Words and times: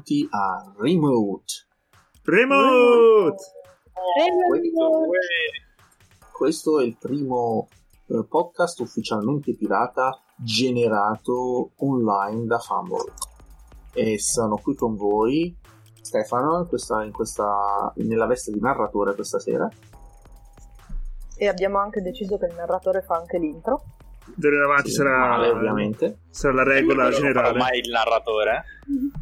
benvenuti 0.00 0.26
a 0.30 0.72
Remote. 0.78 1.44
Remote! 2.24 3.36
Questo, 4.48 5.00
questo 6.32 6.80
è 6.80 6.84
il 6.84 6.96
primo 6.98 7.68
eh, 8.06 8.24
podcast 8.26 8.80
ufficialmente 8.80 9.54
pirata 9.54 10.18
generato 10.36 11.72
online 11.76 12.46
da 12.46 12.58
Fumble. 12.58 13.12
E 13.92 14.18
sono 14.18 14.56
qui 14.56 14.74
con 14.74 14.96
voi 14.96 15.54
Stefano 16.00 16.60
in 16.60 16.66
questa, 16.66 17.02
in 17.04 17.12
questa, 17.12 17.92
nella 17.96 18.26
veste 18.26 18.52
di 18.52 18.60
narratore 18.60 19.14
questa 19.14 19.38
sera. 19.38 19.68
E 21.36 21.48
abbiamo 21.48 21.78
anche 21.78 22.00
deciso 22.00 22.38
che 22.38 22.46
il 22.46 22.54
narratore 22.54 23.02
fa 23.02 23.16
anche 23.16 23.38
l'intro. 23.38 23.82
D'ora 24.34 24.56
in 24.56 24.62
avanti 24.62 24.90
Sì, 24.90 24.96
sarà, 24.96 25.18
male, 25.18 25.48
ovviamente. 25.48 26.20
sarà 26.30 26.54
la 26.54 26.62
regola 26.62 27.10
generale. 27.10 27.58
mai 27.58 27.78
il 27.80 27.90
narratore. 27.90 28.64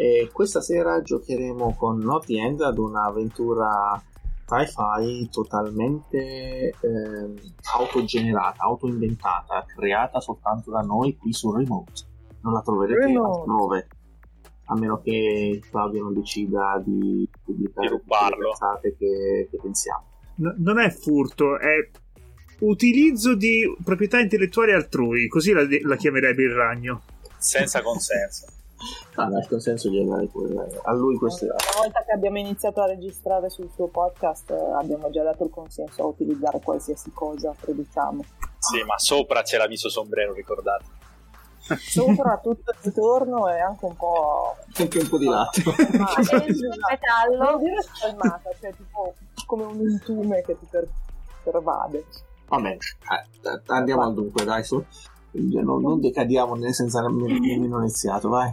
E 0.00 0.30
questa 0.32 0.62
sera 0.62 1.02
giocheremo 1.02 1.74
con 1.74 1.98
Naughty 1.98 2.40
End 2.40 2.62
ad 2.62 2.78
un'avventura 2.78 4.02
sci-fi 4.46 5.28
totalmente 5.28 6.72
ehm, 6.80 7.34
autogenerata, 7.74 8.62
autoinventata, 8.62 9.66
creata 9.66 10.18
soltanto 10.20 10.70
da 10.70 10.80
noi 10.80 11.18
qui 11.18 11.34
su 11.34 11.54
Remote. 11.54 11.92
Non 12.40 12.54
la 12.54 12.62
troverete 12.62 13.04
Remote. 13.08 13.40
altrove. 13.40 13.88
A 14.68 14.74
meno 14.78 15.02
che 15.02 15.60
Claudio 15.68 16.04
non 16.04 16.14
decida 16.14 16.82
di 16.82 17.28
pubblicare 17.44 17.88
le 17.88 17.92
rubarlo. 17.98 18.52
cazzate 18.52 18.96
che, 18.96 19.48
che 19.50 19.58
pensiamo. 19.60 20.04
No- 20.36 20.54
non 20.56 20.78
è 20.78 20.88
furto, 20.88 21.58
è 21.58 21.90
utilizzo 22.60 23.36
di 23.36 23.70
proprietà 23.84 24.18
intellettuali 24.18 24.72
altrui, 24.72 25.28
così 25.28 25.52
la, 25.52 25.66
la 25.82 25.96
chiamerebbe 25.96 26.42
il 26.42 26.54
ragno. 26.54 27.02
Senza 27.36 27.82
consenso. 27.82 28.46
Ah, 29.16 29.26
nel 29.26 29.46
consenso 29.46 29.88
glielo 29.90 30.16
dai 30.16 30.26
pure. 30.28 30.80
A 30.82 30.92
lui 30.92 31.16
questo 31.16 31.44
Una 31.44 31.54
volta 31.78 32.02
che 32.04 32.12
abbiamo 32.12 32.38
iniziato 32.38 32.80
a 32.80 32.86
registrare 32.86 33.50
sul 33.50 33.70
suo 33.74 33.88
podcast 33.88 34.50
eh, 34.50 34.72
abbiamo 34.78 35.10
già 35.10 35.22
dato 35.22 35.44
il 35.44 35.50
consenso 35.50 36.02
a 36.02 36.06
utilizzare 36.06 36.60
qualsiasi 36.60 37.10
cosa 37.12 37.54
produciamo. 37.58 38.24
Sì, 38.58 38.82
ma 38.84 38.98
sopra 38.98 39.42
c'è 39.42 39.58
l'avviso 39.58 39.88
sombrero, 39.88 40.32
ricordate. 40.32 40.84
Sopra 41.78 42.38
tutto 42.42 42.72
intorno 42.82 43.48
e 43.48 43.60
anche 43.60 43.84
un 43.84 43.96
po'... 43.96 44.56
anche 44.78 44.98
un 44.98 45.08
po' 45.08 45.18
di 45.18 45.26
latte. 45.26 45.62
Ma 45.98 46.08
metallo. 46.88 47.50
Non 47.50 47.58
dire 47.58 47.82
spalmata, 47.82 48.50
cioè 48.58 48.74
tipo 48.74 49.14
come 49.46 49.64
un 49.64 49.78
intume 49.80 50.42
che 50.42 50.58
ti 50.58 50.66
per- 50.70 50.88
pervade. 51.42 52.06
Vabbè, 52.48 52.70
eh, 52.70 53.60
andiamo 53.66 54.02
al 54.02 54.14
dunque, 54.14 54.44
dai, 54.44 54.64
su. 54.64 54.82
Non, 55.32 55.80
non 55.80 56.00
decadiamo 56.00 56.56
né 56.56 56.72
senza 56.72 57.00
nemm- 57.02 57.38
nemmeno 57.38 57.78
iniziato, 57.78 58.28
vai. 58.28 58.52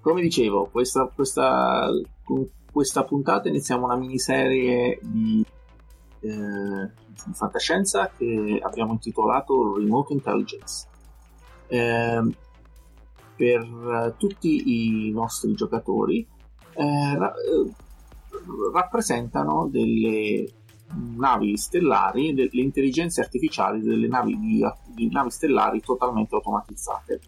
Come 0.00 0.22
dicevo, 0.22 0.68
questa, 0.70 1.10
questa, 1.14 1.88
questa 2.72 3.04
puntata 3.04 3.48
iniziamo 3.48 3.84
una 3.84 3.96
miniserie 3.96 4.98
di, 5.02 5.44
eh, 6.20 6.90
fantascienza 7.32 8.10
che 8.16 8.60
abbiamo 8.62 8.92
intitolato 8.92 9.76
Remote 9.76 10.12
Intelligence. 10.12 10.86
Ehm, 11.68 12.34
per 13.36 13.62
eh, 13.62 14.14
tutti 14.18 15.06
i 15.06 15.10
nostri 15.12 15.54
giocatori 15.54 16.26
eh, 16.74 17.16
ra- 17.16 17.32
eh, 17.32 17.72
rappresentano 18.72 19.68
delle 19.70 20.46
navi 21.16 21.56
stellari, 21.56 22.34
delle 22.34 22.62
intelligenze 22.62 23.20
artificiali 23.20 23.80
delle 23.80 24.08
navi, 24.08 24.36
di, 24.38 24.62
di 24.94 25.08
navi 25.10 25.30
stellari 25.30 25.80
totalmente 25.80 26.34
automatizzate. 26.34 27.20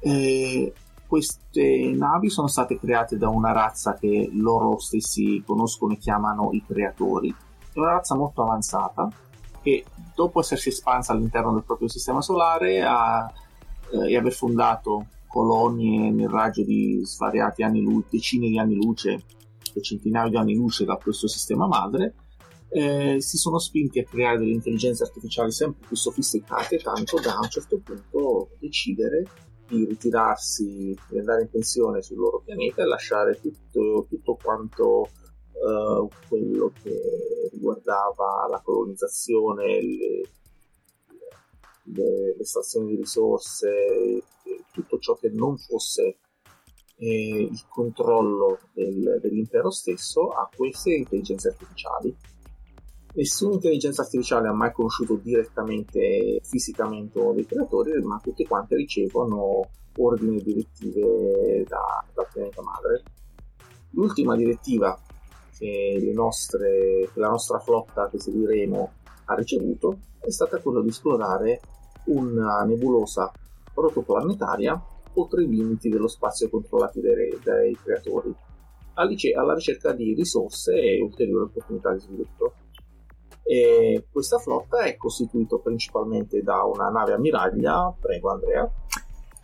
Eh, 0.00 0.72
queste 1.06 1.92
navi 1.96 2.30
sono 2.30 2.46
state 2.46 2.78
create 2.78 3.16
da 3.16 3.28
una 3.28 3.52
razza 3.52 3.94
che 3.94 4.30
loro 4.32 4.78
stessi 4.78 5.42
conoscono 5.44 5.92
e 5.92 5.98
chiamano 5.98 6.50
i 6.52 6.62
creatori. 6.64 7.34
È 7.72 7.78
una 7.78 7.92
razza 7.92 8.14
molto 8.14 8.42
avanzata 8.42 9.08
che 9.60 9.84
dopo 10.14 10.40
essersi 10.40 10.68
espansa 10.68 11.12
all'interno 11.12 11.52
del 11.52 11.64
proprio 11.64 11.88
sistema 11.88 12.20
solare 12.20 12.82
ha, 12.82 13.30
eh, 13.92 14.12
e 14.12 14.16
aver 14.16 14.32
fondato 14.32 15.06
colonie 15.26 16.10
nel 16.10 16.28
raggio 16.28 16.62
di 16.62 17.00
svariati 17.04 17.62
anni 17.62 17.82
luce, 17.82 18.08
decine 18.10 18.48
di 18.48 18.58
anni 18.58 18.76
luce 18.76 19.24
e 19.74 19.82
centinaia 19.82 20.28
di 20.28 20.36
anni 20.36 20.54
luce 20.54 20.84
da 20.84 20.96
questo 20.96 21.28
sistema 21.28 21.66
madre, 21.66 22.14
eh, 22.68 23.20
si 23.20 23.36
sono 23.36 23.58
spinti 23.58 23.98
a 23.98 24.04
creare 24.04 24.38
delle 24.38 24.52
intelligenze 24.52 25.02
artificiali 25.02 25.50
sempre 25.50 25.86
più 25.86 25.96
sofisticate, 25.96 26.78
tanto 26.78 27.20
da 27.20 27.34
a 27.34 27.40
un 27.40 27.48
certo 27.48 27.80
punto 27.80 28.50
decidere 28.60 29.24
di 29.70 29.84
ritirarsi, 29.84 30.98
di 31.08 31.18
andare 31.18 31.42
in 31.42 31.50
pensione 31.50 32.02
sul 32.02 32.16
loro 32.18 32.42
pianeta 32.44 32.82
e 32.82 32.86
lasciare 32.86 33.40
tutto, 33.40 34.06
tutto 34.08 34.36
quanto 34.42 35.10
eh, 35.52 36.08
quello 36.28 36.72
che 36.82 37.48
riguardava 37.52 38.48
la 38.50 38.60
colonizzazione, 38.60 39.66
le, 39.80 40.28
le, 41.84 42.36
l'estrazione 42.36 42.88
di 42.88 42.96
risorse, 42.96 43.68
e 43.70 44.24
tutto 44.72 44.98
ciò 44.98 45.14
che 45.14 45.30
non 45.30 45.56
fosse 45.56 46.18
eh, 46.96 47.42
il 47.42 47.66
controllo 47.68 48.58
del- 48.72 49.20
dell'impero 49.22 49.70
stesso 49.70 50.30
a 50.30 50.50
queste 50.54 50.94
intelligenze 50.94 51.48
artificiali. 51.48 52.16
Nessuna 53.12 53.54
intelligenza 53.54 54.02
artificiale 54.02 54.46
ha 54.46 54.52
mai 54.52 54.72
conosciuto 54.72 55.16
direttamente, 55.16 56.40
fisicamente 56.44 57.20
dei 57.34 57.44
creatori, 57.44 58.00
ma 58.02 58.20
tutte 58.22 58.46
quante 58.46 58.76
ricevono 58.76 59.68
ordini 59.96 60.38
e 60.38 60.42
direttive 60.42 61.64
da- 61.66 62.04
dal 62.14 62.28
pianeta 62.32 62.62
madre. 62.62 63.02
L'ultima 63.90 64.36
direttiva 64.36 64.96
che, 65.58 66.12
nostre, 66.14 67.10
che 67.12 67.18
la 67.18 67.30
nostra 67.30 67.58
flotta 67.58 68.08
che 68.08 68.20
seguiremo 68.20 68.92
ha 69.24 69.34
ricevuto 69.34 69.98
è 70.20 70.30
stata 70.30 70.58
quella 70.58 70.80
di 70.80 70.88
esplorare 70.88 71.60
una 72.06 72.62
nebulosa 72.62 73.32
protoplanetaria 73.74 74.80
oltre 75.14 75.42
i 75.42 75.48
limiti 75.48 75.88
dello 75.88 76.06
spazio 76.06 76.48
controllati 76.48 77.00
dai, 77.00 77.36
dai 77.42 77.76
creatori, 77.76 78.32
alla 78.94 79.54
ricerca 79.54 79.92
di 79.92 80.14
risorse 80.14 80.74
e 80.74 81.00
ulteriori 81.00 81.46
opportunità 81.46 81.92
di 81.92 82.00
sviluppo. 82.00 82.52
E 83.42 84.04
questa 84.10 84.38
flotta 84.38 84.82
è 84.82 84.96
costituita 84.96 85.56
principalmente 85.56 86.42
da 86.42 86.62
una 86.62 86.88
nave 86.88 87.14
ammiraglia, 87.14 87.92
prego 87.98 88.30
Andrea, 88.30 88.70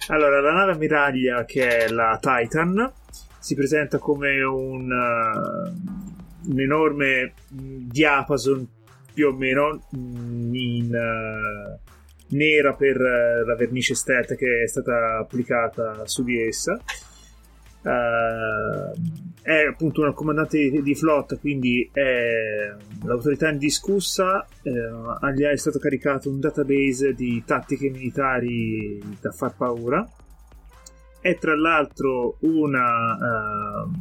Allora, 0.09 0.41
la 0.41 0.53
nave 0.53 0.73
ammiraglia, 0.73 1.45
che 1.45 1.67
è 1.85 1.89
la 1.89 2.19
Titan, 2.21 2.93
si 3.41 3.55
presenta 3.55 3.99
come 3.99 4.43
un, 4.43 4.91
uh, 4.91 6.51
un 6.51 6.61
enorme 6.61 7.33
mh, 7.49 7.89
diapason 7.89 8.69
più 9.13 9.29
o 9.29 9.33
meno 9.33 9.83
mh, 9.91 10.55
in 10.55 10.91
uh, 10.95 11.79
nera 12.37 12.75
per 12.75 12.97
uh, 13.01 13.47
la 13.47 13.57
vernice 13.57 13.95
stealth 13.95 14.37
che 14.37 14.63
è 14.63 14.69
stata 14.69 15.19
applicata 15.19 16.07
su 16.07 16.23
di 16.23 16.41
essa. 16.41 16.79
Uh, 17.83 19.26
è 19.47 19.65
appunto 19.65 20.01
una 20.01 20.13
comandante 20.13 20.59
di, 20.59 20.83
di 20.83 20.95
flotta, 20.97 21.37
quindi 21.37 21.89
è 21.93 22.75
l'autorità 23.05 23.49
indiscussa. 23.49 24.45
eh, 24.65 25.53
è 25.53 25.57
stato 25.57 25.79
caricato 25.79 26.29
un 26.29 26.41
database 26.41 27.15
di 27.15 27.45
tattiche 27.47 27.89
militari 27.89 29.01
da 29.21 29.31
far 29.31 29.55
paura. 29.55 30.05
È 31.21 31.39
tra 31.39 31.55
l'altro 31.55 32.39
una 32.41 33.85
ehm, 33.85 33.93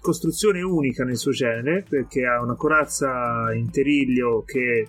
costruzione 0.00 0.62
unica 0.62 1.02
nel 1.02 1.16
suo 1.16 1.32
genere 1.32 1.84
perché 1.88 2.24
ha 2.24 2.40
una 2.40 2.54
corazza 2.54 3.52
in 3.52 3.72
terriglio 3.72 4.44
che 4.46 4.86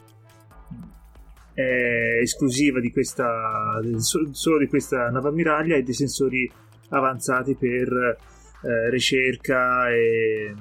è 1.56 2.20
esclusiva 2.22 2.80
di 2.80 2.92
questa 2.92 3.82
solo 3.98 4.60
di 4.60 4.68
questa 4.68 5.10
nave 5.10 5.30
ammiraglia 5.30 5.76
e 5.76 5.82
dei 5.82 5.94
sensori 5.96 6.50
avanzati 6.90 7.56
per 7.56 8.30
eh, 8.64 8.90
ricerca 8.90 9.90
e 9.90 10.54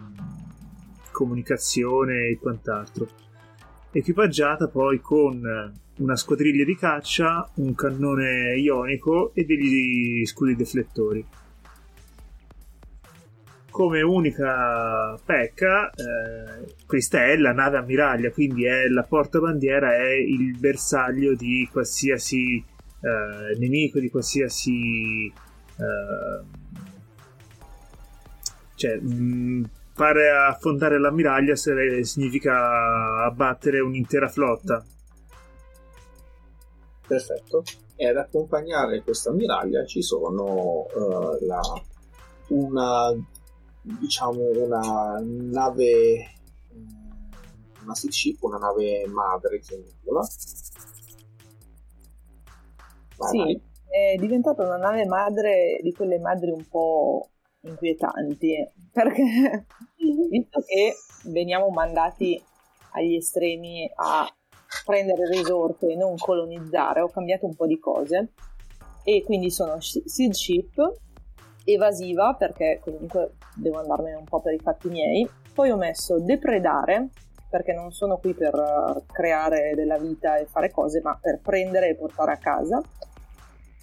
comunicazione 1.10 2.28
e 2.28 2.38
quant'altro. 2.38 3.08
Equipaggiata 3.92 4.68
poi 4.68 5.00
con 5.00 5.72
una 6.00 6.16
squadriglia 6.16 6.64
di 6.64 6.76
caccia, 6.76 7.48
un 7.56 7.74
cannone 7.74 8.56
ionico 8.56 9.32
e 9.34 9.44
degli 9.44 10.24
scudi 10.24 10.56
deflettori. 10.56 11.24
Come 13.70 14.02
unica 14.02 15.18
pecca, 15.24 15.90
eh, 15.90 16.74
questa 16.86 17.24
è 17.26 17.36
la 17.36 17.52
nave 17.52 17.78
ammiraglia, 17.78 18.30
quindi 18.30 18.64
è 18.64 18.88
la 18.88 19.04
portabandiera, 19.04 19.94
è 19.94 20.12
il 20.12 20.58
bersaglio 20.58 21.34
di 21.34 21.68
qualsiasi 21.70 22.56
eh, 22.56 23.58
nemico, 23.58 24.00
di 24.00 24.10
qualsiasi 24.10 25.26
eh, 25.26 26.58
cioè, 28.80 28.96
mh, 28.96 29.70
fare 29.92 30.30
affondare 30.30 30.98
l'ammiraglia 30.98 31.54
significa 31.54 33.24
abbattere 33.26 33.80
un'intera 33.80 34.26
flotta. 34.28 34.82
Perfetto. 37.06 37.62
e 37.96 38.06
ad 38.08 38.16
accompagnare 38.16 39.02
questa 39.02 39.30
ammiraglia 39.30 39.84
ci 39.84 40.00
sono 40.00 40.86
uh, 40.94 41.44
la, 41.44 41.60
una 42.48 43.12
diciamo 43.82 44.48
una 44.54 45.20
nave 45.20 46.34
una 47.82 47.94
Sea 47.94 48.10
Ship, 48.10 48.40
una 48.42 48.58
nave 48.58 49.06
madre 49.08 49.58
chiamiamola 49.58 50.20
Vai, 53.16 53.30
sì, 53.30 53.38
vai. 53.38 53.60
è 53.88 54.16
diventata 54.18 54.62
una 54.64 54.76
nave 54.76 55.04
madre 55.06 55.80
di 55.82 55.92
quelle 55.92 56.18
madri 56.20 56.52
un 56.52 56.64
po' 56.68 57.28
inquietanti, 57.62 58.68
perché 58.92 59.66
visto 60.30 60.60
che 60.66 60.94
veniamo 61.30 61.68
mandati 61.70 62.42
agli 62.92 63.16
estremi 63.16 63.90
a 63.96 64.26
prendere 64.84 65.28
risorse 65.28 65.88
e 65.88 65.96
non 65.96 66.16
colonizzare, 66.16 67.00
ho 67.00 67.08
cambiato 67.08 67.46
un 67.46 67.54
po' 67.54 67.66
di 67.66 67.78
cose. 67.78 68.32
E 69.02 69.22
quindi 69.24 69.50
sono 69.50 69.80
seed 69.80 70.32
ship 70.32 70.92
evasiva 71.64 72.34
perché 72.34 72.80
comunque 72.82 73.36
devo 73.54 73.78
andarmene 73.78 74.16
un 74.16 74.24
po' 74.24 74.40
per 74.40 74.54
i 74.54 74.58
fatti 74.58 74.88
miei. 74.88 75.28
Poi 75.54 75.70
ho 75.70 75.76
messo 75.76 76.20
depredare 76.20 77.08
perché 77.48 77.72
non 77.72 77.92
sono 77.92 78.18
qui 78.18 78.34
per 78.34 79.04
creare 79.10 79.74
della 79.74 79.98
vita 79.98 80.36
e 80.36 80.46
fare 80.46 80.70
cose 80.70 81.00
ma 81.00 81.18
per 81.20 81.40
prendere 81.40 81.88
e 81.88 81.96
portare 81.96 82.32
a 82.32 82.36
casa. 82.36 82.80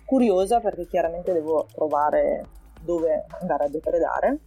Curiosa 0.05 0.59
perché 0.59 0.87
chiaramente 0.87 1.33
devo 1.33 1.67
trovare 1.73 2.45
dove 2.87 3.25
andare 3.41 3.65
a 3.65 3.69
depredare. 3.69 4.39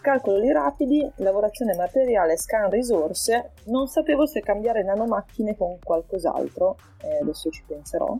Calcoli 0.00 0.50
rapidi, 0.50 1.06
lavorazione 1.16 1.76
materiale, 1.76 2.38
scan 2.38 2.70
risorse. 2.70 3.52
Non 3.66 3.86
sapevo 3.88 4.26
se 4.26 4.40
cambiare 4.40 4.82
nanomacchine 4.82 5.54
con 5.54 5.78
qualcos'altro, 5.82 6.76
eh, 7.02 7.18
adesso 7.20 7.50
ci 7.50 7.62
penserò. 7.66 8.16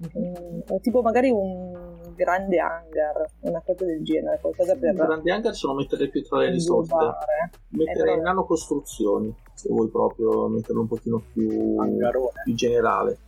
Mm, 0.00 0.60
tipo 0.80 1.02
magari 1.02 1.28
un 1.30 1.72
grande 2.14 2.60
hangar, 2.60 3.28
una 3.40 3.60
cosa 3.66 3.84
del 3.84 4.04
genere, 4.04 4.38
qualcosa 4.40 4.76
per... 4.76 4.90
Un 4.90 5.06
grande 5.06 5.32
hangar 5.32 5.54
sono 5.54 5.74
mettere 5.74 6.08
più 6.08 6.22
tra 6.22 6.38
le 6.38 6.50
risorse, 6.50 6.94
mettere 7.70 8.12
eh, 8.12 8.20
nano 8.20 8.44
costruzioni, 8.44 9.34
se 9.54 9.68
vuoi 9.70 9.88
proprio 9.88 10.46
metterlo 10.46 10.82
un 10.82 10.86
pochino 10.86 11.22
più, 11.32 11.76
più 12.44 12.54
generale. 12.54 13.18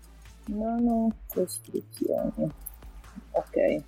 Nano 0.47 1.11
costruzioni 1.27 2.53
ok 3.33 3.83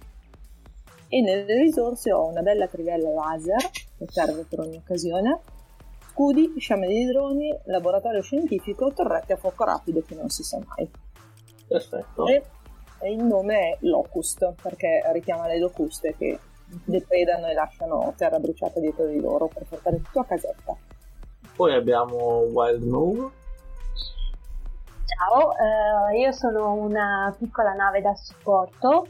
e 1.12 1.20
nelle 1.20 1.58
risorse 1.58 2.10
ho 2.10 2.26
una 2.26 2.40
bella 2.40 2.66
trivella 2.66 3.10
laser 3.10 3.58
che 3.98 4.06
serve 4.08 4.46
per 4.48 4.60
ogni 4.60 4.76
occasione. 4.78 5.40
Scudi, 6.08 6.54
sciame 6.56 6.86
di 6.86 7.04
droni, 7.04 7.54
laboratorio 7.64 8.22
scientifico, 8.22 8.94
torrette 8.94 9.34
a 9.34 9.36
fuoco 9.36 9.62
rapido 9.64 10.00
che 10.00 10.14
non 10.14 10.30
si 10.30 10.42
sa 10.42 10.58
mai. 10.66 10.90
Perfetto. 11.68 12.26
E, 12.26 12.42
e 13.00 13.12
il 13.12 13.22
nome 13.22 13.72
è 13.72 13.76
Locust 13.80 14.54
perché 14.62 15.02
richiama 15.12 15.46
le 15.48 15.58
locuste 15.58 16.14
che 16.16 16.38
depredano 16.64 17.46
e 17.46 17.52
lasciano 17.52 18.14
terra 18.16 18.38
bruciata 18.38 18.80
dietro 18.80 19.04
di 19.04 19.20
loro 19.20 19.48
per 19.48 19.66
portare 19.68 20.00
tutto 20.00 20.20
a 20.20 20.24
casetta. 20.24 20.74
Poi 21.54 21.74
abbiamo 21.74 22.46
Wild 22.50 22.84
Move 22.84 23.30
Ciao, 25.04 25.52
eh, 25.52 26.18
io 26.18 26.32
sono 26.32 26.72
una 26.72 27.34
piccola 27.38 27.74
nave 27.74 28.00
da 28.00 28.14
supporto. 28.14 29.06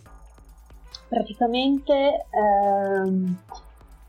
Praticamente 1.12 2.25
ehm, 2.31 3.37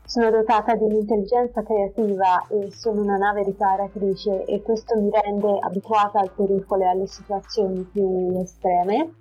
sono 0.06 0.30
dotata 0.30 0.74
di 0.74 0.84
un'intelligenza 0.84 1.62
creativa 1.62 2.46
e 2.48 2.72
sono 2.72 3.02
una 3.02 3.18
nave 3.18 3.42
riparatrice 3.42 4.46
e 4.46 4.62
questo 4.62 4.98
mi 4.98 5.10
rende 5.10 5.58
abituata 5.60 6.20
al 6.20 6.30
pericolo 6.34 6.82
e 6.82 6.86
alle 6.86 7.06
situazioni 7.06 7.82
più 7.82 8.32
estreme. 8.40 9.16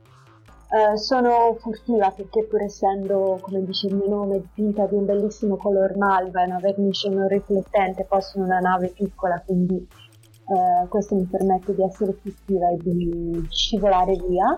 Eh, 0.70 0.98
sono 0.98 1.58
furtiva 1.60 2.10
perché 2.12 2.46
pur 2.46 2.62
essendo, 2.62 3.40
come 3.42 3.66
dice 3.66 3.88
il 3.88 3.96
mio 3.96 4.08
nome, 4.08 4.40
dipinta 4.40 4.86
di 4.86 4.96
un 4.96 5.04
bellissimo 5.04 5.58
color 5.58 5.98
malva 5.98 6.42
e 6.42 6.46
una 6.46 6.60
vernice 6.60 7.10
non 7.10 7.28
riflettente, 7.28 8.06
poi 8.06 8.22
sono 8.22 8.46
una 8.46 8.60
nave 8.60 8.94
piccola, 8.96 9.42
quindi 9.46 9.76
eh, 9.76 10.88
questo 10.88 11.16
mi 11.16 11.26
permette 11.26 11.76
di 11.76 11.84
essere 11.84 12.12
attiva 12.12 12.70
e 12.70 12.78
di 12.78 13.46
scivolare 13.50 14.16
via. 14.26 14.58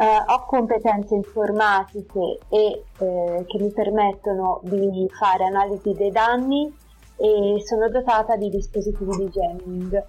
Eh, 0.00 0.24
ho 0.28 0.46
competenze 0.46 1.14
informatiche 1.14 2.38
e 2.48 2.84
eh, 2.98 3.44
che 3.46 3.58
mi 3.58 3.70
permettono 3.70 4.60
di 4.62 5.06
fare 5.10 5.44
analisi 5.44 5.92
dei 5.92 6.10
danni 6.10 6.74
e 7.16 7.60
sono 7.62 7.86
dotata 7.90 8.34
di 8.36 8.48
dispositivi 8.48 9.10
di 9.18 9.28
jamming. 9.28 10.06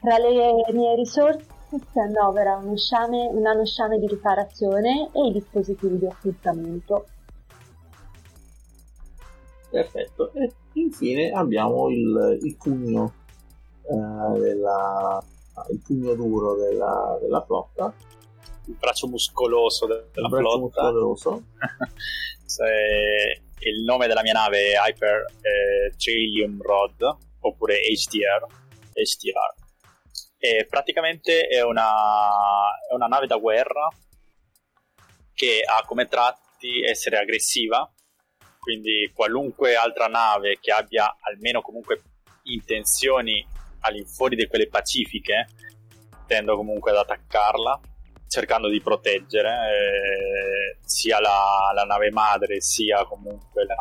Tra 0.00 0.16
le 0.16 0.64
mie 0.72 0.94
risorse 0.94 1.44
si 1.68 1.98
annovera 1.98 2.56
uno 2.56 2.74
sciame, 2.78 3.26
un 3.26 3.42
nanosciame 3.42 3.98
di 3.98 4.06
riparazione 4.06 5.10
e 5.12 5.26
i 5.26 5.32
dispositivi 5.32 5.98
di 5.98 6.06
occultamento. 6.06 7.04
Perfetto, 9.68 10.32
e 10.32 10.52
infine 10.72 11.32
abbiamo 11.32 11.90
il, 11.90 12.38
il 12.40 12.56
pugno 12.56 13.12
eh, 13.82 14.38
della, 14.38 15.22
il 15.70 15.80
pugno 15.84 16.14
duro 16.14 16.54
della, 16.54 17.18
della, 17.20 17.42
flotta. 17.42 17.92
Il 18.66 18.74
braccio 18.74 19.08
muscoloso 19.08 19.86
de- 19.86 20.06
della 20.12 20.28
il 20.28 20.34
flotta. 20.34 20.82
Muscoloso. 20.82 21.42
il 23.60 23.82
nome 23.84 24.06
della 24.06 24.22
mia 24.22 24.32
nave 24.32 24.72
è 24.72 24.76
Hyper 24.76 25.24
eh, 25.40 25.96
Trillium 25.96 26.60
Rod 26.62 27.16
oppure 27.40 27.80
HDR. 27.80 28.46
HDR. 28.92 29.54
E 30.38 30.66
praticamente 30.68 31.46
è 31.46 31.62
una, 31.62 31.90
è 32.88 32.94
una 32.94 33.06
nave 33.06 33.26
da 33.26 33.36
guerra 33.36 33.88
che 35.34 35.62
ha 35.64 35.84
come 35.84 36.06
tratti 36.06 36.82
essere 36.82 37.18
aggressiva 37.18 37.88
quindi 38.62 39.10
qualunque 39.12 39.74
altra 39.74 40.06
nave 40.06 40.60
che 40.60 40.70
abbia 40.70 41.16
almeno 41.22 41.62
comunque 41.62 42.00
intenzioni 42.44 43.44
all'infuori 43.80 44.36
di 44.36 44.46
quelle 44.46 44.68
pacifiche, 44.68 45.48
tendo 46.28 46.54
comunque 46.54 46.92
ad 46.92 46.98
attaccarla, 46.98 47.80
cercando 48.32 48.70
di 48.70 48.80
proteggere 48.80 49.50
eh, 49.50 50.78
sia 50.86 51.20
la, 51.20 51.70
la, 51.74 51.84
nave 51.84 52.10
madre 52.10 52.62
sia 52.62 53.04
comunque 53.04 53.66
la, 53.66 53.74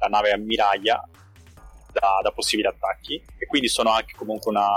la 0.00 0.06
nave 0.08 0.32
ammiraglia 0.32 1.02
da, 1.90 2.20
da, 2.22 2.30
possibili 2.30 2.68
attacchi. 2.68 3.14
E 3.38 3.46
quindi 3.46 3.68
sono 3.68 3.90
anche 3.90 4.14
comunque 4.14 4.50
una 4.50 4.68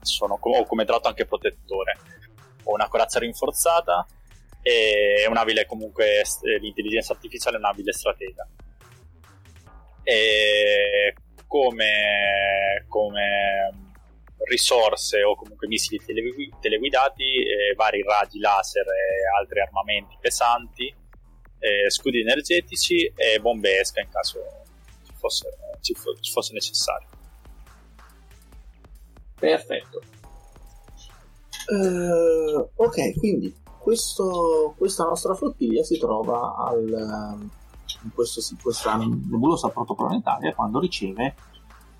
sono, 0.00 0.36
ho 0.40 0.66
come 0.66 0.84
tratto 0.84 1.06
anche 1.06 1.26
protettore. 1.26 1.96
Ho 2.64 2.72
una 2.72 2.88
corazza 2.88 3.20
rinforzata 3.20 4.04
e 4.62 5.24
un'abile 5.28 5.64
comunque 5.64 6.22
l'intelligenza 6.58 7.12
artificiale 7.12 7.54
è 7.54 7.60
un'abile 7.60 7.92
stratega. 7.92 8.48
E 10.02 11.14
come, 11.46 12.84
come 12.88 13.85
risorse 14.44 15.22
o 15.22 15.34
comunque 15.34 15.66
missili 15.66 15.98
tele- 16.04 16.50
teleguidati, 16.60 17.22
eh, 17.22 17.74
vari 17.74 18.02
raggi 18.02 18.38
laser 18.38 18.86
e 18.86 19.38
altri 19.38 19.60
armamenti 19.60 20.16
pesanti, 20.20 20.94
eh, 21.58 21.90
scudi 21.90 22.20
energetici 22.20 23.12
e 23.14 23.40
bombe 23.40 23.80
esca 23.80 24.00
in 24.00 24.08
caso 24.10 24.38
ci 25.04 25.12
fosse, 25.16 25.48
ci 25.80 25.94
fo- 25.94 26.14
ci 26.20 26.30
fosse 26.30 26.52
necessario. 26.52 27.08
Perfetto. 29.38 30.02
Uh, 31.68 32.70
ok, 32.76 33.18
quindi 33.18 33.54
questo, 33.78 34.74
questa 34.78 35.04
nostra 35.04 35.34
flottiglia 35.34 35.82
si 35.82 35.98
trova 35.98 36.54
al, 36.56 37.48
in 38.02 38.10
questo, 38.14 38.40
questa 38.62 38.96
nebulosa 38.96 39.68
protoplanetaria 39.68 40.54
quando 40.54 40.78
riceve 40.78 41.34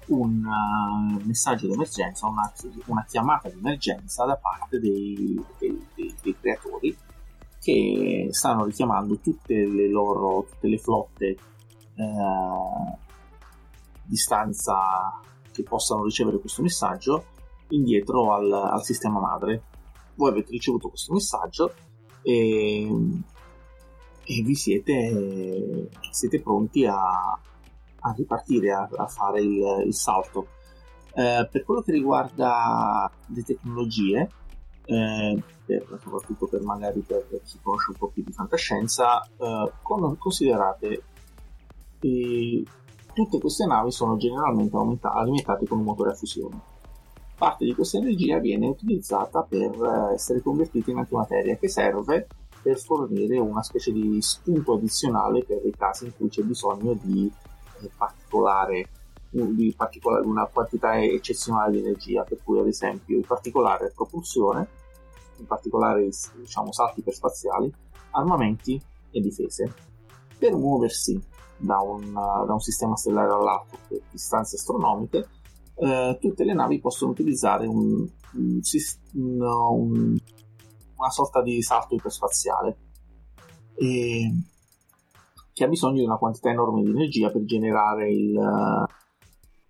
un 0.06 0.44
uh, 0.44 1.26
messaggio 1.26 1.68
d'emergenza, 1.68 2.26
una, 2.26 2.52
una, 2.86 3.04
chiamata 3.08 3.48
di 3.48 3.58
emergenza 3.58 4.24
da 4.24 4.36
parte 4.36 4.78
dei, 4.78 5.42
dei, 5.58 5.86
dei, 5.94 6.14
dei, 6.22 6.36
creatori 6.38 6.96
che 7.60 8.28
stanno 8.30 8.64
richiamando 8.64 9.18
tutte 9.18 9.54
le 9.54 9.88
loro 9.88 10.46
tutte 10.48 10.68
le 10.68 10.78
flotte 10.78 11.36
uh, 11.96 12.96
di 14.04 14.16
stanza 14.16 15.20
che 15.50 15.62
possano 15.64 16.04
ricevere 16.04 16.38
questo 16.38 16.62
messaggio 16.62 17.24
indietro 17.68 18.32
al, 18.32 18.52
al 18.52 18.84
sistema 18.84 19.18
madre. 19.18 19.62
Voi 20.14 20.30
avete 20.30 20.52
ricevuto 20.52 20.88
questo 20.88 21.12
messaggio 21.12 21.74
e 22.22 22.88
e 24.28 24.42
vi 24.42 24.54
siete, 24.56 25.88
siete 26.10 26.40
pronti 26.40 26.84
a, 26.84 27.38
a 28.00 28.12
ripartire, 28.16 28.72
a, 28.72 28.88
a, 28.96 29.06
fare 29.06 29.40
il, 29.40 29.84
il 29.86 29.94
salto. 29.94 30.48
Eh, 31.14 31.48
per 31.50 31.64
quello 31.64 31.82
che 31.82 31.92
riguarda 31.92 33.10
le 33.26 33.42
tecnologie, 33.42 34.30
eh, 34.84 35.42
per, 35.64 35.98
soprattutto 36.02 36.46
per 36.46 36.62
magari 36.62 37.00
per, 37.00 37.26
per, 37.28 37.42
chi 37.42 37.58
conosce 37.62 37.90
un 37.90 37.96
po' 37.96 38.08
più 38.08 38.22
di 38.22 38.32
fantascienza, 38.32 39.22
eh, 39.22 39.72
con, 39.82 40.16
considerate 40.18 41.02
tutte 43.16 43.38
queste 43.40 43.64
navi 43.66 43.90
sono 43.90 44.16
generalmente 44.16 44.76
alimentate 45.08 45.66
con 45.66 45.78
un 45.78 45.84
motore 45.84 46.10
a 46.10 46.14
fusione. 46.14 46.60
parte 47.36 47.64
di 47.64 47.74
questa 47.74 47.96
energia 47.96 48.38
viene 48.38 48.66
utilizzata 48.66 49.42
per 49.42 49.70
eh, 49.72 50.14
essere 50.14 50.42
convertita 50.42 50.90
in 50.90 50.98
antimateria 50.98 51.56
che 51.56 51.68
serve 51.68 52.26
per 52.62 52.78
fornire 52.78 53.38
una 53.38 53.62
specie 53.62 53.92
di 53.92 54.20
spunto 54.20 54.74
addizionale 54.74 55.44
per 55.44 55.64
i 55.64 55.72
casi 55.76 56.06
in 56.06 56.16
cui 56.16 56.28
c'è 56.28 56.42
bisogno 56.42 56.94
di 57.00 57.30
eh, 57.30 57.45
particolare 57.96 58.88
di 59.30 59.74
particolare, 59.76 60.24
una 60.26 60.46
quantità 60.46 60.98
eccezionale 61.02 61.72
di 61.72 61.78
energia, 61.78 62.22
per 62.22 62.38
cui 62.42 62.58
ad 62.58 62.66
esempio 62.66 63.16
in 63.16 63.24
particolare 63.24 63.92
propulsione, 63.94 64.68
in 65.38 65.46
particolare 65.46 66.08
diciamo, 66.36 66.72
salti 66.72 67.00
iperspaziali, 67.00 67.72
armamenti 68.12 68.80
e 69.10 69.20
difese. 69.20 69.74
Per 70.38 70.54
muoversi 70.54 71.20
da 71.58 71.78
un, 71.78 72.12
da 72.12 72.52
un 72.52 72.60
sistema 72.60 72.96
stellare 72.96 73.32
all'altro 73.32 73.78
per 73.88 74.00
distanze 74.10 74.56
astronomiche, 74.56 75.28
eh, 75.74 76.18
tutte 76.20 76.44
le 76.44 76.54
navi 76.54 76.80
possono 76.80 77.10
utilizzare 77.10 77.66
un, 77.66 78.06
un, 78.34 80.16
una 80.96 81.10
sorta 81.10 81.42
di 81.42 81.60
salto 81.62 81.94
iperspaziale 81.94 82.76
e, 83.74 84.32
che 85.56 85.64
ha 85.64 85.68
bisogno 85.68 86.00
di 86.00 86.04
una 86.04 86.18
quantità 86.18 86.50
enorme 86.50 86.82
di 86.82 86.90
energia 86.90 87.30
per 87.30 87.42
generare 87.46 88.12
il, 88.12 88.38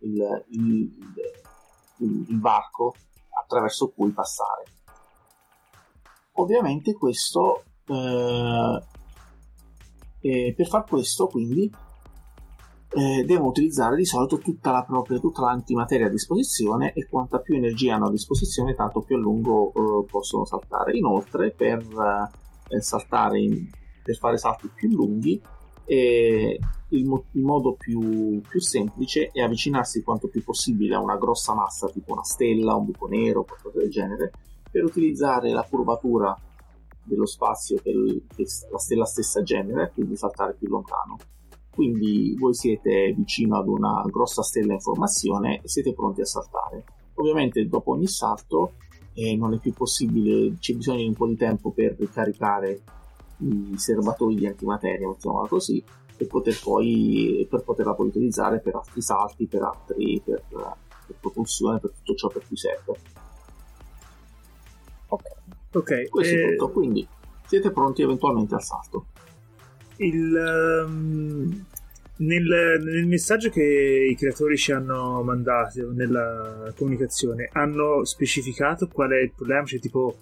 il, 0.01 0.45
il, 0.49 2.27
il 2.29 2.41
varco 2.41 2.93
attraverso 3.41 3.93
cui 3.95 4.11
passare. 4.11 4.65
Ovviamente 6.39 6.93
questo 6.95 7.63
eh, 7.87 8.83
eh, 10.23 10.55
per 10.57 10.67
far 10.67 10.85
questo 10.87 11.29
quindi 11.29 11.73
eh, 12.89 13.23
devono 13.25 13.51
utilizzare 13.51 13.95
di 13.95 14.05
solito 14.05 14.39
tutta 14.39 14.73
la 14.73 14.83
propria 14.83 15.21
tutta 15.21 15.43
l'antimateria 15.43 16.07
a 16.07 16.11
disposizione 16.11 16.95
e 16.95 17.07
quanta 17.07 17.39
più 17.39 17.55
energia 17.55 17.95
hanno 17.95 18.07
a 18.07 18.11
disposizione 18.11 18.75
tanto 18.75 19.03
più 19.03 19.15
a 19.15 19.21
lungo 19.21 19.69
eh, 19.69 20.05
possono 20.11 20.45
saltare 20.45 20.97
inoltre 20.97 21.53
per 21.53 21.79
eh, 21.79 22.81
saltare 22.81 23.41
in, 23.41 23.69
per 24.03 24.17
fare 24.17 24.37
salti 24.37 24.69
più 24.75 24.89
lunghi 24.91 25.41
il, 25.95 27.07
mo- 27.07 27.25
il, 27.33 27.43
modo 27.43 27.75
più, 27.75 28.41
più, 28.41 28.61
semplice 28.61 29.31
è 29.33 29.41
avvicinarsi 29.41 30.03
quanto 30.03 30.29
più 30.29 30.43
possibile 30.43 30.95
a 30.95 31.01
una 31.01 31.17
grossa 31.17 31.55
massa 31.55 31.89
tipo 31.89 32.13
una 32.13 32.25
stella, 32.25 32.75
un 32.75 32.87
buco 32.87 33.07
nero, 33.07 33.45
qualcosa 33.45 33.79
del 33.79 33.91
genere, 33.91 34.33
per 34.71 34.85
utilizzare 34.85 35.51
la 35.51 35.67
curvatura 35.69 36.37
dello 37.03 37.27
spazio 37.27 37.79
che, 37.83 37.93
che 38.35 38.47
la 38.71 38.79
stella 38.79 39.05
stessa 39.05 39.43
genera 39.43 39.85
e 39.85 39.93
quindi 39.93 40.17
saltare 40.17 40.55
più 40.55 40.69
lontano. 40.69 41.17
Quindi 41.71 42.35
voi 42.39 42.55
siete 42.55 43.13
vicino 43.17 43.59
ad 43.59 43.69
una 43.69 44.03
grossa 44.07 44.43
stella 44.43 44.73
in 44.73 44.81
formazione 44.81 45.61
e 45.63 45.69
siete 45.69 45.93
pronti 45.93 46.23
a 46.23 46.25
saltare. 46.25 46.85
Ovviamente 47.15 47.67
dopo 47.67 47.93
ogni 47.93 48.07
salto 48.07 48.75
eh, 49.13 49.37
non 49.37 49.55
è 49.55 49.59
più 49.59 49.73
possibile, 49.73 50.55
c'è 50.59 50.75
bisogno 50.75 51.01
di 51.01 51.09
un 51.09 51.15
po' 51.15 51.27
di 51.27 51.37
tempo 51.37 51.71
per 51.71 51.97
ricaricare 51.99 52.83
i 53.39 53.75
serbatoi 53.77 54.35
di 54.35 54.47
antimateria, 54.47 55.09
mettiamola 55.09 55.49
così, 55.49 55.83
per 56.17 56.27
poter 56.27 56.59
poi 56.63 57.47
per 57.49 57.63
poterla 57.63 57.95
poi 57.95 58.09
utilizzare 58.09 58.61
per 58.61 58.75
altri 58.75 59.03
salti, 59.03 59.47
per 59.47 59.63
altri 59.63 60.21
per, 60.25 60.43
per 60.49 61.17
propulsione, 61.21 61.79
per 61.79 61.91
tutto 61.91 62.15
ciò 62.15 62.29
per 62.29 62.43
cui 62.47 62.57
serve. 62.57 62.93
Ok. 65.09 65.25
Ok. 65.73 66.09
Questo 66.09 66.35
eh... 66.35 66.45
è 66.45 66.51
tutto, 66.51 66.71
quindi 66.71 67.07
siete 67.47 67.71
pronti 67.71 68.03
eventualmente 68.03 68.55
al 68.55 68.63
salto. 68.63 69.07
Il, 69.99 70.85
um, 70.87 71.65
nel, 72.19 72.81
nel, 72.83 73.07
messaggio 73.07 73.51
che 73.51 73.63
i 74.11 74.15
creatori 74.15 74.57
ci 74.57 74.73
hanno 74.73 75.23
mandato 75.23 75.91
nella 75.93 76.71
comunicazione 76.77 77.49
hanno 77.53 78.05
specificato 78.05 78.89
qual 78.89 79.11
è 79.11 79.21
il 79.21 79.33
problema? 79.35 79.65
Cioè, 79.65 79.79
tipo, 79.79 80.17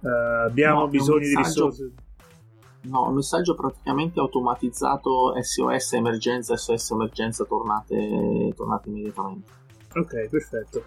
uh, 0.00 0.08
abbiamo 0.46 0.80
no, 0.80 0.88
bisogno 0.88 1.26
di 1.26 1.36
risorse 1.36 1.92
No, 2.88 3.08
il 3.08 3.14
messaggio 3.14 3.54
praticamente 3.54 4.18
automatizzato 4.18 5.34
SOS 5.40 5.92
emergenza, 5.92 6.56
SOS 6.56 6.92
emergenza, 6.92 7.44
tornate, 7.44 8.52
tornate 8.56 8.88
immediatamente. 8.88 9.50
Ok, 9.94 10.28
perfetto. 10.28 10.84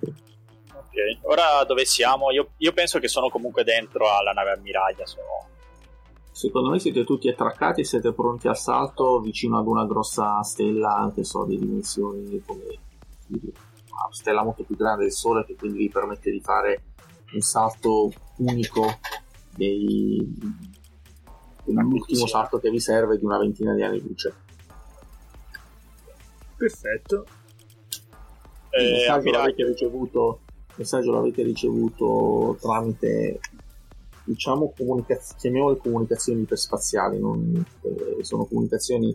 Ok, 0.00 1.18
ora 1.22 1.64
dove 1.66 1.84
siamo? 1.84 2.30
Io, 2.30 2.52
io 2.56 2.72
penso 2.72 2.98
che 2.98 3.08
sono 3.08 3.28
comunque 3.28 3.64
dentro 3.64 4.10
alla 4.10 4.32
nave 4.32 4.52
ammiraglia. 4.52 5.04
Sono... 5.04 5.48
Secondo 6.30 6.70
me 6.70 6.78
siete 6.78 7.04
tutti 7.04 7.28
attraccati 7.28 7.82
e 7.82 7.84
siete 7.84 8.12
pronti 8.12 8.48
al 8.48 8.56
salto 8.56 9.20
vicino 9.20 9.58
ad 9.58 9.66
una 9.66 9.84
grossa 9.84 10.42
stella, 10.42 10.96
anche 10.96 11.22
so, 11.22 11.44
di 11.44 11.58
dimensioni 11.58 12.42
come 12.46 12.78
una 13.28 14.08
stella 14.10 14.42
molto 14.42 14.64
più 14.64 14.76
grande 14.76 15.04
del 15.04 15.12
Sole 15.12 15.44
che 15.44 15.54
quindi 15.54 15.78
vi 15.78 15.88
permette 15.90 16.30
di 16.30 16.40
fare 16.40 16.82
un 17.32 17.40
salto 17.40 18.10
unico 18.38 18.98
dei, 19.56 20.36
dell'ultimo 21.64 22.26
salto 22.26 22.58
che 22.58 22.70
vi 22.70 22.80
serve 22.80 23.18
di 23.18 23.24
una 23.24 23.38
ventina 23.38 23.74
di 23.74 23.82
anni 23.82 24.00
luce. 24.00 24.34
Perfetto. 26.56 27.26
Il 28.78 28.86
eh, 28.86 28.90
messaggio, 28.92 29.30
l'avete 29.30 29.64
ricevuto, 29.64 30.40
il 30.68 30.74
messaggio 30.78 31.12
l'avete 31.12 31.42
ricevuto 31.42 32.56
tramite 32.60 33.40
diciamo 34.24 34.72
comunicaz- 34.74 35.36
chiamiamole 35.36 35.76
comunicazioni 35.76 36.42
iperspaziali 36.42 37.20
non, 37.20 37.62
eh, 37.82 38.24
sono 38.24 38.46
comunicazioni 38.46 39.14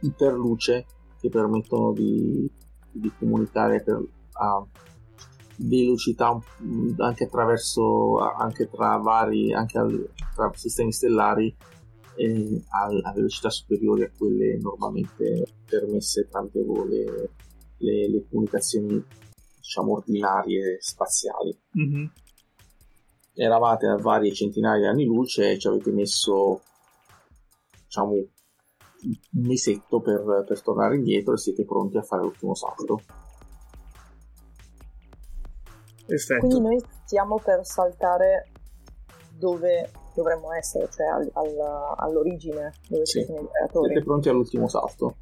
iperluce 0.00 0.84
che 1.20 1.28
permettono 1.28 1.92
di, 1.92 2.50
di 2.90 3.10
comunicare 3.18 3.82
per, 3.82 4.02
a 4.32 4.64
velocità 5.58 6.38
anche 6.98 7.24
attraverso 7.24 8.18
anche 8.18 8.68
tra 8.68 8.96
vari 8.98 9.52
anche 9.52 9.78
al, 9.78 10.10
tra 10.34 10.50
sistemi 10.54 10.92
stellari 10.92 11.54
eh, 12.16 12.62
a, 12.68 13.08
a, 13.08 13.12
velocità 13.12 13.50
superiori 13.50 14.04
a 14.04 14.10
quelle 14.16 14.58
normalmente 14.58 15.46
permesse 15.68 16.28
tramite 16.28 16.60
le, 16.60 17.30
le, 17.78 18.08
le 18.08 18.26
comunicazioni 18.28 19.04
diciamo 19.56 19.92
ordinarie 19.94 20.78
spaziali 20.80 21.58
mm-hmm. 21.78 22.06
eravate 23.34 23.86
a 23.86 23.96
varie 23.96 24.32
centinaia 24.32 24.80
di 24.80 24.86
anni 24.86 25.04
luce 25.04 25.50
e 25.50 25.58
ci 25.58 25.66
avete 25.66 25.90
messo 25.90 26.62
diciamo 27.84 28.12
un 28.12 28.26
mesetto 29.30 30.00
per, 30.00 30.44
per 30.46 30.62
tornare 30.62 30.96
indietro 30.96 31.34
e 31.34 31.38
siete 31.38 31.64
pronti 31.64 31.98
a 31.98 32.02
fare 32.02 32.22
l'ultimo 32.22 32.54
salto 32.54 33.00
Perfetto. 36.08 36.46
Quindi 36.46 36.60
noi 36.60 36.82
stiamo 37.04 37.38
per 37.38 37.66
saltare 37.66 38.48
dove 39.38 39.90
dovremmo 40.14 40.54
essere, 40.54 40.88
cioè 40.90 41.06
al, 41.06 41.30
al, 41.34 41.94
all'origine 41.98 42.72
dove 42.88 43.04
sì. 43.04 43.22
sono 43.24 43.42
i 43.42 43.48
creatori. 43.48 43.92
Siete 43.92 44.04
pronti 44.04 44.28
all'ultimo 44.30 44.68
salto. 44.68 45.16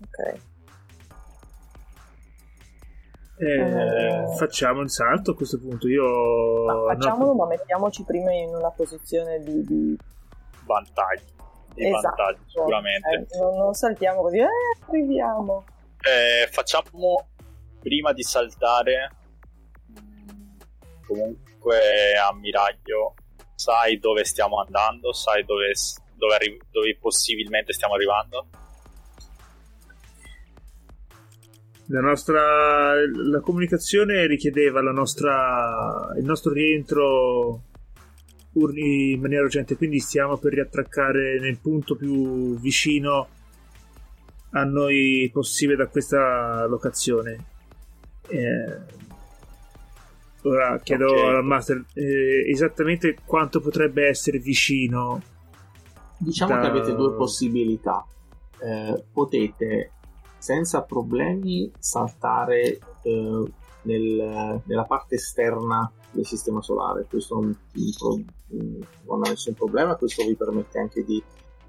Ok. 0.00 0.40
Eh, 3.40 3.46
eh, 3.46 4.36
facciamo 4.36 4.80
il 4.82 4.90
salto 4.90 5.32
a 5.32 5.34
questo 5.34 5.58
punto. 5.58 5.88
Io 5.88 6.64
ma 6.66 6.94
facciamolo, 6.94 7.32
no. 7.32 7.34
ma 7.34 7.46
mettiamoci 7.46 8.04
prima 8.04 8.32
in 8.32 8.54
una 8.54 8.70
posizione 8.70 9.40
di, 9.40 9.64
di... 9.64 9.96
vantaggio. 10.64 11.34
Di 11.74 11.84
esatto. 11.84 12.14
vantaggio, 12.16 12.42
sicuramente. 12.46 13.08
Eh, 13.10 13.38
non, 13.40 13.56
non, 13.56 13.74
saltiamo 13.74 14.22
così, 14.22 14.38
eh, 14.38 14.46
arriviamo. 14.86 15.64
Eh, 16.00 16.48
facciamo 16.50 17.26
prima 17.80 18.12
di 18.12 18.22
saltare 18.22 19.17
comunque 21.08 22.12
ammiraglio 22.30 23.14
sai 23.54 23.98
dove 23.98 24.24
stiamo 24.24 24.60
andando, 24.60 25.12
sai 25.12 25.44
dove, 25.44 25.72
dove, 26.14 26.34
arri- 26.34 26.60
dove 26.70 26.96
possibilmente 27.00 27.72
stiamo 27.72 27.94
arrivando. 27.94 28.46
La 31.90 32.00
nostra 32.00 32.94
la 32.94 33.40
comunicazione 33.40 34.26
richiedeva 34.26 34.82
la 34.82 34.92
nostra, 34.92 36.12
il 36.18 36.24
nostro 36.24 36.52
rientro 36.52 37.62
in 38.52 39.20
maniera 39.20 39.44
urgente, 39.44 39.76
quindi 39.76 39.98
stiamo 40.00 40.36
per 40.36 40.52
riattraccare 40.52 41.38
nel 41.40 41.58
punto 41.58 41.96
più 41.96 42.58
vicino 42.58 43.28
a 44.50 44.64
noi 44.64 45.30
possibile 45.32 45.76
da 45.76 45.86
questa 45.86 46.66
locazione. 46.66 47.44
Eh, 48.28 49.06
Ora 50.48 50.78
chiedo 50.78 51.10
okay. 51.10 51.36
al 51.36 51.44
master 51.44 51.84
eh, 51.92 52.50
esattamente 52.50 53.16
quanto 53.24 53.60
potrebbe 53.60 54.08
essere 54.08 54.38
vicino. 54.38 55.20
Diciamo 56.18 56.54
da... 56.54 56.60
che 56.60 56.66
avete 56.68 56.94
due 56.94 57.14
possibilità. 57.14 58.04
Eh, 58.60 59.04
potete 59.12 59.92
senza 60.38 60.82
problemi 60.82 61.70
saltare 61.78 62.78
eh, 63.02 63.52
nel, 63.82 64.62
nella 64.64 64.84
parte 64.84 65.16
esterna 65.16 65.90
del 66.10 66.24
sistema 66.24 66.62
solare. 66.62 67.06
Questo 67.08 67.34
non, 67.34 67.56
non 68.48 69.24
ha 69.24 69.28
nessun 69.28 69.54
problema. 69.54 69.96
Questo 69.96 70.24
vi 70.24 70.34
permette 70.34 70.78
anche 70.78 71.04
di 71.04 71.22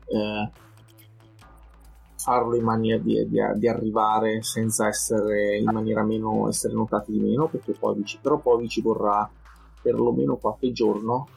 eh, 0.06 0.52
farlo 2.20 2.56
in 2.56 2.64
maniera 2.64 3.02
di, 3.02 3.26
di, 3.30 3.40
di, 3.56 3.68
arrivare 3.68 4.44
senza 4.44 4.88
essere 4.88 5.58
in 5.58 5.70
maniera 5.72 6.04
meno 6.04 6.50
essere 6.50 6.74
notati 6.74 7.14
di 7.14 7.20
meno 7.20 7.48
perché 7.48 7.72
poi 7.72 7.96
vi 7.96 8.06
ci, 8.06 8.20
però 8.22 8.38
poi 8.40 8.64
vi 8.64 8.68
ci 8.68 8.82
vorrà 8.82 9.28
perlomeno 9.82 10.36
qualche 10.36 10.74
giorno 10.74 11.30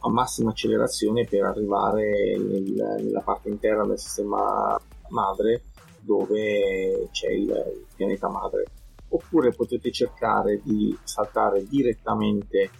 a 0.00 0.10
massima 0.10 0.50
accelerazione 0.50 1.26
per 1.26 1.44
arrivare 1.44 2.36
nel, 2.38 2.98
nella 3.02 3.20
parte 3.20 3.48
interna 3.48 3.86
del 3.86 4.00
sistema 4.00 4.76
madre 5.10 5.62
dove 6.00 7.08
c'è 7.12 7.30
il, 7.30 7.48
il 7.48 7.86
pianeta 7.94 8.28
madre 8.28 8.64
oppure 9.10 9.52
potete 9.52 9.92
cercare 9.92 10.60
di 10.60 10.96
saltare 11.04 11.64
direttamente 11.68 12.70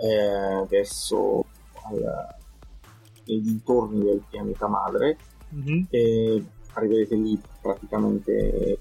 eh, 0.00 0.66
verso 0.66 1.44
al, 1.82 2.34
nei 3.26 3.42
dintorni 3.42 4.04
del 4.04 4.22
pianeta 4.28 4.68
madre 4.68 5.18
mm-hmm. 5.54 5.82
e 5.90 6.44
arriverete 6.74 7.14
lì 7.16 7.40
praticamente 7.60 8.78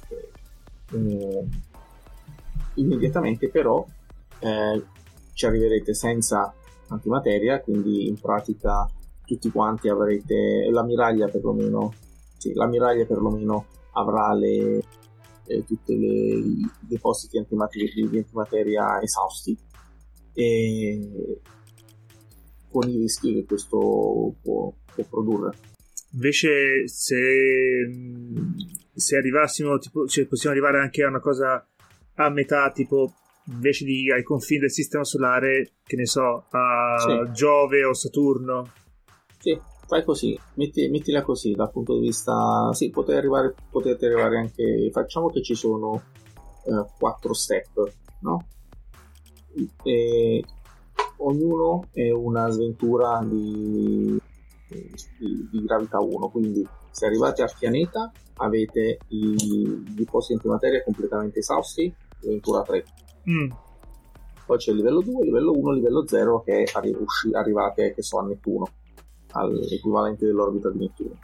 eh, 0.92 1.48
immediatamente 2.76 3.50
però 3.50 3.86
eh, 4.40 4.84
ci 5.34 5.46
arriverete 5.46 5.94
senza 5.94 6.54
antimateria 6.90 7.62
quindi 7.62 8.08
in 8.08 8.20
pratica 8.20 8.90
tutti 9.26 9.50
quanti 9.50 9.90
avrete 9.90 10.70
l'amiraglia 10.70 11.28
perlomeno 11.28 11.94
sì, 12.38 12.54
l'amiraglia 12.54 13.06
perlomeno 13.06 13.66
avrà 13.94 14.34
le, 14.34 14.84
eh, 15.46 15.64
tutti 15.66 15.94
i 15.94 16.70
depositi 16.80 17.38
antimateria, 17.38 18.08
di 18.10 18.18
antimateria 18.18 19.02
esausti 19.02 19.58
e 20.34 21.40
con 22.70 22.90
i 22.90 22.98
rischi 22.98 23.34
che 23.34 23.46
questo 23.46 24.34
può, 24.42 24.74
può 24.94 25.04
produrre. 25.10 25.73
Invece, 26.14 26.88
se, 26.88 27.16
se 28.94 29.18
arrivassimo, 29.18 29.78
tipo, 29.80 30.06
cioè 30.08 30.26
possiamo 30.26 30.56
arrivare 30.56 30.80
anche 30.80 31.04
a 31.04 31.10
una 31.10 31.20
cosa 31.20 31.66
a 32.16 32.30
metà, 32.30 32.72
tipo 32.72 33.14
invece 33.48 33.84
di 33.84 34.12
ai 34.12 34.24
confini 34.24 34.62
del 34.62 34.72
sistema 34.72 35.04
solare, 35.04 35.72
che 35.84 35.96
ne 35.96 36.06
so, 36.06 36.46
a 36.50 36.96
sì. 36.98 37.32
Giove 37.34 37.84
o 37.84 37.94
Saturno. 37.94 38.72
Sì, 39.40 39.60
fai 39.88 40.04
così, 40.04 40.38
metti, 40.56 40.88
mettila 40.90 41.24
così 41.24 41.54
dal 41.54 41.72
punto 41.72 41.96
di 41.96 42.06
vista. 42.06 42.72
Sì, 42.74 42.90
potete 42.90 43.18
arrivare, 43.18 43.54
potete 43.70 44.06
arrivare 44.06 44.38
anche. 44.38 44.90
Facciamo 44.92 45.30
che 45.30 45.42
ci 45.42 45.56
sono 45.56 46.02
eh, 46.66 46.86
quattro 46.98 47.34
step, 47.34 47.92
no? 48.22 48.48
E 49.84 50.44
ognuno 51.18 51.88
è 51.92 52.10
una 52.12 52.50
sventura 52.50 53.22
di, 53.24 54.18
di, 54.68 55.50
di, 55.50 55.64
gravità 55.64 56.00
1 56.00 56.30
quindi 56.30 56.68
se 56.92 57.06
arrivate 57.06 57.42
al 57.42 57.54
pianeta 57.58 58.12
avete 58.38 59.00
i, 59.10 59.84
i 59.98 60.08
posti 60.10 60.34
antimateria 60.34 60.84
completamente 60.84 61.40
esausti 61.40 61.94
sventura 62.20 62.62
3 62.62 62.86
mm. 63.30 63.52
poi 64.46 64.58
c'è 64.58 64.72
il 64.72 64.78
livello 64.78 65.02
2, 65.02 65.24
livello 65.26 65.52
1, 65.52 65.72
livello 65.72 66.08
0 66.08 66.42
che 66.44 66.68
arri- 66.74 66.96
usci- 66.98 67.34
arrivate 67.34 67.94
che 67.94 68.02
so, 68.02 68.20
a 68.20 68.24
Nettuno 68.24 68.68
all'equivalente 69.32 70.26
dell'orbita 70.26 70.70
di 70.70 70.80
Nettuno 70.80 71.20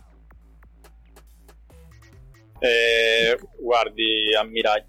eh, 2.59 3.39
guardi 3.59 4.33
ammiragli 4.39 4.87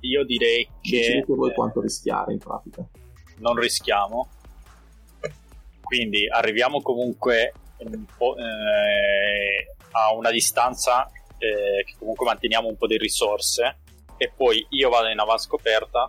io 0.00 0.24
direi 0.24 0.64
che 0.80 0.98
decidete 0.98 1.34
voi 1.34 1.52
quanto 1.52 1.80
rischiare 1.80 2.32
in 2.32 2.38
pratica 2.38 2.86
non 3.38 3.56
rischiamo. 3.56 4.28
Quindi 5.80 6.28
arriviamo 6.28 6.82
comunque 6.82 7.52
un 7.78 8.04
eh, 8.36 9.74
a 9.92 10.12
una 10.12 10.30
distanza 10.30 11.10
eh, 11.38 11.84
che 11.84 11.94
comunque 11.98 12.26
manteniamo 12.26 12.68
un 12.68 12.76
po' 12.76 12.86
di 12.86 12.98
risorse 12.98 13.78
e 14.16 14.32
poi 14.34 14.66
io 14.70 14.88
vado 14.88 15.08
in 15.08 15.18
avanscoperta, 15.18 16.08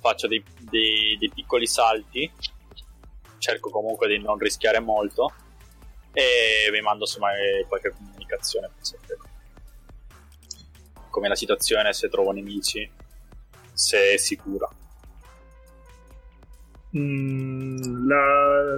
faccio 0.00 0.26
dei, 0.26 0.42
dei, 0.60 1.16
dei 1.18 1.30
piccoli 1.30 1.66
salti, 1.66 2.30
cerco 3.38 3.70
comunque 3.70 4.08
di 4.08 4.18
non 4.18 4.38
rischiare 4.38 4.80
molto 4.80 5.32
e 6.12 6.70
vi 6.70 6.80
mando 6.80 7.06
semmai 7.06 7.64
qualche 7.66 7.90
comunicazione 7.90 8.70
come 11.14 11.28
la 11.28 11.36
situazione, 11.36 11.92
se 11.92 12.08
trovo 12.08 12.32
nemici, 12.32 12.90
se 13.72 14.14
è 14.14 14.16
sicura. 14.16 14.68
Mm, 16.96 18.08
la, 18.08 18.76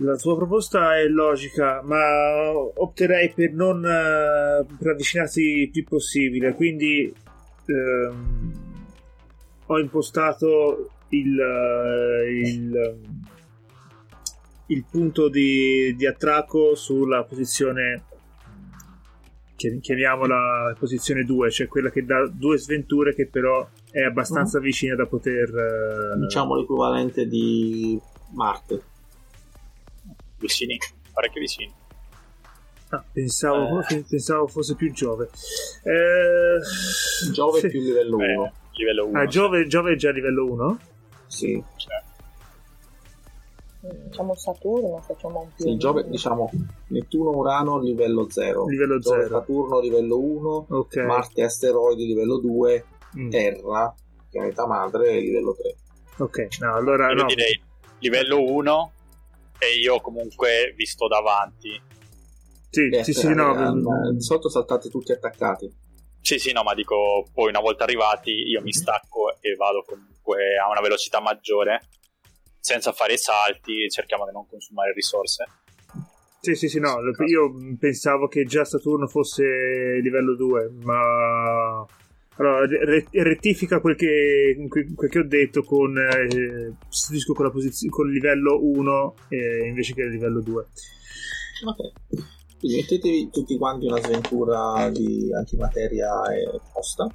la 0.00 0.16
tua 0.16 0.36
proposta 0.36 0.96
è 0.96 1.06
logica, 1.06 1.82
ma 1.82 2.52
opterei 2.52 3.32
per 3.32 3.52
non 3.52 3.78
uh, 3.78 4.76
per 4.76 4.88
avvicinarsi 4.88 5.40
il 5.40 5.70
più 5.70 5.84
possibile. 5.84 6.54
Quindi 6.54 7.12
um, 7.66 8.52
ho 9.66 9.78
impostato 9.78 10.90
il, 11.10 11.38
uh, 11.38 12.28
il, 12.28 12.98
il 14.66 14.84
punto 14.90 15.28
di, 15.28 15.94
di, 15.96 16.06
attracco 16.06 16.74
sulla 16.74 17.24
posizione 17.24 18.04
chiamiamola 19.80 20.74
posizione 20.78 21.24
2, 21.24 21.50
cioè 21.50 21.66
quella 21.66 21.90
che 21.90 22.02
dà 22.02 22.26
due 22.32 22.56
sventure 22.56 23.14
che 23.14 23.28
però 23.28 23.68
è 23.90 24.00
abbastanza 24.00 24.56
uh-huh. 24.56 24.64
vicina 24.64 24.94
da 24.94 25.04
poter... 25.04 25.50
Uh... 26.14 26.18
Diciamo 26.18 26.56
l'equivalente 26.56 27.26
di 27.26 28.00
Marte. 28.32 28.89
Vicini, 30.40 30.78
parecchio 31.12 31.40
vicini. 31.40 31.72
Ah, 32.88 33.04
pensavo, 33.12 33.80
eh. 33.82 34.04
pensavo, 34.08 34.48
fosse 34.48 34.74
più 34.74 34.90
Giove. 34.92 35.30
Eh, 35.84 37.30
Giove 37.32 37.60
sì. 37.60 37.68
più 37.68 37.80
livello 37.80 38.16
1. 38.16 38.52
livello 38.72 39.06
1. 39.06 39.20
Ah, 39.20 39.26
Giove, 39.26 39.66
Giove, 39.68 39.92
è 39.92 39.96
già 39.96 40.10
livello 40.10 40.50
1? 40.50 40.78
Sì. 41.26 41.62
Cioè. 41.76 42.02
Facciamo 44.08 44.34
Saturno, 44.34 44.98
facciamo 44.98 45.40
un 45.40 45.48
più. 45.54 45.64
Sì, 45.64 45.76
Giove, 45.76 46.08
diciamo 46.08 46.50
Nettuno, 46.88 47.30
Urano 47.30 47.78
livello 47.78 48.28
0. 48.28 48.66
Livello 48.66 49.00
0. 49.00 49.28
Saturno 49.28 49.80
livello 49.80 50.18
1. 50.18 50.66
Okay. 50.68 51.06
Marte, 51.06 51.42
asteroidi 51.42 52.06
livello 52.06 52.38
2 52.38 52.84
mm. 53.16 53.30
Terra, 53.30 53.94
pianeta 54.28 54.66
madre, 54.66 55.20
livello 55.20 55.54
3. 55.54 55.76
Ok, 56.18 56.58
no, 56.60 56.74
allora... 56.74 57.08
Io 57.10 57.14
no. 57.14 57.26
direi 57.26 57.62
livello 58.00 58.42
1 58.42 58.92
e 59.60 59.78
io 59.78 60.00
comunque 60.00 60.72
vi 60.74 60.86
sto 60.86 61.06
davanti. 61.06 61.80
Sì, 62.70 62.88
eh, 62.88 63.04
sì, 63.04 63.12
sì, 63.12 63.32
no. 63.34 63.52
Eh, 63.52 64.12
di 64.12 64.22
sotto 64.22 64.48
saltate 64.48 64.88
tutti 64.88 65.12
attaccati. 65.12 65.70
Sì, 66.22 66.38
sì, 66.38 66.52
no, 66.52 66.62
ma 66.62 66.74
dico, 66.74 67.28
poi 67.32 67.48
una 67.48 67.60
volta 67.60 67.84
arrivati 67.84 68.30
io 68.30 68.62
mi 68.62 68.72
stacco 68.72 69.36
e 69.40 69.54
vado 69.56 69.82
comunque 69.86 70.56
a 70.56 70.68
una 70.70 70.80
velocità 70.80 71.20
maggiore, 71.20 71.80
senza 72.58 72.92
fare 72.92 73.16
salti, 73.16 73.88
cerchiamo 73.90 74.26
di 74.26 74.32
non 74.32 74.46
consumare 74.46 74.92
risorse. 74.92 75.44
Sì, 76.40 76.54
sì, 76.54 76.68
sì, 76.68 76.78
no, 76.78 76.98
io 77.26 77.52
pensavo 77.78 78.26
che 78.26 78.44
già 78.44 78.64
Saturno 78.64 79.06
fosse 79.06 80.00
livello 80.00 80.34
2, 80.36 80.70
ma 80.84 81.84
allora, 82.40 82.66
rettifica 83.10 83.80
quel 83.80 83.96
che, 83.96 84.56
quel 84.68 85.10
che, 85.10 85.18
ho 85.18 85.26
detto 85.26 85.62
con, 85.62 85.94
eh, 85.98 86.74
con, 87.34 87.44
la 87.44 87.50
posiz- 87.50 87.88
con 87.90 88.06
il 88.06 88.14
livello 88.14 88.58
1 88.62 89.14
eh, 89.28 89.68
invece 89.68 89.92
che 89.92 90.02
il 90.02 90.10
livello 90.12 90.40
2. 90.40 90.66
Ok. 91.66 92.28
Quindi 92.58 92.78
mettetevi 92.78 93.30
tutti 93.30 93.58
quanti 93.58 93.86
una 93.86 94.00
sventura 94.00 94.88
di 94.90 95.30
antimateria 95.34 96.22
e 96.32 96.60
posta. 96.72 97.06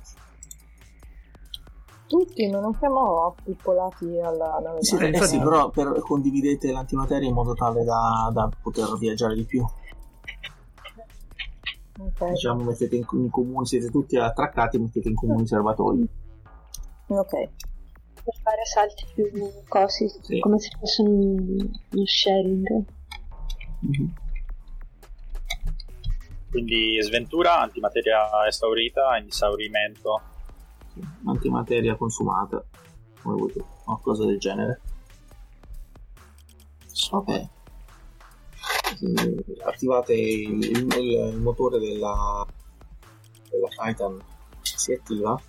Tutti, 2.07 2.47
non 2.47 2.75
siamo 2.79 3.25
appiccolati 3.25 4.19
alla 4.19 4.59
nave. 4.63 4.83
Sì, 4.83 4.95
eh, 4.95 5.21
sì, 5.23 5.39
però 5.39 5.71
per, 5.71 6.01
condividete 6.01 6.71
l'antimateria 6.71 7.27
in 7.27 7.33
modo 7.33 7.53
tale 7.53 7.83
da, 7.83 8.29
da 8.31 8.47
poter 8.61 8.95
viaggiare 8.99 9.33
di 9.33 9.43
più. 9.43 9.65
Okay. 11.97 12.31
Diciamo, 12.31 12.63
mettete 12.63 12.95
in, 12.95 13.05
in, 13.13 13.29
comune, 13.29 13.65
siete 13.65 13.89
tutti 13.89 14.17
attraccati 14.17 14.75
e 14.75 14.79
mettete 14.79 15.07
in 15.07 15.15
comune 15.15 15.43
i 15.43 15.47
serbatoi. 15.47 16.09
Ok. 17.07 17.31
Per 17.31 18.33
fare 18.41 18.65
salti 18.65 19.05
più 19.13 19.29
cosi, 19.67 20.09
sì. 20.21 20.39
come 20.39 20.59
se 20.59 20.69
fosse 20.77 21.01
un, 21.03 21.57
uno 21.91 22.05
sharing. 22.05 22.85
Mm-hmm. 23.85 24.09
Quindi 26.49 27.01
sventura, 27.01 27.61
antimateria 27.61 28.45
esaurita, 28.47 29.17
esaurimento. 29.25 30.21
Sì. 30.93 31.01
Antimateria 31.25 31.95
consumata, 31.95 32.63
come 33.21 33.35
vuoi 33.35 33.51
tu, 33.53 33.63
o 33.85 33.99
cosa 33.99 34.25
del 34.25 34.39
genere. 34.39 34.81
Ok 37.11 37.53
attivate 39.63 40.13
il, 40.13 40.63
il, 40.63 40.97
il 40.97 41.39
motore 41.41 41.79
della, 41.79 42.45
della 43.49 43.67
Titan 43.67 44.21
si 44.61 44.93
attiva. 44.93 45.39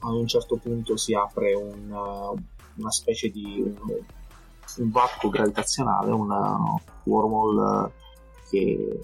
A 0.00 0.10
un 0.10 0.26
certo 0.26 0.56
punto 0.56 0.96
si 0.96 1.14
apre 1.14 1.54
una, 1.54 2.30
una 2.76 2.90
specie 2.90 3.30
di 3.30 3.60
un, 3.60 3.80
un 4.78 4.90
varco 4.90 5.28
gravitazionale 5.28 6.10
una 6.12 6.58
wormhole 7.04 7.92
che 8.50 9.02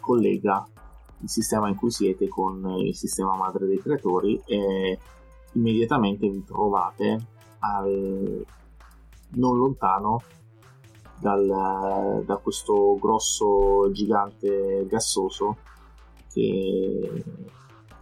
collega 0.00 0.66
il 1.20 1.30
sistema 1.30 1.68
in 1.68 1.76
cui 1.76 1.90
siete 1.90 2.28
con 2.28 2.68
il 2.78 2.94
sistema 2.96 3.36
madre 3.36 3.66
dei 3.66 3.80
creatori 3.80 4.40
e 4.44 4.98
immediatamente 5.52 6.28
vi 6.28 6.44
trovate 6.44 7.26
al, 7.60 8.44
non 9.34 9.56
lontano 9.56 10.22
dal, 11.22 12.22
da 12.26 12.36
questo 12.38 12.98
grosso 13.00 13.90
gigante 13.92 14.84
gassoso 14.88 15.56
che, 16.32 17.24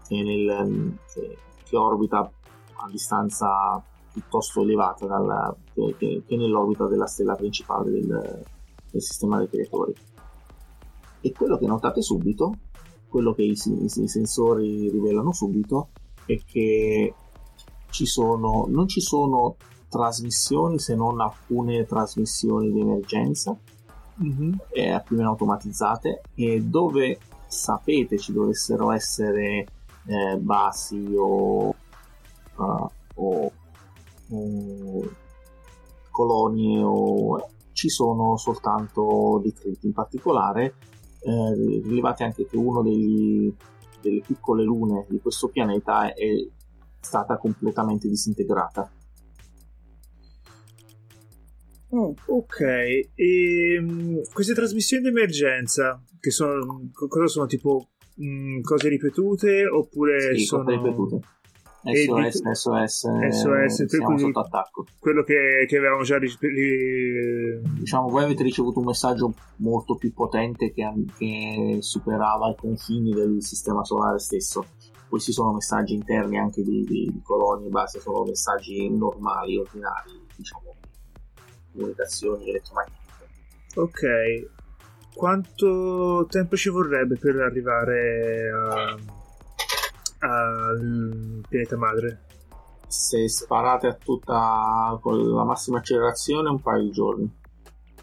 che, 0.09 0.22
nel, 0.22 0.96
che, 1.12 1.37
che 1.62 1.76
orbita 1.76 2.20
a 2.20 2.88
distanza 2.90 3.83
piuttosto 4.11 4.62
elevata 4.62 5.06
dalla, 5.06 5.54
che, 5.74 6.24
che, 6.26 6.37
nell'orbita 6.37 6.87
della 6.87 7.06
stella 7.06 7.35
principale 7.35 7.90
del, 7.90 8.42
del, 8.90 9.02
sistema 9.02 9.37
dei 9.37 9.48
creatori. 9.48 9.94
E 11.20 11.33
quello 11.33 11.59
che 11.59 11.66
notate 11.66 12.00
subito, 12.00 12.54
quello 13.06 13.35
che 13.35 13.42
i, 13.42 13.52
i, 13.52 13.85
i 13.85 14.09
sensori 14.09 14.88
rivelano 14.88 15.33
subito, 15.33 15.90
è 16.24 16.38
che 16.44 17.14
ci 17.90 18.06
sono, 18.06 18.64
non 18.68 18.88
ci 18.88 19.02
sono 19.02 19.56
trasmissioni 19.90 20.79
se 20.79 20.94
non 20.94 21.20
alcune 21.20 21.85
trasmissioni 21.85 22.72
di 22.72 22.81
emergenza 22.81 23.55
mm-hmm. 24.22 24.53
eh, 24.70 25.03
più 25.05 25.16
o 25.16 25.18
meno 25.18 25.31
automatizzate 25.31 26.22
e 26.35 26.62
dove 26.62 27.18
sapete 27.46 28.16
ci 28.16 28.33
dovessero 28.33 28.92
essere 28.92 29.66
eh, 30.07 30.37
basi 30.38 31.14
o, 31.16 31.68
uh, 31.68 32.90
o, 33.14 33.53
o 34.31 35.11
colonie 36.11 36.83
o 36.83 37.50
ci 37.72 37.88
sono 37.88 38.37
soltanto 38.37 39.40
detriti 39.42 39.87
in 39.87 39.92
particolare 39.92 40.74
eh, 41.20 41.81
rilevate 41.83 42.24
anche 42.24 42.46
che 42.46 42.57
uno 42.57 42.83
degli, 42.83 43.53
delle 44.00 44.20
piccole 44.20 44.62
lune 44.62 45.07
di 45.09 45.20
questo 45.20 45.48
pianeta 45.48 46.12
è 46.12 46.46
stata 47.00 47.37
completamente 47.38 48.09
disintegrata 48.09 48.90
Mm. 51.94 52.12
Ok, 52.26 52.61
e 53.14 53.79
um, 53.81 54.20
queste 54.33 54.55
trasmissioni 54.55 55.03
di 55.03 55.09
emergenza, 55.09 56.00
che 56.20 56.31
sono, 56.31 56.90
cosa 56.92 57.26
sono 57.26 57.46
tipo 57.46 57.88
um, 58.16 58.61
cose 58.61 58.88
ripetute 58.88 59.66
oppure 59.66 60.37
sì, 60.37 60.44
sono... 60.44 60.68
ripetute. 60.68 61.20
SOS, 61.83 62.42
di... 62.42 62.55
SOS, 62.55 63.09
SOS 63.31 63.85
siamo 63.87 64.18
sotto 64.18 64.40
attacco. 64.40 64.85
Quello 64.98 65.22
che, 65.22 65.64
che 65.66 65.76
avevamo 65.79 66.03
già 66.03 66.18
ri... 66.18 66.31
Diciamo, 67.79 68.09
voi 68.09 68.24
avete 68.24 68.42
ricevuto 68.42 68.81
un 68.81 68.85
messaggio 68.85 69.33
molto 69.57 69.96
più 69.96 70.12
potente 70.12 70.72
che, 70.72 70.92
che 71.16 71.79
superava 71.81 72.50
i 72.50 72.57
confini 72.57 73.12
del 73.12 73.42
sistema 73.42 73.83
solare 73.83 74.18
stesso. 74.18 74.66
Questi 75.09 75.33
sono 75.33 75.55
messaggi 75.55 75.94
interni 75.94 76.38
anche 76.38 76.62
di, 76.62 76.85
di, 76.85 77.11
di 77.11 77.20
colonie, 77.24 77.70
base, 77.70 77.98
sono 77.98 78.24
messaggi 78.24 78.88
normali, 78.90 79.57
ordinari, 79.57 80.12
diciamo, 80.37 80.76
comunicazioni 81.81 82.49
elettromagnetiche. 82.51 82.99
Ok, 83.75 84.49
quanto 85.14 86.27
tempo 86.29 86.57
ci 86.57 86.69
vorrebbe 86.69 87.16
per 87.16 87.37
arrivare 87.37 88.51
al 90.19 91.43
pianeta 91.49 91.77
madre? 91.77 92.25
Se 92.87 93.29
sparate 93.29 93.87
a 93.87 93.95
tutta 93.95 94.99
con 95.01 95.33
la 95.33 95.45
massima 95.45 95.79
accelerazione 95.79 96.51
un 96.51 96.61
paio 96.61 96.83
di 96.83 96.90
giorni. 96.90 97.38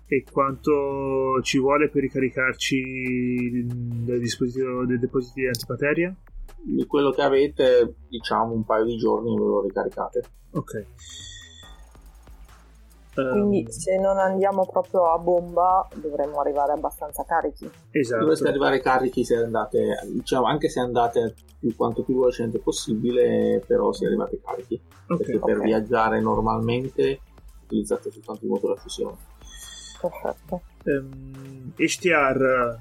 E 0.10 0.24
quanto 0.32 1.42
ci 1.42 1.60
vuole 1.60 1.90
per 1.90 2.02
ricaricarci 2.02 3.66
del 3.68 4.20
dispositivo 4.22 4.86
dei 4.86 5.00
depositi 5.00 5.42
di 5.42 5.48
antimateria? 5.48 6.16
Di 6.64 6.86
quello 6.86 7.12
che 7.12 7.22
avete, 7.22 7.96
diciamo 8.08 8.54
un 8.54 8.64
paio 8.64 8.86
di 8.86 8.96
giorni 8.96 9.36
ve 9.36 9.44
lo 9.44 9.62
ricaricate. 9.64 10.24
Ok. 10.52 10.86
Quindi 13.24 13.62
um, 13.62 13.68
se 13.68 13.98
non 13.98 14.18
andiamo 14.20 14.66
proprio 14.66 15.12
a 15.12 15.18
bomba 15.18 15.88
dovremmo 15.96 16.40
arrivare 16.40 16.74
abbastanza 16.74 17.24
carichi. 17.24 17.70
Esatto. 17.92 18.22
Dovreste 18.22 18.48
arrivare 18.48 18.80
carichi 18.80 19.24
se 19.24 19.36
andate, 19.38 20.00
diciamo, 20.08 20.46
anche 20.46 20.70
se 20.70 20.80
andate 20.80 21.34
più, 21.60 21.76
quanto 21.76 22.04
più 22.04 22.20
velocemente 22.20 22.60
possibile, 22.60 23.62
però 23.66 23.92
se 23.92 24.06
arrivate 24.06 24.40
carichi. 24.40 24.80
Okay. 25.08 25.18
Perché 25.18 25.40
per 25.40 25.56
okay. 25.56 25.68
viaggiare 25.68 26.20
normalmente 26.22 27.20
utilizzate 27.64 28.12
soltanto 28.12 28.46
il 28.46 28.52
motore 28.52 28.74
a 28.74 28.78
fusione. 28.78 29.18
Perfetto. 30.00 30.62
Um, 30.86 31.74
HTR, 31.76 32.78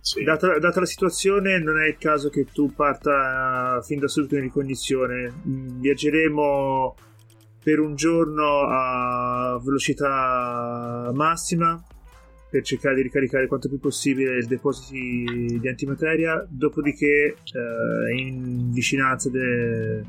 sì. 0.00 0.22
data, 0.24 0.58
data, 0.58 0.80
la 0.80 0.86
situazione, 0.86 1.58
non 1.58 1.80
è 1.80 1.86
il 1.86 1.96
caso 1.96 2.28
che 2.28 2.44
tu 2.52 2.70
parta 2.74 3.80
fin 3.82 3.98
da 3.98 4.08
subito 4.08 4.36
in 4.36 4.42
ricognizione. 4.42 5.32
Viaggeremo 5.42 6.94
per 7.62 7.78
un 7.78 7.94
giorno 7.94 8.66
a 8.68 9.60
velocità 9.62 11.10
massima 11.14 11.82
per 12.50 12.62
cercare 12.62 12.96
di 12.96 13.02
ricaricare 13.02 13.46
quanto 13.46 13.68
più 13.68 13.78
possibile 13.78 14.38
i 14.38 14.46
depositi 14.46 15.58
di 15.58 15.68
antimateria, 15.68 16.44
dopodiché 16.46 17.36
eh, 17.36 18.14
in, 18.14 18.70
vicinanza 18.72 19.30
de... 19.30 20.04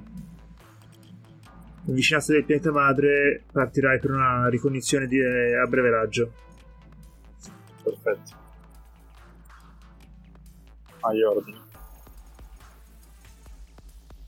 in 1.86 1.94
vicinanza 1.94 2.34
del 2.34 2.44
pianeta 2.44 2.72
madre 2.72 3.44
partirai 3.50 4.00
per 4.00 4.12
una 4.12 4.50
ricognizione 4.50 5.08
di... 5.08 5.22
a 5.22 5.66
breve 5.68 5.90
raggio. 5.90 6.34
Perfetto. 7.82 8.42
Agli 11.00 11.22
ordini 11.22 11.63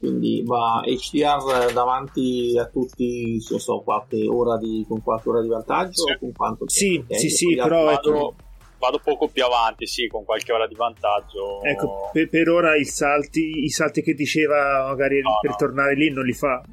quindi 0.06 0.44
va 0.46 0.84
HDR 0.86 1.74
davanti 1.74 2.56
a 2.60 2.65
tutti 2.68 3.44
non 3.50 3.60
so, 3.60 3.82
qualche 3.82 4.28
ora 4.28 4.58
di, 4.58 4.86
con 4.88 5.02
qualche 5.02 5.30
ora 5.30 5.41
di 5.41 5.48
vantaggio 5.48 6.04
sì. 6.06 6.12
o 6.12 6.20
con 6.20 6.32
quanto 6.32 6.70
sì 6.70 7.02
okay? 7.04 7.18
sì 7.18 7.30
sì 7.30 7.56
però 7.56 7.86
vado, 7.86 8.10
ecco, 8.10 8.36
vado, 8.78 9.00
poco 9.04 9.28
più 9.28 9.44
avanti 9.44 9.88
sì 9.88 10.08
con 10.08 10.24
qualche 10.24 10.54
ora 10.54 10.68
di 10.68 10.76
vantaggio 10.76 11.63
ecco 11.63 12.10
per, 12.13 12.30
per 12.30 12.50
ora 12.50 12.76
i 12.76 12.86
salti, 12.86 13.63
i 13.63 13.70
salti 13.70 14.02
che 14.04 14.13
diceva 14.13 14.86
magari 14.88 15.22
no, 15.22 15.39
per 15.41 15.52
no. 15.52 15.56
tornare 15.58 15.96
lì 15.96 16.12
non 16.12 16.24
li 16.24 16.34
fa 16.34 16.63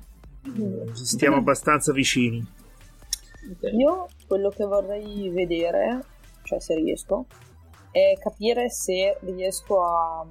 stiamo 0.92 1.36
abbastanza 1.36 1.92
vicini 1.92 2.44
okay. 3.52 3.74
io 3.74 4.08
quello 4.26 4.50
che 4.50 4.64
vorrei 4.64 5.30
vedere 5.30 6.04
cioè 6.42 6.60
se 6.60 6.74
riesco 6.74 7.26
è 7.90 8.14
capire 8.18 8.70
se 8.70 9.16
riesco 9.20 9.84
a 9.84 10.26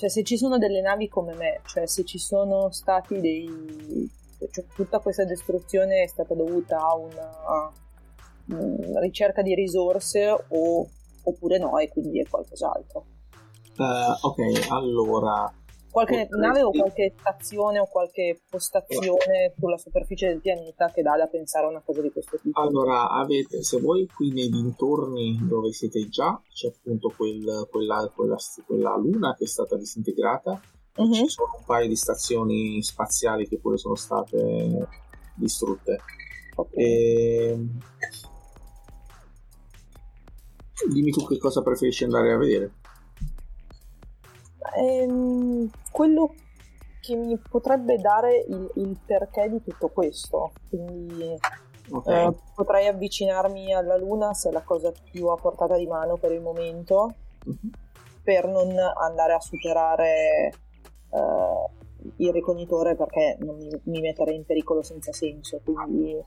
cioè 0.00 0.08
se 0.08 0.24
ci 0.24 0.38
sono 0.38 0.56
delle 0.56 0.80
navi 0.80 1.08
come 1.08 1.34
me, 1.34 1.60
cioè 1.66 1.86
se 1.86 2.06
ci 2.06 2.18
sono 2.18 2.70
stati 2.70 3.20
dei... 3.20 4.10
Cioè, 4.50 4.64
tutta 4.74 4.98
questa 5.00 5.24
distruzione 5.24 6.02
è 6.02 6.06
stata 6.06 6.32
dovuta 6.34 6.78
a 6.78 6.94
una, 6.94 7.70
una 8.46 9.00
ricerca 9.00 9.42
di 9.42 9.54
risorse 9.54 10.34
o, 10.48 10.88
oppure 11.24 11.58
no 11.58 11.76
e 11.76 11.90
quindi 11.90 12.18
è 12.18 12.26
qualcos'altro. 12.26 13.04
Uh, 13.76 14.26
ok, 14.26 14.70
allora 14.70 15.52
qualche 15.90 16.28
nave 16.30 16.62
o 16.62 16.70
qualche 16.70 17.14
stazione 17.18 17.78
o 17.80 17.86
qualche 17.86 18.40
postazione 18.48 19.52
sulla 19.58 19.76
superficie 19.76 20.28
del 20.28 20.40
pianeta 20.40 20.90
che 20.90 21.02
dà 21.02 21.16
da 21.16 21.26
pensare 21.26 21.66
a 21.66 21.70
una 21.70 21.82
cosa 21.84 22.00
di 22.00 22.10
questo 22.10 22.38
tipo. 22.38 22.60
Allora, 22.60 23.10
avete, 23.10 23.62
se 23.62 23.80
voi 23.80 24.06
qui 24.06 24.32
nei 24.32 24.48
dintorni 24.48 25.38
dove 25.42 25.72
siete 25.72 26.08
già, 26.08 26.40
c'è 26.52 26.68
appunto 26.68 27.12
quel, 27.16 27.66
quella, 27.70 28.10
quella, 28.14 28.36
quella, 28.66 28.96
luna 28.96 29.34
che 29.36 29.44
è 29.44 29.48
stata 29.48 29.76
disintegrata, 29.76 30.60
uh-huh. 30.96 31.12
ci 31.12 31.28
sono 31.28 31.56
un 31.58 31.64
paio 31.64 31.88
di 31.88 31.96
stazioni 31.96 32.82
spaziali 32.82 33.48
che 33.48 33.58
pure 33.58 33.76
sono 33.76 33.96
state 33.96 34.86
distrutte. 35.34 35.98
Okay. 36.54 36.84
E... 36.84 37.66
Dimmi 40.90 41.10
tu 41.10 41.26
che 41.26 41.36
cosa 41.36 41.62
preferisci 41.62 42.04
andare 42.04 42.32
a 42.32 42.38
vedere. 42.38 42.72
Ehm, 44.76 45.70
quello 45.90 46.34
che 47.00 47.16
mi 47.16 47.36
potrebbe 47.38 47.96
dare 47.96 48.44
il, 48.46 48.70
il, 48.76 48.98
perché 49.04 49.48
di 49.48 49.62
tutto 49.62 49.88
questo. 49.88 50.52
Quindi 50.68 51.34
okay. 51.90 52.26
eh, 52.26 52.36
potrei 52.54 52.86
avvicinarmi 52.86 53.74
alla 53.74 53.96
Luna 53.96 54.34
se 54.34 54.50
è 54.50 54.52
la 54.52 54.62
cosa 54.62 54.92
più 55.10 55.26
a 55.28 55.36
portata 55.36 55.76
di 55.76 55.86
mano 55.86 56.16
per 56.16 56.32
il 56.32 56.40
momento, 56.40 57.14
uh-huh. 57.44 57.70
per 58.22 58.46
non 58.46 58.76
andare 58.78 59.32
a 59.32 59.40
superare 59.40 60.52
eh, 61.10 61.70
il 62.16 62.32
ricognitore 62.32 62.94
perché 62.96 63.38
non 63.40 63.56
mi, 63.56 63.68
mi, 63.84 64.00
metterei 64.00 64.36
in 64.36 64.44
pericolo 64.44 64.82
senza 64.82 65.12
senso. 65.12 65.60
Quindi... 65.64 66.22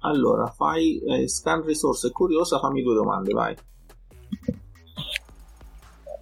Allora, 0.00 0.46
fai 0.46 1.00
eh, 1.00 1.28
scan 1.28 1.62
risorse 1.62 2.10
curiosa, 2.10 2.58
fammi 2.58 2.82
due 2.82 2.94
domande, 2.94 3.32
vai. 3.32 3.56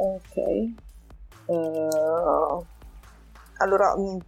Ok. 0.02 0.72
Uh, 1.46 2.64
allora, 3.58 3.96
mm, 3.96 4.18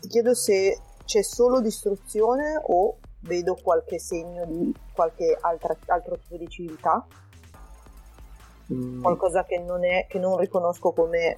ti 0.00 0.08
chiedo 0.08 0.34
se 0.34 0.80
c'è 1.04 1.22
solo 1.22 1.60
distruzione 1.60 2.60
o 2.62 2.98
vedo 3.22 3.56
qualche 3.60 3.98
segno 3.98 4.46
di 4.46 4.72
qualche 4.92 5.36
altra, 5.40 5.76
altro 5.86 6.16
tipo 6.16 6.36
di 6.36 6.48
civiltà? 6.48 7.04
Mm. 8.72 9.02
Qualcosa 9.02 9.44
che 9.44 9.58
non, 9.58 9.84
è, 9.84 10.06
che 10.08 10.20
non 10.20 10.38
riconosco 10.38 10.92
come 10.92 11.36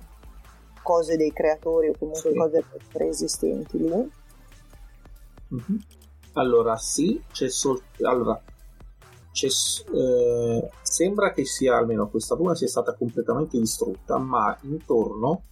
cose 0.83 1.17
dei 1.17 1.33
creatori 1.33 1.89
o 1.89 1.95
comunque 1.99 2.31
sì. 2.31 2.37
cose 2.37 2.65
preesistenti 2.93 3.79
lì? 3.79 4.11
Mm-hmm. 5.55 5.81
Allora, 6.35 6.77
sì, 6.77 7.23
c'è 7.33 7.49
sol- 7.49 7.83
allora, 8.03 8.39
eh, 9.33 10.71
sembra 10.83 11.33
che 11.33 11.45
sia 11.45 11.77
almeno 11.77 12.09
questa 12.09 12.35
luna 12.35 12.55
sia 12.55 12.69
stata 12.69 12.95
completamente 12.95 13.59
distrutta, 13.59 14.19
ma 14.19 14.57
intorno, 14.63 15.43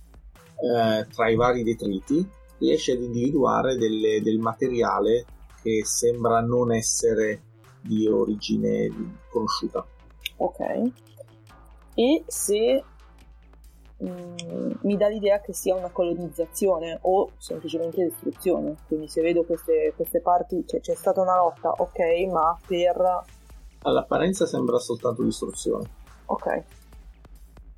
eh, 0.57 1.07
tra 1.07 1.29
i 1.29 1.35
vari 1.35 1.63
detriti, 1.63 2.29
riesce 2.59 2.93
ad 2.93 3.03
individuare 3.03 3.77
delle, 3.77 4.21
del 4.23 4.39
materiale 4.39 5.25
che 5.63 5.83
sembra 5.85 6.41
non 6.41 6.73
essere 6.73 7.43
di 7.81 8.07
origine 8.07 8.89
conosciuta. 9.31 9.85
Ok. 10.37 10.61
E 11.95 12.25
se 12.27 12.85
mm, 14.03 14.73
mi 14.83 14.97
dà 14.97 15.09
l'idea 15.09 15.41
che 15.41 15.53
sia 15.53 15.75
una 15.75 15.91
colonizzazione 15.91 16.99
o 17.03 17.33
semplicemente 17.39 18.05
distruzione. 18.05 18.77
Quindi 18.87 19.09
se 19.09 19.23
vedo 19.23 19.45
queste, 19.45 19.93
queste 19.97 20.21
parti, 20.21 20.65
cioè 20.67 20.81
c'è 20.81 20.95
stata 20.95 21.21
una 21.21 21.37
lotta, 21.37 21.71
ok, 21.71 21.99
ma 22.31 22.59
per... 22.67 23.39
All'apparenza 23.83 24.47
sembra 24.47 24.79
soltanto 24.79 25.23
distruzione. 25.23 25.89
Ok. 26.27 26.65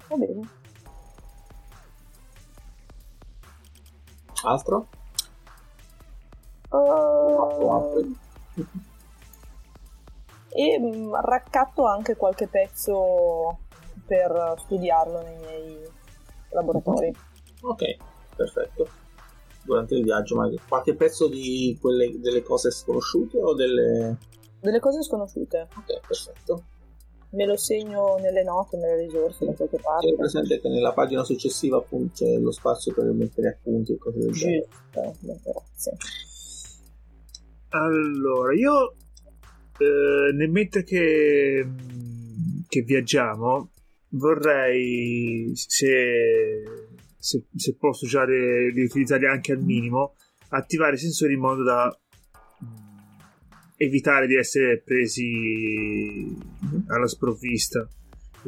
Va 0.08 0.16
bene. 0.16 0.48
Altro? 4.44 4.88
Uh... 6.70 8.16
e 10.48 10.78
mm, 10.78 11.14
raccatto 11.14 11.86
anche 11.86 12.16
qualche 12.16 12.48
pezzo 12.48 13.58
per 14.04 14.54
studiarlo 14.58 15.22
nei 15.22 15.36
miei 15.38 15.88
laboratori. 16.50 17.14
Ok, 17.62 17.96
perfetto. 18.36 18.88
Durante 19.64 19.94
il 19.94 20.02
viaggio, 20.02 20.36
ma 20.36 20.50
qualche 20.68 20.94
pezzo 20.94 21.28
di 21.28 21.78
quelle, 21.80 22.18
delle 22.18 22.42
cose 22.42 22.70
sconosciute 22.70 23.40
o 23.40 23.54
delle... 23.54 24.18
Delle 24.62 24.78
cose 24.78 25.02
sconosciute. 25.02 25.66
Ok, 25.76 26.06
perfetto. 26.06 26.64
Me 27.30 27.46
lo 27.46 27.56
segno 27.56 28.16
nelle 28.18 28.44
note, 28.44 28.76
nelle 28.76 29.02
risorse 29.02 29.44
da 29.44 29.54
qualche 29.54 29.78
parte. 29.78 30.08
È 30.08 30.14
presente 30.14 30.60
che 30.60 30.68
nella 30.68 30.92
pagina 30.92 31.24
successiva 31.24 31.78
appunto 31.78 32.12
c'è 32.14 32.38
lo 32.38 32.52
spazio 32.52 32.94
per 32.94 33.06
mettere 33.06 33.48
appunti 33.48 33.92
e 33.92 33.98
cose 33.98 34.18
del 34.20 34.30
genere. 34.30 34.68
Giusto, 34.92 35.16
grazie. 35.42 35.96
Allora, 37.70 38.54
io 38.54 38.94
eh, 39.78 40.32
nel 40.32 40.50
mentre 40.50 40.84
che, 40.84 41.66
che 42.68 42.82
viaggiamo 42.82 43.70
vorrei, 44.10 45.50
se, 45.54 46.62
se, 47.18 47.44
se 47.52 47.74
posso 47.74 48.04
usare, 48.04 48.70
li 48.70 48.84
utilizzarli 48.84 49.26
anche 49.26 49.52
al 49.52 49.62
minimo, 49.62 50.14
attivare 50.50 50.94
i 50.94 50.98
sensori 50.98 51.32
in 51.32 51.40
modo 51.40 51.64
da 51.64 51.96
evitare 53.84 54.26
di 54.26 54.36
essere 54.36 54.80
presi 54.80 56.36
alla 56.86 57.08
sprovvista. 57.08 57.86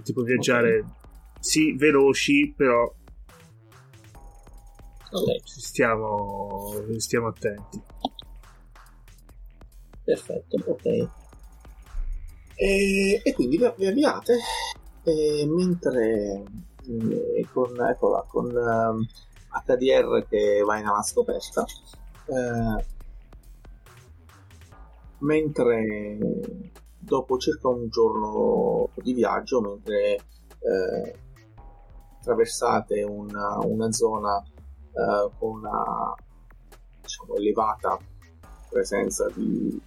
Tipo 0.03 0.23
viaggiare, 0.23 0.79
okay. 0.79 0.91
sì, 1.39 1.73
veloci, 1.73 2.53
però 2.57 2.93
okay. 5.11 5.41
stiamo, 5.45 6.75
stiamo 6.97 7.29
attenti. 7.29 7.81
Perfetto, 10.05 10.57
ok. 10.67 10.87
E, 12.57 13.21
e 13.23 13.33
quindi 13.33 13.59
vi 13.59 13.87
avviate 13.87 14.39
e 15.03 15.47
mentre 15.47 16.43
eh, 16.87 17.47
con, 17.53 17.81
eccola, 17.85 18.25
con 18.29 18.47
um, 18.47 18.57
ehm, 18.57 19.07
HDR 19.67 20.27
che 20.29 20.63
va 20.65 20.79
in 20.79 20.87
avanti 20.87 21.09
scoperta, 21.09 21.65
eh, 22.27 22.85
mentre 25.25 26.19
dopo 26.99 27.39
circa 27.39 27.69
un 27.69 27.89
giorno 27.89 28.91
di 28.95 29.13
viaggio, 29.13 29.61
mentre 29.61 30.15
eh, 30.15 31.15
attraversate 32.19 33.03
una, 33.03 33.59
una 33.63 33.93
zona 33.93 34.43
eh, 34.43 35.31
con 35.39 35.59
una 35.59 36.15
diciamo, 37.01 37.35
elevata 37.35 37.99
presenza 38.71 39.29
di, 39.35 39.81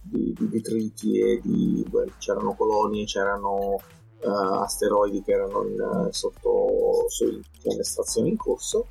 di, 0.00 0.34
di 0.36 0.48
detriti 0.48 1.18
e 1.20 1.40
di, 1.42 1.84
beh, 1.88 2.12
c'erano 2.18 2.54
colonie, 2.54 3.04
c'erano 3.04 3.76
uh, 4.22 4.28
asteroidi 4.62 5.22
che 5.22 5.32
erano 5.32 5.64
in, 5.64 6.08
sotto 6.10 7.06
nelle 7.62 7.84
stazioni 7.84 8.30
in 8.30 8.36
corso 8.36 8.88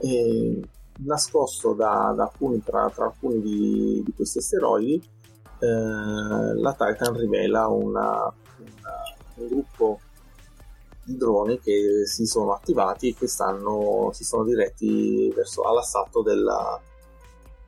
e 0.00 0.60
nascosto 0.98 1.72
da, 1.74 2.12
da 2.16 2.24
alcuni, 2.24 2.62
tra, 2.62 2.90
tra, 2.90 3.06
alcuni 3.06 3.40
di, 3.40 4.02
di 4.04 4.12
questi 4.14 4.38
asteroidi 4.38 5.02
eh, 5.62 6.54
la 6.54 6.72
Titan 6.72 7.16
rivela 7.16 7.68
una, 7.68 8.32
una, 8.58 8.92
un 9.36 9.46
gruppo 9.46 10.00
di 11.04 11.16
droni 11.16 11.60
che 11.60 12.04
si 12.06 12.26
sono 12.26 12.52
attivati 12.52 13.08
e 13.08 13.14
che 13.14 13.28
stanno, 13.28 14.10
si 14.12 14.24
sono 14.24 14.44
diretti 14.44 15.32
verso 15.34 15.62
all'assalto 15.62 16.22
della, 16.22 16.80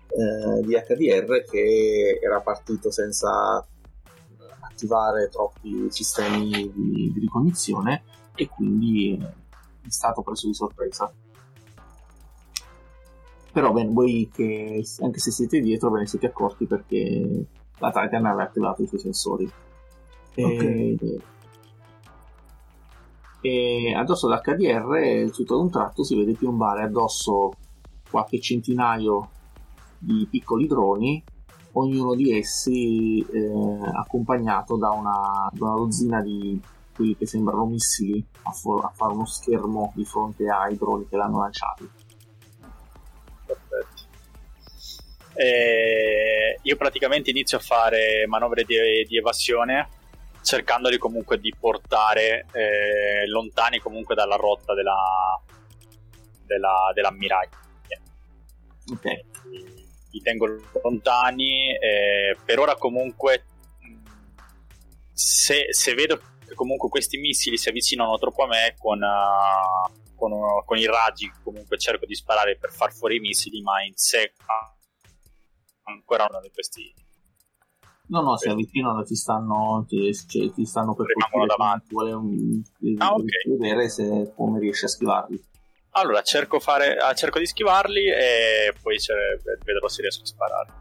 eh, 0.08 0.60
di 0.62 0.74
HDR 0.74 1.44
che 1.48 2.18
era 2.20 2.40
partito 2.40 2.90
senza 2.90 3.64
attivare 4.60 5.28
troppi 5.28 5.86
sistemi 5.90 6.72
di, 6.72 7.12
di 7.12 7.20
ricognizione 7.20 8.02
e 8.34 8.48
quindi 8.48 9.16
è 9.16 9.88
stato 9.88 10.22
preso 10.22 10.48
di 10.48 10.54
sorpresa. 10.54 11.12
Però 13.54 13.70
bene, 13.70 13.92
voi 13.92 14.28
che 14.34 14.82
anche 15.00 15.20
se 15.20 15.30
siete 15.30 15.60
dietro 15.60 15.88
ve 15.92 16.00
ne 16.00 16.06
siete 16.08 16.26
accorti 16.26 16.66
perché 16.66 17.46
la 17.78 17.92
Titan 17.92 18.26
aveva 18.26 18.42
attivato 18.42 18.82
i 18.82 18.88
suoi 18.88 18.98
sensori. 18.98 19.48
Okay. 20.34 20.98
E, 20.98 21.20
e 23.40 23.94
addosso 23.94 24.26
all'HDR 24.26 25.30
tutto 25.30 25.54
ad 25.54 25.60
un 25.60 25.70
tratto 25.70 26.02
si 26.02 26.16
vede 26.16 26.32
piombare 26.32 26.82
addosso 26.82 27.52
qualche 28.10 28.40
centinaio 28.40 29.28
di 29.98 30.26
piccoli 30.28 30.66
droni 30.66 31.22
ognuno 31.74 32.16
di 32.16 32.36
essi 32.36 33.20
eh, 33.20 33.52
accompagnato 33.92 34.76
da 34.76 34.90
una, 34.90 35.48
da 35.52 35.66
una, 35.66 35.76
dozzina 35.76 36.20
di 36.20 36.60
quelli 36.92 37.16
che 37.16 37.26
sembrano 37.26 37.66
missili 37.66 38.24
a, 38.42 38.50
for- 38.50 38.84
a, 38.84 38.90
fare 38.92 39.12
uno 39.12 39.26
schermo 39.26 39.92
di 39.94 40.04
fronte 40.04 40.48
ai 40.48 40.76
droni 40.76 41.06
che 41.08 41.16
l'hanno 41.16 41.38
lanciati. 41.38 41.88
Perfetto. 43.46 44.02
Eh, 45.34 46.58
io 46.62 46.76
praticamente 46.76 47.30
inizio 47.30 47.58
a 47.58 47.60
fare 47.60 48.24
manovre 48.26 48.64
di, 48.64 48.76
di 49.06 49.16
evasione 49.16 49.88
cercandoli 50.42 50.98
comunque 50.98 51.38
di 51.40 51.52
portare 51.58 52.46
eh, 52.52 53.26
lontani 53.26 53.78
comunque 53.78 54.14
dalla 54.14 54.36
rotta 54.36 54.74
della, 54.74 55.40
della, 56.46 56.90
dell'ammiraglia. 56.94 57.58
Ok 58.92 59.32
li 60.14 60.20
tengo 60.22 60.46
lontani. 60.82 61.76
Eh, 61.76 62.36
per 62.44 62.58
ora 62.58 62.76
comunque 62.76 63.44
se, 65.12 65.66
se, 65.70 65.94
vedo 65.94 66.16
che 66.46 66.54
comunque 66.54 66.88
questi 66.88 67.18
missili 67.18 67.58
si 67.58 67.68
avvicinano 67.68 68.16
troppo 68.18 68.44
a 68.44 68.46
me 68.46 68.74
con, 68.78 69.00
uh, 69.00 70.13
con, 70.28 70.64
con, 70.64 70.78
i 70.78 70.86
raggi 70.86 71.30
comunque 71.42 71.78
cerco 71.78 72.06
di 72.06 72.14
sparare 72.14 72.56
per 72.56 72.70
far 72.70 72.92
fuori 72.92 73.16
i 73.16 73.20
missili 73.20 73.60
ma 73.60 73.82
in 73.82 73.92
sé 73.94 74.32
ancora 75.82 76.26
uno 76.28 76.40
di 76.40 76.50
questi 76.50 76.94
no 78.06 78.20
no 78.20 78.36
si 78.36 78.48
avvicinano 78.48 79.02
ti 79.02 79.14
stanno 79.14 79.84
ti, 79.86 80.14
cioè, 80.14 80.52
ti 80.52 80.64
stanno 80.64 80.94
per 80.94 81.06
colpire 81.12 81.46
davanti 81.46 81.88
vuole 81.90 82.12
un, 82.12 82.62
ah, 82.98 83.12
okay. 83.12 83.56
vedere 83.56 83.88
se 83.88 84.32
come 84.34 84.60
riesci 84.60 84.84
a 84.84 84.88
schivarli 84.88 85.52
allora 85.96 86.22
cerco, 86.22 86.58
fare, 86.58 86.96
ah, 86.96 87.14
cerco 87.14 87.38
di 87.38 87.46
schivarli 87.46 88.06
e 88.06 88.74
poi 88.82 88.96
vedrò 89.64 89.86
se 89.86 90.02
riesco 90.02 90.22
a 90.22 90.26
sparare. 90.26 90.72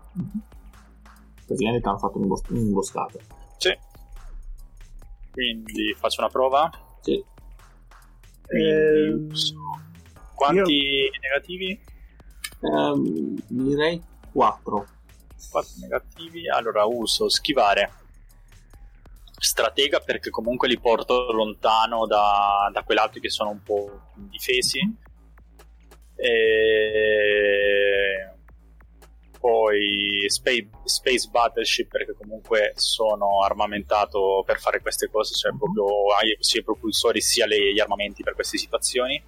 Praticamente 1.46 1.88
hanno 1.88 2.00
fatto 2.00 2.18
un'imboscata. 2.18 3.20
Sì. 3.58 3.78
Quindi 5.30 5.96
faccio 5.96 6.22
una 6.22 6.30
prova. 6.30 6.68
Sì. 7.02 7.24
Ehm, 8.48 9.32
quanti 10.36 10.74
io... 10.74 11.10
negativi? 11.22 11.80
Ehm, 12.62 13.42
direi 13.48 14.02
4. 14.32 14.88
4 15.52 15.72
negativi. 15.82 16.50
Allora 16.50 16.86
uso 16.86 17.30
schivare 17.30 17.92
stratega 19.44 20.00
perché 20.00 20.30
comunque 20.30 20.68
li 20.70 20.80
porto 20.80 21.32
lontano 21.32 22.06
da, 22.08 22.70
da 22.72 22.84
quell'altro 22.84 23.20
che 23.20 23.30
sono 23.30 23.50
un 23.50 23.62
po' 23.62 24.12
indifesi 24.16 24.80
e 26.16 26.74
poi 29.44 30.24
space, 30.28 30.70
space, 30.86 31.28
Battleship 31.30 31.90
perché 31.90 32.16
comunque 32.18 32.72
sono 32.76 33.44
armamentato 33.44 34.42
per 34.46 34.58
fare 34.58 34.80
queste 34.80 35.10
cose, 35.10 35.36
cioè 35.36 35.52
proprio 35.58 35.86
sia 36.40 36.62
i 36.62 36.64
propulsori 36.64 37.20
sia 37.20 37.46
le, 37.46 37.74
gli 37.74 37.80
armamenti 37.82 38.24
per 38.24 38.36
queste 38.36 38.58
situazioni. 38.58 39.22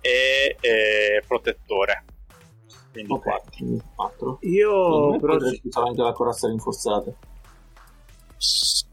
E, 0.00 0.56
e 0.60 1.24
protettore. 1.26 2.04
Quindi 2.92 3.12
okay, 3.14 3.40
4. 3.96 4.38
Io 4.42 5.18
però 5.18 5.36
anche 5.84 6.02
la 6.02 6.12
corazza 6.12 6.46
rinforzata. 6.46 7.12
S- 8.36 8.86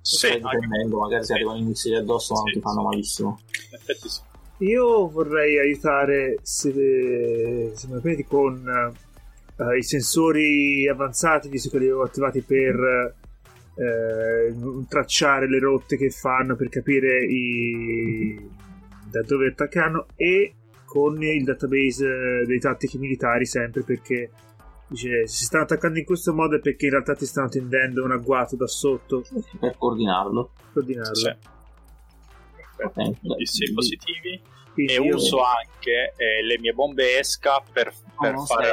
sì, 0.00 0.30
dipendendo, 0.30 0.96
magari 0.96 1.26
se 1.26 1.34
arrivano 1.34 1.58
i 1.58 1.62
missili 1.62 1.96
addosso 1.96 2.34
sì, 2.36 2.42
non 2.42 2.52
ti 2.54 2.60
fanno 2.60 2.80
sì. 2.80 2.86
malissimo. 2.86 3.40
In 3.68 3.74
effetti 3.74 4.08
sì. 4.08 4.20
Io 4.62 5.08
vorrei 5.08 5.58
aiutare, 5.58 6.38
se, 6.42 7.72
se 7.74 7.86
mi 7.88 8.00
permetti, 8.00 8.24
con 8.24 8.64
uh, 9.56 9.72
i 9.72 9.82
sensori 9.82 10.88
avanzati, 10.88 11.48
visto 11.48 11.68
che 11.68 11.78
li 11.78 11.90
ho 11.90 12.02
attivati 12.02 12.42
per 12.42 13.14
uh, 13.74 14.86
tracciare 14.86 15.48
le 15.48 15.58
rotte 15.58 15.96
che 15.96 16.10
fanno, 16.10 16.54
per 16.54 16.68
capire 16.68 17.24
i... 17.24 18.38
da 19.10 19.22
dove 19.22 19.48
attaccheranno, 19.48 20.06
e 20.14 20.54
con 20.84 21.20
il 21.22 21.42
database 21.42 22.44
dei 22.46 22.60
tattiche 22.60 22.98
militari, 22.98 23.46
sempre 23.46 23.82
perché 23.82 24.30
dice, 24.86 25.26
se 25.26 25.36
si 25.38 25.44
stanno 25.44 25.64
attaccando 25.64 25.98
in 25.98 26.04
questo 26.04 26.32
modo 26.32 26.56
è 26.56 26.60
perché 26.60 26.84
in 26.84 26.92
realtà 26.92 27.14
ti 27.14 27.26
stanno 27.26 27.48
tendendo 27.48 28.04
un 28.04 28.12
agguato 28.12 28.54
da 28.54 28.68
sotto. 28.68 29.24
Per 29.58 29.74
coordinarlo. 29.76 30.52
Coordinarlo. 30.72 31.14
Sì. 31.14 31.34
Okay. 32.84 33.14
Tutti 33.20 33.72
positivi 33.72 34.40
quindi 34.72 34.94
e 34.94 35.00
io... 35.00 35.14
uso 35.16 35.42
anche 35.42 36.14
eh, 36.16 36.42
le 36.42 36.58
mie 36.58 36.72
bombe 36.72 37.18
esca 37.18 37.62
per, 37.72 37.92
per 38.18 38.34
oh, 38.34 38.44
fare 38.44 38.70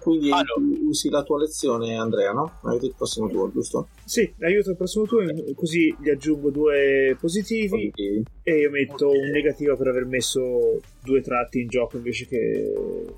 quindi 0.00 0.30
allora. 0.30 0.54
usi 0.86 1.08
la 1.08 1.22
tua 1.22 1.38
lezione 1.38 1.96
Andrea 1.96 2.32
no? 2.32 2.58
aiuti 2.64 2.86
il 2.86 2.94
prossimo 2.96 3.28
tuo 3.28 3.50
giusto? 3.50 3.88
sì 4.04 4.32
aiuto 4.40 4.70
il 4.70 4.76
prossimo 4.76 5.04
tuo 5.04 5.22
così 5.54 5.94
gli 6.00 6.10
aggiungo 6.10 6.50
due 6.50 7.16
positivi, 7.18 7.68
positivi. 7.68 8.24
e 8.42 8.58
io 8.58 8.70
metto 8.70 9.08
okay. 9.08 9.20
un 9.20 9.30
negativo 9.30 9.76
per 9.76 9.88
aver 9.88 10.04
messo 10.04 10.80
due 11.02 11.20
tratti 11.20 11.60
in 11.60 11.68
gioco 11.68 11.96
invece 11.96 12.26
che 12.26 13.14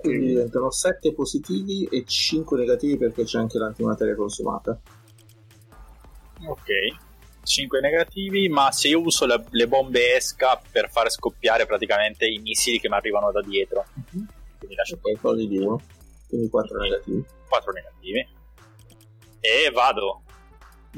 quindi 0.00 0.26
diventano 0.26 0.70
7 0.70 1.14
positivi 1.14 1.88
e 1.90 2.04
5 2.04 2.58
negativi 2.58 2.96
perché 2.96 3.24
c'è 3.24 3.38
anche 3.38 3.58
l'antimateria 3.58 4.14
consumata 4.14 4.78
ok 6.46 7.04
5 7.46 7.80
negativi, 7.80 8.48
ma 8.48 8.72
se 8.72 8.88
io 8.88 9.00
uso 9.00 9.24
le, 9.24 9.44
le 9.50 9.68
bombe 9.68 10.16
esca 10.16 10.60
per 10.70 10.90
fare 10.90 11.10
scoppiare 11.10 11.64
praticamente 11.64 12.26
i 12.26 12.38
missili 12.38 12.80
che 12.80 12.88
mi 12.88 12.96
arrivano 12.96 13.30
da 13.30 13.40
dietro. 13.40 13.86
Mm-hmm. 13.88 14.26
Quindi 14.58 14.74
lascio 14.74 14.98
ok, 15.00 15.20
togli 15.20 15.46
di 15.46 15.58
uno. 15.58 15.80
Quindi 16.28 16.48
4 16.48 16.78
negativi. 16.78 17.24
4 17.48 17.72
negativi. 17.72 18.28
E 19.40 19.70
vado. 19.72 20.22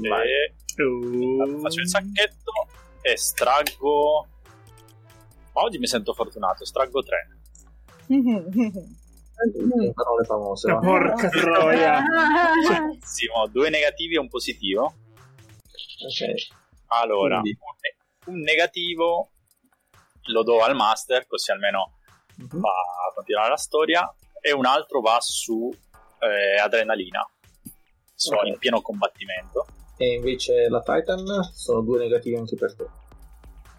E 0.00 0.82
uh. 0.82 1.60
faccio 1.60 1.80
il 1.80 1.88
sacchetto, 1.88 2.52
estraggo... 3.02 4.26
Oggi 5.52 5.78
mi 5.78 5.86
sento 5.86 6.14
fortunato, 6.14 6.62
estraggo 6.62 7.02
3. 7.02 7.28
parole 9.92 10.24
famose. 10.24 10.68
La 10.68 10.78
porca 10.78 11.28
troia. 11.28 12.00
Benissimo, 12.68 13.46
due 13.48 13.68
negativi 13.68 14.14
e 14.14 14.18
un 14.18 14.28
positivo. 14.28 14.94
Ok. 16.04 16.66
Allora, 16.88 17.40
Quindi. 17.40 17.58
un 18.26 18.40
negativo 18.40 19.30
lo 20.28 20.42
do 20.42 20.60
al 20.60 20.74
master, 20.74 21.26
così 21.26 21.50
almeno 21.50 21.98
uh-huh. 22.36 22.60
va 22.60 22.70
a 22.70 23.12
continuare 23.14 23.50
la 23.50 23.56
storia, 23.56 24.14
e 24.40 24.52
un 24.52 24.66
altro 24.66 25.00
va 25.00 25.18
su 25.20 25.72
eh, 26.20 26.58
adrenalina. 26.58 27.26
Sono 28.14 28.38
okay. 28.38 28.50
in 28.50 28.58
pieno 28.58 28.80
combattimento. 28.80 29.66
E 29.96 30.14
invece 30.14 30.68
la 30.68 30.80
Titan 30.80 31.24
sono 31.52 31.80
due 31.82 31.98
negativi 31.98 32.36
anche 32.36 32.56
per 32.56 32.74
te. 32.74 32.86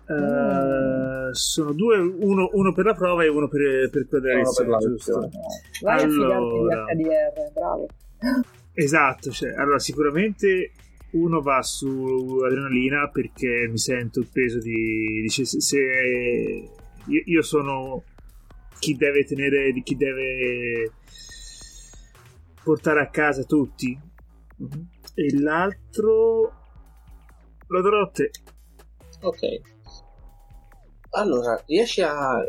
Uh, 0.09 1.31
sono 1.33 1.71
due, 1.73 1.97
uno, 1.97 2.49
uno, 2.53 2.73
per 2.73 2.85
la 2.85 2.95
prova 2.95 3.23
e 3.23 3.27
uno 3.27 3.47
per, 3.47 3.89
per 3.91 4.07
quella 4.07 4.27
della 4.27 4.39
lezione, 4.39 4.79
giusto? 4.79 5.29
Vai 5.81 6.01
allora... 6.01 6.81
a 6.81 6.93
HDR, 6.95 7.51
bravo. 7.53 7.87
Esatto, 8.73 9.31
cioè, 9.31 9.51
allora 9.51 9.77
sicuramente 9.77 10.71
uno 11.11 11.41
va 11.41 11.61
su 11.63 12.39
adrenalina 12.45 13.09
perché 13.09 13.67
mi 13.69 13.77
sento 13.77 14.19
il 14.19 14.29
peso 14.31 14.59
di, 14.59 15.21
dice 15.21 15.45
se, 15.45 15.59
se 15.59 15.77
io, 15.77 17.21
io, 17.25 17.41
sono 17.41 18.03
chi 18.77 18.95
deve 18.95 19.25
tenere 19.25 19.73
chi 19.83 19.95
deve 19.95 20.91
portare 22.63 23.01
a 23.01 23.09
casa 23.09 23.43
tutti. 23.43 23.97
E 25.15 25.39
l'altro 25.39 26.53
lo 27.67 27.81
darò 27.81 28.01
a 28.03 28.09
te. 28.09 28.31
Ok. 29.21 29.39
Allora 31.11 31.61
riesci 31.65 32.01
a 32.01 32.39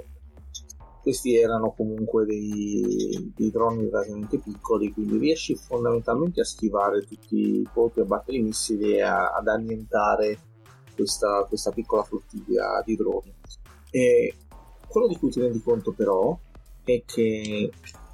questi 1.03 1.37
erano 1.37 1.73
comunque 1.73 2.27
dei, 2.27 3.33
dei 3.35 3.51
droni 3.51 3.89
relativamente 3.89 4.39
piccoli, 4.39 4.93
quindi 4.93 5.19
riesci 5.19 5.55
fondamentalmente 5.55 6.41
a 6.41 6.45
schivare 6.45 7.07
tutti 7.07 7.37
i 7.37 7.69
colpi, 7.73 8.01
a 8.01 8.05
battere 8.05 8.39
i 8.39 8.43
missili 8.43 8.97
e 8.97 9.03
a, 9.03 9.31
ad 9.31 9.49
annientare 9.49 10.39
questa, 10.95 11.45
questa, 11.49 11.71
piccola 11.71 12.03
flottiglia 12.03 12.83
di 12.85 12.97
droni. 12.97 13.35
E 13.91 14.35
quello 14.89 15.07
di 15.07 15.17
cui 15.17 15.31
ti 15.31 15.41
rendi 15.41 15.63
conto 15.63 15.93
però 15.93 16.39
è 16.85 17.03
che 17.07 17.71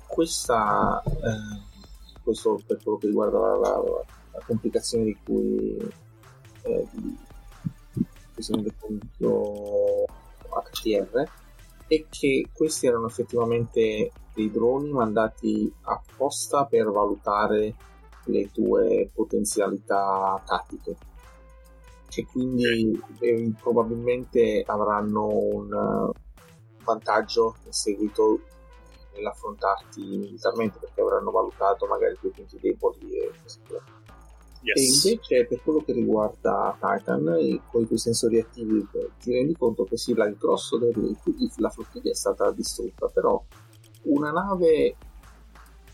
questa, 0.07 1.03
eh, 1.03 2.21
questo 2.23 2.61
per 2.65 2.81
quello 2.83 2.99
che 2.99 3.09
riguarda 3.09 3.39
la, 3.39 3.57
la, 3.57 3.83
la 4.33 4.43
complicazione 4.47 5.05
di 5.05 5.19
cui, 5.25 5.77
eh, 6.63 6.87
di, 6.93 7.19
rende 8.49 8.75
conto 8.79 10.05
HTR, 10.49 11.29
è 11.87 12.05
che 12.09 12.49
questi 12.53 12.87
erano 12.87 13.07
effettivamente 13.07 14.11
dei 14.35 14.51
droni 14.51 14.91
mandati 14.91 15.73
apposta 15.83 16.67
per 16.67 16.91
valutare 16.91 17.75
le 18.25 18.51
tue 18.51 19.11
potenzialità 19.15 20.43
tattiche 20.45 20.97
che 22.09 22.25
quindi 22.25 23.01
eh, 23.21 23.53
probabilmente 23.61 24.63
avranno 24.67 25.27
un 25.29 26.11
vantaggio 26.85 27.57
in 27.65 27.73
seguito 27.73 28.41
nell'affrontarti 29.15 30.01
militarmente 30.17 30.79
perché 30.79 31.01
avranno 31.01 31.31
valutato 31.31 31.87
magari 31.87 32.15
i 32.15 32.19
tuoi 32.19 32.33
punti 32.33 32.59
deboli 32.61 33.11
e 33.19 33.33
così 33.43 33.61
via 33.67 33.83
Yes. 34.67 35.05
E 35.05 35.11
invece 35.11 35.47
per 35.47 35.63
quello 35.63 35.81
che 35.85 35.93
riguarda 35.93 36.77
Titan, 36.81 37.25
con 37.71 37.83
i 37.83 37.87
tuoi 37.87 37.99
sensori 37.99 38.41
attivi 38.41 38.85
ti 39.21 39.33
rendi 39.33 39.55
conto 39.55 39.85
che 39.85 39.97
sì, 39.97 40.11
il 40.11 40.37
grosso 40.37 40.77
della 40.77 41.71
flottiglia 41.71 42.11
è 42.11 42.15
stata 42.15 42.51
distrutta, 42.51 43.07
però 43.07 43.41
una 44.03 44.33
nave 44.33 44.97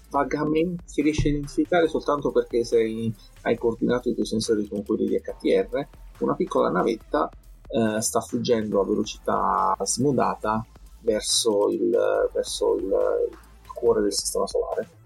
vagamente 0.08 0.84
si 0.86 1.02
riesce 1.02 1.28
a 1.28 1.32
identificare 1.32 1.86
soltanto 1.86 2.32
perché 2.32 2.64
sei, 2.64 3.14
hai 3.42 3.58
coordinato 3.58 4.08
i 4.08 4.14
tuoi 4.14 4.26
sensori 4.26 4.66
con 4.66 4.82
quelli 4.84 5.06
di 5.06 5.20
HTR, 5.20 5.88
una 6.20 6.34
piccola 6.34 6.70
navetta 6.70 7.28
eh, 7.68 8.00
sta 8.00 8.20
fuggendo 8.20 8.80
a 8.80 8.86
velocità 8.86 9.76
smodata 9.82 10.64
verso 11.00 11.68
il, 11.68 11.90
verso 12.32 12.76
il, 12.76 12.84
il 12.84 13.72
cuore 13.74 14.00
del 14.00 14.12
sistema 14.14 14.46
solare 14.46 15.00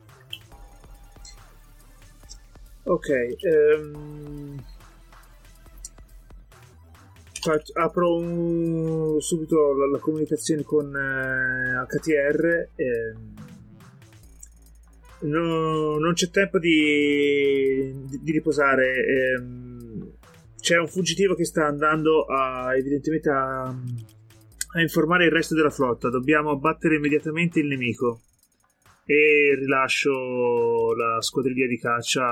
Ok, 2.89 3.09
ehm... 3.09 4.63
apro 7.75 8.17
un... 8.17 9.21
subito 9.21 9.75
la, 9.75 9.89
la, 9.91 9.99
comunicazione 9.99 10.63
con 10.63 10.95
eh, 10.95 11.85
HTR. 11.85 12.69
Ehm... 12.77 13.35
No, 15.19 15.99
non 15.99 16.13
c'è 16.13 16.31
tempo 16.31 16.61
di, 16.61 17.93
di, 18.09 18.21
di 18.23 18.31
riposare. 18.31 18.95
Ehm... 19.05 20.13
C'è 20.61 20.79
un 20.79 20.87
fuggitivo 20.87 21.35
che 21.35 21.45
sta 21.45 21.67
andando 21.67 22.25
a, 22.25 22.77
evidentemente 22.77 23.31
a, 23.31 23.63
a 23.63 24.81
informare 24.81 25.25
il 25.25 25.33
resto 25.33 25.57
della 25.57 25.71
flotta. 25.71 26.09
Dobbiamo 26.09 26.51
abbattere 26.51 26.95
immediatamente 26.97 27.59
il 27.59 27.67
nemico 27.67 28.21
e 29.07 29.55
rilascio 29.57 30.93
la 30.95 31.23
squadriglia 31.23 31.67
di 31.67 31.79
caccia 31.79 32.27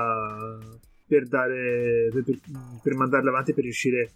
per, 1.07 1.27
dare, 1.27 2.09
per, 2.11 2.23
per 2.83 2.95
mandarla 2.95 3.29
avanti 3.29 3.53
per 3.53 3.63
riuscire 3.63 4.11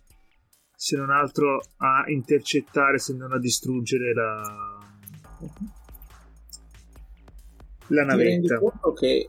se 0.75 0.97
non 0.97 1.09
altro 1.09 1.61
a 1.77 2.03
intercettare 2.07 2.99
se 2.99 3.15
non 3.15 3.31
a 3.31 3.39
distruggere 3.39 4.13
la 4.13 4.41
la 7.89 8.03
navetta. 8.03 8.29
Rendi 8.29 8.47
conto 8.55 8.93
che 8.93 9.27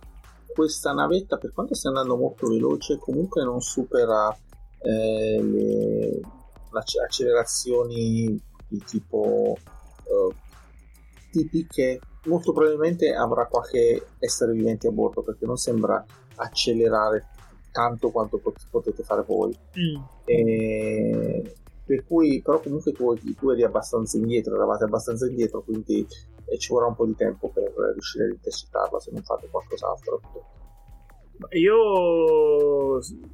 questa 0.52 0.92
navetta, 0.92 1.36
per 1.36 1.52
quanto 1.52 1.74
stia 1.74 1.90
andando 1.90 2.16
molto 2.16 2.48
veloce, 2.48 2.98
comunque 2.98 3.44
non 3.44 3.60
supera 3.60 4.36
eh, 4.82 5.40
le 5.40 6.22
accelerazioni 7.04 8.40
di 8.68 8.82
tipo 8.86 9.56
uh, 9.56 10.34
tipi 11.30 11.66
che 11.66 12.00
molto 12.26 12.52
probabilmente 12.52 13.14
avrà 13.14 13.46
qualche 13.46 14.06
essere 14.18 14.52
vivente 14.52 14.88
a 14.88 14.90
bordo 14.90 15.22
perché 15.22 15.46
non 15.46 15.56
sembra 15.56 16.04
accelerare 16.36 17.28
tanto 17.72 18.10
quanto 18.10 18.38
pot- 18.38 18.66
potete 18.70 19.02
fare 19.02 19.24
voi. 19.26 19.56
Mm. 19.78 20.02
E... 20.24 21.54
Per 21.84 22.04
cui, 22.06 22.40
però, 22.40 22.60
comunque 22.60 22.92
tu, 22.92 23.12
tu, 23.34 23.50
eri 23.50 23.64
abbastanza 23.64 24.16
indietro, 24.16 24.54
eravate 24.54 24.84
abbastanza 24.84 25.26
indietro, 25.26 25.62
quindi 25.62 26.06
eh, 26.44 26.56
ci 26.56 26.72
vorrà 26.72 26.86
un 26.86 26.94
po' 26.94 27.04
di 27.04 27.16
tempo 27.16 27.48
per 27.48 27.72
riuscire 27.92 28.26
a 28.26 28.28
intercettarla 28.28 29.00
se 29.00 29.10
non 29.12 29.22
fate 29.22 29.48
qualcos'altro. 29.50 30.20
Io 31.52 31.76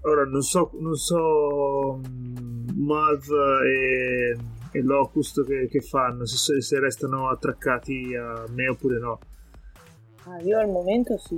ora 0.00 0.24
non 0.24 0.40
so, 0.40 0.70
non 0.74 0.94
so 0.94 2.00
mm, 2.08 2.68
Malv 2.76 3.30
e, 3.64 4.36
e 4.72 4.82
Locust 4.82 5.44
che, 5.44 5.68
che 5.68 5.80
fanno, 5.80 6.26
se, 6.26 6.60
se, 6.60 6.78
restano 6.78 7.28
attraccati 7.28 8.14
a 8.14 8.44
me 8.50 8.68
oppure 8.68 8.98
no. 8.98 9.18
Ah, 10.24 10.40
io 10.40 10.58
al 10.58 10.68
momento 10.68 11.16
sì. 11.18 11.36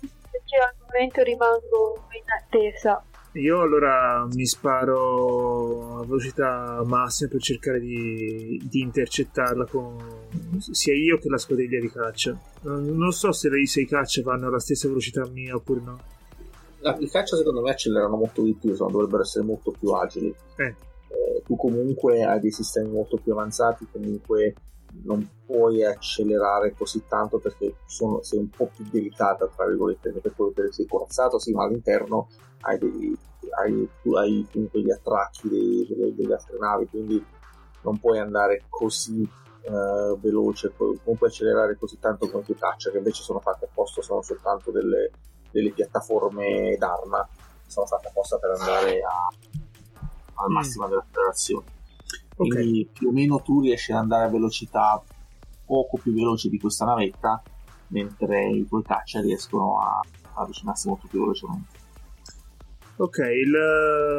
Perché 0.00 0.56
al 0.56 0.74
momento 0.86 1.22
rimango 1.22 2.06
in 2.10 2.30
attesa. 2.30 3.02
Io 3.32 3.60
allora 3.60 4.26
mi 4.32 4.46
sparo 4.46 5.98
a 5.98 6.00
velocità 6.00 6.82
massima 6.84 7.30
per 7.30 7.40
cercare 7.40 7.78
di, 7.78 8.60
di 8.68 8.80
intercettarla 8.80 9.66
con 9.66 9.96
sia 10.58 10.94
io 10.94 11.18
che 11.18 11.28
la 11.28 11.38
squadriglia 11.38 11.78
di 11.78 11.90
caccia. 11.90 12.36
Non 12.62 13.12
so 13.12 13.32
se, 13.32 13.48
i 13.48 13.86
caccia 13.86 14.22
vanno 14.22 14.48
alla 14.48 14.58
stessa 14.58 14.88
velocità 14.88 15.26
mia 15.28 15.54
oppure 15.54 15.80
no. 15.80 16.00
No, 16.80 16.96
I 16.98 17.08
caccia 17.08 17.36
secondo 17.36 17.60
me 17.60 17.70
accelerano 17.70 18.16
molto 18.16 18.42
di 18.42 18.54
più, 18.54 18.74
no? 18.76 18.88
dovrebbero 18.88 19.22
essere 19.22 19.44
molto 19.44 19.72
più 19.72 19.90
agili. 19.90 20.34
Eh. 20.56 20.74
Eh, 21.48 21.54
tu 21.54 21.56
comunque 21.56 22.22
hai 22.24 22.40
dei 22.40 22.52
sistemi 22.52 22.90
molto 22.90 23.16
più 23.16 23.32
avanzati, 23.32 23.88
comunque 23.90 24.54
non 25.04 25.26
puoi 25.46 25.84
accelerare 25.84 26.74
così 26.76 27.04
tanto 27.08 27.38
perché 27.38 27.76
sono, 27.86 28.22
sei 28.22 28.40
un 28.40 28.50
po' 28.50 28.70
più 28.74 28.84
delicata, 28.90 29.48
tra 29.48 29.66
virgolette, 29.66 30.12
per 30.12 30.34
quello 30.34 30.52
che 30.52 30.72
sei 30.72 30.86
corazzato, 30.86 31.38
sì, 31.38 31.52
ma 31.52 31.64
all'interno 31.64 32.28
hai, 32.62 32.78
dei, 32.78 33.16
hai, 33.58 33.88
hai 34.16 34.46
comunque 34.52 34.80
gli 34.80 34.90
attracchi 34.90 35.48
dei, 35.48 35.86
delle, 35.88 36.14
delle, 36.14 36.34
altre 36.34 36.58
navi, 36.58 36.86
quindi 36.88 37.24
non 37.82 37.98
puoi 37.98 38.18
andare 38.18 38.64
così 38.68 39.22
uh, 39.22 40.18
veloce, 40.18 40.70
puoi 40.70 41.16
accelerare 41.20 41.76
così 41.76 41.98
tanto 41.98 42.28
quanto 42.28 42.52
i 42.52 42.56
caccia, 42.56 42.90
che 42.90 42.98
invece 42.98 43.22
sono 43.22 43.40
fatte 43.40 43.66
apposta, 43.66 44.02
sono 44.02 44.22
soltanto 44.22 44.70
delle, 44.70 45.10
delle 45.50 45.70
piattaforme 45.70 46.76
d'arma, 46.78 47.26
sono 47.66 47.86
fatte 47.86 48.08
apposta 48.08 48.38
per 48.38 48.50
andare 48.50 49.00
a, 49.02 49.28
al 50.38 50.50
mm. 50.50 50.52
massimo 50.52 50.86
mm. 50.86 50.88
dell'accelerazione. 50.88 51.66
Quindi 52.34 52.82
okay. 52.82 52.88
più 52.92 53.08
o 53.08 53.12
meno 53.12 53.40
tu 53.42 53.60
riesci 53.60 53.92
ad 53.92 53.98
andare 53.98 54.24
a 54.24 54.28
velocità 54.28 55.02
poco 55.66 55.98
più 55.98 56.12
veloce 56.12 56.48
di 56.48 56.58
questa 56.58 56.84
navetta, 56.84 57.42
mentre 57.88 58.48
i 58.48 58.66
tuoi 58.66 58.82
caccia 58.82 59.20
riescono 59.20 59.80
a, 59.80 60.00
a 60.34 60.42
avvicinarsi 60.42 60.88
molto 60.88 61.06
più 61.08 61.20
velocemente. 61.20 61.86
Ok, 63.00 63.18
il, 63.18 63.52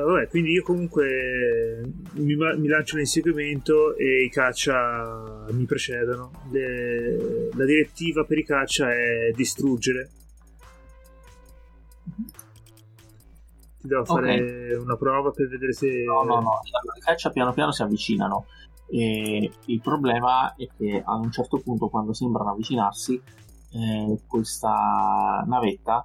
vabbè, 0.06 0.30
quindi 0.30 0.52
io 0.52 0.64
comunque 0.64 1.82
mi, 2.14 2.36
mi, 2.36 2.68
lancio 2.68 2.96
l'inseguimento 2.96 3.94
e 3.98 4.24
i 4.24 4.30
caccia 4.30 5.46
mi 5.52 5.66
precedono. 5.66 6.32
Le, 6.50 7.50
la 7.54 7.66
direttiva 7.66 8.24
per 8.24 8.38
i 8.38 8.46
caccia 8.46 8.90
è 8.90 9.32
distruggere. 9.36 10.10
Devo 13.90 14.06
fare 14.06 14.36
okay. 14.36 14.74
una 14.76 14.96
prova 14.96 15.32
per 15.32 15.48
vedere 15.48 15.74
se. 15.74 16.04
No, 16.04 16.22
no, 16.22 16.40
no. 16.42 16.60
I 16.96 17.02
caccia 17.02 17.32
piano 17.32 17.54
piano 17.54 17.72
si 17.72 17.82
avvicinano. 17.82 18.46
E 18.88 19.52
il 19.66 19.82
problema 19.82 20.54
è 20.56 20.68
che 20.78 21.02
a 21.04 21.16
un 21.16 21.32
certo 21.32 21.58
punto, 21.58 21.90
quando 21.90 22.14
sembrano 22.14 22.52
avvicinarsi, 22.52 23.20
eh, 23.72 24.20
questa 24.28 25.44
navetta 25.48 26.04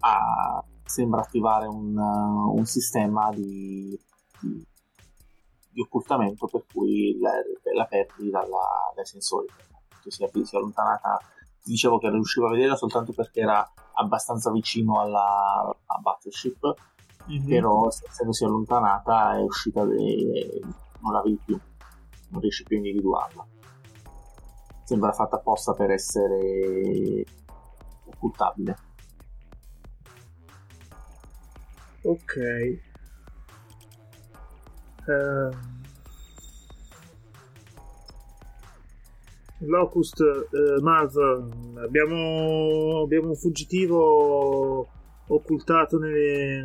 ha 0.00 0.64
sembra 0.88 1.20
attivare 1.20 1.66
un, 1.66 1.96
uh, 1.96 2.56
un 2.56 2.64
sistema 2.64 3.30
di, 3.30 3.96
di, 4.40 4.66
di, 5.70 5.80
occultamento 5.80 6.46
per 6.46 6.64
cui 6.72 7.18
la, 7.20 7.30
la 7.74 7.84
perdi 7.84 8.30
dalla, 8.30 8.90
dai 8.94 9.04
sensori. 9.04 9.46
Si 10.06 10.24
è, 10.24 10.30
si 10.32 10.54
è 10.54 10.58
allontanata, 10.58 11.20
dicevo 11.62 11.98
che 11.98 12.10
riuscivo 12.10 12.46
a 12.46 12.50
vederla 12.50 12.76
soltanto 12.76 13.12
perché 13.12 13.40
era 13.40 13.70
abbastanza 14.00 14.50
vicino 14.50 15.00
alla, 15.00 15.60
alla 15.62 16.00
Battleship, 16.00 16.74
mm-hmm. 17.30 17.46
però 17.46 17.88
essendosi 17.88 18.44
allontanata 18.44 19.36
è 19.36 19.42
uscita 19.42 19.82
e 19.82 20.60
non 21.00 21.12
la 21.12 21.22
vedi 21.22 21.40
più, 21.44 21.58
non 22.30 22.40
riesci 22.40 22.64
più 22.64 22.76
a 22.76 22.80
individuarla. 22.80 23.46
Sembra 24.84 25.12
fatta 25.12 25.36
apposta 25.36 25.74
per 25.74 25.90
essere 25.90 27.24
occultabile. 28.06 28.76
Ok. 32.02 32.80
Uh, 35.04 35.77
Locust, 39.60 40.20
uh, 40.20 40.82
Mav, 40.82 41.16
abbiamo, 41.82 43.02
abbiamo, 43.02 43.28
un 43.28 43.36
fuggitivo 43.36 44.88
occultato 45.26 45.98
nelle, 45.98 46.64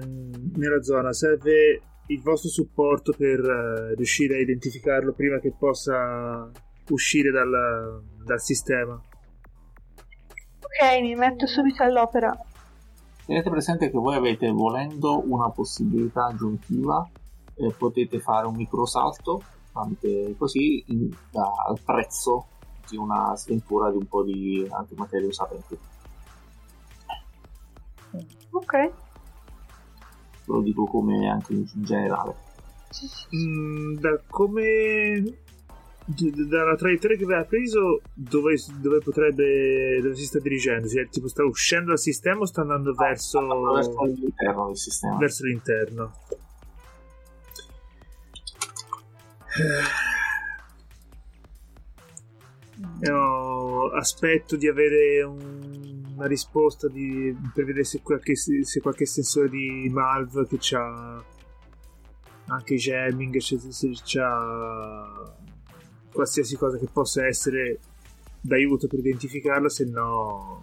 nella 0.56 0.82
zona. 0.82 1.12
Serve 1.12 1.82
il 2.08 2.22
vostro 2.22 2.50
supporto 2.50 3.14
per 3.18 3.40
uh, 3.40 3.96
riuscire 3.96 4.36
a 4.36 4.40
identificarlo 4.42 5.14
prima 5.14 5.40
che 5.40 5.54
possa 5.58 6.52
uscire 6.90 7.32
dal, 7.32 8.04
dal 8.24 8.42
sistema. 8.42 8.94
Ok, 10.60 11.02
mi 11.02 11.16
metto 11.16 11.48
subito 11.48 11.84
all'opera. 11.84 12.36
Tenete 13.26 13.50
presente 13.50 13.90
che 13.90 13.98
voi 13.98 14.16
avete, 14.16 14.50
volendo, 14.52 15.24
una 15.26 15.50
possibilità 15.50 16.26
aggiuntiva, 16.26 17.10
eh, 17.56 17.74
potete 17.78 18.20
fare 18.20 18.46
un 18.48 18.56
microsalto 18.56 19.42
tramite 19.74 20.36
così 20.38 20.84
in, 20.88 21.10
da, 21.32 21.52
al 21.68 21.80
prezzo 21.84 22.48
di 22.90 22.98
una 22.98 23.36
sventura 23.36 23.90
di 23.90 23.98
un 23.98 24.06
po' 24.08 24.24
di 24.24 24.68
antimateria 24.70 25.28
usata 25.28 25.56
in 25.56 25.62
più. 25.68 25.78
Ok. 28.52 28.92
Lo 30.46 30.62
dico 30.62 30.86
come 30.86 31.30
anche 31.30 31.54
in 31.54 31.66
generale. 31.74 32.36
Mm, 33.36 33.96
da 33.96 34.22
come 34.28 35.38
dalla 36.06 36.76
traiettoria 36.76 37.18
che 37.18 37.24
aveva 37.24 37.46
preso 37.46 38.02
dove, 38.14 38.56
dove, 38.82 39.00
potrebbe 39.00 40.00
dove 40.02 40.16
si 40.16 40.26
sta 40.26 40.40
dirigendo 40.40 40.86
cioè 40.88 41.08
tipo 41.08 41.30
sta 41.30 41.46
uscendo 41.46 41.88
dal 41.88 42.00
sistema 42.00 42.42
o 42.42 42.46
sta 42.46 42.60
andando 42.62 42.92
ah, 42.92 43.08
verso 43.08 43.40
verso 43.72 44.04
l'interno 44.04 44.68
del 44.68 44.78
sistema 44.78 45.18
verso 45.18 45.46
l'interno 45.46 46.12
Io 53.02 53.90
aspetto 53.92 54.56
di 54.56 54.68
avere 54.68 55.24
un, 55.24 56.14
una 56.16 56.28
risposta 56.28 56.88
di, 56.88 57.36
per 57.54 57.66
vedere 57.66 57.84
se 57.84 58.02
qualche, 58.02 58.36
se 58.36 58.80
qualche 58.82 59.06
sensore 59.06 59.50
di 59.50 59.90
Malv 59.92 60.48
che 60.48 60.58
c'ha 60.60 61.24
anche 62.46 62.76
jamming 62.76 63.38
se 63.38 63.58
c'ha 64.04 65.36
qualsiasi 66.12 66.56
cosa 66.58 66.78
che 66.78 66.88
possa 66.92 67.26
essere 67.26 67.80
d'aiuto 68.40 68.88
per 68.88 69.00
identificarla, 69.00 69.70
se 69.70 69.86
no, 69.86 70.62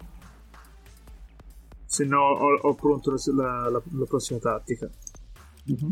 se 1.85 2.05
no 2.05 2.21
ho, 2.21 2.55
ho 2.61 2.73
pronto 2.75 3.11
la, 3.11 3.69
la, 3.69 3.81
la, 3.91 4.05
prossima 4.05 4.39
tattica. 4.39 4.89
Mm-hmm. 5.69 5.91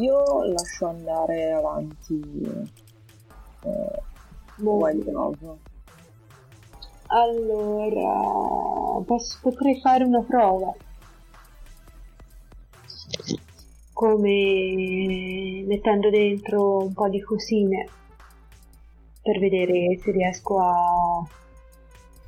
Io 0.00 0.44
lascio 0.44 0.86
andare 0.86 1.52
avanti 1.52 2.20
eh, 3.62 4.02
Wild 4.56 5.08
Love. 5.08 5.58
Allora, 7.06 9.00
posso, 9.04 9.38
potrei 9.40 9.80
fare 9.80 10.02
una 10.02 10.22
prova 10.22 10.74
come 13.92 15.64
mettendo 15.64 16.10
dentro 16.10 16.78
un 16.78 16.92
po' 16.92 17.08
di 17.08 17.22
cosine 17.22 17.88
per 19.22 19.38
vedere 19.38 19.96
se 20.02 20.10
riesco 20.10 20.58
a 20.58 21.24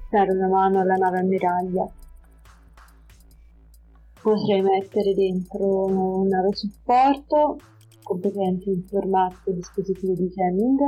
dare 0.08 0.30
una 0.30 0.46
mano 0.46 0.80
alla 0.80 0.94
nave 0.94 1.18
ammiraglia. 1.18 1.95
Potrei 4.26 4.60
mettere 4.60 5.14
dentro 5.14 5.84
una 5.84 6.38
nave 6.38 6.52
supporto, 6.52 7.58
competenti 8.02 8.70
informatiche 8.70 9.50
e 9.50 9.54
dispositivi 9.54 10.14
di 10.14 10.26
jamming, 10.34 10.80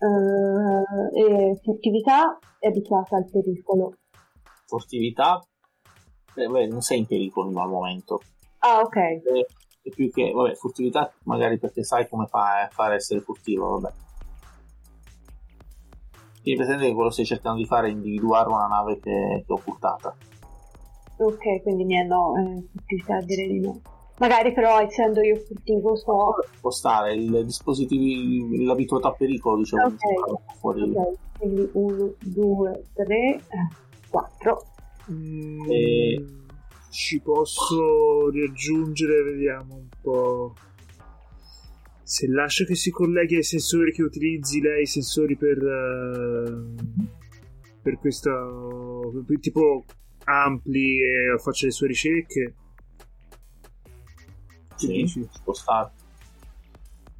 uh, 0.00 0.82
e 1.14 1.60
furtività 1.62 2.36
è 2.58 2.66
abituata 2.66 3.18
al 3.18 3.30
pericolo. 3.30 3.98
Furtività? 4.66 5.40
Eh, 6.34 6.48
beh, 6.48 6.66
non 6.66 6.80
sei 6.80 6.98
in 6.98 7.06
pericolo 7.06 7.56
al 7.60 7.68
momento. 7.68 8.20
Ah, 8.58 8.80
ok. 8.80 8.96
E, 8.96 9.46
E 9.82 9.90
più 9.94 10.10
che, 10.10 10.32
vabbè, 10.32 10.54
furtività 10.54 11.12
magari 11.22 11.56
perché 11.58 11.84
sai 11.84 12.08
come 12.08 12.26
fa, 12.26 12.68
fare 12.72 12.96
essere 12.96 13.20
furtivo, 13.20 13.78
vabbè. 13.78 13.94
Quindi 16.42 16.60
presente 16.60 16.86
che 16.86 16.92
quello 16.94 17.08
che 17.08 17.14
stai 17.14 17.26
cercando 17.26 17.58
di 17.58 17.66
fare 17.66 17.86
è 17.86 17.92
individuare 17.92 18.48
una 18.48 18.66
nave 18.66 18.98
che, 18.98 19.44
che 19.46 19.52
ho 19.52 19.60
portata. 19.64 20.16
Ok, 21.18 21.62
quindi 21.62 21.84
mi 21.84 21.98
hanno 21.98 22.32
eh, 22.36 22.62
furtività 22.72 23.20
direi 23.20 23.48
di 23.48 23.60
no. 23.60 23.80
Magari 24.18 24.52
però 24.52 24.80
essendo 24.80 25.20
io 25.20 25.36
furtivo 25.36 25.94
so... 25.94 26.34
Può 26.60 26.70
stare, 26.70 27.14
il 27.14 27.44
dispositivo, 27.44 28.48
l'abituato 28.64 29.06
a 29.08 29.12
pericolo, 29.12 29.58
diciamo, 29.58 29.84
Ok. 29.86 30.56
fuori. 30.58 30.82
Ok, 30.82 31.18
quindi 31.38 31.68
1, 31.72 32.14
2, 32.24 32.84
3, 32.94 33.40
4. 34.10 34.62
Mm, 35.12 35.70
E- 35.70 36.24
Ci 36.90 37.20
posso 37.20 38.28
riaggiungere, 38.30 39.22
vediamo 39.22 39.74
un 39.74 39.88
po'. 40.00 40.54
Se 42.02 42.26
lascio 42.26 42.64
che 42.64 42.74
si 42.74 42.90
colleghi 42.90 43.36
ai 43.36 43.42
sensori 43.44 43.92
che 43.92 44.02
utilizzi 44.02 44.60
lei, 44.60 44.86
sensori 44.86 45.36
per. 45.36 45.58
eh, 45.58 46.74
per 47.82 47.98
questo. 47.98 49.24
tipo 49.40 49.84
ampli 50.28 50.98
e 51.02 51.38
faccia 51.38 51.66
le 51.66 51.72
sue 51.72 51.86
ricerche. 51.88 52.54
Che 54.76 54.86
Sì, 54.86 54.86
dici? 54.88 55.28
ci 55.32 55.40
può 55.42 55.52
stare. 55.52 55.90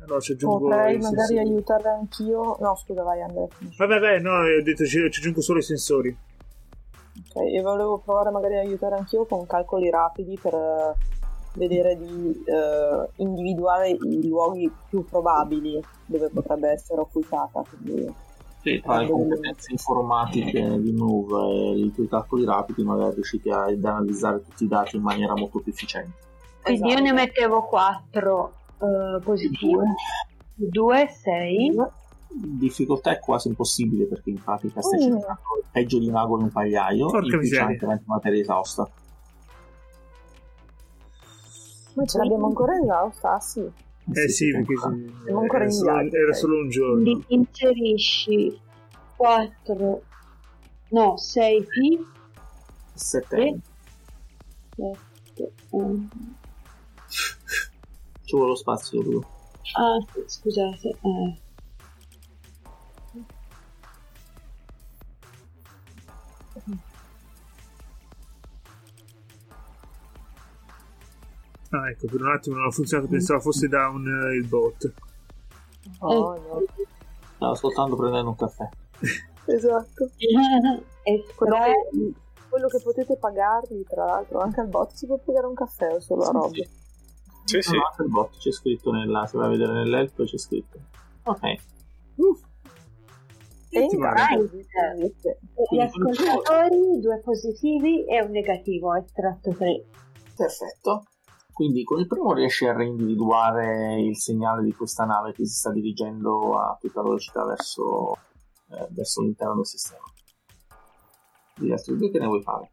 Allora 0.00 0.20
ci 0.20 0.32
aggiungo 0.32 0.59
Potrei 0.59 0.98
magari 0.98 1.02
sensori. 1.26 1.38
aiutare 1.38 1.88
anch'io. 1.88 2.56
No, 2.61 2.76
scusa, 2.76 3.02
vai 3.02 3.20
Andrea. 3.20 3.46
Vabbè, 3.76 3.98
vabbè, 3.98 4.18
no, 4.20 4.30
ho 4.32 4.62
detto 4.62 4.84
ci, 4.86 5.11
ci 5.11 5.20
aggiungo 5.20 5.40
solo 5.40 5.59
i 5.59 5.62
sensori. 5.62 6.16
Ok, 7.18 7.50
io 7.50 7.62
volevo 7.62 7.98
provare 7.98 8.30
magari 8.30 8.56
a 8.56 8.61
aiutare 8.61 8.94
anch'io 8.96 9.26
con 9.26 9.44
calcoli 9.46 9.90
rapidi 9.90 10.38
per 10.40 10.54
eh, 10.54 10.94
vedere 11.54 11.96
di 11.98 12.42
eh, 12.46 13.09
individuare 13.16 13.90
i 13.90 14.26
luoghi 14.28 14.70
più 14.88 15.04
probabili 15.04 15.82
dove 16.06 16.28
potrebbe 16.30 16.70
essere 16.70 17.00
occultata. 17.00 17.62
Quindi, 17.68 18.14
Sì, 18.68 18.80
tra 18.82 18.98
le 18.98 19.04
Eh, 19.06 19.10
competenze 19.10 19.72
informatiche 19.72 20.80
di 20.80 20.92
Move 20.92 21.52
e 21.52 21.78
i 21.78 21.92
tuoi 21.92 22.08
calcoli 22.08 22.44
rapidi, 22.44 22.84
magari 22.84 23.14
riusciti 23.14 23.50
a- 23.50 23.64
ad 23.64 23.84
analizzare 23.84 24.42
tutti 24.42 24.64
i 24.64 24.68
dati 24.68 24.96
in 24.96 25.02
maniera 25.02 25.34
molto 25.34 25.60
più 25.60 25.72
efficiente. 25.72 26.12
Quindi 26.62 26.90
io 26.90 27.00
ne 27.00 27.12
mettevo 27.12 27.62
4 27.62 28.52
positive. 29.24 29.84
2, 30.54 31.08
6. 31.08 31.76
Difficoltà 32.30 33.12
è 33.12 33.18
quasi 33.20 33.48
impossibile 33.48 34.04
perché 34.04 34.30
in 34.30 34.42
pratica 34.42 34.82
stai 34.82 35.00
cercando 35.00 35.56
il 35.62 35.64
peggio 35.72 35.98
di 35.98 36.08
un 36.08 36.16
ago 36.16 36.36
in 36.36 36.44
un 36.44 36.52
pagliaio 36.52 37.06
Porca 37.08 37.38
c'è 37.38 37.58
anche 37.58 38.02
materia 38.04 38.40
esausta. 38.42 38.88
Ma 41.94 42.04
ce 42.04 42.18
l'abbiamo 42.18 42.46
ancora 42.46 42.76
esausta? 42.78 43.32
Ah, 43.32 43.40
sì. 43.40 43.72
Eh 44.12 44.28
sì, 44.28 44.50
perché 44.52 44.74
sì, 44.76 45.12
Siamo 45.24 45.40
ancora 45.40 45.59
era, 45.59 45.64
in 45.64 45.70
solo, 45.72 45.92
viaggio, 45.92 46.16
era 46.16 46.32
solo 46.32 46.56
un 46.59 46.68
giorno. 46.70 47.02
Quindi 47.02 47.24
inserisci 47.28 48.61
4, 49.16 50.02
no, 50.88 51.16
6 51.16 51.62
P, 51.62 52.04
Sette 52.94 53.36
Sì. 53.36 53.42
anni. 53.42 53.61
7, 55.34 55.52
1. 55.70 56.09
Ci 58.24 58.36
vuole 58.36 58.50
lo 58.50 58.56
spazio 58.56 59.02
tu. 59.02 59.24
Ah, 59.74 59.98
scusate. 60.26 60.88
Eh. 60.88 61.38
Ah, 71.70 71.90
ecco, 71.90 72.06
per 72.06 72.20
un 72.22 72.28
attimo 72.28 72.56
non 72.56 72.66
ha 72.66 72.70
funzionato, 72.70 73.08
pensavo 73.08 73.40
fosse 73.40 73.68
down 73.68 74.06
eh, 74.06 74.36
il 74.36 74.46
bot. 74.46 74.92
Oh, 76.00 76.34
no. 76.34 76.62
Stavo 77.36 77.54
soltanto 77.54 77.96
prendendo 77.96 78.30
un 78.30 78.36
caffè. 78.36 78.68
Esatto. 79.48 80.10
e 81.04 81.24
Quello 81.34 81.56
3, 81.56 81.72
che, 81.90 82.12
quello 82.50 82.68
che 82.68 82.80
potete 82.82 83.16
pagargli, 83.16 83.82
tra 83.86 84.04
l'altro, 84.04 84.40
anche 84.40 84.60
al 84.60 84.68
bot 84.68 84.92
si 84.92 85.06
può 85.06 85.16
pagare 85.16 85.46
un 85.46 85.54
caffè 85.54 85.94
o 85.94 86.00
solo 86.00 86.24
a 86.24 86.30
Rob. 86.32 86.52
Sì, 87.44 87.62
sì. 87.62 87.74
No, 87.74 87.86
anche 87.88 88.02
il 88.02 88.10
bot 88.10 88.36
c'è 88.36 88.52
scritto 88.52 88.90
nella, 88.92 89.26
se 89.26 89.38
vai 89.38 89.46
a 89.46 89.50
vedere 89.50 89.72
nell'help 89.72 90.22
c'è 90.22 90.36
scritto. 90.36 90.78
Ok. 91.22 91.42
E 91.44 91.60
Niente 93.70 93.96
male. 93.96 94.20
intanto 94.20 94.56
dite, 95.00 95.38
gli 95.70 95.80
ascoltatori, 95.80 97.00
2 97.00 97.20
positivi 97.20 98.04
e 98.04 98.22
un 98.22 98.30
negativo, 98.30 98.94
estratto 98.94 99.50
3. 99.50 99.84
Perfetto. 100.36 101.04
Quindi 101.59 101.82
con 101.82 101.98
il 101.98 102.06
primo 102.06 102.34
riesci 102.34 102.66
a 102.68 102.72
reindividuare 102.72 104.00
il 104.00 104.16
segnale 104.16 104.62
di 104.62 104.72
questa 104.72 105.04
nave 105.04 105.32
che 105.32 105.44
si 105.44 105.54
sta 105.54 105.72
dirigendo 105.72 106.56
a 106.56 106.78
tutta 106.80 107.02
velocità 107.02 107.44
verso, 107.44 108.12
eh, 108.70 108.86
verso 108.90 109.22
l'interno 109.22 109.56
del 109.56 109.66
sistema. 109.66 110.04
Gli 111.56 111.72
altri 111.72 111.96
due 111.96 112.12
che 112.12 112.20
ne 112.20 112.26
vuoi 112.26 112.42
fare? 112.42 112.70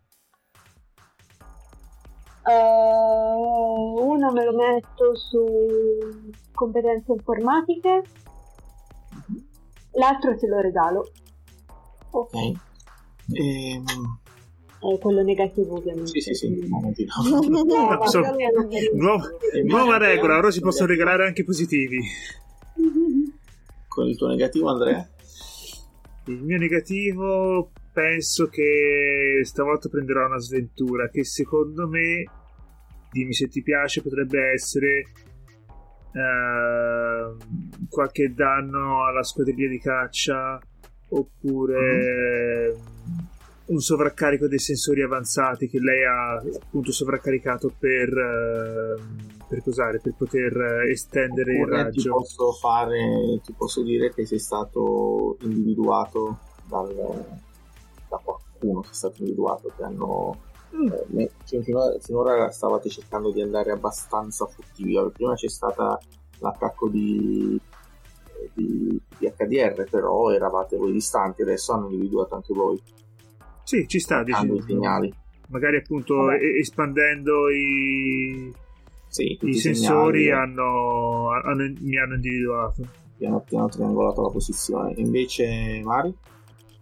Uh, 2.43 4.07
uno 4.07 4.31
me 4.31 4.45
lo 4.45 4.53
metto 4.53 5.15
su 5.15 6.31
competenze 6.53 7.11
informatiche, 7.11 8.03
l'altro 9.93 10.37
te 10.37 10.45
lo 10.45 10.59
regalo, 10.61 11.09
Ok. 12.11 12.33
Ehm, 13.33 13.83
è 14.93 14.99
quello 14.99 15.23
negativo 15.23 15.77
ovviamente. 15.77 16.07
sì, 16.07 16.19
sì, 16.21 16.33
sì. 16.33 16.49
Mm. 16.49 16.69
momenti 16.69 17.05
No, 17.05 18.05
So- 18.07 18.19
magari 18.19 18.43
è 18.43 18.49
una- 18.53 18.67
Nuova, 18.93 19.29
nuova 19.63 19.97
regola, 19.97 20.37
ora 20.37 20.51
si 20.51 20.59
possono 20.59 20.87
regalare 20.87 21.25
anche 21.25 21.43
positivi. 21.43 21.99
Con 23.87 24.07
il 24.07 24.17
tuo 24.17 24.27
negativo, 24.27 24.69
Andrea? 24.69 25.07
Il 26.27 26.41
mio 26.43 26.57
negativo 26.57 27.71
penso 27.93 28.47
che 28.47 29.39
stavolta 29.43 29.87
prenderò 29.89 30.25
una 30.25 30.39
sventura 30.39 31.07
che 31.09 31.23
secondo 31.23 31.87
me, 31.87 32.25
dimmi 33.11 33.33
se 33.33 33.47
ti 33.47 33.61
piace, 33.63 34.01
potrebbe 34.01 34.51
essere 34.51 35.05
ehm, 36.13 37.37
qualche 37.89 38.33
danno 38.33 39.05
alla 39.05 39.23
squadriglia 39.23 39.69
di 39.69 39.79
caccia 39.79 40.59
oppure 41.09 42.69
ehm, 42.73 43.27
un 43.67 43.79
sovraccarico 43.79 44.47
dei 44.47 44.59
sensori 44.59 45.01
avanzati 45.01 45.67
che 45.67 45.79
lei 45.79 46.03
ha 46.03 46.35
appunto 46.35 46.91
sovraccaricato 46.91 47.71
per, 47.77 48.09
ehm, 48.09 49.37
per 49.47 49.63
cosare, 49.63 49.99
per 49.99 50.13
poter 50.15 50.55
eh, 50.55 50.91
estendere 50.91 51.53
il 51.53 51.61
Oppure 51.61 51.77
ti 51.77 51.97
raggio. 51.97 52.11
posso 52.11 52.51
fare, 52.53 53.41
ti 53.43 53.53
posso 53.53 53.81
dire 53.81 54.13
che 54.13 54.25
sei 54.25 54.39
stato 54.39 55.37
individuato 55.41 56.39
dal, 56.67 56.93
da 58.07 58.21
qualcuno, 58.23 58.83
sei 58.83 58.93
stato 58.93 59.15
individuato 59.19 59.71
che 59.75 59.83
hanno 59.83 60.37
eh, 60.71 61.05
me- 61.07 61.31
cioè, 61.45 61.61
finora, 61.63 61.97
finora 61.99 62.51
stavate 62.51 62.89
cercando 62.89 63.31
di 63.31 63.41
andare 63.41 63.71
abbastanza 63.71 64.45
furtivi. 64.45 64.95
Prima 65.13 65.33
c'è 65.33 65.49
stato 65.49 65.99
l'attacco 66.39 66.89
di, 66.89 67.59
di, 68.53 69.01
di 69.17 69.33
HDR, 69.35 69.87
però 69.89 70.31
eravate 70.31 70.77
voi 70.77 70.91
distanti, 70.91 71.41
adesso 71.41 71.73
hanno 71.73 71.89
individuato 71.89 72.35
anche 72.35 72.53
voi, 72.53 72.79
Sì, 73.65 73.85
ci 73.87 73.99
sta, 73.99 74.23
dici. 74.23 74.37
hanno 74.39 74.55
i 74.55 74.61
segnali. 74.61 75.13
magari 75.49 75.77
appunto 75.77 76.15
Vabbè. 76.15 76.37
espandendo 76.59 77.49
i, 77.49 78.51
Sì, 79.07 79.37
i 79.41 79.53
sensori 79.55 80.31
hanno, 80.31 81.29
hanno- 81.31 81.73
mi 81.81 81.97
hanno 81.97 82.13
individuato. 82.15 82.81
ti 83.17 83.25
hanno 83.25 83.69
triangolato 83.69 84.21
la 84.21 84.29
posizione. 84.29 84.93
Invece, 84.97 85.81
Mari? 85.83 86.09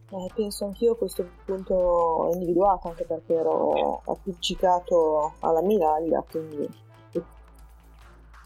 Eh, 0.09 0.29
penso 0.35 0.65
anch'io 0.65 0.91
a 0.91 0.95
questo 0.97 1.27
punto 1.45 2.29
individuato, 2.33 2.89
anche 2.89 3.03
perché 3.05 3.33
ero 3.33 4.01
appiccicato 4.05 5.33
alla 5.39 5.61
miraglia, 5.63 6.23
quindi 6.29 6.69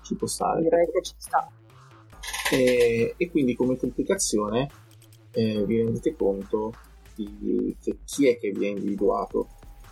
Ci 0.03 0.15
può 0.15 0.27
stare. 0.27 0.61
direi 0.61 0.85
che 0.89 1.01
ci 1.01 1.13
sta. 1.17 1.49
E, 2.53 3.13
e 3.17 3.29
quindi 3.29 3.55
come 3.55 3.75
complicazione 3.77 4.69
eh, 5.31 5.65
vi 5.65 5.77
rendete 5.79 6.15
conto 6.15 6.71
di 7.23 7.75
che 7.81 7.99
chi 8.05 8.27
è 8.27 8.37
che 8.37 8.51
vi 8.51 8.67
ha 8.67 8.69
individuato? 8.69 9.49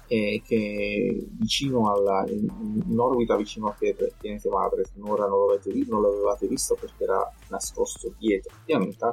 E 0.07 0.43
che 0.45 1.27
vicino 1.31 1.91
alla 1.91 2.23
in, 2.27 2.47
in 2.87 2.99
orbita 2.99 3.35
vicino 3.35 3.69
a 3.69 3.71
Piet- 3.71 4.13
pianeta 4.19 4.49
madre 4.49 4.83
finora 4.85 5.27
non 5.27 5.47
l'avete, 5.47 5.73
non 5.87 6.03
l'avevate 6.03 6.47
visto 6.47 6.77
perché 6.79 7.03
era 7.03 7.33
nascosto 7.49 8.13
dietro. 8.17 8.53
Il 8.53 8.61
pianeta 8.65 9.11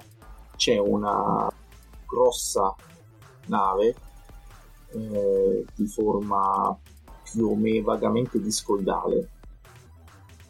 c'è 0.56 0.76
una 0.76 1.50
grossa 2.06 2.74
nave 3.46 3.94
eh, 4.90 5.64
di 5.74 5.86
forma 5.86 6.78
più 7.30 7.48
o 7.48 7.56
meno 7.56 7.84
vagamente 7.84 8.38
discoidale 8.38 9.30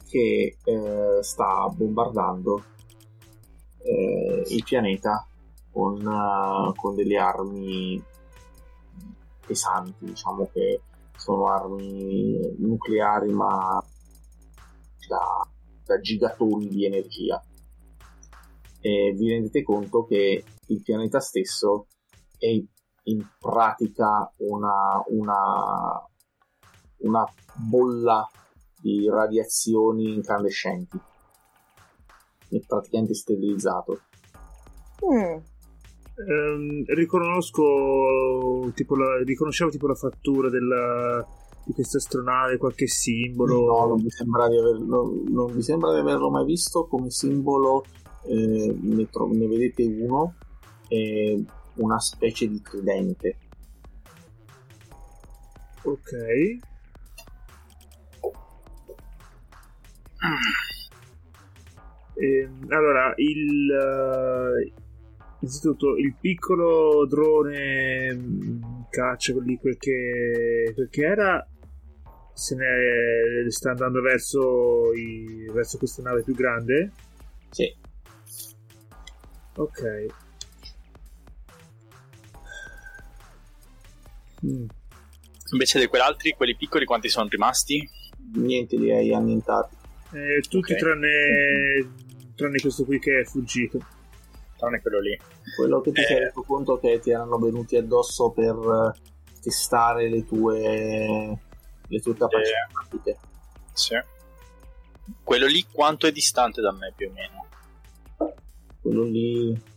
che 0.09 0.57
eh, 0.63 1.19
sta 1.23 1.69
bombardando 1.69 2.65
eh, 3.79 4.45
il 4.49 4.63
pianeta 4.65 5.27
con, 5.73 5.99
eh, 6.01 6.73
con 6.77 6.95
delle 6.95 7.17
armi 7.17 8.03
pesanti, 9.45 10.05
diciamo 10.05 10.49
che 10.53 10.83
sono 11.17 11.47
armi 11.49 12.39
nucleari 12.59 13.33
ma 13.33 13.83
da, 15.09 15.49
da 15.85 16.01
gigatoni 16.01 16.69
di 16.69 16.85
energia. 16.85 17.43
E 18.81 19.15
vi 19.17 19.31
rendete 19.31 19.63
conto 19.63 20.05
che 20.05 20.45
il 20.67 20.83
pianeta 20.83 21.21
stesso 21.21 21.87
è 22.39 22.49
in 23.05 23.27
pratica 23.39 24.31
una, 24.39 25.03
una, 25.07 26.05
una 26.99 27.33
bolla 27.55 28.29
di 28.81 29.09
radiazioni 29.09 30.15
incandescenti. 30.15 31.01
È 32.49 32.61
praticamente 32.67 33.15
sterilizzato. 33.15 34.01
Mm. 35.05 35.52
Um, 36.15 36.85
riconosco 36.89 38.71
tipo 38.75 38.97
la, 38.97 39.23
riconoscevo 39.25 39.71
tipo 39.71 39.87
la 39.87 39.95
fattura 39.95 40.51
della, 40.51 41.27
di 41.65 41.73
questa 41.73 41.99
astronave, 41.99 42.59
qualche 42.59 42.87
simbolo. 42.87 43.65
No, 43.65 43.87
non 43.87 44.03
mi 44.03 44.11
sembra 44.11 44.49
di 44.49 44.57
averlo, 44.59 45.23
non 45.29 45.53
mi 45.53 45.63
sembra 45.63 45.93
di 45.93 46.01
averlo 46.01 46.31
mai 46.31 46.45
visto 46.45 46.87
come 46.87 47.11
simbolo. 47.11 47.85
Eh, 48.25 48.77
ne, 48.81 49.09
tro- 49.11 49.31
ne, 49.33 49.47
vedete 49.47 49.85
uno, 49.85 50.35
è 50.87 51.37
una 51.77 51.99
specie 51.99 52.49
di 52.49 52.61
tridente. 52.61 53.39
Ok. 55.83 56.13
Eh, 62.15 62.49
allora, 62.69 63.13
il, 63.17 63.73
innanzitutto 65.43 65.97
il 65.97 66.15
piccolo 66.19 67.05
drone 67.07 68.15
mm, 68.15 68.63
caccia 68.91 69.35
lì 69.41 69.59
quel 69.59 69.77
che, 69.77 70.71
quel 70.75 70.89
che 70.89 71.05
era 71.05 71.47
se 72.33 72.55
ne 72.55 73.51
sta 73.51 73.71
andando 73.71 74.01
verso, 74.01 74.93
i, 74.95 75.51
verso 75.53 75.79
questa 75.79 76.03
nave 76.03 76.23
più 76.23 76.35
grande 76.35 76.93
sì 77.51 77.75
ok 79.57 80.07
mm. 84.47 84.65
invece 85.53 85.81
di 85.81 85.87
quell'altri 85.87 86.35
quelli 86.35 86.57
piccoli 86.57 86.85
quanti 86.85 87.09
sono 87.09 87.29
rimasti? 87.29 87.87
niente 88.35 88.77
li 88.77 88.93
hai 88.93 89.13
annientati 89.13 89.77
eh, 90.13 90.41
tutti 90.43 90.73
okay. 90.73 90.79
tranne, 90.79 91.93
tranne 92.37 92.61
questo 92.61 92.85
qui 92.85 92.99
che 93.01 93.21
è 93.21 93.25
fuggito 93.25 93.92
tranne 94.63 94.81
quello 94.81 95.01
lì. 95.01 95.19
Quello 95.57 95.81
che 95.81 95.91
ti 95.91 96.01
eh... 96.01 96.05
sei 96.05 96.19
reso 96.21 96.43
conto 96.43 96.79
che 96.79 97.01
ti 97.01 97.11
erano 97.11 97.39
venuti 97.39 97.77
addosso 97.77 98.31
per 98.31 98.55
eh, 98.55 99.41
testare 99.41 100.09
le 100.09 100.25
tue, 100.25 101.39
le 101.89 102.01
tue 102.01 102.15
capacità 102.15 102.69
eh... 103.05 103.19
Sì. 103.73 103.95
Quello 105.25 105.47
lì 105.47 105.67
quanto 105.71 106.07
è 106.07 106.13
distante 106.13 106.61
da 106.61 106.73
me 106.73 106.93
più 106.95 107.09
o 107.09 107.13
meno? 107.13 107.47
Quello 108.81 109.03
lì... 109.03 109.71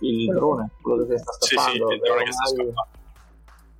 Il 0.00 0.26
quello 0.26 0.40
drone, 0.40 0.70
quello 0.80 1.06
che 1.06 1.16
sta 1.16 1.32
scappando. 1.32 1.70
Sì, 1.70 1.78
sì, 1.78 1.94
il 1.94 2.00
drone 2.00 2.24
che 2.24 2.32
sta 2.32 2.46
scappando. 2.46 2.86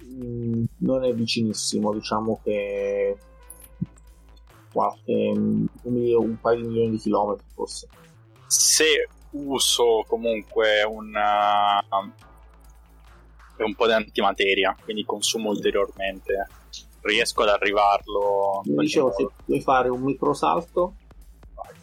Mm, 0.04 0.64
non 0.78 1.04
è 1.04 1.12
vicinissimo, 1.12 1.92
diciamo 1.92 2.40
che 2.44 3.16
qualche 4.72 5.32
un, 5.34 5.66
un 5.82 6.40
paio 6.40 6.60
di 6.60 6.66
milioni 6.68 6.90
di 6.90 6.98
chilometri 6.98 7.44
forse. 7.52 7.88
Se 8.46 9.08
uso 9.32 10.04
comunque 10.06 10.82
un, 10.82 11.12
uh, 11.14 12.12
un 13.64 13.74
po' 13.74 13.86
di 13.86 13.92
antimateria, 13.92 14.76
quindi 14.82 15.04
consumo 15.04 15.50
ulteriormente. 15.50 16.48
Riesco 17.00 17.42
ad 17.42 17.48
arrivarlo. 17.48 18.62
Dicevo, 18.64 19.12
se 19.12 19.28
puoi 19.44 19.60
fare 19.60 19.88
un 19.88 20.02
microsalto 20.02 20.94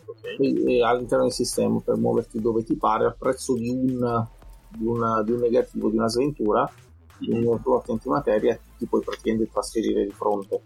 okay. 0.06 0.82
all'interno 0.82 1.26
del 1.26 1.34
sistema 1.34 1.80
per 1.82 1.96
muoverti 1.96 2.40
dove 2.40 2.64
ti 2.64 2.78
pare 2.78 3.06
al 3.06 3.18
prezzo 3.18 3.56
di 3.56 3.70
un, 3.70 4.26
di 4.70 4.86
una, 4.86 5.22
di 5.24 5.32
un 5.32 5.40
negativo, 5.40 5.90
di 5.90 5.98
una 5.98 6.08
sventura, 6.08 6.72
di 7.18 7.32
un 7.32 7.60
slot 7.62 7.90
antimateria, 7.90 8.58
ti 8.78 8.86
puoi 8.86 9.02
praticamente 9.04 9.52
trasferire 9.52 10.06
di 10.06 10.12
fronte. 10.12 10.62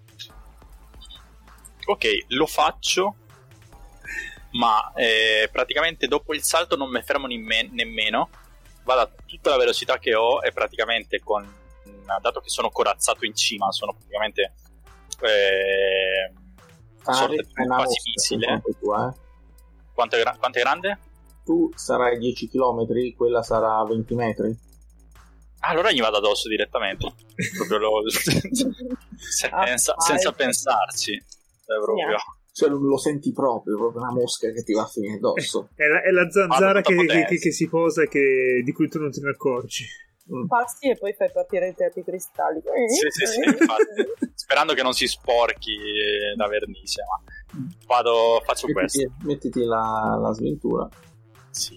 Ok, 1.86 2.06
lo 2.28 2.46
faccio 2.46 3.16
ma 4.54 4.92
eh, 4.96 5.50
praticamente 5.52 6.08
dopo 6.08 6.34
il 6.34 6.44
salto 6.44 6.76
non 6.76 6.90
mi 6.90 7.02
fermo 7.02 7.28
nemm- 7.28 7.72
nemmeno, 7.72 8.30
vado 8.84 9.02
a 9.02 9.10
tutta 9.26 9.50
la 9.52 9.58
velocità 9.58 9.98
che 9.98 10.14
ho 10.16 10.44
e 10.44 10.52
praticamente 10.52 11.20
con, 11.20 11.48
dato 12.22 12.40
che 12.40 12.50
sono 12.50 12.70
corazzato 12.70 13.26
in 13.26 13.36
cima, 13.36 13.72
sono 13.72 13.94
praticamente 13.94 14.54
eh, 15.22 16.34
sorte 17.02 17.48
quasi 17.54 17.98
missile. 18.06 18.62
Tu, 18.80 18.94
eh? 18.94 19.14
quanto, 19.94 20.16
è 20.16 20.22
gra- 20.22 20.36
quanto 20.38 20.60
è 20.60 20.62
grande? 20.62 21.00
Tu 21.46 21.72
sarai 21.76 22.18
10 22.18 22.50
km, 22.50 23.16
quella 23.16 23.42
sarà 23.44 23.84
20 23.84 24.16
metri. 24.16 24.58
Ah, 25.60 25.70
allora 25.70 25.92
gli 25.92 26.02
vado 26.02 26.18
addosso 26.18 26.48
direttamente, 26.48 27.12
proprio 27.58 27.78
lo... 27.78 28.02
senza, 29.18 29.96
senza 29.98 30.32
pensarci. 30.32 31.12
Cioè, 31.66 31.78
proprio. 31.82 32.10
Yeah 32.10 32.22
cioè 32.54 32.70
lo 32.70 32.98
senti 32.98 33.32
proprio, 33.34 33.78
proprio 33.78 34.04
una 34.04 34.12
mosca 34.12 34.52
che 34.52 34.64
ti 34.64 34.74
va 34.74 34.84
a 34.84 34.88
finire 34.88 35.16
addosso. 35.16 35.70
È 35.76 35.86
la, 35.88 36.02
è 36.04 36.12
la 36.12 36.30
zanzara 36.30 36.82
che, 36.82 36.96
che, 36.96 37.38
che, 37.38 37.52
si 37.52 37.68
posa 37.68 38.04
e 38.04 38.08
che, 38.08 38.62
di 38.64 38.72
cui 38.72 38.88
tu 38.88 39.00
non 39.00 39.12
te 39.12 39.22
ne 39.22 39.32
accorgi. 39.32 39.86
Mm. 40.32 40.46
Passi 40.46 40.90
e 40.90 40.96
poi 40.96 41.14
fai 41.14 41.32
partire 41.32 41.70
i 41.70 41.74
teatri 41.74 42.04
cristalli. 42.04 42.62
Sì, 42.62 43.08
sì, 43.10 43.26
sì, 43.26 43.40
infatti. 43.40 44.32
Sperando 44.36 44.74
che 44.74 44.84
non 44.84 44.94
si 44.94 45.08
sporchi 45.08 45.76
la 46.36 46.48
vernice, 46.48 47.02
ma 47.04 47.66
vado, 47.88 48.42
faccio 48.46 48.68
mettiti, 48.68 49.04
questo. 49.04 49.28
Mettiti 49.28 49.64
la, 49.64 50.18
la 50.22 50.32
sventura. 50.32 50.88
Sì. 51.50 51.76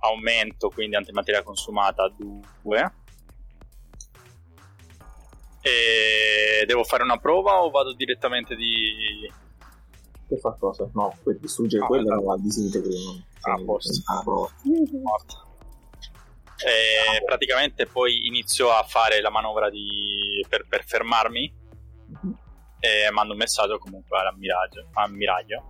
Aumento 0.00 0.68
quindi 0.68 0.96
antimateria 0.96 1.42
consumata 1.42 2.02
a 2.02 2.12
2 2.16 2.92
e 5.62 6.64
devo 6.66 6.84
fare 6.84 7.02
una 7.02 7.18
prova 7.18 7.62
o 7.62 7.70
vado 7.70 7.92
direttamente 7.92 8.56
di... 8.56 9.30
Per 10.26 10.38
far 10.38 10.56
cosa? 10.58 10.88
No, 10.94 11.16
per 11.22 11.38
distruggere 11.38 11.84
ah, 11.84 11.86
quella 11.86 12.14
no, 12.14 12.22
la 12.22 12.36
disintegri. 12.38 13.24
Ah, 13.42 13.52
a 13.52 13.62
posto. 13.64 14.02
Ah, 14.06 14.22
Morta. 14.24 15.44
E 16.64 17.16
ah, 17.16 17.24
praticamente 17.24 17.86
poi 17.86 18.26
inizio 18.26 18.70
a 18.70 18.82
fare 18.84 19.20
la 19.20 19.30
manovra 19.30 19.68
di... 19.70 20.44
per, 20.48 20.66
per 20.68 20.84
fermarmi 20.84 21.52
mm-hmm. 21.52 22.34
e 22.78 23.10
mando 23.10 23.32
un 23.32 23.38
messaggio 23.38 23.78
comunque 23.78 24.18
all'ammiraglio. 24.18 24.88
all'ammiraglio. 24.94 25.64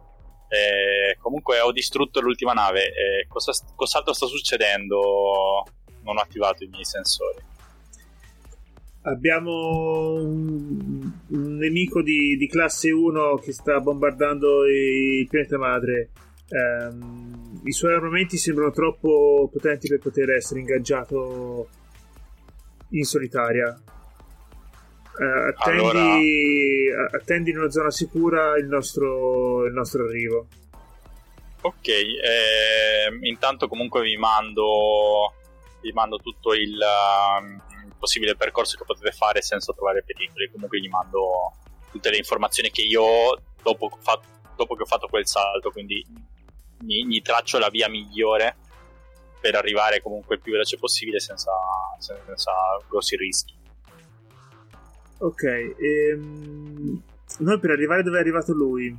E 0.49 1.17
comunque 1.21 1.61
ho 1.61 1.73
distrutto 1.73 2.21
l'ultima 2.21 2.53
nave 2.53 2.87
e 2.87 3.27
cosa, 3.29 3.53
cos'altro 3.75 4.13
sta 4.13 4.27
succedendo? 4.27 5.65
Non 6.03 6.17
ho 6.17 6.21
attivato 6.21 6.65
i 6.65 6.69
miei 6.69 6.85
sensori 6.85 7.49
abbiamo 9.03 10.15
un, 10.15 11.11
un 11.29 11.57
nemico 11.57 12.03
di, 12.03 12.37
di, 12.37 12.49
classe 12.49 12.91
1 12.91 13.37
che 13.37 13.53
sta 13.53 13.81
bombardando 13.81 14.67
il 14.67 15.27
pianeta 15.29 15.59
madre. 15.59 16.11
Um, 16.49 17.61
I 17.65 17.73
suoi 17.73 17.95
armamenti 17.95 18.37
sembrano 18.37 18.73
troppo 18.73 19.49
potenti 19.53 19.89
per 19.89 20.01
poter 20.01 20.31
essere 20.31 20.61
ingaggiato 20.61 21.69
in 22.91 23.05
solitaria. 23.05 23.81
Uh, 25.17 25.49
attendi, 25.49 25.81
allora... 25.81 27.17
attendi, 27.17 27.51
in 27.51 27.59
una 27.59 27.71
zona 27.71 27.91
sicura 27.91 28.57
il 28.59 28.67
nostro, 28.67 29.67
il 29.67 29.73
nostro 29.73 30.05
arrivo. 30.05 30.47
Ok, 31.63 31.89
eh, 31.89 33.19
intanto 33.21 33.69
comunque 33.69 34.03
vi 34.03 34.17
mando, 34.17 35.35
vi 35.83 35.93
mando 35.93 36.17
tutto 36.17 36.55
il, 36.55 36.73
uh, 36.73 37.70
possibile 38.01 38.35
percorso 38.35 38.77
che 38.77 38.85
potete 38.85 39.13
fare 39.13 39.43
senza 39.43 39.73
trovare 39.73 40.03
pericoli. 40.03 40.51
Comunque 40.51 40.81
gli 40.81 40.89
mando 40.89 41.53
tutte 41.93 42.11
le 42.11 42.17
informazioni 42.17 42.71
che 42.71 42.83
io 42.83 43.03
ho 43.03 43.41
dopo, 43.63 43.91
dopo 44.57 44.75
che 44.75 44.83
ho 44.83 44.87
fatto 44.87 45.07
quel 45.07 45.27
salto, 45.27 45.71
quindi 45.71 46.05
gli, 46.79 47.07
gli, 47.07 47.23
traccio 47.23 47.59
la 47.59 47.69
via 47.69 47.89
migliore 47.89 48.57
per 49.41 49.55
arrivare 49.55 50.03
comunque 50.03 50.37
il 50.37 50.41
più 50.41 50.53
veloce 50.53 50.79
possibile 50.79 51.21
senza, 51.21 51.53
senza 51.99 52.53
grossi 52.89 53.17
rischi. 53.17 53.59
Ok, 55.19 55.43
ehm, 55.43 57.03
noi 57.39 57.59
per 57.59 57.71
arrivare 57.71 58.03
dove 58.03 58.17
è 58.17 58.21
arrivato 58.21 58.53
lui, 58.53 58.97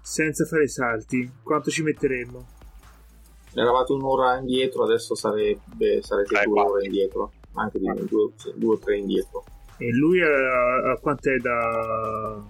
senza 0.00 0.44
fare 0.44 0.68
salti, 0.68 1.30
quanto 1.42 1.70
ci 1.70 1.82
metteremmo? 1.82 2.56
Eravate 3.54 3.92
un'ora 3.92 4.38
indietro, 4.38 4.84
adesso 4.84 5.14
sarebbe, 5.14 6.00
sarete 6.02 6.44
due 6.44 6.60
ore 6.60 6.84
indietro 6.84 7.32
anche 7.60 7.78
di 7.78 7.86
due, 8.08 8.32
due 8.54 8.74
o 8.74 8.78
tre 8.78 8.98
indietro. 8.98 9.44
E 9.78 9.92
lui 9.92 10.20
a, 10.20 10.92
a 10.92 10.98
quant'è 11.00 11.36
da, 11.36 12.42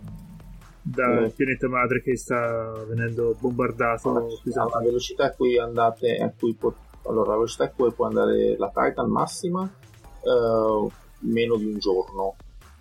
dal 0.83 1.25
eh. 1.25 1.31
pianeta 1.31 1.69
madre 1.69 2.03
che 2.03 2.17
sta 2.17 2.85
venendo 2.87 3.37
bombardato? 3.39 4.09
Allora, 4.09 4.69
la 4.71 4.81
velocità 4.83 5.27
a 5.27 5.33
cui 5.33 5.59
andate, 5.59 6.17
a 6.17 6.33
cui 6.37 6.55
po- 6.55 6.75
allora, 7.07 7.31
la 7.31 7.35
velocità 7.35 7.65
a 7.65 7.71
cui 7.71 7.93
può 7.93 8.07
andare 8.07 8.57
la 8.57 8.71
Titan 8.73 9.11
massima, 9.11 9.61
uh, 9.61 10.91
meno 11.21 11.57
di 11.57 11.67
un 11.67 11.79
giorno. 11.79 12.37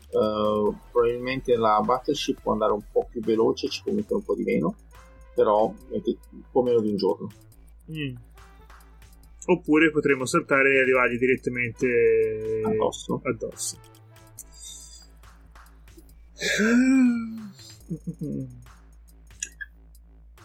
Uh, 0.09 0.73
probabilmente 0.89 1.57
la 1.57 1.81
battleship 1.83 2.41
può 2.41 2.53
andare 2.53 2.71
un 2.71 2.81
po' 2.89 3.05
più 3.09 3.21
veloce, 3.21 3.67
ci 3.67 3.81
può 3.83 3.91
mettere 3.91 4.15
un 4.15 4.23
po' 4.23 4.35
di 4.35 4.43
meno, 4.43 4.75
però 5.35 5.65
un 5.65 6.01
po' 6.49 6.61
meno 6.61 6.79
di 6.79 6.89
un 6.89 6.95
giorno. 6.95 7.29
Mm. 7.91 8.15
Oppure 9.49 9.91
potremmo 9.91 10.25
saltare 10.25 10.73
e 10.73 10.79
arrivargli 10.81 11.17
direttamente 11.17 12.61
addosso. 12.65 13.21
addosso. 13.23 13.79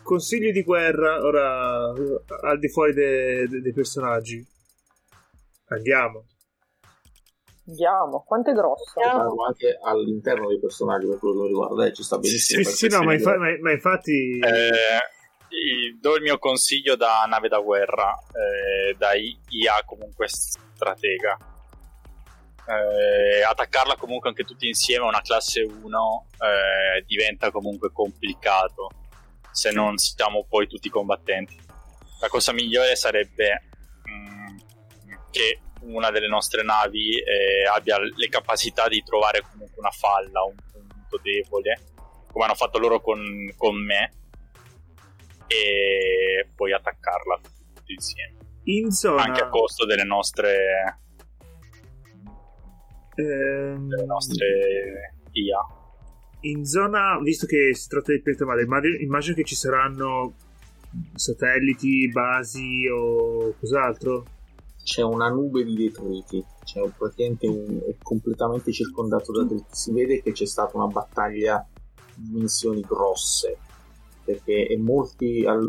Consigli 0.02 0.52
di 0.52 0.62
guerra 0.62 1.24
ora 1.24 1.92
al 2.42 2.58
di 2.58 2.68
fuori 2.68 2.92
dei, 2.92 3.48
dei 3.48 3.72
personaggi. 3.72 4.44
Andiamo. 5.66 6.26
Andiamo, 7.66 8.24
quanto 8.26 8.50
è 8.50 8.54
grosso? 8.54 9.00
Parlo 9.00 9.44
anche 9.46 9.78
all'interno 9.82 10.48
dei 10.48 10.60
personaggi 10.60 11.06
per 11.06 11.18
quello 11.18 11.42
che 11.42 11.48
riguarda, 11.48 11.86
eh, 11.86 11.92
ci 11.92 12.02
sta 12.02 12.18
benissimo. 12.18 12.62
Sì, 12.62 12.70
sì 12.70 12.88
no, 12.88 13.02
ma, 13.02 13.14
infa- 13.14 13.38
ma, 13.38 13.56
ma, 13.60 13.72
infatti. 13.72 14.38
Eh, 14.38 15.20
do 16.00 16.16
il 16.16 16.22
mio 16.22 16.38
consiglio 16.38 16.96
da 16.96 17.24
nave 17.28 17.48
da 17.48 17.58
guerra, 17.58 18.18
eh, 18.32 18.94
da 18.96 19.14
IA 19.14 19.82
comunque 19.84 20.28
stratega. 20.28 21.38
Eh, 22.64 23.42
attaccarla 23.42 23.96
comunque 23.96 24.28
anche 24.28 24.44
tutti 24.44 24.68
insieme 24.68 25.04
a 25.04 25.08
una 25.08 25.20
classe 25.20 25.62
1 25.62 26.26
eh, 26.38 27.02
diventa 27.06 27.50
comunque 27.50 27.90
complicato 27.90 28.88
se 29.50 29.72
non 29.72 29.98
siamo 29.98 30.46
poi 30.48 30.66
tutti 30.66 30.88
combattenti. 30.88 31.58
La 32.20 32.28
cosa 32.28 32.52
migliore 32.52 32.94
sarebbe 32.94 33.62
mh, 34.04 34.12
mm, 34.12 34.56
che 35.30 35.60
una 35.82 36.10
delle 36.10 36.28
nostre 36.28 36.62
navi 36.62 37.18
eh, 37.18 37.66
abbia 37.66 37.98
le 37.98 38.28
capacità 38.28 38.88
di 38.88 39.02
trovare 39.02 39.42
comunque 39.42 39.78
una 39.78 39.90
falla, 39.90 40.44
un 40.44 40.54
punto 40.54 41.18
debole, 41.20 41.78
come 42.30 42.44
hanno 42.44 42.54
fatto 42.54 42.78
loro 42.78 43.00
con, 43.00 43.52
con 43.56 43.74
me, 43.74 44.21
e 45.46 46.48
poi 46.54 46.72
attaccarla 46.72 47.40
tutti 47.74 47.92
insieme. 47.92 48.36
In 48.64 48.90
zona... 48.90 49.22
Anche 49.24 49.42
a 49.42 49.48
costo 49.48 49.86
delle 49.86 50.04
nostre... 50.04 51.00
Ehm... 53.16 53.88
delle 53.88 54.06
nostre 54.06 55.16
IA. 55.32 55.80
In 56.40 56.64
zona, 56.64 57.18
visto 57.22 57.46
che 57.46 57.74
si 57.74 57.88
tratta 57.88 58.12
di 58.12 58.20
pianeta 58.20 58.44
mare, 58.44 58.96
immagino 59.00 59.34
che 59.34 59.44
ci 59.44 59.54
saranno 59.54 60.34
satelliti, 61.14 62.08
basi 62.08 62.86
o 62.88 63.54
cos'altro? 63.58 64.24
c'è 64.82 65.02
una 65.02 65.28
nube 65.28 65.64
di 65.64 65.74
detriti, 65.76 66.44
c'è 66.64 66.80
praticamente 66.96 67.46
un, 67.46 67.80
è 67.88 67.94
completamente 68.02 68.72
circondato 68.72 69.32
da 69.32 69.42
detriti. 69.42 69.68
Si 69.70 69.92
vede 69.92 70.22
che 70.22 70.32
c'è 70.32 70.46
stata 70.46 70.76
una 70.76 70.86
battaglia 70.86 71.64
di 72.14 72.30
dimensioni 72.30 72.80
grosse 72.80 73.58
perché 74.24 74.76
molti 74.78 75.44
al, 75.46 75.68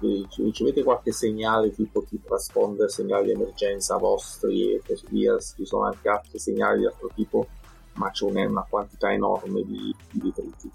ricevete 0.00 0.82
qualche 0.82 1.12
segnale 1.12 1.72
tipo 1.72 2.04
di 2.08 2.20
transponder, 2.22 2.90
segnali 2.90 3.26
di 3.26 3.32
emergenza 3.32 3.96
vostri 3.96 4.74
e 4.74 4.82
così 4.86 5.06
via, 5.10 5.38
ci 5.38 5.66
sono 5.66 5.86
anche 5.86 6.08
altri 6.08 6.38
segnali 6.38 6.80
di 6.80 6.86
altro 6.86 7.10
tipo, 7.14 7.46
ma 7.94 8.10
c'è 8.10 8.24
una, 8.24 8.46
una 8.46 8.66
quantità 8.68 9.12
enorme 9.12 9.62
di, 9.64 9.94
di 10.12 10.20
detriti. 10.20 10.70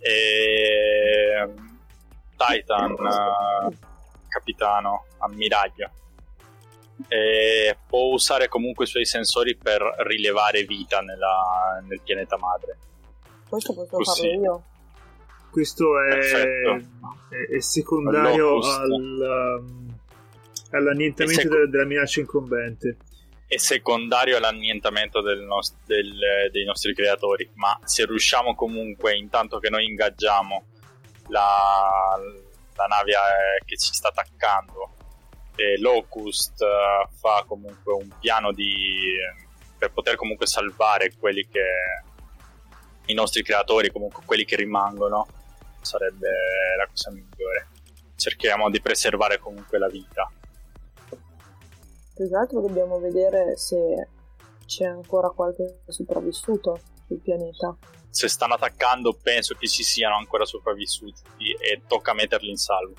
E... 0.00 1.54
Titan 2.36 2.96
capitano, 4.28 5.06
ammiraglio. 5.18 5.90
E 7.08 7.76
può 7.86 8.12
usare 8.12 8.48
comunque 8.48 8.84
i 8.84 8.88
suoi 8.88 9.04
sensori 9.04 9.56
per 9.56 9.80
rilevare 9.98 10.64
vita 10.64 11.00
nella, 11.00 11.80
nel 11.86 12.00
pianeta 12.02 12.36
madre. 12.36 12.78
Questo 13.48 13.74
posso 13.74 13.96
Così. 13.96 14.20
farlo 14.20 14.42
io. 14.42 14.64
Questo 15.50 16.00
è, 16.00 16.18
è, 16.18 17.54
è 17.56 17.60
secondario 17.60 18.58
al, 18.58 18.90
um, 18.90 19.98
all'annientamento 20.70 21.40
sec- 21.40 21.48
della, 21.48 21.66
della 21.66 21.84
minaccia 21.84 22.20
incombente 22.20 22.96
è 23.46 23.58
secondario 23.58 24.36
all'annientamento 24.36 25.20
del 25.20 25.42
nost- 25.42 25.76
del, 25.84 26.50
dei 26.50 26.64
nostri 26.64 26.94
creatori, 26.94 27.48
ma 27.54 27.78
se 27.84 28.04
riusciamo 28.04 28.54
comunque, 28.54 29.16
intanto 29.16 29.58
che 29.58 29.70
noi 29.70 29.86
ingaggiamo 29.86 30.64
la, 31.28 32.18
la 32.74 32.84
nave 32.86 33.12
eh, 33.12 33.64
che 33.64 33.76
ci 33.76 33.92
sta 33.92 34.08
attaccando 34.08 34.92
e 35.56 35.78
Locust 35.78 36.60
uh, 36.60 37.08
fa 37.14 37.44
comunque 37.46 37.92
un 37.92 38.10
piano 38.18 38.52
di 38.52 39.12
per 39.78 39.92
poter 39.92 40.16
comunque 40.16 40.46
salvare 40.46 41.12
quelli 41.16 41.46
che 41.46 41.62
i 43.06 43.14
nostri 43.14 43.42
creatori 43.42 43.90
comunque 43.90 44.22
quelli 44.24 44.44
che 44.44 44.56
rimangono 44.56 45.26
sarebbe 45.80 46.28
la 46.78 46.86
cosa 46.88 47.10
migliore 47.10 47.68
cerchiamo 48.16 48.70
di 48.70 48.80
preservare 48.80 49.38
comunque 49.38 49.78
la 49.78 49.88
vita 49.88 50.30
più 52.14 52.28
che 52.28 52.36
altro 52.36 52.60
dobbiamo 52.60 52.98
vedere 52.98 53.56
se 53.56 54.08
c'è 54.66 54.86
ancora 54.86 55.28
qualche 55.30 55.80
sopravvissuto 55.88 56.80
sul 57.06 57.20
pianeta 57.20 57.76
se 58.14 58.28
stanno 58.28 58.54
attaccando 58.54 59.18
penso 59.20 59.56
che 59.56 59.66
ci 59.66 59.82
siano 59.82 60.14
ancora 60.16 60.44
sopravvissuti 60.44 61.20
e 61.60 61.82
tocca 61.84 62.14
metterli 62.14 62.48
in 62.48 62.56
salvo. 62.56 62.94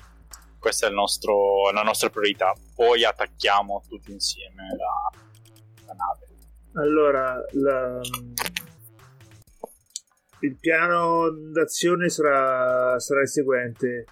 Questa 0.58 0.88
è 0.88 0.90
nostro, 0.90 1.70
la 1.70 1.80
nostra 1.80 2.10
priorità. 2.10 2.52
Poi 2.74 3.02
attacchiamo 3.02 3.82
tutti 3.88 4.12
insieme 4.12 4.76
la, 4.76 5.86
la 5.86 5.94
nave. 5.94 6.26
Allora, 6.74 7.42
la, 7.52 7.98
il 10.40 10.56
piano 10.58 11.30
d'azione 11.30 12.08
sarà, 12.08 12.98
sarà 12.98 13.20
il 13.22 13.28
seguente. 13.28 14.04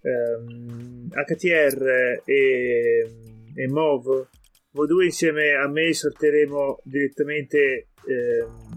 Um, 0.00 1.08
HTR 1.08 2.22
e, 2.24 3.10
e 3.54 3.68
MOV, 3.68 4.28
voi 4.70 4.86
due 4.86 5.06
insieme 5.06 5.54
a 5.54 5.66
me 5.68 5.92
salteremo 5.92 6.80
direttamente 6.84 7.88
um, 8.06 8.70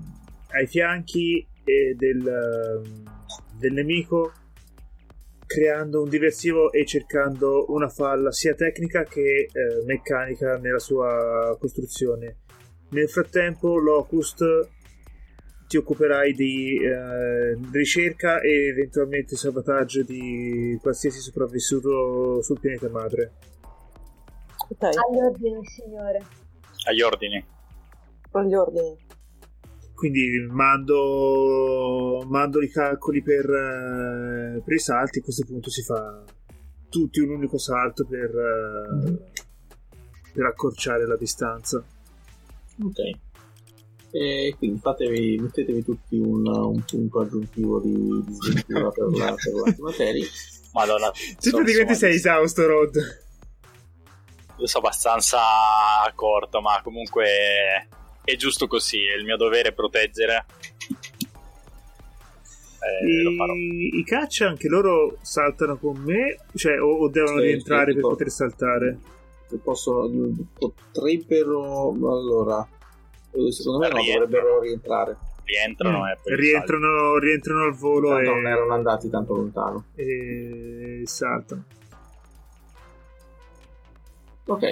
ai 0.54 0.66
fianchi 0.66 1.46
del, 1.96 2.82
del 3.60 3.72
nemico 3.72 4.34
creando 5.52 6.02
un 6.02 6.08
diversivo 6.08 6.72
e 6.72 6.86
cercando 6.86 7.66
una 7.74 7.90
falla 7.90 8.32
sia 8.32 8.54
tecnica 8.54 9.04
che 9.04 9.50
eh, 9.52 9.84
meccanica 9.86 10.58
nella 10.58 10.80
sua 10.80 11.58
costruzione. 11.60 12.38
Nel 12.92 13.10
frattempo, 13.10 13.78
Locust 13.78 14.42
ti 15.72 15.78
occuperai 15.78 16.34
di 16.34 16.78
eh, 16.84 17.57
ricerca 17.72 18.41
e 18.41 18.67
eventualmente 18.67 19.38
salvataggio 19.38 20.03
di 20.03 20.78
qualsiasi 20.82 21.22
sopravvissuto 21.22 22.41
sul 22.41 22.59
pianeta 22.59 22.89
madre. 22.89 23.32
Okay. 24.67 24.89
Agli 24.89 25.17
ordini, 25.17 25.65
signore. 25.65 26.22
Agli 26.89 27.01
ordini. 27.01 27.45
Agli 28.32 28.53
ordini 28.53 29.09
quindi 29.95 30.47
mando, 30.49 32.26
mando 32.28 32.59
i 32.63 32.69
calcoli 32.69 33.22
per, 33.22 33.45
eh, 33.45 34.61
per, 34.65 34.74
i 34.74 34.80
salti 34.80 35.19
a 35.19 35.22
questo 35.22 35.45
punto 35.45 35.69
si 35.69 35.84
fa 35.84 36.24
tutti 36.89 37.19
un 37.19 37.30
unico 37.30 37.59
salto 37.59 38.07
per, 38.07 38.32
mm-hmm. 38.34 39.15
per 40.34 40.45
accorciare 40.45 41.05
la 41.05 41.15
distanza 41.15 41.78
ok 42.84 43.31
e 44.12 44.53
quindi 44.57 44.80
fatevi, 44.80 45.38
mettetevi 45.39 45.84
tutti 45.84 46.18
un, 46.18 46.45
un 46.45 46.84
punto 46.84 47.20
aggiuntivo 47.20 47.80
di, 47.80 48.24
di 48.26 48.34
sventura 48.34 48.89
per, 48.89 49.07
la, 49.18 49.34
per 49.36 49.53
l'ultima 49.53 49.91
serie 49.91 50.28
Madonna, 50.74 51.12
tu 51.39 51.49
praticamente 51.49 51.95
sei 51.95 52.16
esausto 52.16 52.66
Rod 52.68 52.95
io 54.57 54.68
sono 54.68 54.86
abbastanza 54.86 55.39
corto 56.14 56.62
ma 56.62 56.82
comunque 56.84 57.88
è 58.24 58.36
giusto 58.36 58.68
così, 58.68 58.99
è 59.03 59.18
il 59.18 59.26
mio 59.26 59.38
dovere 59.38 59.74
proteggere. 59.74 60.45
Eh, 62.84 63.05
I, 63.05 63.99
I 63.99 64.03
caccia 64.03 64.47
anche 64.47 64.68
loro 64.68 65.18
saltano 65.22 65.78
con 65.78 65.97
me, 65.97 66.38
cioè, 66.55 66.80
o, 66.80 66.97
o 66.97 67.09
devono 67.09 67.39
sì, 67.39 67.45
rientrare 67.45 67.93
sì, 67.93 67.99
per 67.99 68.01
poter 68.01 68.30
saltare? 68.30 68.99
Possono, 69.64 70.34
potrebbero, 70.57 71.89
allora, 71.89 72.68
secondo 73.52 73.80
me 73.80 73.90
non 73.90 74.06
dovrebbero 74.06 74.60
rientrare. 74.60 75.18
Rientrano, 75.44 76.00
mm. 76.00 76.06
eh, 76.06 76.36
rientrano, 76.36 77.18
rientrano, 77.18 77.64
al 77.64 77.74
volo 77.74 78.18
e 78.18 78.24
non 78.24 78.46
erano 78.46 78.74
andati 78.74 79.10
tanto 79.10 79.36
lontano 79.36 79.86
e 79.96 81.02
saltano. 81.06 81.66
Ok, 84.46 84.64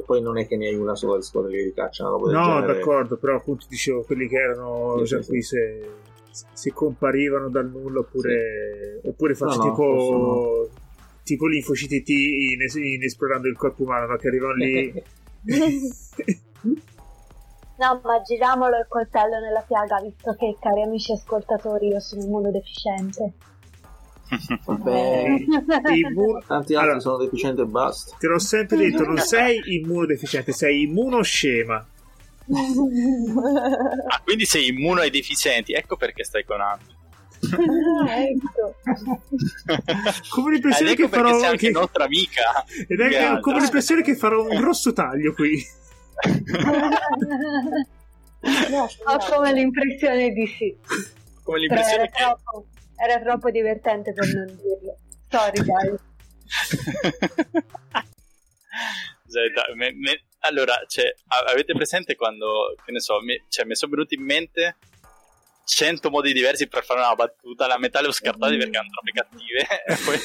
e 0.00 0.02
poi 0.04 0.22
non 0.22 0.38
è 0.38 0.46
che 0.46 0.56
ne 0.56 0.68
hai 0.68 0.74
una 0.74 0.94
sola 0.94 1.16
di 1.16 1.22
squadre 1.22 1.52
che 1.52 1.62
li 1.62 1.72
cacciano. 1.74 2.16
No, 2.16 2.26
genere. 2.26 2.74
d'accordo, 2.74 3.16
però 3.16 3.36
appunto 3.36 3.66
dicevo 3.68 4.02
quelli 4.02 4.28
che 4.28 4.36
erano 4.36 4.96
sì, 4.98 5.04
già 5.04 5.22
sì, 5.22 5.28
qui 5.28 5.42
se, 5.42 5.90
se, 6.30 6.72
comparivano 6.72 7.50
dal 7.50 7.68
nulla 7.70 8.00
oppure, 8.00 9.00
oppure 9.04 9.34
faccio 9.34 9.56
no, 9.56 9.62
tipo, 9.62 9.94
possono... 9.94 10.68
tipo 11.22 11.46
l'infociti 11.46 12.02
in, 12.52 12.60
in, 12.82 13.02
esplorando 13.02 13.48
il 13.48 13.56
corpo 13.56 13.82
umano, 13.82 14.06
no? 14.06 14.16
che 14.16 14.28
arrivano 14.28 14.54
lì. 14.54 15.02
No, 17.80 17.98
ma 18.04 18.20
giriamolo 18.20 18.76
il 18.76 18.86
coltello 18.88 19.38
nella 19.40 19.64
piaga, 19.66 20.00
visto 20.02 20.34
che, 20.38 20.54
cari 20.60 20.82
amici 20.82 21.12
ascoltatori, 21.12 21.88
io 21.88 22.00
sono 22.00 22.22
immunodeficiente. 22.22 23.32
Vabbè, 24.66 25.24
Immu- 25.94 26.44
tanti 26.46 26.74
altri 26.74 26.76
Allora, 26.76 27.00
sono 27.00 27.16
deficienti 27.16 27.62
e 27.62 27.64
basta. 27.64 28.14
te 28.18 28.26
l'ho 28.28 28.38
sempre 28.38 28.76
detto, 28.76 29.04
non 29.04 29.16
sei 29.24 29.60
immunodeficiente, 29.76 30.52
sei 30.52 30.82
immunoscema. 30.82 31.86
Ah, 34.08 34.20
quindi 34.24 34.44
sei 34.44 34.68
immuno 34.68 35.00
ai 35.00 35.10
deficienti, 35.10 35.72
ecco 35.72 35.96
perché 35.96 36.24
stai 36.24 36.44
con 36.44 36.60
Anto. 36.60 36.92
Ah, 38.06 38.16
ecco. 38.24 38.74
Come 40.30 40.52
l'impressione 40.52 40.90
ecco 40.92 41.02
che 41.04 41.08
perché 41.08 41.26
farò... 41.26 41.38
sei 41.38 41.48
anche 41.48 41.66
Che... 41.68 41.70
nostra 41.72 42.04
amica. 42.04 42.64
Ed 42.88 43.00
è 43.00 43.08
Guarda. 43.08 43.40
come 43.40 43.60
l'impressione 43.60 44.02
che 44.02 44.16
farò 44.16 44.42
un 44.42 44.58
grosso 44.58 44.92
taglio 44.92 45.32
qui. 45.32 45.64
No, 48.70 48.88
Ho 49.04 49.18
come 49.28 49.52
l'impressione 49.52 50.30
di 50.30 50.46
sì. 50.46 50.76
Come 51.42 51.66
Però 51.66 51.80
era 51.80 52.02
l'impressione 52.02 52.08
che... 52.08 52.22
troppo, 52.22 52.66
era 52.96 53.20
troppo 53.20 53.50
divertente 53.50 54.12
per 54.12 54.26
non 54.34 54.46
dirlo. 54.46 54.98
Sorry, 55.28 55.64
guys. 55.64 56.00
Me- 59.74 59.92
me- 59.94 60.24
allora, 60.40 60.74
cioè, 60.86 61.14
avete 61.50 61.74
presente 61.74 62.16
quando, 62.16 62.74
che 62.84 62.92
ne 62.92 63.00
so, 63.00 63.20
mi, 63.20 63.40
cioè, 63.48 63.64
mi 63.64 63.76
sono 63.76 63.92
venuti 63.92 64.14
in 64.14 64.24
mente 64.24 64.76
100 65.64 66.10
modi 66.10 66.32
diversi 66.32 66.66
per 66.66 66.82
fare 66.84 67.00
una 67.00 67.14
battuta, 67.14 67.66
la 67.66 67.78
metà 67.78 68.00
le 68.00 68.08
ho 68.08 68.12
scartate 68.12 68.56
perché 68.56 68.76
erano 68.76 68.88
troppo 68.90 69.10
cattive. 69.12 69.66
Poi, 70.04 70.18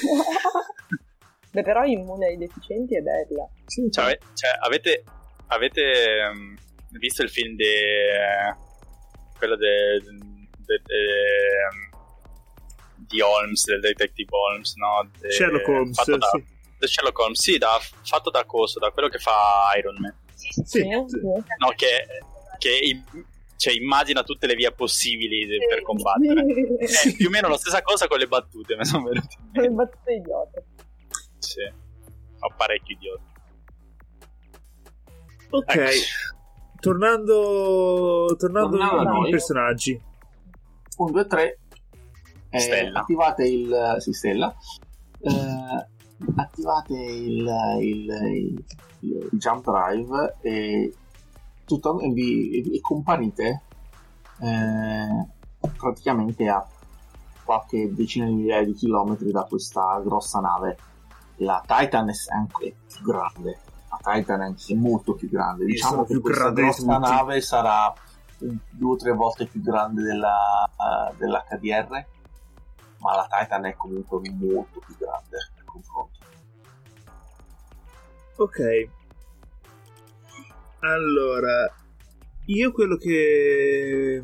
Beh, 1.52 1.64
però 1.64 1.84
immune 1.86 2.28
ai 2.28 2.38
deficienti 2.38 2.96
è 2.98 3.02
bella. 3.02 3.48
cioè, 3.92 4.18
cioè, 4.34 4.58
avete, 4.60 5.04
avete 5.48 6.18
ehm, 6.20 6.56
visto 6.92 7.22
il 7.24 7.30
film 7.30 7.56
di... 7.56 7.64
quello 9.38 9.56
de, 9.56 10.00
de- 10.02 10.82
de- 10.84 11.90
di 13.08 13.22
Holmes, 13.22 13.66
del 13.66 13.80
detective 13.82 14.30
Holmes, 14.36 14.74
no? 14.76 15.10
De- 15.20 15.32
Sherlock 15.32 15.68
Holmes, 15.68 15.96
fatto 15.96 16.18
da, 16.18 16.28
sì. 16.32 16.44
da 16.80 16.88
Sherlock 16.88 17.20
Holmes, 17.20 17.42
sì, 17.42 17.58
da- 17.58 17.80
fatto 18.04 18.30
da 18.30 18.46
coso, 18.46 18.80
da 18.80 18.90
quello 18.92 19.08
che 19.10 19.20
fa 19.20 19.72
Iron 19.78 19.96
Man. 20.00 20.16
Sì, 20.34 20.64
Sì, 20.66 20.82
No, 20.88 21.70
che, 21.76 22.06
che 22.58 22.78
im- 22.82 23.26
cioè, 23.58 23.74
immagina 23.74 24.24
tutte 24.24 24.48
le 24.48 24.56
vie 24.56 24.72
possibili 24.72 25.46
de- 25.46 25.66
per 25.68 25.82
combattere. 25.82 26.44
sì. 26.88 27.10
È 27.14 27.16
più 27.16 27.28
o 27.28 27.30
meno 27.30 27.48
la 27.48 27.58
stessa 27.58 27.82
cosa 27.82 28.08
con 28.08 28.18
le 28.20 28.28
battute, 28.28 28.76
mi 28.76 28.86
sono 28.86 29.04
venute 29.04 29.28
Le 29.54 29.70
battute 29.70 30.14
idiota. 30.14 30.64
Sì. 31.40 31.62
Ho 32.40 32.54
parecchio 32.58 32.96
idiota. 32.96 33.24
Ok, 35.58 35.76
Ecco. 35.76 36.80
tornando, 36.80 38.36
tornando 38.38 38.78
ai 39.24 39.32
personaggi. 39.32 40.00
1, 40.98 41.12
2, 41.12 41.26
3. 41.28 41.60
Stella. 42.50 43.00
Attivate 43.02 43.46
il... 43.48 43.96
Sì, 44.00 44.14
Stella. 44.14 44.54
Eh, 45.20 45.88
attivate 46.36 46.94
il, 46.94 47.48
il, 47.82 48.06
il- 48.10 48.64
il 49.02 49.30
jump 49.34 49.64
drive 49.70 50.36
e, 50.42 50.94
tutto, 51.66 52.00
e, 52.00 52.10
vi, 52.12 52.62
e 52.76 52.80
comparite 52.82 53.62
eh, 54.40 55.28
praticamente 55.78 56.48
a 56.48 56.66
qualche 57.44 57.94
decina 57.94 58.26
di 58.26 58.34
migliaia 58.34 58.66
di 58.66 58.74
chilometri 58.74 59.32
da 59.32 59.44
questa 59.44 60.02
grossa 60.04 60.40
nave. 60.40 60.78
La 61.38 61.62
Titan 61.66 62.10
è 62.10 62.14
anche 62.34 62.76
più 62.88 63.04
grande. 63.06 63.60
La 64.02 64.14
Titan 64.14 64.42
è 64.42 64.74
molto 64.74 65.14
più 65.14 65.30
grande. 65.30 65.66
Diciamo 65.66 66.04
che 66.04 66.14
più 66.14 66.22
questa 66.22 66.52
grossa 66.52 66.98
nave 66.98 67.42
sarà 67.42 67.94
due 68.38 68.94
o 68.94 68.96
tre 68.96 69.12
volte 69.14 69.46
più 69.46 69.62
grande 69.62 70.02
della, 70.02 70.66
eh, 70.66 71.16
dell'HDR, 71.18 72.06
ma 73.00 73.16
la 73.16 73.28
Titan 73.30 73.66
è 73.66 73.76
comunque 73.76 74.20
molto 74.32 74.80
più 74.86 74.96
grande 74.98 75.38
nel 75.56 75.66
confronto. 75.66 76.20
Ok. 78.38 78.90
Allora, 80.80 81.74
io 82.46 82.72
quello 82.72 82.98
che, 82.98 84.22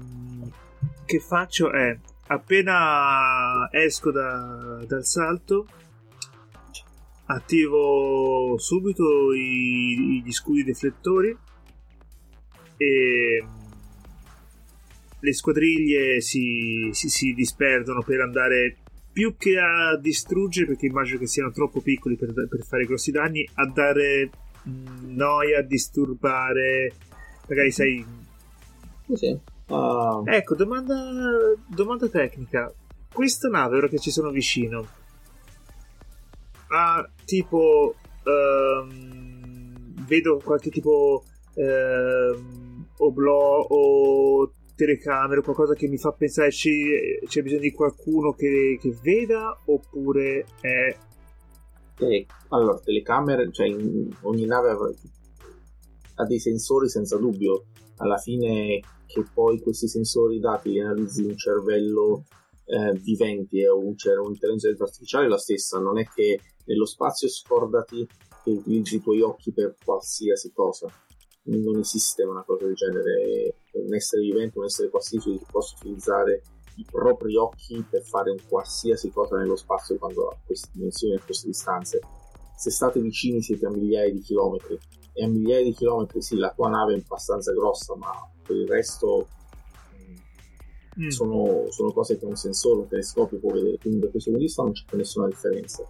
che 1.06 1.20
faccio 1.20 1.72
è, 1.72 1.98
appena 2.28 3.68
esco 3.72 4.12
da- 4.12 4.84
dal 4.86 5.06
salto, 5.06 5.66
attivo 7.34 8.56
subito 8.58 9.34
i- 9.34 10.22
gli 10.24 10.32
scudi 10.32 10.64
deflettori 10.64 11.36
e 12.78 13.46
le 15.20 15.34
squadriglie 15.34 16.20
si, 16.22 16.90
si- 16.94 17.10
si 17.10 17.34
disperdono 17.34 18.02
per 18.02 18.22
andare 18.22 18.78
più 19.12 19.36
che 19.38 19.58
a 19.60 19.98
distruggere, 19.98 20.68
perché 20.68 20.86
immagino 20.88 21.20
che 21.20 21.28
siano 21.28 21.52
troppo 21.52 21.82
piccoli 21.82 22.16
per, 22.16 22.34
per 22.34 22.64
fare 22.66 22.86
grossi 22.86 23.12
danni, 23.12 23.48
a 23.56 23.68
dare 23.68 24.30
mh, 24.64 25.14
noia, 25.16 25.60
a 25.60 25.64
disturbare. 25.64 26.94
Magari 27.48 27.72
sai. 27.72 28.06
Sì. 29.14 29.38
Ah, 29.68 30.22
Ecco, 30.26 30.56
domanda, 30.56 30.96
domanda 31.68 32.08
tecnica. 32.08 32.74
Questa 33.12 33.50
nave, 33.50 33.78
ora 33.78 33.88
che 33.90 34.00
ci 34.00 34.10
sono 34.12 34.32
vicino, 34.32 34.88
ha 36.72 37.10
tipo. 37.26 37.96
ehm, 38.24 40.06
vedo 40.08 40.40
qualche 40.44 40.70
tipo. 40.70 41.24
ehm, 41.54 42.86
oblò 42.98 43.66
o 43.68 44.52
telecamere 44.76 45.42
qualcosa 45.42 45.74
che 45.74 45.88
mi 45.88 45.98
fa 45.98 46.12
pensare 46.12 46.52
ci- 46.52 47.20
c'è 47.26 47.42
bisogno 47.42 47.62
di 47.62 47.72
qualcuno 47.72 48.34
che, 48.34 48.78
che 48.80 48.96
veda 49.02 49.60
oppure 49.66 50.46
è 50.62 50.96
e- 52.00 52.26
allora, 52.50 52.80
telecamere, 52.80 53.52
cioè 53.52 53.68
in- 53.68 54.10
ogni 54.22 54.46
nave 54.46 54.72
ha 56.16 56.26
dei 56.26 56.40
sensori 56.40 56.90
senza 56.90 57.18
dubbio. 57.18 57.66
Alla 57.98 58.18
fine 58.18 58.80
che 59.06 59.24
poi 59.34 59.60
questi 59.60 59.88
sensori 59.88 60.40
dati 60.40 60.72
li 60.72 60.80
analizzi 60.80 61.24
un 61.24 61.38
cervello 61.38 62.24
eh, 62.72 62.94
vivente 62.94 63.68
o 63.68 63.80
un 63.80 63.98
cer- 63.98 64.18
un'intelligenza 64.18 64.84
artificiale 64.84 65.26
è 65.26 65.30
la 65.30 65.38
stessa, 65.38 65.80
non 65.80 66.00
è 66.00 66.06
che 66.06 66.40
nello 66.66 66.86
spazio 66.86 67.28
scordati 67.28 68.08
che 68.44 68.50
utilizzi 68.50 68.96
i 68.96 69.02
tuoi 69.02 69.22
occhi 69.22 69.52
per 69.52 69.76
qualsiasi 69.84 70.52
cosa. 70.54 70.88
Non 71.44 71.78
esiste 71.80 72.24
una 72.24 72.44
cosa 72.44 72.66
del 72.66 72.76
genere. 72.76 73.56
Un 73.74 73.94
essere 73.94 74.22
vivente, 74.22 74.58
un 74.58 74.66
essere 74.66 74.90
qualsiasi 74.90 75.40
possa 75.52 75.76
utilizzare 75.80 76.44
i 76.78 76.86
propri 76.90 77.36
occhi 77.36 77.86
per 77.90 78.04
fare 78.04 78.32
un 78.32 78.38
qualsiasi 78.48 79.10
cosa 79.10 79.38
nello 79.38 79.56
spazio 79.56 79.98
quando 79.98 80.28
a 80.28 80.38
queste 80.46 80.70
dimensioni, 80.72 81.16
a 81.16 81.22
queste 81.24 81.48
distanze. 81.48 82.00
Se 82.58 82.70
state 82.70 83.02
vicini 83.02 83.42
siete 83.42 83.66
a 83.66 83.70
migliaia 83.70 84.12
di 84.12 84.20
chilometri 84.20 84.78
e 85.14 85.24
a 85.26 85.28
migliaia 85.28 85.64
di 85.64 85.74
chilometri 85.74 86.22
sì, 86.22 86.38
la 86.38 86.54
tua 86.54 86.70
nave 86.70 86.94
è 86.94 86.98
abbastanza 86.98 87.52
grossa, 87.52 87.96
ma 87.96 88.12
per 88.44 88.56
il 88.56 88.68
resto 88.68 89.28
Mm. 91.00 91.08
sono, 91.08 91.66
sono 91.70 91.92
cose 91.94 92.18
che 92.18 92.26
un 92.26 92.36
sensore, 92.36 92.82
un 92.82 92.88
telescopio 92.88 93.40
può 93.40 93.54
vedere, 93.54 93.78
quindi 93.78 94.00
da 94.00 94.10
questo 94.10 94.30
punto 94.30 94.40
di 94.40 94.46
vista 94.46 94.64
non 94.64 94.74
c'è 94.74 94.84
nessuna 94.98 95.28
differenza. 95.28 95.84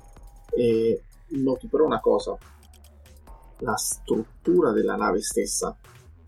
E 0.53 1.01
noti 1.29 1.67
però 1.67 1.85
una 1.85 1.99
cosa, 1.99 2.37
la 3.59 3.75
struttura 3.75 4.71
della 4.71 4.95
nave 4.95 5.21
stessa 5.21 5.75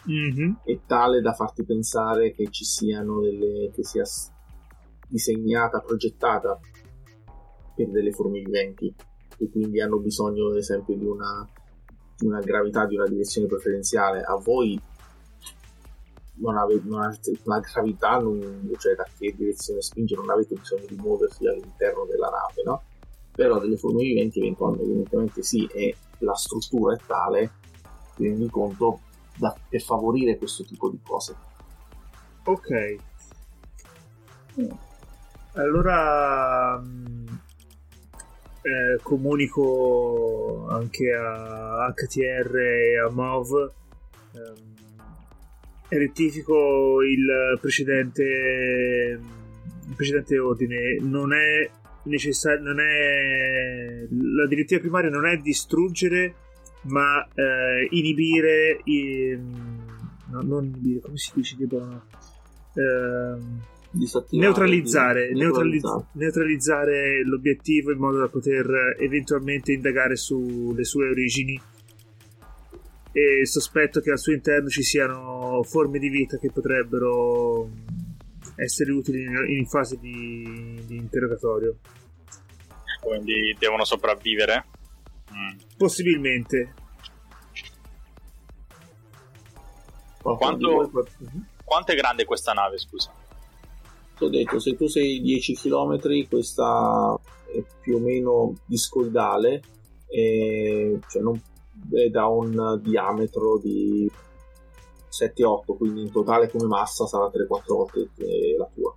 Mhm. 0.05 0.59
è 0.65 0.79
tale 0.85 1.21
da 1.21 1.33
farti 1.33 1.63
pensare 1.63 2.33
che 2.33 2.49
ci 2.49 2.65
siano 2.65 3.21
delle 3.21 3.71
che 3.73 3.85
sia 3.85 4.03
disegnata, 5.07 5.79
progettata 5.79 6.59
per 7.75 7.89
delle 7.89 8.11
forme 8.11 8.39
viventi 8.41 8.93
e 9.37 9.49
quindi 9.49 9.79
hanno 9.79 9.99
bisogno 9.99 10.49
ad 10.49 10.57
esempio 10.57 10.95
di 10.95 11.05
una, 11.05 11.47
di 12.17 12.25
una 12.25 12.39
gravità, 12.39 12.85
di 12.85 12.95
una 12.95 13.07
direzione 13.07 13.47
preferenziale. 13.47 14.21
A 14.21 14.35
voi 14.35 14.79
non 16.35 16.57
avete, 16.57 16.81
non 16.85 17.01
avete 17.01 17.37
la 17.43 17.59
gravità, 17.59 18.17
non, 18.19 18.71
cioè 18.77 18.95
da 18.95 19.05
che 19.17 19.33
direzione 19.35 19.81
spinge, 19.81 20.15
non 20.15 20.29
avete 20.29 20.55
bisogno 20.55 20.85
di 20.87 20.95
muoversi 20.95 21.45
all'interno 21.47 22.05
della 22.05 22.29
nave, 22.29 22.63
no? 22.65 22.83
Però 23.31 23.59
delle 23.59 23.77
forme 23.77 24.03
viventi 24.03 24.39
eventualmente, 24.39 25.43
sì, 25.43 25.67
e 25.71 25.95
la 26.19 26.35
struttura 26.35 26.95
è 26.95 26.99
tale, 27.05 27.51
ti 28.15 28.27
rendi 28.27 28.49
conto 28.49 29.01
da- 29.35 29.55
per 29.67 29.81
favorire 29.81 30.37
questo 30.37 30.63
tipo 30.63 30.89
di 30.89 30.99
cose. 31.03 31.35
Ok. 32.45 32.95
Allora 35.53 36.79
mm, 36.79 37.27
eh, 38.61 38.99
comunico 39.01 40.67
anche 40.69 41.11
a 41.13 41.91
HTR 41.93 42.55
e 42.55 42.99
a 42.99 43.09
MOV 43.09 43.71
ehm, 44.33 44.72
rettifico 45.97 47.01
il 47.03 47.57
precedente 47.59 48.23
il 48.23 49.95
precedente 49.95 50.37
ordine 50.39 50.97
non 51.01 51.33
è 51.33 51.69
necessario 52.03 52.61
non 52.61 52.79
è 52.79 54.05
la 54.09 54.47
direttiva 54.47 54.79
primaria 54.81 55.09
non 55.09 55.25
è 55.25 55.37
distruggere 55.37 56.35
ma 56.83 57.25
eh, 57.33 57.87
inibire 57.91 58.79
i- 58.85 59.37
no, 59.37 60.41
non 60.41 60.65
inibire, 60.65 60.99
come 60.99 61.15
si 61.17 61.31
dice 61.33 61.55
di 61.57 61.65
buono? 61.65 62.03
Disattivare, 63.95 64.47
neutralizzare, 64.47 65.27
di- 65.27 65.39
neutralizz- 65.39 66.05
neutralizzare 66.13 67.23
l'obiettivo 67.23 67.91
in 67.91 67.99
modo 67.99 68.17
da 68.17 68.27
poter 68.27 68.95
eventualmente 68.99 69.71
indagare 69.71 70.15
sulle 70.15 70.83
sue 70.83 71.09
origini 71.09 71.59
e 73.13 73.45
sospetto 73.45 73.99
che 74.01 74.09
al 74.11 74.19
suo 74.19 74.33
interno 74.33 74.67
ci 74.69 74.81
siano 74.81 75.61
forme 75.63 75.99
di 75.99 76.09
vita 76.09 76.37
che 76.37 76.49
potrebbero 76.51 77.69
essere 78.55 78.91
utili 78.91 79.21
in, 79.23 79.35
in 79.57 79.65
fase 79.67 79.97
di, 79.99 80.81
di 80.85 80.95
interrogatorio 80.97 81.77
Quindi 83.01 83.55
devono 83.59 83.83
sopravvivere. 83.85 84.65
Mm. 85.33 85.57
possibilmente 85.77 86.73
Quanto- 90.21 90.89
Mhm. 91.19 91.45
Quanto 91.65 91.91
è 91.91 91.95
grande 91.95 92.23
questa 92.25 92.53
nave, 92.53 92.77
scusa? 92.77 93.11
Ti 94.17 94.23
ho 94.23 94.29
detto, 94.29 94.59
se 94.59 94.75
tu 94.75 94.87
sei 94.87 95.21
10 95.21 95.53
km, 95.55 95.99
questa 96.29 97.19
è 97.51 97.61
più 97.81 97.95
o 97.95 97.99
meno 97.99 98.53
discoidale, 98.65 99.61
e, 100.07 100.99
cioè 101.09 101.21
non, 101.21 101.41
è 101.91 102.09
da 102.09 102.27
un 102.27 102.79
diametro 102.81 103.59
di 103.59 104.09
7-8, 105.09 105.77
quindi 105.77 106.01
in 106.01 106.11
totale 106.11 106.49
come 106.49 106.65
massa 106.65 107.05
sarà 107.05 107.25
3-4 107.27 107.63
volte 107.67 108.09
eh, 108.17 108.55
la 108.57 108.69
tua. 108.73 108.95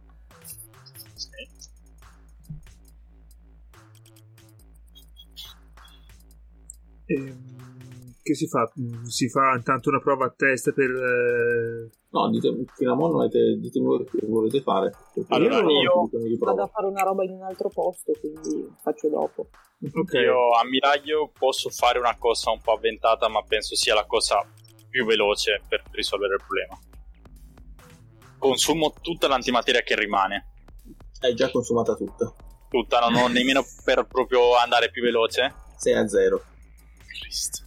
Ehm, 7.06 7.54
che 8.22 8.34
si 8.34 8.48
fa? 8.48 8.70
Mm, 8.80 9.04
Si 9.04 9.28
fa 9.28 9.54
intanto 9.54 9.88
una 9.90 10.00
prova 10.00 10.26
a 10.26 10.34
test 10.36 10.72
per 10.72 10.90
eh, 10.90 11.90
No, 12.16 12.30
dite, 12.30 12.64
fino 12.74 12.92
a 12.92 12.94
mo' 12.94 13.08
non 13.08 13.20
avete, 13.20 13.58
ditemi 13.58 13.84
voi 13.84 14.04
che 14.06 14.26
volete 14.26 14.62
fare. 14.62 14.90
Allora, 15.28 15.58
io-. 15.70 16.08
Vado 16.38 16.62
a 16.62 16.66
fare 16.66 16.86
una 16.86 17.02
roba 17.02 17.24
in 17.24 17.32
un 17.32 17.42
altro 17.42 17.68
posto, 17.68 18.12
quindi 18.18 18.66
faccio 18.80 19.10
dopo. 19.10 19.48
ok 19.92 20.12
Io, 20.14 20.52
ammiraglio, 20.58 21.30
posso 21.38 21.68
fare 21.68 21.98
una 21.98 22.16
cosa 22.18 22.52
un 22.52 22.60
po' 22.62 22.72
avventata, 22.72 23.28
ma 23.28 23.42
penso 23.42 23.76
sia 23.76 23.94
la 23.94 24.06
cosa 24.06 24.42
più 24.88 25.04
veloce 25.04 25.60
per 25.68 25.82
risolvere 25.90 26.36
il 26.36 26.40
problema. 26.46 26.78
Consumo 28.38 28.94
tutta 29.02 29.28
l'antimateria 29.28 29.82
che 29.82 29.94
rimane. 29.94 30.52
Hai 31.20 31.34
già 31.34 31.50
consumata 31.50 31.94
tutta. 31.94 32.32
Tutta, 32.70 32.98
non 33.00 33.14
ho 33.14 33.28
nemmeno 33.28 33.62
per 33.84 34.06
proprio 34.06 34.56
andare 34.56 34.90
più 34.90 35.02
veloce. 35.02 35.54
6 35.76 35.92
a 35.92 36.08
0. 36.08 36.42
Cristo. 37.20 37.64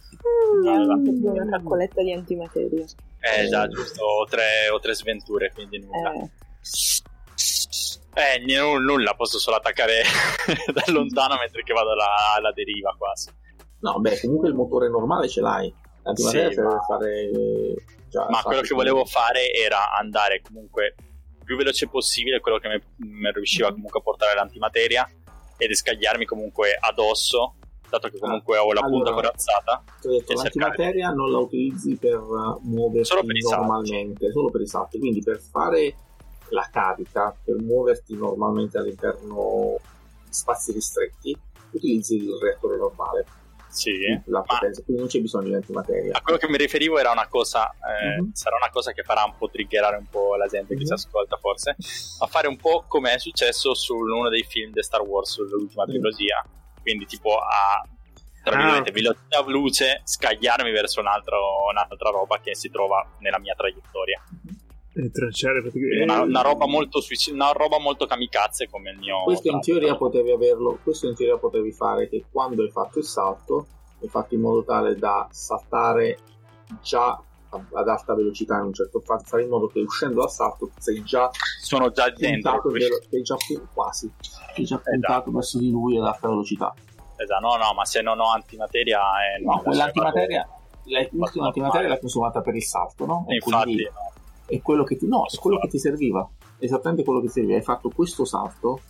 Allora, 0.66 0.94
una 0.94 1.56
raccoletta 1.56 2.02
di 2.02 2.12
antimateria. 2.12 2.84
Eh 3.20 3.48
già, 3.48 3.68
giusto, 3.68 4.02
ho 4.04 4.24
tre, 4.24 4.68
ho 4.70 4.78
tre 4.80 4.94
sventure, 4.94 5.52
quindi 5.52 5.78
nulla. 5.78 6.12
Eh, 6.12 6.30
Eh, 8.12 8.38
n- 8.40 8.82
nulla, 8.82 9.14
posso 9.14 9.38
solo 9.38 9.56
attaccare 9.56 10.02
da 10.72 10.82
lontano 10.92 11.36
mentre 11.38 11.62
che 11.62 11.72
vado 11.72 11.92
alla, 11.92 12.34
alla 12.36 12.52
deriva 12.52 12.94
quasi. 12.98 13.30
No, 13.80 13.98
beh, 14.00 14.20
comunque 14.20 14.48
il 14.48 14.54
motore 14.54 14.88
normale 14.88 15.28
ce 15.28 15.40
l'hai. 15.40 15.72
L'antimateria 16.02 16.50
Sì, 16.50 16.60
ma- 16.60 16.68
per 16.70 16.78
fare... 16.88 17.20
eh, 17.20 17.74
già 18.08 18.26
Ma 18.28 18.42
quello 18.42 18.62
che 18.62 18.74
volevo 18.74 19.04
fare 19.04 19.52
era 19.52 19.92
andare 19.92 20.40
comunque 20.42 20.94
più 21.44 21.56
veloce 21.56 21.88
possibile, 21.88 22.40
quello 22.40 22.58
che 22.58 22.68
mi, 22.68 22.80
mi 23.20 23.30
riusciva 23.32 23.70
comunque 23.72 24.00
a 24.00 24.02
portare 24.02 24.34
l'antimateria 24.34 25.08
ed 25.56 25.72
scagliarmi 25.74 26.24
comunque 26.24 26.76
addosso, 26.78 27.56
dato 27.90 28.08
che 28.08 28.18
comunque 28.18 28.56
ho 28.58 28.72
la 28.72 28.80
punta 28.80 29.10
allora- 29.10 29.26
corazzata. 29.28 29.82
Detto, 30.00 30.32
l'antimateria 30.34 31.10
non 31.10 31.30
la 31.30 31.38
utilizzi 31.38 31.96
per 31.96 32.18
uh, 32.20 32.58
muoverti 32.62 33.04
Solo 33.04 33.24
per 33.24 33.36
normalmente, 33.42 34.30
solo 34.32 34.50
per 34.50 34.60
i 34.62 34.66
salti. 34.66 34.98
Quindi 34.98 35.20
per 35.22 35.38
fare 35.40 35.94
la 36.50 36.68
carica, 36.72 37.34
per 37.44 37.56
muoverti 37.60 38.16
normalmente 38.16 38.78
all'interno 38.78 39.76
di 40.24 40.32
spazi 40.32 40.72
ristretti, 40.72 41.36
utilizzi 41.72 42.16
il 42.16 42.36
reattore 42.42 42.76
normale, 42.76 43.24
Sì. 43.68 43.92
la 44.24 44.38
Ma 44.38 44.42
potenza, 44.44 44.82
quindi 44.82 45.02
non 45.02 45.10
c'è 45.10 45.20
bisogno 45.20 45.46
di 45.48 45.54
antimateria. 45.54 46.16
a 46.16 46.20
quello 46.22 46.38
che 46.38 46.48
mi 46.48 46.56
riferivo 46.56 46.98
era 46.98 47.12
una 47.12 47.28
cosa, 47.28 47.70
eh, 47.70 48.20
Mhm. 48.20 48.32
sarà 48.32 48.56
una 48.56 48.68
cosa 48.72 48.90
che 48.90 49.04
farà 49.04 49.22
un 49.22 49.34
po' 49.38 49.48
triggerare 49.48 49.96
un 49.96 50.06
po' 50.10 50.34
la 50.34 50.46
gente 50.48 50.74
che 50.74 50.80
Mhm. 50.80 50.86
si 50.86 50.92
ascolta 50.92 51.36
forse, 51.36 51.76
a 52.18 52.26
fare 52.26 52.48
un 52.48 52.56
po' 52.56 52.82
come 52.88 53.12
è 53.14 53.18
successo 53.20 53.72
su 53.74 53.94
uno 53.94 54.28
dei 54.28 54.42
film 54.42 54.72
di 54.72 54.82
Star 54.82 55.02
Wars, 55.02 55.30
sull'ultima 55.30 55.84
Mhm. 55.84 55.90
trilogia, 55.90 56.44
quindi 56.82 57.06
tipo 57.06 57.36
a 57.36 57.82
tra 58.42 58.54
Ah, 58.54 58.58
virgolette 58.58 58.88
ok. 58.90 58.94
velocità 58.94 59.42
luce 59.46 60.00
scagliarmi 60.04 60.70
verso 60.70 61.00
un 61.00 61.06
altro- 61.08 61.66
un'altra 61.70 62.10
roba 62.10 62.38
che 62.40 62.54
si 62.54 62.70
trova 62.70 63.06
nella 63.18 63.38
mia 63.38 63.54
traiettoria. 63.54 64.22
tranciare 65.12 65.60
praticamente 65.62 66.02
Una, 66.02 66.22
una 66.22 66.42
roba 66.42 66.66
molto 66.66 67.00
suic- 67.00 67.32
una 67.32 67.52
roba 67.52 67.78
molto 67.78 68.06
kamikaze 68.06 68.68
come 68.68 68.90
il 68.90 68.98
mio 68.98 69.22
Questo 69.24 69.50
in 69.50 69.60
teoria 69.60 69.96
potevi 69.96 70.30
averlo, 70.32 70.78
questo 70.82 71.06
in 71.08 71.14
teoria 71.14 71.38
potevi 71.38 71.72
fare 71.72 72.08
che 72.08 72.24
quando 72.30 72.62
hai 72.62 72.70
fatto 72.70 72.98
il 72.98 73.04
salto, 73.04 73.66
hai 74.02 74.08
fatto 74.08 74.34
in 74.34 74.40
modo 74.40 74.64
tale 74.64 74.96
da 74.96 75.26
saltare 75.30 76.18
già 76.82 77.22
ad 77.50 77.88
alta 77.88 78.14
velocità 78.14 78.58
in 78.58 78.66
un 78.66 78.72
certo 78.72 79.00
fa- 79.00 79.18
fare 79.18 79.42
in 79.42 79.48
modo 79.48 79.66
che 79.68 79.80
uscendo 79.80 80.20
dal 80.20 80.30
salto 80.30 80.70
sei 80.78 81.02
già 81.02 81.30
sono 81.60 81.90
già 81.90 82.10
dentro 82.10 82.50
puntato 82.52 82.70
vero- 82.70 82.98
sei 83.08 83.22
già 83.22 83.36
quasi. 83.72 84.12
Sei 84.54 84.64
già 84.64 84.78
puntato 84.78 85.30
verso 85.30 85.58
di 85.58 85.70
lui 85.70 85.98
ad 85.98 86.04
alta 86.04 86.28
velocità. 86.28 86.74
Esatto, 87.16 87.46
no 87.46 87.56
no 87.56 87.72
ma 87.74 87.84
se 87.84 88.00
non 88.02 88.18
ho 88.18 88.32
antimateria 88.32 89.00
eh, 89.36 89.42
no 89.42 89.60
quell'antimateria 89.60 90.48
l'ultima 91.10 91.46
antimateria 91.46 91.88
l'hai 91.88 92.00
consumata 92.00 92.40
per 92.40 92.54
il 92.54 92.62
salto 92.64 93.04
no? 93.04 93.26
E 93.28 93.38
quindi 93.38 93.82
infatti 93.82 93.82
no. 93.82 94.12
è 94.46 94.62
quello 94.62 94.84
che 94.84 94.96
ti 94.96 95.06
no 95.06 95.26
è 95.26 95.36
quello 95.36 95.58
che 95.58 95.68
ti 95.68 95.78
serviva 95.78 96.26
esattamente 96.60 97.04
quello 97.04 97.20
che 97.20 97.26
ti 97.26 97.32
serviva. 97.32 97.56
Hai 97.56 97.62
fatto 97.62 97.88
questo 97.90 98.24
salto 98.24 98.80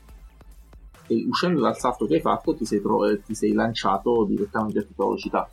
e 1.06 1.26
uscendo 1.28 1.60
dal 1.60 1.76
salto 1.76 2.06
che 2.06 2.14
hai 2.14 2.20
fatto 2.20 2.54
ti 2.54 2.64
sei, 2.64 2.80
tro- 2.80 3.20
ti 3.22 3.34
sei 3.34 3.52
lanciato 3.52 4.24
direttamente 4.24 4.80
a 4.80 4.82
tutta 4.82 5.04
velocità 5.04 5.48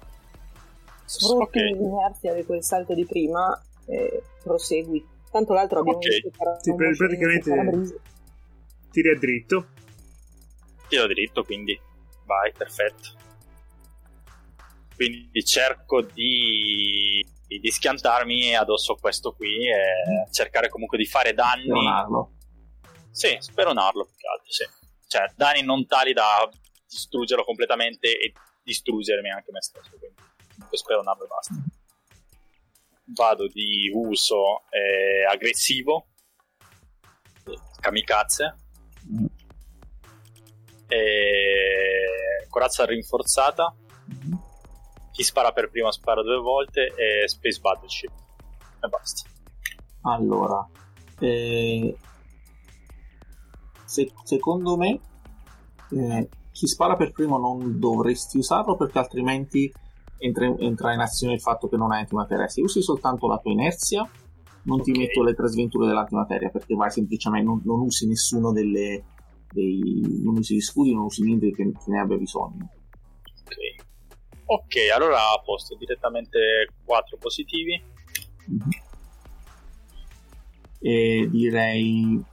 sfrutti 1.08 1.60
Ok. 1.60 1.78
l'inerzia 1.80 2.34
di 2.34 2.43
quel 2.45 2.64
salto 2.64 2.93
di 2.93 3.05
prima 3.05 3.60
e 3.88 4.22
prosegui. 4.43 5.05
Tanto 5.32 5.53
l'altro 5.53 5.80
abbiamo 5.80 5.97
Ok. 5.97 6.08
visto 6.08 6.32
era 6.38 6.60
Sì, 6.60 6.74
praticamente- 6.76 7.99
tiri 8.91 9.10
a 9.10 9.18
dritto. 9.18 9.68
Tiro 10.88 11.08
dritto 11.08 11.43
quindi. 11.43 11.80
Vai 12.26 12.51
perfetto. 12.51 13.16
Quindi 14.95 15.43
cerco 15.45 16.01
di, 16.01 17.24
di 17.45 17.72
schiantarmi 17.72 18.55
addosso 18.55 18.93
a 18.93 18.97
questo 18.99 19.34
qui 19.34 19.68
e 19.68 20.28
cercare 20.32 20.70
comunque 20.70 20.97
di 20.97 21.05
fare 21.05 21.34
danni. 21.34 21.66
Leonardo 21.68 22.32
sì 23.12 23.36
speronarlo 23.39 24.05
più 24.05 24.16
che 24.16 24.28
altro 24.28 24.51
sì. 24.51 24.66
Cioè 25.08 25.32
danni 25.36 25.62
non 25.64 25.86
tali 25.88 26.14
da 26.14 26.47
distruggerlo 26.88 27.43
completamente 27.43 28.08
e 28.18 28.34
distruggermi 28.64 29.30
anche 29.30 29.51
me 29.51 29.62
stesso 29.62 29.89
quindi 29.97 30.07
comunque 30.58 30.78
speronarlo 30.78 31.24
e 31.24 31.28
basta. 31.28 31.53
Vado 33.05 33.47
di 33.47 33.89
uso 33.93 34.64
eh, 34.70 35.26
aggressivo. 35.32 36.08
Kamikaze. 37.80 38.55
E 40.88 42.47
corazza 42.49 42.86
rinforzata. 42.86 43.74
Chi 45.12 45.24
spara 45.24 45.51
per 45.51 45.70
primo 45.70 45.91
spara 45.91 46.22
due 46.22 46.39
volte 46.39 46.93
e 46.95 47.28
Space 47.28 47.60
Battleship. 47.60 48.12
E 48.84 48.88
basta. 48.88 49.30
Allora, 50.01 50.68
eh, 51.20 51.97
se- 53.86 54.14
secondo 54.24 54.78
me, 54.78 54.99
eh, 55.91 56.30
chi 56.51 56.68
spara 56.68 56.95
per 56.95 57.12
primo 57.12 57.38
non 57.38 57.80
dovresti 57.80 58.38
usarlo 58.38 58.76
perché 58.76 58.99
altrimenti 58.99 59.72
entra, 60.18 60.45
entra 60.57 60.93
in 60.93 60.99
azione 60.99 61.34
il 61.34 61.41
fatto 61.41 61.68
che 61.68 61.78
non 61.78 61.91
hai 61.91 62.01
antimateria. 62.01 62.47
Se 62.47 62.61
usi 62.61 62.82
soltanto 62.82 63.28
la 63.28 63.38
tua 63.38 63.51
inerzia, 63.51 64.07
non 64.63 64.82
ti 64.82 64.91
Ok. 64.91 64.97
metto 64.97 65.24
le 65.24 65.34
tre 65.34 65.47
sventure 65.47 65.88
dell'antimateria 65.88 66.49
perché 66.49 66.76
vai 66.76 66.91
semplicemente, 66.91 67.45
non, 67.45 67.61
non 67.63 67.80
usi 67.82 68.07
nessuno 68.07 68.51
delle. 68.51 69.03
Dei, 69.49 70.22
non 70.24 70.36
usi 70.38 70.55
gli 70.55 70.59
scudi, 70.61 70.93
non 70.93 71.05
usi 71.05 71.24
niente 71.24 71.51
che, 71.51 71.63
che 71.63 71.89
ne 71.89 71.99
abbia 72.01 72.18
bisogno. 72.18 72.70
ok 73.45 73.86
ok 74.45 74.76
allora 74.93 75.18
a 75.18 75.41
posto 75.43 75.76
direttamente 75.78 76.68
4 76.84 77.18
positivi 77.18 77.82
Mhm. 78.49 78.70
E 80.80 81.28
direi 81.32 82.24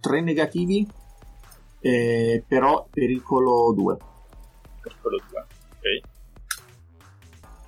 tre 0.00 0.20
negativi, 0.20 0.86
eh, 1.80 2.44
però 2.46 2.86
pericolo 2.92 3.72
2. 3.74 3.96
Per 4.80 4.94
quello 5.00 5.20
2 5.28 5.46
ok. 5.76 6.00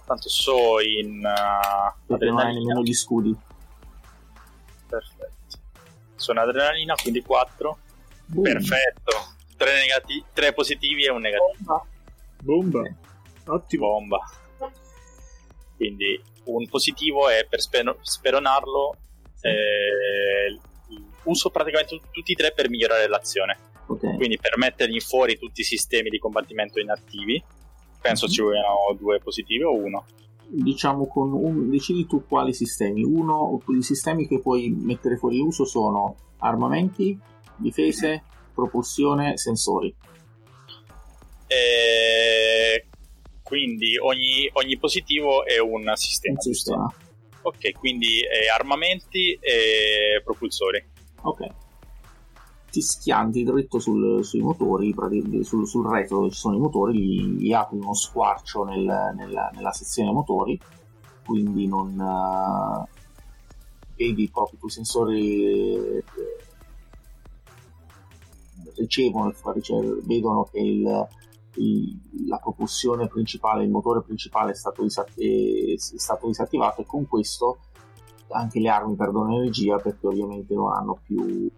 Tanto 0.07 0.29
so 0.29 0.81
in 0.81 1.19
uh, 1.19 1.21
non 1.21 1.93
hai 2.09 2.15
adrenalina. 2.15 2.59
nemmeno 2.59 2.83
gli 2.83 2.93
scudi. 2.95 3.37
perfetto. 4.89 5.59
Sono 6.17 6.41
adrenalina 6.41 6.95
quindi 6.95 7.23
4 7.23 7.79
Boom. 8.27 8.43
perfetto. 8.43 9.35
3 9.57 9.73
negativi 9.75 10.25
3 10.33 10.53
positivi 10.53 11.05
e 11.05 11.11
un 11.11 11.21
negativo. 11.21 11.55
Bomba. 11.59 12.73
bomba. 12.73 12.95
Ottimo. 13.47 13.87
Bomba. 13.89 14.19
Quindi 15.77 16.23
un 16.45 16.69
positivo 16.69 17.29
è 17.29 17.47
per 17.49 17.61
speronarlo, 17.61 18.97
eh, 19.41 20.59
uso 21.25 21.51
praticamente 21.51 22.01
tutti 22.11 22.33
e 22.33 22.35
tre 22.35 22.53
per 22.53 22.69
migliorare 22.69 23.09
l'azione. 23.09 23.70
Okay. 23.91 24.17
Quindi 24.17 24.39
per 24.39 24.57
mettergli 24.57 25.01
fuori 25.01 25.37
tutti 25.37 25.63
i 25.63 25.65
sistemi 25.65 26.11
di 26.11 26.19
combattimento 26.19 26.79
inattivi, 26.79 27.43
penso 28.01 28.27
mm-hmm. 28.27 28.35
ci 28.35 28.43
vogliano 28.43 28.97
due 28.99 29.19
positivi 29.19 29.65
o 29.65 29.75
uno 29.75 30.05
diciamo 30.53 31.07
con 31.07 31.33
un, 31.33 31.71
decidi 31.71 32.07
tu 32.07 32.27
quali 32.27 32.53
sistemi. 32.53 33.05
Uno, 33.05 33.63
i 33.69 33.83
sistemi 33.83 34.27
che 34.27 34.41
puoi 34.41 34.69
mettere 34.71 35.17
fuori 35.17 35.39
uso 35.39 35.65
sono 35.65 36.17
armamenti, 36.39 37.17
difese, 37.57 38.25
propulsione, 38.53 39.37
sensori. 39.37 39.95
E 41.47 42.87
quindi 43.43 43.97
ogni, 43.99 44.49
ogni, 44.53 44.79
positivo 44.79 45.45
è 45.45 45.59
un 45.59 45.91
sistema. 45.95 46.35
Un 46.35 46.41
sistema. 46.41 46.95
Ok, 47.43 47.73
quindi 47.73 48.23
armamenti 48.53 49.39
e 49.41 50.21
propulsori. 50.23 50.85
Ok. 51.23 51.60
Ti 52.71 52.81
schianti 52.81 53.43
dritto 53.43 53.79
sul, 53.81 54.25
sui 54.25 54.41
motori, 54.41 54.95
sul, 55.43 55.67
sul, 55.67 55.87
retro 55.87 56.19
dove 56.19 56.31
ci 56.31 56.39
sono 56.39 56.57
i 56.57 56.61
motori, 56.61 56.99
gli, 56.99 57.47
gli 57.47 57.53
apri 57.53 57.79
uno 57.79 57.95
squarcio 57.95 58.63
nel, 58.63 59.13
nella, 59.17 59.51
nella, 59.53 59.73
sezione 59.73 60.13
motori, 60.13 60.59
quindi 61.25 61.67
non 61.67 61.99
uh, 61.99 62.87
vedi 63.97 64.31
proprio 64.31 64.59
i 64.63 64.71
sensori 64.71 65.45
eh, 65.45 66.05
ricevono, 68.77 69.33
vedono 70.05 70.45
che 70.45 70.59
il, 70.59 71.09
il, 71.57 71.99
la 72.27 72.39
propulsione 72.39 73.09
principale, 73.09 73.65
il 73.65 73.71
motore 73.71 74.03
principale 74.03 74.53
è 74.53 74.55
stato, 74.55 74.83
disatti- 74.83 75.75
è 75.75 75.79
stato, 75.79 76.27
disattivato 76.27 76.81
e 76.81 76.87
con 76.87 77.07
questo 77.07 77.59
anche 78.33 78.61
le 78.61 78.69
armi 78.69 78.95
perdono 78.95 79.35
energia 79.35 79.77
perché 79.79 80.07
ovviamente 80.07 80.55
non 80.55 80.73
hanno 80.73 80.99
più 81.03 81.51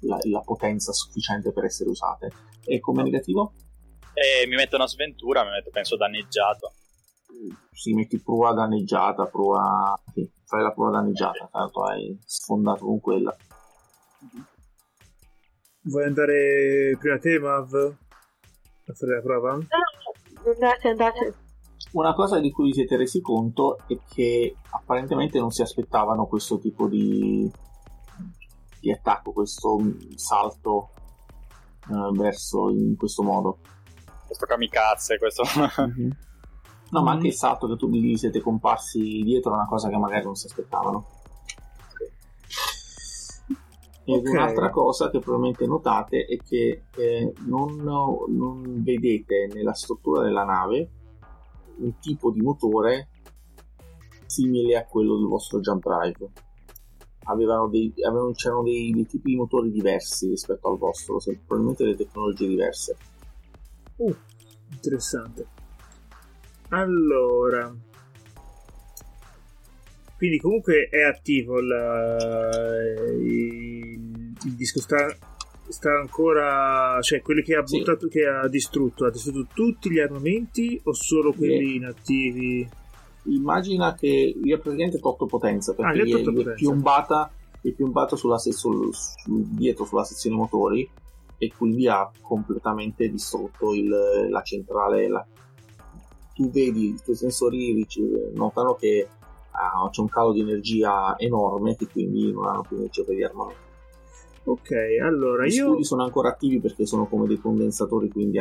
la, 0.00 0.18
la 0.30 0.40
potenza 0.40 0.92
sufficiente 0.92 1.52
per 1.52 1.64
essere 1.64 1.90
usate. 1.90 2.30
E 2.64 2.80
come 2.80 3.02
negativo? 3.02 3.52
Eh, 4.12 4.46
mi 4.46 4.56
metto 4.56 4.76
una 4.76 4.86
sventura, 4.86 5.44
mi 5.44 5.50
metto 5.50 5.70
penso 5.70 5.96
danneggiato. 5.96 6.72
Si 7.72 7.94
metti 7.94 8.20
prua 8.20 8.52
danneggiata, 8.52 9.26
prua... 9.26 9.98
Sì, 10.12 10.30
fai 10.44 10.62
la 10.62 10.72
prua 10.72 10.90
danneggiata, 10.90 11.48
tanto 11.50 11.84
hai 11.84 12.18
sfondato 12.24 12.84
con 12.84 13.00
quella. 13.00 13.34
Vuoi 15.82 16.04
andare 16.04 16.96
prima 16.98 17.18
te, 17.18 17.38
Mav? 17.38 17.72
A 17.72 18.92
fare 18.92 19.14
la 19.14 19.22
prova? 19.22 19.54
No, 19.54 20.50
andate, 20.52 20.88
andate. 20.88 21.34
Una 21.92 22.12
cosa 22.12 22.38
di 22.38 22.50
cui 22.50 22.66
vi 22.66 22.74
siete 22.74 22.96
resi 22.96 23.20
conto 23.20 23.78
è 23.88 23.98
che 24.12 24.56
apparentemente 24.70 25.38
non 25.38 25.50
si 25.50 25.62
aspettavano 25.62 26.26
questo 26.26 26.58
tipo 26.58 26.86
di, 26.86 27.50
di 28.80 28.92
attacco, 28.92 29.32
questo 29.32 29.78
salto 30.16 30.90
eh, 31.88 32.18
verso 32.18 32.70
in 32.70 32.96
questo 32.96 33.22
modo. 33.22 33.58
Questo 34.26 34.46
kamikaze, 34.46 35.18
questo... 35.18 35.42
mm-hmm. 35.58 36.10
No, 36.90 37.02
ma 37.02 37.12
anche 37.12 37.28
il 37.28 37.34
salto 37.34 37.68
che 37.68 37.76
tu 37.76 37.88
vi 37.88 38.16
siete 38.16 38.40
comparsi 38.40 39.22
dietro 39.22 39.52
è 39.52 39.54
una 39.54 39.66
cosa 39.66 39.88
che 39.88 39.96
magari 39.96 40.24
non 40.24 40.34
si 40.34 40.46
aspettavano. 40.46 41.06
Ed 44.04 44.18
okay. 44.18 44.32
un'altra 44.32 44.70
cosa 44.70 45.08
che 45.08 45.20
probabilmente 45.20 45.66
notate 45.66 46.24
è 46.24 46.36
che 46.38 46.82
eh, 46.96 47.32
non, 47.46 47.76
non, 47.76 48.82
vedete 48.82 49.48
nella 49.52 49.72
struttura 49.72 50.22
della 50.22 50.42
nave 50.42 50.90
un 51.76 51.96
tipo 52.00 52.32
di 52.32 52.40
motore 52.40 53.08
simile 54.26 54.76
a 54.76 54.84
quello 54.84 55.16
del 55.16 55.26
vostro 55.26 55.60
jump 55.60 55.84
drive. 55.84 56.32
Avevano 57.24 57.68
dei, 57.68 57.92
avevano, 58.06 58.32
c'erano 58.32 58.62
dei, 58.62 58.90
dei, 58.92 59.06
tipi 59.06 59.30
di 59.30 59.36
motori 59.36 59.70
diversi 59.70 60.28
rispetto 60.28 60.68
al 60.68 60.78
vostro, 60.78 61.18
probabilmente 61.46 61.84
delle 61.84 61.96
tecnologie 61.96 62.48
diverse. 62.48 62.96
Uh, 63.96 64.14
interessante. 64.72 65.46
Allora, 66.70 67.74
quindi 70.20 70.38
comunque 70.38 70.88
è 70.90 71.02
attivo 71.02 71.58
il, 71.60 71.68
il, 73.22 74.34
il 74.44 74.52
disco 74.54 74.78
sta, 74.78 75.16
sta, 75.66 75.98
ancora 75.98 77.00
cioè 77.00 77.22
quelli 77.22 77.42
che 77.42 77.54
ha 77.54 77.62
buttato 77.62 78.02
sì. 78.02 78.18
che 78.18 78.26
ha 78.26 78.46
distrutto 78.46 79.06
ha 79.06 79.10
distrutto 79.10 79.48
tutti 79.54 79.90
gli 79.90 79.98
armamenti 79.98 80.78
o 80.84 80.92
solo 80.92 81.32
quelli 81.32 81.76
inattivi 81.76 82.68
immagina 83.24 83.94
che 83.94 84.34
ha 84.52 84.58
praticamente 84.58 84.98
tolto 84.98 85.26
potenza 85.26 85.74
perché 85.74 86.00
ah, 86.00 86.04
gli, 86.04 86.14
è, 86.14 86.20
gli 86.20 86.44
è 86.44 86.54
piombata 86.54 87.30
è 87.60 87.70
piombata 87.72 88.16
sulla, 88.16 88.38
sul, 88.38 88.52
sul, 88.94 89.44
dietro 89.48 89.84
sulla 89.84 90.04
sezione 90.04 90.36
motori 90.36 90.88
e 91.36 91.52
quindi 91.56 91.88
ha 91.88 92.10
completamente 92.20 93.08
distrutto 93.08 93.74
il, 93.74 94.28
la 94.30 94.42
centrale 94.42 95.08
la, 95.08 95.26
tu 96.34 96.50
vedi 96.50 96.88
i 96.88 97.00
tuoi 97.02 97.16
sensori 97.16 97.86
notano 98.34 98.74
che 98.74 99.08
ah, 99.50 99.88
c'è 99.90 100.00
un 100.00 100.08
calo 100.08 100.32
di 100.32 100.40
energia 100.40 101.18
enorme 101.18 101.76
che 101.76 101.86
quindi 101.86 102.32
non 102.32 102.46
hanno 102.46 102.62
più 102.62 102.76
energia 102.76 103.04
per 103.04 103.14
gli 103.14 103.22
armamenti. 103.22 103.68
Ok, 104.42 104.70
allora 105.02 105.44
Gli 105.46 105.52
io... 105.52 105.66
studi 105.66 105.84
sono 105.84 106.02
ancora 106.02 106.30
attivi 106.30 106.60
perché 106.60 106.86
sono 106.86 107.06
come 107.06 107.26
dei 107.26 107.38
condensatori, 107.38 108.08
quindi 108.08 108.38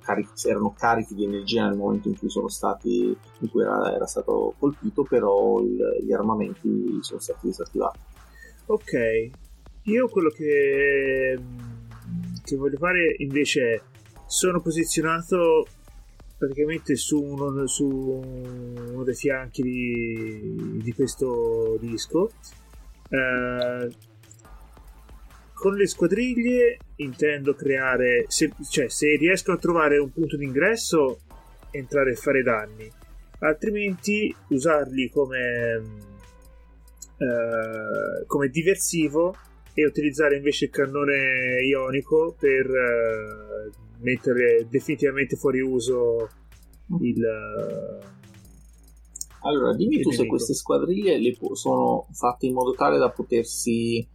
cari... 0.00 0.26
erano 0.44 0.72
carichi 0.76 1.14
di 1.14 1.24
energia 1.24 1.66
nel 1.66 1.76
momento 1.76 2.08
in 2.08 2.16
cui 2.16 2.30
sono 2.30 2.48
stati 2.48 3.14
in 3.38 3.50
cui 3.50 3.62
era, 3.62 3.92
era 3.92 4.06
stato 4.06 4.54
colpito, 4.58 5.02
però 5.02 5.60
il... 5.60 5.76
gli 6.02 6.12
armamenti 6.12 6.98
sono 7.00 7.20
stati 7.20 7.46
disattivati. 7.46 7.98
Ok, 8.66 9.30
io 9.82 10.08
quello 10.08 10.30
che, 10.30 11.38
che 12.42 12.56
voglio 12.56 12.78
fare 12.78 13.14
invece 13.18 13.74
è 13.74 13.82
sono 14.26 14.60
posizionato 14.60 15.66
praticamente 16.38 16.96
su 16.96 17.22
uno, 17.22 17.66
su 17.66 17.86
uno 17.86 19.02
dei 19.04 19.14
fianchi 19.14 19.62
di, 19.62 20.80
di 20.82 20.92
questo 20.92 21.76
disco. 21.78 22.30
Eh, 23.08 24.12
con 25.64 25.76
le 25.76 25.86
squadriglie 25.86 26.76
intendo 26.96 27.54
creare, 27.54 28.26
se, 28.28 28.52
cioè 28.68 28.90
se 28.90 29.16
riesco 29.16 29.50
a 29.50 29.56
trovare 29.56 29.96
un 29.96 30.12
punto 30.12 30.36
d'ingresso, 30.36 31.20
entrare 31.70 32.10
e 32.10 32.16
fare 32.16 32.42
danni, 32.42 32.86
altrimenti 33.38 34.34
usarli 34.48 35.08
come, 35.08 35.82
eh, 37.16 38.26
come 38.26 38.48
diversivo 38.48 39.34
e 39.72 39.86
utilizzare 39.86 40.36
invece 40.36 40.66
il 40.66 40.70
cannone 40.70 41.62
ionico 41.66 42.36
per 42.38 42.66
eh, 42.66 43.70
mettere 44.00 44.66
definitivamente 44.68 45.34
fuori 45.36 45.60
uso 45.60 46.28
il... 47.00 47.24
Allora, 49.40 49.74
dimmi 49.74 50.02
tu 50.02 50.10
se 50.10 50.26
queste 50.26 50.52
squadriglie 50.52 51.18
sono 51.54 52.06
fatte 52.12 52.44
in 52.44 52.52
modo 52.52 52.72
tale 52.72 52.98
da 52.98 53.08
potersi 53.08 54.06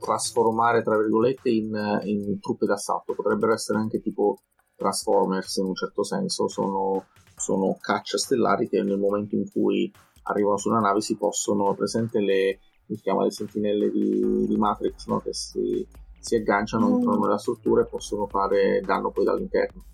trasformare, 0.00 0.82
tra 0.82 0.96
virgolette, 0.96 1.50
in, 1.50 2.00
in 2.04 2.40
truppe 2.40 2.66
d'assalto. 2.66 3.14
Potrebbero 3.14 3.52
essere 3.52 3.78
anche 3.78 4.00
tipo 4.00 4.38
Transformers 4.74 5.56
in 5.56 5.66
un 5.66 5.74
certo 5.74 6.02
senso, 6.02 6.48
sono, 6.48 7.04
sono 7.36 7.76
caccia 7.78 8.16
stellari 8.16 8.68
che 8.68 8.82
nel 8.82 8.98
momento 8.98 9.36
in 9.36 9.48
cui 9.50 9.92
arrivano 10.22 10.56
su 10.56 10.70
una 10.70 10.80
nave 10.80 11.00
si 11.00 11.16
possono, 11.16 11.74
presente 11.74 12.20
le, 12.20 12.58
si 12.86 13.02
chiama 13.02 13.24
le 13.24 13.30
sentinelle 13.30 13.90
di, 13.90 14.46
di 14.46 14.56
Matrix, 14.56 15.06
no? 15.06 15.20
che 15.20 15.34
si, 15.34 15.86
si 16.18 16.34
agganciano, 16.36 16.88
mm. 16.88 16.94
entrano 16.94 17.20
nella 17.20 17.38
struttura 17.38 17.82
e 17.82 17.86
possono 17.86 18.26
fare 18.26 18.80
danno 18.80 19.10
poi 19.10 19.24
dall'interno. 19.24 19.84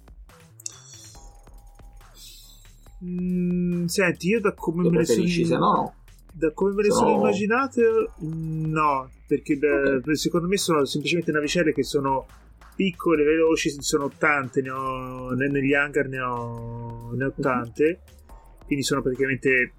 Mm, 3.04 3.84
senti, 3.86 4.28
io 4.28 4.40
da 4.40 4.54
come 4.54 4.88
me 4.88 4.98
le 4.98 5.04
sono, 5.04 5.58
no, 5.58 5.72
no. 5.74 5.94
Da 6.38 6.52
come 6.52 6.74
me 6.74 6.82
le 6.82 6.90
sono 6.90 7.12
no. 7.12 7.16
immaginate, 7.16 8.10
no, 8.18 9.10
perché 9.26 9.56
da, 9.56 9.96
okay. 9.96 10.16
secondo 10.16 10.46
me 10.46 10.58
sono 10.58 10.84
semplicemente 10.84 11.32
navicelle 11.32 11.72
che 11.72 11.82
sono 11.82 12.26
piccole, 12.74 13.24
veloci, 13.24 13.74
sono 13.80 14.10
tante, 14.18 14.60
ne 14.60 14.68
ho, 14.68 15.30
negli 15.30 15.72
hangar 15.72 16.08
ne 16.08 16.20
ho, 16.20 17.10
ne 17.14 17.24
ho 17.24 17.32
mhm. 17.34 17.40
tante, 17.40 17.84
mm-hmm. 17.84 18.66
quindi 18.66 18.84
sono 18.84 19.00
praticamente 19.00 19.72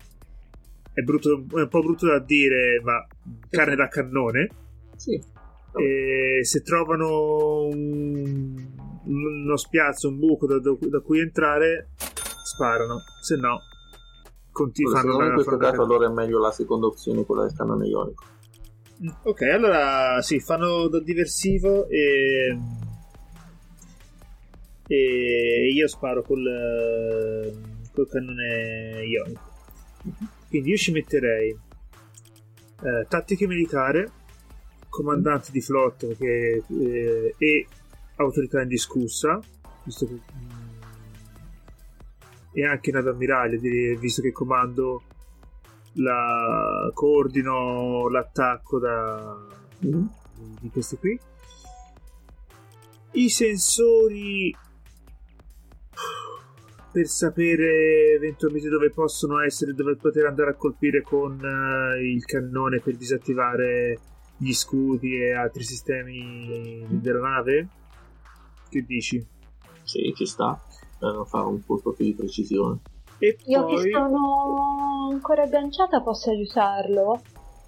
è, 0.94 1.02
brutto, 1.02 1.46
è 1.52 1.62
un 1.62 1.68
po' 1.70 1.82
brutto 1.82 2.08
da 2.08 2.18
dire, 2.18 2.82
ma 2.84 3.06
carne 3.52 3.76
da 3.76 3.88
cannone. 3.88 4.50
Sì. 4.96 5.14
E 5.80 6.40
se 6.44 6.64
trovano 6.64 7.68
un, 7.68 8.56
uno 9.04 9.58
spiazzo, 9.58 10.08
un 10.08 10.18
buco 10.18 10.48
da, 10.48 10.58
da 10.60 11.00
cui 11.02 11.20
entrare, 11.20 11.90
sparano, 12.44 12.98
se 13.22 13.36
no 13.36 13.62
continuano. 14.58 15.00
Secondo 15.00 15.20
me 15.20 15.28
in 15.28 15.34
questo 15.34 15.58
caso 15.58 15.82
allora 15.84 16.08
è 16.08 16.10
meglio 16.10 16.40
la 16.40 16.52
seconda 16.52 16.88
opzione, 16.88 17.24
quella 17.24 17.44
del 17.44 17.54
cannone 17.56 17.88
ionico. 17.88 18.24
Mm, 19.04 19.10
ok, 19.24 19.42
allora 19.44 20.22
sì, 20.22 20.40
fanno 20.40 20.88
da 20.88 21.00
diversivo 21.00 21.88
e, 21.88 22.58
e 24.88 25.72
io 25.72 25.88
sparo 25.88 26.24
col, 26.24 27.86
col 27.94 28.10
cannone 28.10 29.04
ionico. 29.06 29.56
Quindi 30.50 30.70
io 30.70 30.78
ci 30.78 30.92
metterei 30.92 31.50
eh, 31.50 33.06
tattiche 33.08 33.46
militare, 33.46 34.10
comandante 34.90 35.52
di 35.52 35.62
flotta 35.62 36.08
che, 36.08 36.64
eh, 36.68 37.36
e 37.38 37.68
autorità 38.16 38.62
indiscussa, 38.62 39.40
visto 39.84 40.08
che, 40.08 40.14
mm, 40.14 40.66
e 42.58 42.66
anche 42.66 42.90
nave 42.90 43.12
ammiraglia, 43.12 43.60
visto 44.00 44.24
che 44.24 44.32
comando 44.32 45.04
la, 45.94 46.90
coordino 46.92 48.10
l'attacco 48.10 48.80
da, 48.80 49.38
mm. 49.86 50.06
di 50.62 50.70
questi 50.72 50.98
qui. 50.98 51.20
I 53.12 53.30
sensori 53.30 54.56
per 56.92 57.06
sapere 57.06 58.16
eventualmente 58.16 58.70
dove 58.70 58.90
possono 58.90 59.40
essere, 59.40 59.76
dove 59.76 59.96
poter 59.96 60.26
andare 60.26 60.50
a 60.50 60.56
colpire 60.56 61.04
con 61.04 61.40
uh, 61.40 62.02
il 62.02 62.26
cannone 62.26 62.80
per 62.80 62.96
disattivare 62.96 64.00
gli 64.36 64.52
scudi 64.52 65.22
e 65.22 65.34
altri 65.34 65.62
sistemi 65.62 66.84
della 66.90 67.20
nave? 67.20 67.68
Che 68.68 68.82
dici? 68.82 69.24
Sì, 69.84 70.12
ci 70.16 70.26
sta 70.26 70.60
per 70.98 71.24
fare 71.28 71.45
un 71.45 71.65
colpo 71.65 71.91
più 71.91 72.06
di 72.06 72.14
precisione. 72.14 72.80
E 73.19 73.38
Io 73.45 73.65
poi... 73.65 73.84
che 73.84 73.91
sono 73.91 75.10
ancora 75.11 75.44
agganciata 75.44 76.02
posso 76.02 76.30
aiutarlo? 76.30 77.22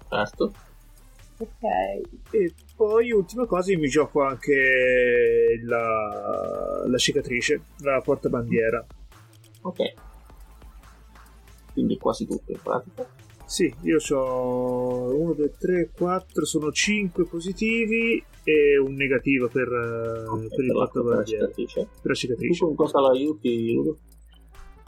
Certo. 0.08 0.52
Ok. 1.38 2.32
E 2.32 2.54
poi, 2.76 3.12
ultima 3.12 3.46
cosa, 3.46 3.72
io 3.72 3.78
mi 3.78 3.88
gioco 3.88 4.22
anche 4.22 5.60
la, 5.64 6.84
la 6.86 6.98
cicatrice, 6.98 7.62
la 7.78 8.00
portabandiera. 8.02 8.84
Ok. 9.62 9.92
Quindi 11.72 11.96
quasi 11.96 12.26
tutto 12.26 12.52
in 12.52 12.60
pratica. 12.62 13.08
Sì, 13.44 13.74
io 13.82 13.98
ho 14.14 15.18
1, 15.18 15.32
2, 15.32 15.50
3, 15.58 15.90
4, 15.96 16.44
sono 16.44 16.70
5 16.70 17.24
positivi 17.24 18.22
e 18.44 18.78
un 18.78 18.94
negativo 18.94 19.48
per, 19.48 19.68
okay, 19.68 20.48
per 20.48 20.64
il 20.64 20.72
fatto 20.72 21.04
per 21.04 21.16
la 21.16 21.24
cicatrice. 21.24 21.88
Per 22.00 22.10
la 22.10 22.14
cicatrice. 22.14 22.58
Tu 22.58 22.66
con 22.66 22.74
cosa 22.74 23.00
l'aiuti, 23.00 23.72
Ludo? 23.72 23.98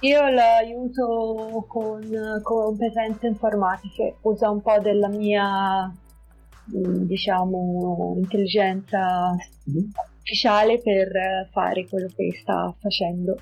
Io 0.00 0.28
l'aiuto 0.30 1.64
con 1.68 2.40
competenze 2.42 3.28
informatiche, 3.28 4.16
usa 4.22 4.50
un 4.50 4.60
po' 4.60 4.78
della 4.80 5.08
mia, 5.08 5.86
mm, 5.86 7.04
diciamo, 7.04 8.14
intelligenza 8.16 9.30
mm-hmm. 9.70 9.84
ufficiale 10.18 10.80
per 10.80 11.48
fare 11.52 11.86
quello 11.88 12.08
che 12.16 12.36
sta 12.40 12.74
facendo 12.80 13.36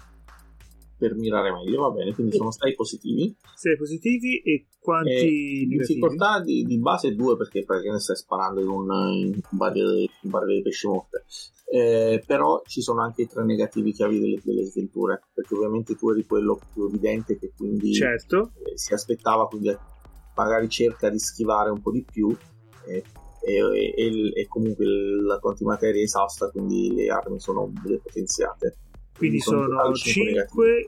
per 1.01 1.15
mirare 1.15 1.51
meglio, 1.51 1.81
va 1.81 1.91
bene, 1.91 2.13
quindi 2.13 2.37
sono 2.37 2.51
6 2.51 2.75
positivi. 2.75 3.35
6 3.55 3.77
positivi 3.79 4.41
e 4.41 4.67
quanti 4.79 5.63
eh, 5.63 5.67
difficoltà 5.67 6.41
di, 6.41 6.65
di, 6.65 6.79
base 6.79 7.15
2 7.15 7.37
perché 7.39 7.65
praticamente 7.65 8.03
stai 8.03 8.17
sparando 8.17 8.61
in 8.61 8.69
un, 8.69 8.91
in 9.15 9.41
barriere, 9.49 10.11
in 10.21 10.31
barriere 10.31 10.57
di 10.57 10.63
pesci 10.63 10.87
morte. 10.87 11.25
Eh, 11.73 12.23
però 12.27 12.61
ci 12.67 12.83
sono 12.83 13.01
anche 13.01 13.23
i 13.23 13.29
tre 13.29 13.45
negativi 13.45 13.93
chiavi 13.93 14.21
delle, 14.21 14.41
delle 14.45 14.65
sventure, 14.65 15.23
perché 15.33 15.55
ovviamente 15.55 15.97
tu 15.97 16.11
eri 16.11 16.27
quello 16.27 16.61
più 16.71 16.87
evidente 16.87 17.39
che 17.39 17.53
quindi 17.57 17.95
certo. 17.95 18.53
eh, 18.63 18.77
si 18.77 18.93
aspettava, 18.93 19.47
quindi 19.47 19.75
magari 20.37 20.69
cerca 20.69 21.09
di 21.09 21.19
schivare 21.19 21.71
un 21.71 21.81
po' 21.81 21.93
di 21.93 22.05
più. 22.05 22.37
E, 22.87 23.03
e, 23.43 23.95
e, 23.97 24.33
e 24.35 24.47
comunque 24.49 24.85
la 24.85 25.39
tua 25.39 25.51
antimateria 25.51 26.03
è 26.03 26.05
esausta, 26.05 26.51
quindi 26.51 26.93
le 26.93 27.09
armi 27.09 27.41
sono 27.41 27.73
depotenziate 27.83 28.77
quindi 29.21 29.41
sono 29.41 29.93
5 29.93 30.87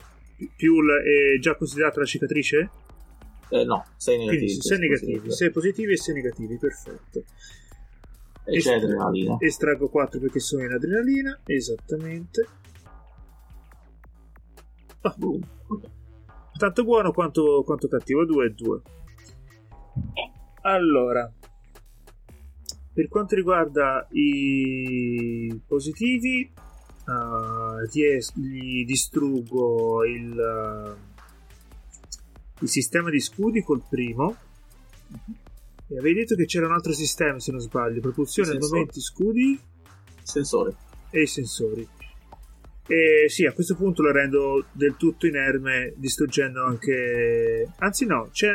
più 0.55 0.81
la, 0.81 0.95
è 0.97 1.37
già 1.39 1.55
considerata 1.55 1.99
la 1.99 2.05
cicatrice? 2.07 2.69
Eh, 3.49 3.63
no, 3.63 3.85
6 3.95 4.17
negativi. 4.17 4.49
6 4.59 4.79
negativi, 4.79 5.31
6 5.31 5.51
positivi 5.51 5.91
e 5.93 5.97
6 5.97 6.15
negativi, 6.15 6.57
perfetto. 6.57 7.23
E 8.45 8.59
c'è 8.59 8.73
adrenalina. 8.73 9.37
Estraggo 9.39 9.87
4 9.87 10.19
perché 10.19 10.39
sono 10.39 10.63
in 10.63 10.71
adrenalina, 10.71 11.39
esattamente. 11.45 12.47
Ah, 15.01 15.13
boom. 15.15 15.39
Okay. 15.67 15.89
Tanto 16.57 16.83
buono 16.83 17.11
quanto, 17.11 17.61
quanto 17.63 17.87
cattivo, 17.87 18.25
2 18.25 18.45
e 18.45 18.49
2. 18.49 18.81
Allora, 20.61 21.31
per 22.93 23.07
quanto 23.07 23.35
riguarda 23.35 24.07
i 24.11 25.61
positivi, 25.67 26.51
uh, 27.05 27.85
gli 27.91 28.85
distruggo 28.85 30.03
il, 30.05 30.97
il, 32.59 32.69
sistema 32.69 33.09
di 33.09 33.19
scudi 33.19 33.61
col 33.61 33.83
primo. 33.87 34.35
E 35.87 35.97
avevi 35.97 36.19
detto 36.19 36.35
che 36.35 36.45
c'era 36.45 36.65
un 36.65 36.73
altro 36.73 36.93
sistema, 36.93 37.39
se 37.39 37.51
non 37.51 37.59
sbaglio, 37.59 38.01
propulsione, 38.01 38.51
armamenti, 38.51 39.01
scudi, 39.01 39.59
sensori 40.21 40.75
e 41.09 41.21
i 41.21 41.27
sensori. 41.27 41.87
E 42.87 43.29
sì, 43.29 43.45
a 43.45 43.53
questo 43.53 43.75
punto 43.75 44.01
lo 44.01 44.11
rendo 44.11 44.65
del 44.71 44.95
tutto 44.97 45.27
inerme, 45.27 45.93
distruggendo 45.95 46.63
anche. 46.65 47.71
Anzi, 47.77 48.05
no, 48.05 48.29
c'è. 48.31 48.51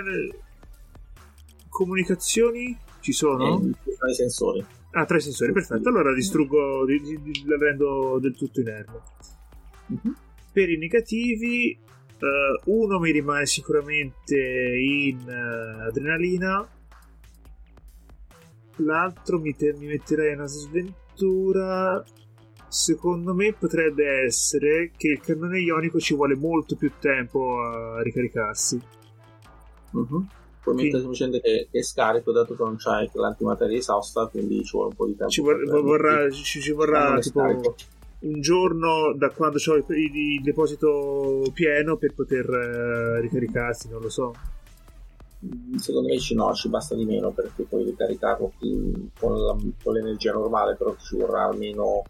Comunicazioni 1.68 2.76
ci 3.00 3.12
sono? 3.12 3.62
Eh, 3.62 4.10
i 4.10 4.14
sensori. 4.14 4.64
Ah, 4.92 5.04
tre 5.04 5.20
sensori, 5.20 5.52
perfetto. 5.52 5.88
Allora 5.88 6.14
distruggo, 6.14 6.84
di, 6.86 7.00
di, 7.00 7.44
la 7.46 7.58
rendo 7.58 8.18
del 8.20 8.34
tutto 8.34 8.60
inerme. 8.60 9.00
Uh-huh. 9.86 10.14
Per 10.50 10.70
i 10.70 10.78
negativi, 10.78 11.78
uh, 12.18 12.70
uno 12.72 12.98
mi 12.98 13.10
rimane 13.10 13.46
sicuramente 13.46 14.36
in 14.36 15.18
uh, 15.26 15.88
adrenalina, 15.88 16.66
l'altro 18.76 19.38
mi, 19.38 19.54
te- 19.54 19.74
mi 19.74 19.86
metterei 19.86 20.32
in 20.32 20.38
una 20.38 20.46
sventura. 20.46 22.04
Secondo 22.70 23.34
me 23.34 23.54
potrebbe 23.54 24.24
essere 24.24 24.90
che 24.96 25.08
il 25.08 25.20
cannone 25.20 25.58
ionico 25.58 25.98
ci 25.98 26.14
vuole 26.14 26.34
molto 26.34 26.76
più 26.76 26.92
tempo 26.98 27.60
a 27.60 28.02
ricaricarsi. 28.02 28.80
Uh-huh 29.92 30.26
probabilmente 30.68 30.98
semplicemente 30.98 31.40
che, 31.40 31.68
che 31.70 31.82
scarico 31.82 32.32
dato 32.32 32.54
che 32.54 32.62
non 32.62 32.76
c'hai 32.76 33.08
l'antimateria 33.12 33.78
esausta 33.78 34.26
quindi 34.26 34.62
ci 34.64 34.72
vuole 34.72 34.90
un 34.90 34.96
po' 34.96 35.06
di 35.06 35.16
tempo 35.16 35.32
ci, 35.32 35.40
vor- 35.40 35.82
vorrà, 35.82 36.30
ci, 36.30 36.60
ci 36.60 36.72
vorrà 36.72 37.18
tipo 37.18 37.40
scarico. 37.40 37.74
un 38.20 38.40
giorno 38.40 39.14
da 39.16 39.30
quando 39.30 39.58
ho 39.64 39.74
il, 39.74 39.84
il, 39.88 40.42
deposito 40.42 41.42
pieno 41.52 41.96
per 41.96 42.14
poter 42.14 42.48
uh, 42.48 43.20
ricaricarsi 43.20 43.88
non 43.88 44.00
lo 44.00 44.08
so. 44.08 44.34
Secondo 45.76 46.08
me 46.08 46.18
ci, 46.18 46.34
no, 46.34 46.52
ci 46.52 46.68
basta 46.68 46.96
di 46.96 47.04
meno 47.04 47.30
perché 47.30 47.62
puoi 47.62 47.84
ricaricarlo 47.84 48.52
con, 48.58 49.40
la, 49.40 49.56
con 49.80 49.92
l'energia 49.94 50.32
normale 50.32 50.74
però 50.74 50.96
ci 50.96 51.16
vorrà 51.16 51.44
almeno 51.44 52.02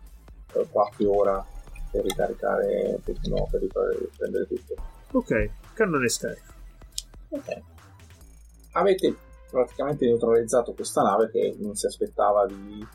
uh, 0.55 0.67
qualche 0.71 1.05
ora 1.05 1.45
per 1.91 2.05
ricaricare 2.05 2.99
per, 3.05 3.17
no, 3.29 3.47
per 3.51 3.61
riprendere 3.61 4.47
tutto. 4.47 4.75
Ok 5.13 5.51
cannone 5.75 6.09
scarico. 6.09 6.53
Ok 7.29 7.77
avete 8.79 9.15
praticamente 9.51 10.07
neutralizzato 10.07 10.75
questa 10.75 11.03
nave 11.03 11.31
che 11.31 11.57
non 11.59 11.75
si 11.75 11.87
aspettava 11.87 12.47
di, 12.47 12.87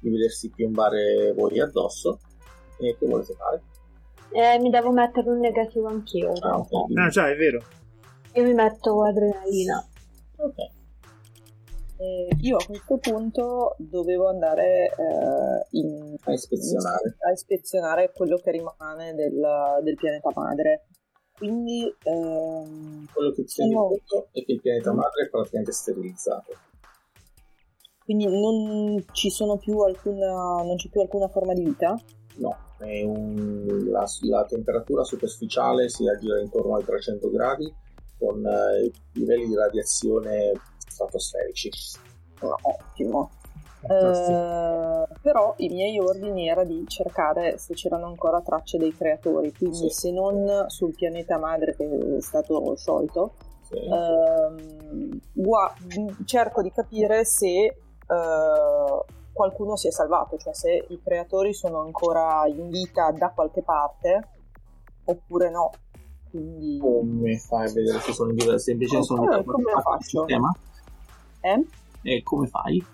di 0.00 0.10
vedersi 0.10 0.50
piombare 0.50 1.32
voi 1.36 1.60
addosso. 1.60 2.18
E 2.78 2.96
che 2.98 3.06
volete 3.06 3.34
fare? 3.34 3.62
Eh, 4.32 4.58
mi 4.58 4.70
devo 4.70 4.90
mettere 4.90 5.28
un 5.28 5.38
negativo 5.38 5.88
anch'io. 5.88 6.32
Ah, 6.40 6.58
okay. 6.58 6.96
ah 6.96 7.08
già, 7.08 7.28
è 7.30 7.36
vero. 7.36 7.62
Io 8.34 8.42
mi 8.44 8.54
metto 8.54 9.04
adrenalina. 9.04 9.86
Ok. 10.36 10.56
Eh, 11.98 12.36
io 12.40 12.56
a 12.56 12.64
questo 12.66 12.98
punto 12.98 13.76
dovevo 13.78 14.28
andare 14.28 14.86
eh, 14.86 15.66
in, 15.78 16.16
a, 16.24 16.32
ispezionare. 16.32 17.16
a 17.28 17.30
ispezionare 17.30 18.10
quello 18.12 18.38
che 18.38 18.50
rimane 18.50 19.14
del, 19.14 19.40
del 19.84 19.94
pianeta 19.94 20.30
madre 20.34 20.86
quindi 21.42 21.92
ehm, 22.04 23.06
quello 23.12 23.32
che 23.32 23.42
ti 23.42 23.54
rendi 23.62 23.74
conto 23.74 24.28
è 24.30 24.44
che 24.44 24.52
il 24.52 24.60
pianeta 24.60 24.92
madre 24.92 25.24
è 25.24 25.28
praticamente 25.28 25.72
sterilizzato. 25.72 26.54
Quindi 28.04 28.26
non 28.26 29.04
ci 29.10 29.28
sono 29.28 29.56
più 29.56 29.80
alcuna, 29.80 30.62
non 30.62 30.76
c'è 30.76 30.88
più 30.88 31.00
alcuna 31.00 31.26
forma 31.26 31.52
di 31.52 31.64
vita? 31.64 32.00
No, 32.36 32.56
un, 32.78 33.88
la, 33.90 34.06
la, 34.20 34.44
temperatura 34.44 35.02
superficiale 35.02 35.88
si 35.88 36.06
aggira 36.06 36.38
intorno 36.38 36.76
ai 36.76 36.84
300 36.84 37.28
gradi 37.30 37.74
con 38.18 38.46
eh, 38.46 38.92
livelli 39.14 39.48
di 39.48 39.56
radiazione 39.56 40.52
stratosferici. 40.78 41.70
Oh, 42.38 42.56
ottimo. 42.62 43.30
Eh, 43.84 45.06
però 45.20 45.54
i 45.58 45.68
miei 45.68 45.98
ordini 45.98 46.48
era 46.48 46.62
di 46.64 46.84
cercare 46.86 47.58
se 47.58 47.74
c'erano 47.74 48.06
ancora 48.06 48.40
tracce 48.40 48.78
dei 48.78 48.94
creatori, 48.96 49.52
quindi 49.52 49.76
sì. 49.76 49.90
se 49.90 50.10
non 50.12 50.64
sul 50.68 50.94
pianeta 50.94 51.36
madre 51.38 51.74
che 51.74 52.16
è 52.16 52.20
stato 52.20 52.74
sciolto, 52.76 53.32
sì. 53.62 53.74
ehm, 53.76 55.20
gua- 55.32 55.74
cerco 56.24 56.62
di 56.62 56.70
capire 56.70 57.24
se 57.24 57.48
eh, 57.48 57.74
qualcuno 59.32 59.76
si 59.76 59.88
è 59.88 59.90
salvato, 59.90 60.36
cioè 60.36 60.54
se 60.54 60.86
i 60.88 61.00
creatori 61.02 61.52
sono 61.52 61.80
ancora 61.80 62.46
in 62.46 62.68
vita 62.68 63.10
da 63.10 63.30
qualche 63.30 63.62
parte 63.62 64.28
oppure 65.04 65.50
no. 65.50 65.70
Quindi... 66.30 66.78
Come 66.78 67.36
fai 67.38 67.68
a 67.68 67.72
vedere 67.72 67.98
se 67.98 68.12
sono 68.12 68.30
in 68.30 68.36
diversi? 68.36 68.64
Se 68.66 68.70
invece 68.72 68.96
Oh, 68.98 69.02
sono 69.02 69.24
come- 69.24 69.36
in 69.38 69.44
come 69.44 69.72
faccio? 69.82 70.26
Eh? 71.40 71.66
E 72.02 72.22
come 72.22 72.46
fai? 72.46 72.84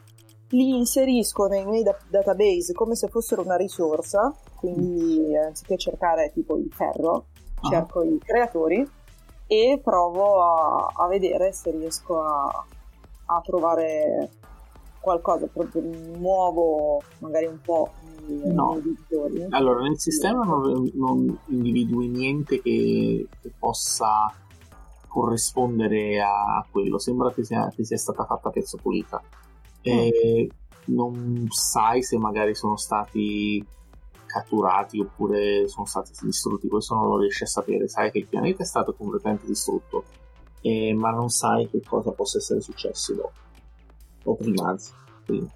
Li 0.51 0.77
inserisco 0.77 1.47
nei 1.47 1.65
miei 1.67 1.83
da- 1.83 1.97
database 2.09 2.73
come 2.73 2.95
se 2.95 3.09
fossero 3.09 3.43
una 3.43 3.57
risorsa, 3.57 4.35
quindi 4.57 5.33
eh, 5.33 5.39
anziché 5.39 5.77
cercare 5.77 6.31
tipo 6.33 6.57
il 6.57 6.71
ferro, 6.73 7.27
Ah. 7.61 7.69
cerco 7.71 8.03
i 8.05 8.19
creatori 8.25 8.89
e 9.49 9.81
provo 9.83 10.45
a, 10.45 10.93
a 10.95 11.07
vedere 11.09 11.53
se 11.53 11.73
riesco 11.73 12.21
a, 12.21 12.65
a 13.27 13.41
trovare 13.41 14.31
qualcosa, 15.01 15.47
proprio 15.53 15.83
muovo 16.17 17.03
magari 17.19 17.47
un 17.47 17.61
po' 17.61 17.91
No. 18.29 18.79
Allora, 19.51 19.81
nel 19.81 19.99
sistema 19.99 20.45
non, 20.45 20.91
non 20.95 21.39
individui 21.47 22.09
niente 22.09 22.61
che, 22.61 23.27
che 23.41 23.53
possa 23.59 24.31
corrispondere 25.09 26.21
a 26.21 26.65
quello. 26.71 26.99
Sembra 26.99 27.33
che 27.33 27.43
sia, 27.43 27.73
che 27.75 27.85
sia 27.85 27.97
stata 27.97 28.25
fatta 28.27 28.51
pezzo 28.51 28.77
pulita. 28.83 29.21
E 29.89 30.51
non 30.87 31.47
sai 31.51 32.03
se 32.03 32.17
magari 32.19 32.55
sono 32.55 32.77
stati 32.77 33.65
catturati 34.27 35.01
oppure 35.01 35.67
sono 35.69 35.87
stati 35.87 36.13
distrutti. 36.23 36.69
Questo 36.69 36.95
non 36.95 37.09
lo 37.09 37.19
riesci 37.19 37.45
a 37.45 37.47
sapere. 37.47 37.89
Sai 37.89 38.11
che 38.11 38.19
il 38.19 38.27
pianeta 38.27 38.63
è 38.63 38.67
stato 38.67 38.95
completamente 38.95 39.47
distrutto, 39.47 40.05
eh, 40.61 40.95
ma 40.95 41.11
non 41.11 41.29
sai 41.29 41.69
che 41.69 41.83
cosa 41.83 42.13
possa 42.13 42.39
essere 42.39 42.61
successo 42.61 43.15
dopo. 43.15 43.33
O 44.25 44.35
prima, 44.35 44.69
anzi. 44.69 44.93
Prima. 45.25 45.49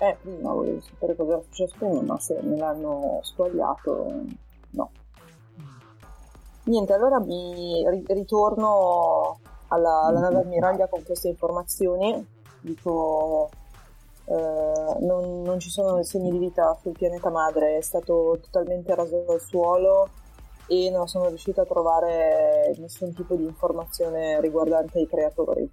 Eh, 0.00 0.16
prima 0.20 0.52
volevo 0.52 0.80
sapere 0.80 1.14
cosa 1.14 1.32
era 1.32 1.42
successo 1.42 1.74
prima, 1.78 2.02
ma 2.02 2.18
se 2.18 2.38
me 2.42 2.56
l'hanno 2.56 3.20
squagliato, 3.22 4.12
no. 4.70 4.90
Niente, 6.64 6.92
allora 6.92 7.20
mi 7.20 7.88
ri- 7.88 8.04
ritorno 8.08 9.38
alla, 9.68 10.02
alla 10.06 10.20
nave 10.20 10.40
ammiraglia 10.40 10.88
con 10.88 11.04
queste 11.04 11.28
informazioni. 11.28 12.34
Dico, 12.60 13.48
eh, 14.28 14.96
non, 15.00 15.42
non 15.42 15.60
ci 15.60 15.70
sono 15.70 16.02
segni 16.02 16.32
di 16.32 16.38
vita 16.38 16.76
sul 16.80 16.92
pianeta 16.92 17.30
madre, 17.30 17.76
è 17.76 17.80
stato 17.80 18.38
totalmente 18.42 18.94
raso 18.94 19.24
dal 19.26 19.40
suolo 19.40 20.08
e 20.66 20.90
non 20.90 21.06
sono 21.06 21.28
riuscita 21.28 21.62
a 21.62 21.66
trovare 21.66 22.74
nessun 22.78 23.14
tipo 23.14 23.36
di 23.36 23.44
informazione 23.44 24.40
riguardante 24.40 24.98
i 24.98 25.06
creatori. 25.06 25.70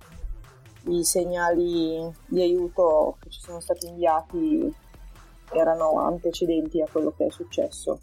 I 0.86 1.04
segnali 1.04 2.12
di 2.28 2.42
aiuto 2.42 3.18
che 3.20 3.30
ci 3.30 3.40
sono 3.40 3.60
stati 3.60 3.88
inviati 3.88 4.72
erano 5.52 6.00
antecedenti 6.06 6.82
a 6.82 6.88
quello 6.92 7.12
che 7.16 7.26
è 7.26 7.30
successo. 7.32 8.00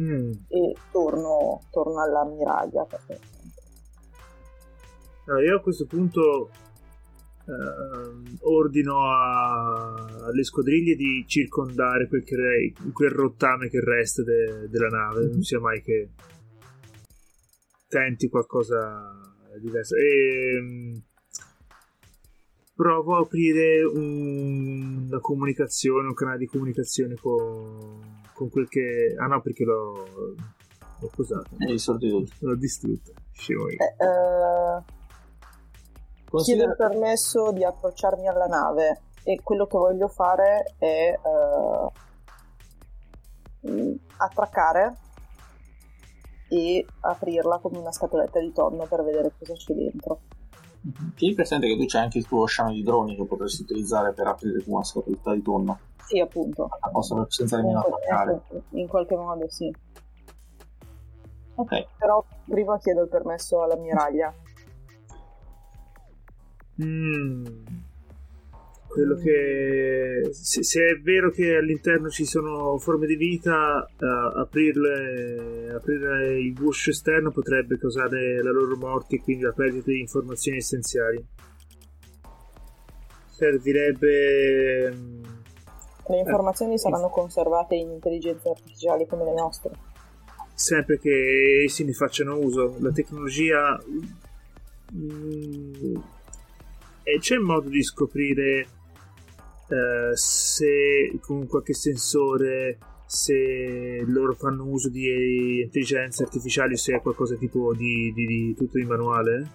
Mm. 0.00 0.30
e 0.46 0.76
torno, 0.92 1.60
torno 1.72 2.00
all'ammiraglia 2.00 2.84
perché 2.84 3.18
Allora, 5.24 5.42
io 5.42 5.56
a 5.56 5.60
questo 5.60 5.86
punto 5.86 6.50
ehm, 7.48 8.36
ordino 8.42 8.98
a- 9.10 10.06
alle 10.26 10.44
squadriglie 10.44 10.94
di 10.94 11.24
circondare 11.26 12.06
quel, 12.08 12.22
che 12.22 12.36
re- 12.36 12.72
quel 12.92 13.10
rottame 13.10 13.68
che 13.70 13.80
resta 13.82 14.22
de- 14.22 14.68
della 14.68 14.88
nave, 14.88 15.26
non 15.28 15.42
sia 15.42 15.58
mai 15.60 15.80
che 15.82 16.10
tenti 17.88 18.28
qualcosa 18.28 19.10
di 19.54 19.60
diverso. 19.66 19.94
E 19.96 20.60
mm, 20.60 20.94
provo 22.74 23.16
a 23.16 23.20
aprire 23.20 23.82
un- 23.82 25.06
una 25.08 25.20
comunicazione, 25.20 26.06
un 26.08 26.14
canale 26.14 26.38
di 26.38 26.46
comunicazione 26.46 27.14
con, 27.16 28.20
con 28.34 28.48
quel 28.50 28.68
che... 28.68 29.14
Ah 29.18 29.26
no, 29.26 29.40
perché 29.40 29.64
l'ho... 29.64 30.06
l'ho 31.00 31.10
usato, 31.16 31.56
l'ho 32.40 32.54
distrutto. 32.56 33.12
Scemo 33.32 33.68
io. 33.68 33.76
eh, 33.78 34.96
eh, 36.30 36.42
chiedo 36.42 36.64
Considera- 36.64 36.70
il 36.70 36.76
permesso 36.76 37.52
di 37.52 37.64
approcciarmi 37.64 38.28
alla 38.28 38.46
nave 38.46 39.00
e 39.24 39.40
quello 39.42 39.66
che 39.66 39.76
voglio 39.76 40.08
fare 40.08 40.74
è 40.78 41.18
mm, 43.68 43.92
attraccare 44.18 44.96
e 46.50 46.86
aprirla 47.00 47.58
come 47.58 47.78
una 47.78 47.92
scatoletta 47.92 48.40
di 48.40 48.52
tonno 48.52 48.86
per 48.86 49.02
vedere 49.04 49.32
cosa 49.38 49.52
c'è 49.54 49.74
dentro 49.74 50.20
Tieni 51.16 51.34
presente 51.34 51.66
che 51.66 51.76
tu 51.76 51.84
c'hai 51.86 52.02
anche 52.04 52.18
il 52.18 52.26
tuo 52.26 52.46
sciame 52.46 52.72
di 52.72 52.82
droni 52.82 53.16
che 53.16 53.26
potresti 53.26 53.62
utilizzare 53.62 54.12
per 54.14 54.28
aprire 54.28 54.62
una 54.66 54.82
scatoletta 54.84 55.34
di 55.34 55.42
tonno. 55.42 55.78
sì 56.06 56.20
appunto 56.20 56.68
La 56.80 56.88
posso 56.88 57.26
senza 57.28 57.56
nemmeno 57.56 57.80
attaccare. 57.80 58.40
in 58.70 58.86
qualche 58.86 59.16
modo 59.16 59.46
sì 59.50 59.70
Ok. 61.56 61.86
però 61.98 62.24
prima 62.46 62.78
chiedo 62.78 63.02
il 63.02 63.08
permesso 63.08 63.60
all'ammiraglia. 63.62 64.32
Mm. 66.82 67.46
Quello 68.88 69.16
che 69.16 70.28
se, 70.32 70.62
se 70.64 70.80
è 70.88 70.94
vero 71.00 71.30
che 71.30 71.54
all'interno 71.56 72.08
ci 72.08 72.24
sono 72.24 72.78
forme 72.78 73.06
di 73.06 73.16
vita, 73.16 73.86
eh, 73.86 74.40
aprirle, 74.40 75.70
aprire 75.74 76.38
il 76.40 76.52
guscio 76.54 76.90
esterno 76.90 77.30
potrebbe 77.30 77.78
causare 77.78 78.42
la 78.42 78.50
loro 78.50 78.76
morte 78.76 79.16
e 79.16 79.20
quindi 79.20 79.44
la 79.44 79.52
perdita 79.52 79.90
di 79.90 80.00
informazioni 80.00 80.58
essenziali. 80.58 81.22
Servirebbe. 83.26 84.90
mm, 84.94 85.22
Le 86.08 86.18
informazioni 86.18 86.74
Eh, 86.74 86.78
saranno 86.78 87.08
conservate 87.10 87.74
in 87.76 87.90
intelligenze 87.90 88.48
artificiali 88.48 89.06
come 89.06 89.24
le 89.24 89.34
nostre. 89.34 89.70
sempre 90.54 90.98
che 90.98 91.62
essi 91.64 91.84
ne 91.84 91.92
facciano 91.92 92.36
uso. 92.38 92.76
La 92.80 92.90
tecnologia. 92.90 93.78
mm, 94.94 95.94
e 97.08 97.18
c'è 97.20 97.36
modo 97.38 97.70
di 97.70 97.82
scoprire 97.82 98.68
eh, 99.68 100.10
se 100.14 101.18
con 101.20 101.46
qualche 101.46 101.72
sensore 101.72 102.78
se 103.06 104.04
loro 104.06 104.34
fanno 104.34 104.66
uso 104.66 104.90
di 104.90 105.62
intelligenze 105.62 106.24
artificiali 106.24 106.74
o 106.74 106.76
se 106.76 106.94
è 106.94 107.00
qualcosa 107.00 107.36
tipo 107.36 107.74
di, 107.74 108.12
di- 108.12 108.26
di 108.26 108.54
tutto 108.54 108.76
di 108.76 108.84
manuale. 108.84 109.50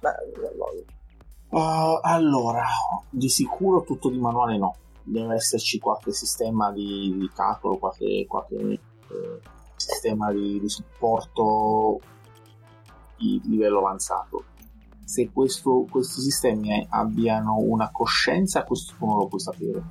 Beh, 0.00 0.96
Uh, 1.50 1.98
allora, 2.02 2.62
di 3.08 3.30
sicuro 3.30 3.82
tutto 3.82 4.10
di 4.10 4.18
manuale 4.18 4.58
no. 4.58 4.76
Deve 5.02 5.36
esserci 5.36 5.78
qualche 5.78 6.12
sistema 6.12 6.70
di, 6.72 7.16
di 7.16 7.30
calcolo, 7.34 7.78
qualche, 7.78 8.26
qualche 8.28 8.54
eh, 8.56 8.80
sistema 9.74 10.30
di, 10.30 10.60
di 10.60 10.68
supporto 10.68 12.00
di 13.16 13.40
livello 13.46 13.78
avanzato. 13.78 14.44
Se 15.08 15.30
questo- 15.32 15.86
questi 15.90 16.20
sistemi 16.20 16.86
abbiano 16.90 17.56
una 17.56 17.90
coscienza, 17.90 18.64
questo 18.64 18.92
non 18.98 19.16
lo 19.16 19.26
puoi 19.26 19.40
sapere. 19.40 19.82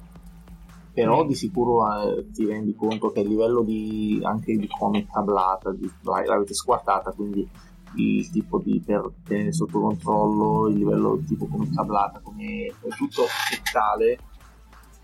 Però 0.94 1.26
di 1.26 1.34
sicuro 1.34 1.82
eh, 1.92 2.30
ti 2.32 2.46
rendi 2.46 2.76
conto 2.76 3.12
che 3.12 3.22
a 3.22 3.24
livello 3.24 3.64
di 3.64 4.20
anche 4.24 4.56
di 4.56 4.68
come 4.68 5.08
cablata, 5.08 5.72
di, 5.72 5.90
l'avete 6.04 6.54
squartata, 6.54 7.12
quindi 7.14 7.50
il 7.96 8.30
tipo 8.30 8.60
di 8.60 8.80
per 8.86 9.10
tenere 9.24 9.54
sotto 9.54 9.80
controllo 9.80 10.68
il 10.68 10.78
livello 10.78 11.20
tipo 11.26 11.48
come 11.48 11.70
cablata 11.74 12.20
come 12.20 12.66
è 12.66 12.88
tutto 12.96 13.24
è 13.24 13.62
tale 13.72 14.20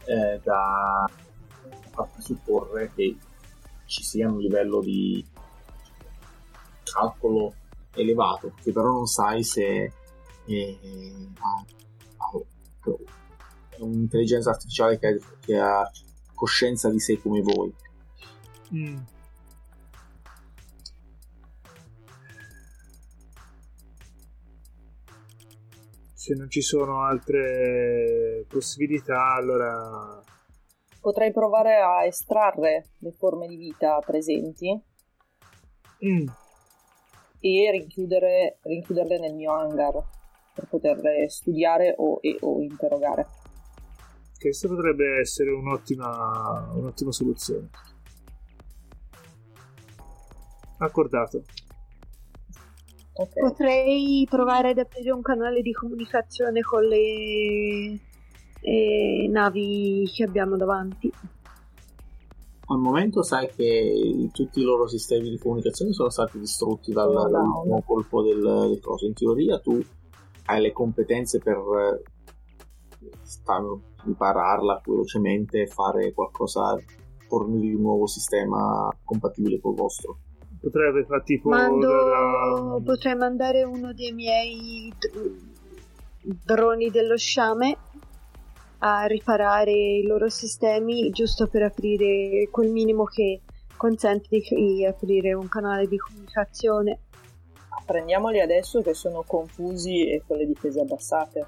eh, 0.06 0.40
da 0.44 1.10
far 1.92 2.10
presupporre 2.12 2.92
che 2.94 3.18
ci 3.86 4.04
sia 4.04 4.30
un 4.30 4.38
livello 4.38 4.82
di 4.82 5.26
calcolo 6.84 7.54
elevato 7.96 8.52
che 8.62 8.72
però 8.72 8.92
non 8.92 9.06
sai 9.06 9.44
se 9.44 9.92
è, 10.46 10.78
ha- 11.40 11.66
ha- 12.18 12.46
è 13.78 13.82
un'intelligenza 13.82 14.52
artificiale 14.52 15.00
che 15.00 15.08
ha, 15.08 15.18
che 15.40 15.58
ha 15.58 15.92
coscienza 16.34 16.90
di 16.90 17.00
sé 17.00 17.20
come 17.20 17.42
voi. 17.42 17.74
Mm. 18.74 18.98
Se 26.14 26.34
non 26.36 26.50
ci 26.50 26.62
sono 26.62 27.02
altre 27.04 28.46
possibilità, 28.48 29.34
allora 29.34 30.24
Potrei 31.04 31.34
provare 31.34 31.82
a 31.82 32.06
estrarre 32.06 32.92
le 33.00 33.12
forme 33.12 33.46
di 33.48 33.58
vita 33.58 34.00
presenti. 34.00 34.82
Mm, 36.06 36.28
e 37.42 37.72
rinchiudere, 37.72 38.60
rinchiuderle 38.62 39.20
nel 39.20 39.34
mio 39.34 39.52
hangar 39.52 40.02
per 40.54 40.68
poterle 40.68 41.28
studiare 41.30 41.94
o, 41.98 42.20
e, 42.22 42.38
o 42.42 42.62
interrogare. 42.62 43.26
questa 44.40 44.68
potrebbe 44.68 45.20
essere 45.20 45.52
un'ottima, 45.52 46.70
un'ottima 46.74 47.12
soluzione. 47.12 47.70
Accordato. 50.78 51.44
Ok. 53.14 53.40
Potrei 53.40 54.26
provare 54.30 54.70
ad 54.72 54.80
aprire 54.80 55.12
un 55.12 55.22
canale 55.22 55.62
di 55.62 55.72
comunicazione 55.72 56.62
con 56.62 56.84
le 56.84 58.00
eh, 58.62 59.28
navi 59.30 60.10
che 60.16 60.24
abbiamo 60.24 60.58
davanti. 60.58 61.12
al 62.66 62.80
momento 62.80 63.22
sai 63.22 63.50
che 63.56 64.30
tutti 64.32 64.62
i 64.62 64.64
loro 64.64 64.88
sistemi 64.88 65.30
di 65.30 65.38
comunicazione 65.38 65.92
sono 65.94 66.10
stati 66.10 66.40
distrutti 66.40 66.92
dal, 66.92 67.10
Oh, 67.10 67.14
no. 67.14 67.30
dall'ultimo 67.30 67.84
colpo 67.86 68.24
del, 68.24 68.42
del 68.42 68.80
coso. 68.82 69.06
In 69.06 69.14
teoria 69.14 69.60
tu 69.60 69.80
hai 70.46 70.62
le 70.62 70.72
competenze 70.72 71.40
per 71.40 71.58
eh, 71.58 72.02
star- 73.24 73.80
ripararla 74.06 74.82
velocemente 74.86 75.62
e 75.62 75.68
fare 75.68 76.14
qualcosa, 76.14 76.78
fornirgli 77.28 77.74
un 77.74 77.82
nuovo 77.82 78.08
sistema 78.08 78.90
compatibile 79.04 79.60
col 79.60 79.76
vostro. 79.76 80.18
Potrebbe 80.60 81.06
fare 81.06 81.24
tipo 81.24 81.50
Mando... 81.50 81.88
la- 81.88 82.80
Potrei 82.84 83.16
mandare 83.16 83.64
uno 83.64 83.94
dei 83.94 84.12
miei 84.12 84.94
droni 86.22 86.90
dello 86.90 87.18
sciame 87.18 87.78
a 88.80 89.06
riparare 89.06 89.72
i 89.72 90.06
loro 90.06 90.30
sistemi 90.30 91.10
giusto 91.10 91.48
per 91.48 91.64
aprire 91.64 92.48
quel 92.50 92.72
minimo 92.72 93.06
che 93.06 93.42
consente 93.78 94.28
di 94.30 94.86
aprire 94.86 95.34
un 95.34 95.48
canale 95.48 95.88
di 95.88 95.98
comunicazione. 95.98 97.00
Prendiamoli 97.86 98.40
adesso 98.40 98.82
che 98.82 98.94
sono 98.94 99.24
confusi 99.24 100.10
e 100.10 100.24
con 100.26 100.38
le 100.38 100.46
difese 100.46 100.80
abbassate. 100.82 101.46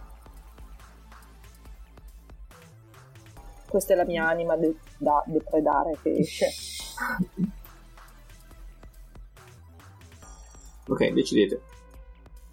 Questa 3.67 3.93
è 3.93 3.95
la 3.95 4.05
mia 4.05 4.27
anima 4.27 4.55
de- 4.57 4.75
da 4.97 5.23
depredare 5.25 5.97
che 6.01 6.11
esce. 6.17 6.47
Ok, 10.87 11.09
decidete. 11.13 11.61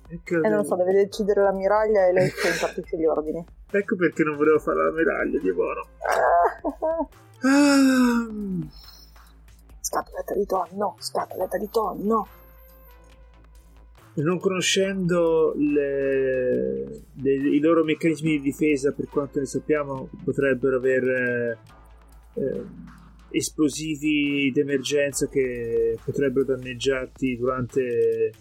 Ecco, 0.09 0.37
E 0.43 0.49
non 0.49 0.59
lo 0.59 0.65
so, 0.65 0.75
deve 0.77 0.93
decidere 0.95 1.43
l'ammiraglia 1.43 2.07
e 2.07 2.13
lei 2.13 2.31
che 2.33 2.49
impartisce 2.49 2.97
gli 2.97 3.05
ordini. 3.05 3.45
ecco 3.71 3.95
perché 3.97 4.23
non 4.25 4.37
volevo 4.37 4.59
fare 4.59 4.85
la 4.85 4.91
medaglia 4.91 5.39
di 5.39 5.51
oro. 5.51 5.87
Ah, 7.45 8.29
Scatoletta 9.81 10.35
di 10.35 10.47
tonno, 10.47 10.95
scatoletta 10.99 11.59
di 11.59 11.69
tonno. 11.71 12.27
Non 14.15 14.39
conoscendo 14.39 15.55
le- 15.57 16.85
le- 17.15 17.33
i 17.33 17.59
loro 17.61 17.83
meccanismi 17.83 18.33
di 18.33 18.41
difesa, 18.41 18.93
per 18.93 19.07
quanto 19.09 19.39
ne 19.39 19.47
sappiamo, 19.47 20.11
potrebbero 20.25 20.77
aver 20.77 21.05
eh, 21.05 21.59
eh, 22.35 22.65
esplosivi 23.31 24.53
d'emergenza 24.53 25.29
che 25.29 25.97
potrebbero 26.05 26.45
danneggiarti 26.45 27.37
durante 27.37 28.33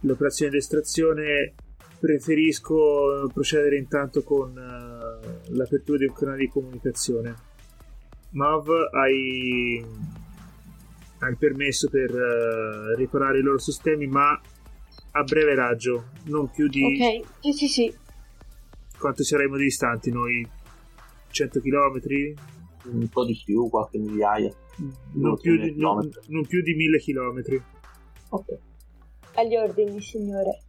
l'operazione 0.00 0.52
di 0.52 0.58
estrazione. 0.58 1.54
Preferisco 2.00 3.30
procedere 3.34 3.76
intanto 3.76 4.22
con 4.22 4.56
eh, 4.56 5.50
l'apertura 5.50 5.98
di 5.98 6.06
un 6.06 6.14
canale 6.14 6.38
di 6.38 6.48
comunicazione. 6.48 7.34
Mav, 8.30 8.66
hai, 8.92 9.84
hai 11.18 11.36
permesso 11.36 11.90
per 11.90 12.10
eh, 12.10 12.96
riparare 12.96 13.40
i 13.40 13.42
loro 13.42 13.58
sistemi, 13.58 14.06
ma 14.06 14.40
a 15.12 15.22
breve 15.22 15.54
raggio, 15.54 16.10
non 16.24 16.48
più 16.50 16.68
di 16.68 16.82
Ok, 16.84 17.26
sì, 17.40 17.52
sì, 17.52 17.68
sì. 17.68 17.94
quanto 18.98 19.24
saremo 19.24 19.56
distanti 19.56 20.10
noi? 20.10 20.46
100 21.30 21.60
km? 21.60 22.00
Un 22.92 23.08
po' 23.08 23.24
di 23.24 23.40
più, 23.44 23.68
qualche 23.68 23.98
migliaia. 23.98 24.52
Non, 25.12 25.38
più 25.38 25.58
di, 25.58 25.74
non, 25.76 26.08
non 26.28 26.46
più 26.46 26.62
di 26.62 26.74
1000 26.74 26.98
km. 26.98 27.62
Ok. 28.30 28.58
Agli 29.34 29.56
ordini, 29.56 30.00
signore. 30.00 30.62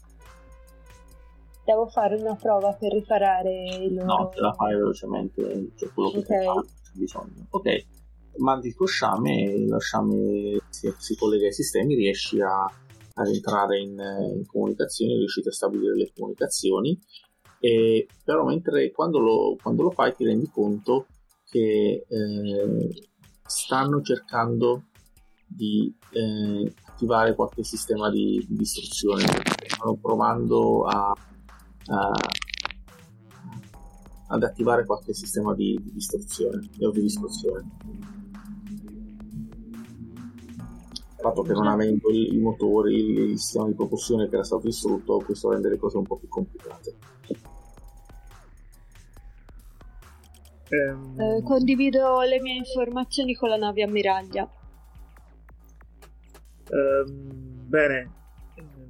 Devo 1.64 1.88
fare 1.88 2.16
una 2.16 2.36
prova 2.36 2.74
per 2.74 2.92
riparare 2.92 3.76
il 3.80 3.94
loro... 3.94 4.06
No, 4.06 4.30
te 4.30 4.42
la 4.42 4.54
fai 4.54 4.74
velocemente, 4.74 5.70
cioè 5.76 5.90
quello 5.94 6.10
che 6.12 6.18
Ok. 6.18 6.26
ti 6.26 6.34
fa, 6.46 6.62
c'è 6.62 6.92
bisogno. 6.94 7.48
Ok, 7.52 7.86
mandi 8.38 8.68
il 8.68 8.76
tuo 8.76 8.88
sciame 8.88 9.44
e 9.44 9.68
lo 9.68 9.80
sciame 9.80 10.60
si, 10.70 10.92
si 10.98 11.16
collega 11.16 11.46
ai 11.46 11.54
sistemi, 11.54 11.96
riesci 11.96 12.42
a, 12.42 12.66
ad 13.14 13.28
entrare 13.28 13.80
in, 13.80 13.98
in 14.36 14.46
comunicazione, 14.46 15.16
riuscite 15.16 15.50
a 15.50 15.54
stabilire 15.54 15.96
le 15.96 16.12
comunicazioni, 16.16 17.00
e, 17.60 18.08
però 18.24 18.46
mentre 18.46 18.92
quando 18.92 19.20
lo, 19.20 19.56
quando 19.62 19.84
lo 19.84 19.92
fai 19.92 20.16
ti 20.16 20.24
rendi 20.24 20.50
conto 20.50 21.06
che 21.46 22.06
eh, 22.08 23.08
stanno 23.46 24.02
cercando 24.02 24.86
di 25.46 25.94
eh, 26.12 26.74
attivare 26.86 27.36
qualche 27.36 27.64
sistema 27.64 28.10
di, 28.10 28.44
di 28.48 28.56
distruzione, 28.56 29.24
stanno 29.68 29.98
provando 29.98 30.86
a, 30.86 31.14
a 31.88 32.12
ad 34.32 34.44
attivare 34.44 34.86
qualche 34.86 35.14
sistema 35.14 35.54
di, 35.54 35.78
di 35.82 35.92
distruzione 35.92 36.70
di 36.72 37.02
distruzione. 37.02 38.21
Fatto 41.22 41.42
che 41.44 41.54
non 41.54 41.68
avendo 41.68 42.10
i 42.12 42.38
motori, 42.38 42.96
il, 42.96 43.18
il 43.32 43.40
sistema 43.40 43.68
di 43.68 43.74
propulsione 43.74 44.28
che 44.28 44.36
era 44.36 44.44
stato 44.44 44.66
distrutto, 44.66 45.22
questo 45.26 45.52
rende 45.52 45.70
le 45.70 45.78
cose 45.78 45.98
un 45.98 46.04
po' 46.06 46.18
più 46.18 46.28
complicate. 46.28 46.96
Ehm, 50.70 51.20
Eh, 51.20 51.44
condivido 51.44 52.22
le 52.22 52.42
mie 52.42 52.56
informazioni 52.56 53.36
con 53.36 53.50
la 53.50 53.58
nave 53.58 53.84
ammiraglia. 53.84 54.50
ehm, 56.70 57.68
bene. 57.68 58.12
Ehm, 58.56 58.90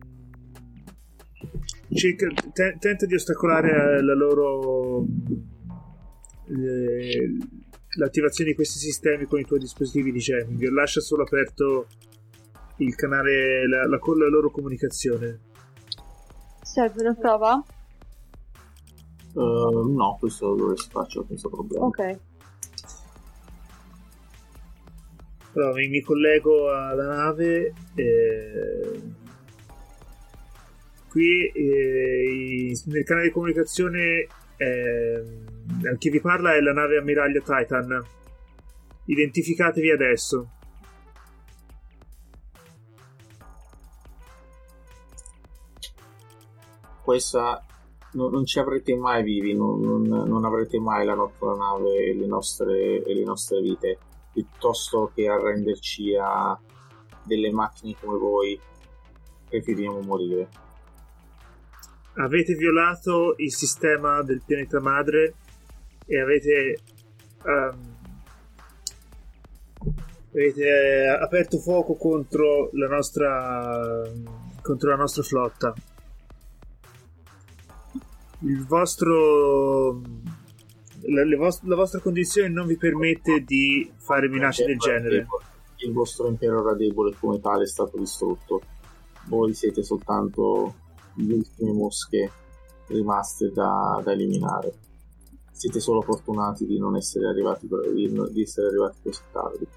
cerca- 1.93 2.31
te- 2.53 2.77
tenta 2.79 3.05
di 3.05 3.15
ostacolare 3.15 3.97
eh, 3.97 4.01
la 4.03 4.13
loro 4.13 5.05
l'attivazione 7.97 8.51
di 8.51 8.55
questi 8.55 8.77
sistemi 8.79 9.25
con 9.25 9.39
i 9.39 9.45
tuoi 9.45 9.59
dispositivi 9.59 10.11
di 10.11 10.19
jamming. 10.19 10.69
Lascia 10.69 10.99
solo 10.99 11.23
aperto 11.23 11.87
il 12.83 12.95
canale, 12.95 13.67
la, 13.67 13.85
la- 13.87 13.99
la 13.99 14.27
loro 14.29 14.49
comunicazione. 14.49 15.39
Serve 16.61 17.01
una 17.01 17.13
prova? 17.13 17.63
Eh, 19.33 19.33
no, 19.35 20.17
questo 20.19 20.49
lo 20.49 20.55
dovresti 20.55 20.89
farci 20.91 21.21
senza 21.27 21.47
problema. 21.49 21.85
Ok. 21.85 22.19
Allora, 25.53 25.73
mi, 25.73 25.87
mi 25.89 26.01
collego 26.01 26.71
alla 26.73 27.07
nave. 27.07 27.73
eh, 27.95 29.01
qui 31.09 31.45
eh, 31.53 32.67
in- 32.69 32.81
nel 32.85 33.03
canale 33.03 33.27
di 33.27 33.33
comunicazione 33.33 34.27
eh, 34.55 35.23
chi 35.97 36.09
vi 36.09 36.21
parla 36.21 36.53
è 36.55 36.61
la 36.61 36.71
nave 36.73 36.97
ammiraglia 36.97 37.41
Titan. 37.41 38.01
Identificatevi 39.05 39.91
adesso. 39.91 40.49
Questa 47.11 47.61
no- 48.13 48.29
non 48.29 48.45
ci 48.45 48.57
avrete 48.57 48.95
mai 48.95 49.21
vivi, 49.21 49.53
non, 49.53 49.81
non- 49.81 50.03
non 50.29 50.45
avrete 50.45 50.79
mai 50.79 51.05
la 51.05 51.13
nostra 51.13 51.53
nave 51.55 52.05
e 52.05 52.15
le 52.15 52.25
nostre, 52.25 53.03
e 53.03 53.13
le 53.13 53.23
nostre 53.25 53.59
vite, 53.59 53.97
piuttosto 54.31 55.11
che 55.13 55.27
arrenderci 55.27 56.15
a 56.15 56.57
delle 57.25 57.51
macchine 57.51 57.97
come 57.99 58.17
voi, 58.17 58.57
preferiamo 59.49 59.99
morire. 59.99 60.47
Avete 62.13 62.53
violato 62.53 63.33
il 63.38 63.51
sistema 63.51 64.21
del 64.23 64.41
pianeta 64.45 64.79
madre 64.79 65.33
e 66.05 66.17
avete. 66.21 66.77
ehm, 67.43 67.99
avete 70.33 71.17
aperto 71.21 71.57
fuoco 71.57 71.95
contro 71.95 72.69
la 72.71 72.88
nostra. 72.88 74.09
contro 74.61 74.89
la 74.89 74.95
nostra 74.95 75.23
flotta. 75.23 75.73
Il 78.41 78.65
vostro. 78.65 80.01
La, 81.03 81.23
le 81.23 81.35
vos- 81.35 81.63
la 81.63 81.76
vostra 81.76 81.99
condizione 81.99 82.49
non 82.49 82.68
vi 82.68 82.77
permette 82.77 83.43
di 83.43 83.91
fare 83.97 84.30
minacce 84.30 84.65
del 84.65 84.77
genere. 84.77 85.27
Il 85.77 85.93
vostro 85.93 86.27
impero 86.27 86.61
era 86.61 86.76
debole 86.76 87.15
come 87.19 87.39
tale 87.39 87.63
è 87.63 87.68
stato 87.68 87.97
distrutto. 87.97 88.61
Voi 89.27 89.53
siete 89.53 89.84
soltanto 89.84 90.76
le 91.15 91.34
ultime 91.34 91.72
mosche 91.72 92.31
rimaste 92.88 93.51
da, 93.51 93.99
da 94.03 94.11
eliminare. 94.11 94.73
Siete 95.51 95.80
solo 95.80 96.01
fortunati 96.01 96.65
di 96.65 96.77
non 96.77 96.95
essere 96.95 97.27
arrivati, 97.27 97.68
di, 97.68 98.41
essere 98.41 98.68
arrivati 98.68 98.97
così 99.03 99.22
tardi. 99.31 99.68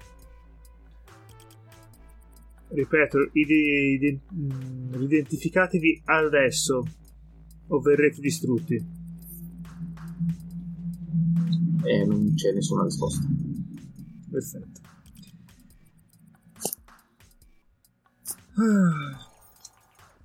Ripeto, 2.67 3.29
ide- 3.33 3.53
ide- 3.53 4.19
mh, 4.29 5.01
identificatevi 5.01 6.01
adesso 6.05 6.83
o 7.67 7.79
verrete 7.79 8.21
distrutti. 8.21 8.75
E 11.83 12.05
non 12.05 12.33
c'è 12.33 12.51
nessuna 12.53 12.83
risposta. 12.83 13.25
Perfetto. 14.31 14.81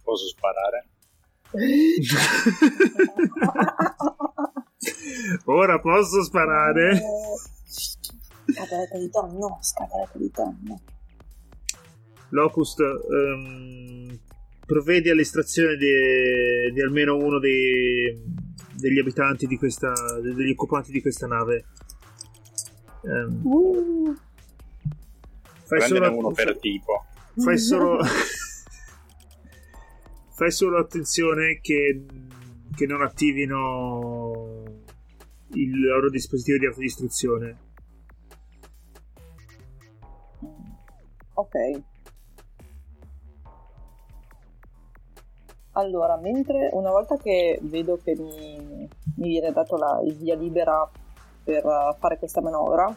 Posso 0.03 0.27
sparare? 0.29 0.87
Ora 5.47 5.81
posso 5.81 6.23
sparare? 6.23 7.01
Scatoletta 7.67 8.99
di 8.99 9.11
tonno, 9.11 9.59
scatoletta 9.61 10.19
di 10.19 10.31
tonno. 10.31 10.81
Locust 12.31 12.79
um, 12.79 14.19
provvede 14.71 15.11
all'estrazione 15.11 15.75
di, 15.75 16.73
di 16.73 16.81
almeno 16.81 17.17
uno 17.17 17.41
dei, 17.41 18.17
degli 18.77 19.01
abitanti 19.01 19.49
di 19.49 19.57
questa, 19.57 19.93
degli 20.23 20.51
occupanti 20.51 20.93
di 20.93 21.01
questa 21.01 21.27
nave. 21.27 21.65
Um, 23.01 23.41
uh. 23.43 24.17
Fai 25.65 25.81
solo, 25.81 26.17
uno 26.17 26.31
per 26.31 26.57
tipo. 26.61 27.05
Fai 27.37 27.59
solo, 27.59 27.99
fai 30.35 30.53
solo 30.53 30.79
attenzione 30.79 31.59
che, 31.61 32.05
che 32.73 32.87
non 32.87 33.03
attivino 33.03 34.63
il 35.55 35.81
loro 35.81 36.09
dispositivo 36.11 36.59
di 36.59 36.67
autodistruzione. 36.67 37.59
Ok. 41.35 41.90
Allora, 45.81 46.19
mentre 46.19 46.69
una 46.74 46.90
volta 46.90 47.16
che 47.16 47.59
vedo 47.62 47.97
che 47.97 48.15
mi, 48.15 48.86
mi 49.16 49.28
viene 49.28 49.51
dato 49.51 49.78
la, 49.78 49.98
il 50.05 50.15
via 50.15 50.36
libera 50.36 50.86
per 51.43 51.62
fare 51.98 52.19
questa 52.19 52.43
manovra, 52.43 52.94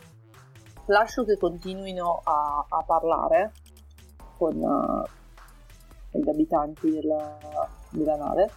lascio 0.88 1.24
che 1.24 1.38
continuino 1.38 2.20
a, 2.22 2.66
a 2.68 2.84
parlare 2.86 3.54
con 4.38 4.58
uh, 4.58 6.20
gli 6.20 6.28
abitanti 6.28 6.92
della, 6.92 7.38
della, 7.90 8.18
nave 8.18 8.52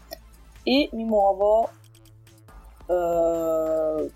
e 0.64 0.88
mi 0.92 1.04
muovo 1.04 1.70
uh, 2.86 4.10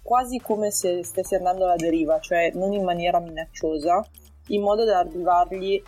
quasi 0.00 0.38
come 0.40 0.70
se 0.70 1.04
stessi 1.04 1.34
andando 1.34 1.64
alla 1.64 1.76
deriva, 1.76 2.18
cioè 2.18 2.50
non 2.54 2.72
in 2.72 2.82
maniera 2.82 3.20
minacciosa, 3.20 4.02
in 4.46 4.62
modo 4.62 4.86
da 4.86 5.00
arrivargli 5.00 5.82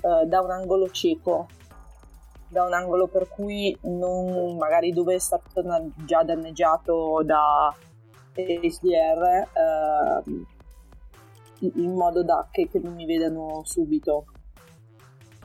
uh, 0.00 0.26
da 0.26 0.40
un 0.40 0.50
angolo 0.52 0.88
cieco 0.88 1.58
da 2.50 2.64
un 2.64 2.72
angolo 2.72 3.06
per 3.06 3.28
cui 3.28 3.76
non, 3.82 4.56
magari 4.56 4.92
dove 4.92 5.14
è 5.14 5.18
stato 5.18 5.62
già 6.04 6.24
danneggiato 6.24 7.22
da 7.24 7.72
HDR 8.34 9.48
eh, 9.52 10.22
in 11.60 11.92
modo 11.92 12.24
da 12.24 12.48
che, 12.50 12.68
che, 12.68 12.80
non 12.80 12.94
mi 12.94 13.06
vedano 13.06 13.62
subito. 13.64 14.24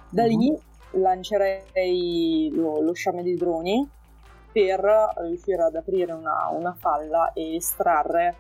Da 0.10 0.26
lì 0.26 0.50
mm-hmm. 0.50 1.02
lancerei 1.04 2.50
lo, 2.54 2.82
lo, 2.82 2.94
sciame 2.94 3.22
di 3.22 3.36
droni 3.36 3.88
per 4.52 4.80
riuscire 5.18 5.62
ad 5.62 5.76
aprire 5.76 6.14
una, 6.14 6.50
una 6.50 6.74
falla 6.74 7.34
e 7.34 7.56
estrarre 7.56 8.38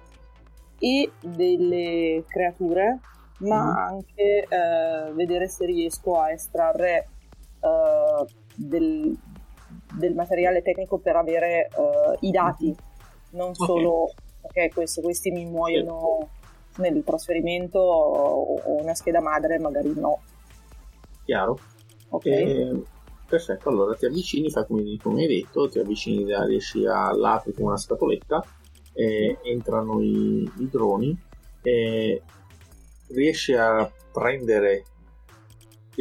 e 0.80 1.12
delle 1.22 2.24
creature, 2.28 3.00
ma 3.40 3.64
mm-hmm. 3.64 3.76
anche 3.76 4.48
eh, 4.48 5.14
vedere 5.14 5.48
se 5.50 5.66
riesco 5.66 6.20
a 6.20 6.32
estrarre 6.32 7.10
eh, 7.60 8.26
del, 8.56 9.16
del, 9.98 10.14
materiale 10.14 10.62
tecnico 10.62 10.98
per 10.98 11.16
avere 11.16 11.70
uh, 11.76 12.18
i 12.26 12.32
dati, 12.32 12.76
non 13.32 13.50
okay. 13.50 13.66
solo 13.66 14.14
perché 14.42 14.72
questi, 14.74 15.02
questi 15.02 15.32
mi 15.32 15.46
muoiono 15.46 16.30
nel 16.78 17.04
trasferimento 17.04 17.80
o 17.80 18.82
una 18.82 18.94
scheda 18.94 19.22
madre, 19.22 19.60
magari 19.60 19.94
no. 19.96 20.22
Chiaro. 21.24 21.58
Ok. 22.10 22.26
Eh, 22.26 22.84
perfetto, 23.28 23.70
allora 23.70 23.96
ti 23.96 24.06
avvicini, 24.06 24.50
fai 24.50 24.66
come, 24.66 24.98
come 25.02 25.22
hai 25.22 25.28
detto, 25.28 25.70
ti 25.70 25.80
avvicini, 25.80 26.26
riesci 26.46 26.86
a 26.86 27.12
l'apri 27.14 27.54
con 27.54 27.66
una 27.66 27.78
scatoletta, 27.78 28.44
eh, 28.94 29.38
entrano 29.44 30.02
i, 30.02 30.44
i 30.44 30.70
droni, 30.70 31.18
eh, 31.62 32.22
riesci 33.10 33.54
a 33.54 33.90
prendere 34.12 34.86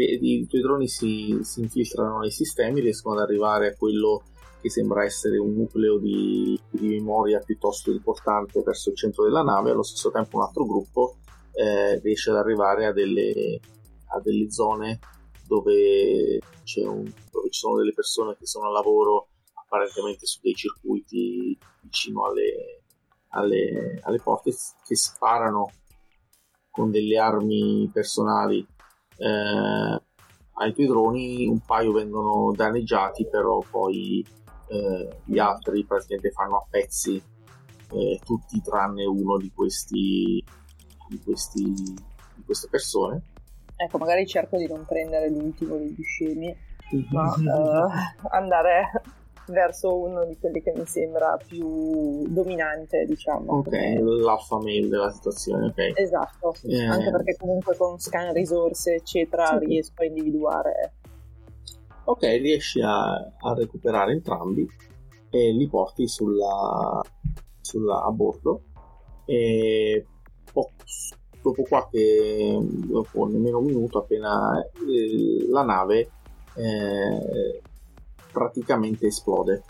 i 0.02 0.46
tuoi 0.46 0.62
droni 0.62 0.88
si, 0.88 1.38
si, 1.42 1.60
infiltrano 1.60 2.18
nei 2.18 2.30
sistemi, 2.30 2.80
riescono 2.80 3.16
ad 3.16 3.22
arrivare 3.22 3.68
a 3.68 3.76
quello 3.76 4.22
che 4.60 4.70
sembra 4.70 5.04
essere 5.04 5.38
un 5.38 5.52
nucleo 5.52 5.98
di, 5.98 6.58
di 6.70 6.88
memoria 6.88 7.38
piuttosto 7.38 7.90
importante 7.90 8.62
verso 8.62 8.90
il 8.90 8.96
centro 8.96 9.24
della 9.24 9.42
nave, 9.42 9.70
allo 9.70 9.82
stesso 9.82 10.10
tempo 10.10 10.36
un 10.36 10.42
altro 10.42 10.64
gruppo 10.64 11.18
eh, 11.52 11.98
riesce 12.00 12.30
ad 12.30 12.36
arrivare 12.36 12.86
a 12.86 12.92
delle, 12.92 13.60
a 14.08 14.20
delle 14.20 14.50
zone 14.50 14.98
dove, 15.46 16.40
un, 16.76 17.12
dove, 17.30 17.50
ci 17.50 17.60
sono 17.60 17.76
delle 17.76 17.92
persone 17.92 18.36
che 18.38 18.46
sono 18.46 18.68
a 18.68 18.72
lavoro 18.72 19.28
apparentemente 19.52 20.26
su 20.26 20.40
dei 20.42 20.54
circuiti 20.54 21.56
vicino 21.82 22.24
alle, 22.26 22.84
alle, 23.28 24.00
alle 24.02 24.18
porte 24.18 24.52
che 24.86 24.96
sparano 24.96 25.70
con 26.70 26.90
delle 26.90 27.18
armi 27.18 27.88
personali 27.92 28.66
eh, 29.18 30.02
ai 30.56 30.72
tuoi 30.72 30.86
droni 30.86 31.46
un 31.46 31.60
paio 31.60 31.92
vengono 31.92 32.52
danneggiati 32.54 33.26
però 33.28 33.62
poi 33.68 34.24
eh, 34.68 35.20
gli 35.24 35.38
altri 35.38 35.84
praticamente 35.84 36.30
fanno 36.30 36.56
a 36.56 36.66
pezzi 36.68 37.22
eh, 37.90 38.20
tutti 38.24 38.60
tranne 38.60 39.04
uno 39.04 39.36
di 39.36 39.50
questi 39.54 40.42
di, 41.08 41.20
questi, 41.22 41.62
di 41.62 42.42
queste 42.44 42.68
persone. 42.68 43.22
Ecco 43.76 43.98
magari 43.98 44.26
cerco 44.26 44.56
di 44.56 44.66
non 44.66 44.84
prendere 44.86 45.28
l'ultimo 45.30 45.76
degli 45.76 46.02
scemi 46.02 46.56
ma 47.10 47.34
uh, 47.34 48.28
andare 48.30 48.90
verso 49.48 49.96
uno 49.98 50.24
di 50.24 50.36
quelli 50.38 50.62
che 50.62 50.72
mi 50.74 50.86
sembra 50.86 51.36
più 51.36 52.26
dominante, 52.28 53.04
diciamo. 53.04 53.58
Ok, 53.58 53.72
l'alfa 54.22 54.58
male 54.58 54.88
della 54.88 55.10
situazione, 55.10 55.66
ok. 55.66 55.92
Esatto, 55.98 56.54
eh... 56.64 56.84
anche 56.84 57.10
perché 57.10 57.36
comunque 57.36 57.76
con 57.76 57.98
scan 57.98 58.32
risorse, 58.32 58.94
eccetera, 58.94 59.58
sì. 59.58 59.66
riesco 59.66 60.02
a 60.02 60.04
individuare. 60.04 60.92
Ok, 62.04 62.22
riesci 62.22 62.80
a, 62.80 63.12
a, 63.12 63.54
recuperare 63.54 64.12
entrambi 64.12 64.68
e 65.30 65.52
li 65.52 65.66
porti 65.68 66.06
sulla, 66.06 67.00
sulla 67.60 68.04
a 68.04 68.10
bordo 68.10 68.62
e 69.24 70.04
po- 70.52 70.70
dopo 71.40 71.62
qualche 71.62 72.58
dopo 72.60 73.26
nemmeno 73.26 73.58
un 73.58 73.64
minuto 73.64 73.98
appena 73.98 74.62
eh, 74.62 75.48
la 75.48 75.62
nave 75.62 76.10
eh, 76.56 77.62
praticamente 78.34 79.06
esplode. 79.06 79.62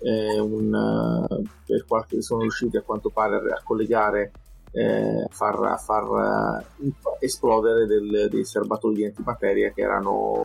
Un, 0.00 1.26
per 1.64 1.84
qualche, 1.86 2.20
sono 2.22 2.42
riusciti 2.42 2.76
a 2.76 2.82
quanto 2.82 3.10
pare 3.10 3.36
a 3.36 3.60
collegare, 3.64 4.32
eh, 4.70 5.26
far, 5.30 5.60
a 5.64 5.76
far 5.76 6.04
uh, 6.04 6.94
esplodere 7.18 7.86
del, 7.86 8.28
dei 8.30 8.44
serbatoi 8.44 8.94
di 8.94 9.04
antimateria 9.06 9.70
che 9.70 9.80
erano, 9.80 10.44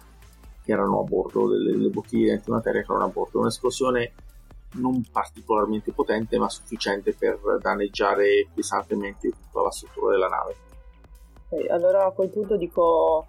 che 0.64 0.72
erano 0.72 1.02
a 1.02 1.04
bordo, 1.04 1.50
delle, 1.50 1.72
delle 1.72 1.90
bottiglie 1.90 2.26
di 2.26 2.32
antimateria 2.32 2.82
che 2.82 2.92
erano 2.92 3.06
a 3.06 3.10
bordo. 3.10 3.40
Un'esplosione 3.42 4.14
non 4.76 5.04
particolarmente 5.12 5.92
potente, 5.92 6.38
ma 6.40 6.50
sufficiente 6.50 7.14
per 7.14 7.38
danneggiare 7.62 8.48
pesantemente 8.54 9.30
tutta 9.30 9.62
la 9.62 9.72
struttura 9.72 10.14
della 10.14 10.30
nave. 10.30 10.56
Allora 11.70 12.06
a 12.06 12.12
quel 12.12 12.30
punto 12.30 12.58
dico 12.58 13.28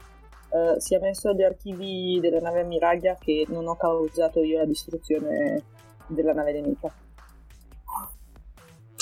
eh, 0.55 0.81
sia 0.81 1.01
messo 1.01 1.31
agli 1.31 1.43
archivi 1.43 2.21
della 2.21 2.39
nave 2.39 2.61
ammiraglia 2.61 3.17
che 3.19 3.45
non 3.49 3.67
ho 3.67 3.75
causato 3.75 4.41
io 4.41 4.59
la 4.59 4.65
distruzione 4.65 5.65
della 6.07 6.33
nave 6.33 6.53
nemica. 6.53 6.95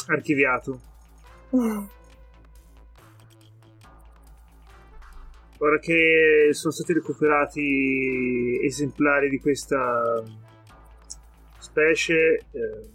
Archiviato. 0.07 0.81
Ora 5.59 5.79
che 5.79 6.49
sono 6.53 6.73
stati 6.73 6.95
recuperati 6.95 8.59
esemplari 8.65 9.29
di 9.29 9.39
questa 9.39 10.24
specie, 11.59 12.47
eh, 12.51 12.91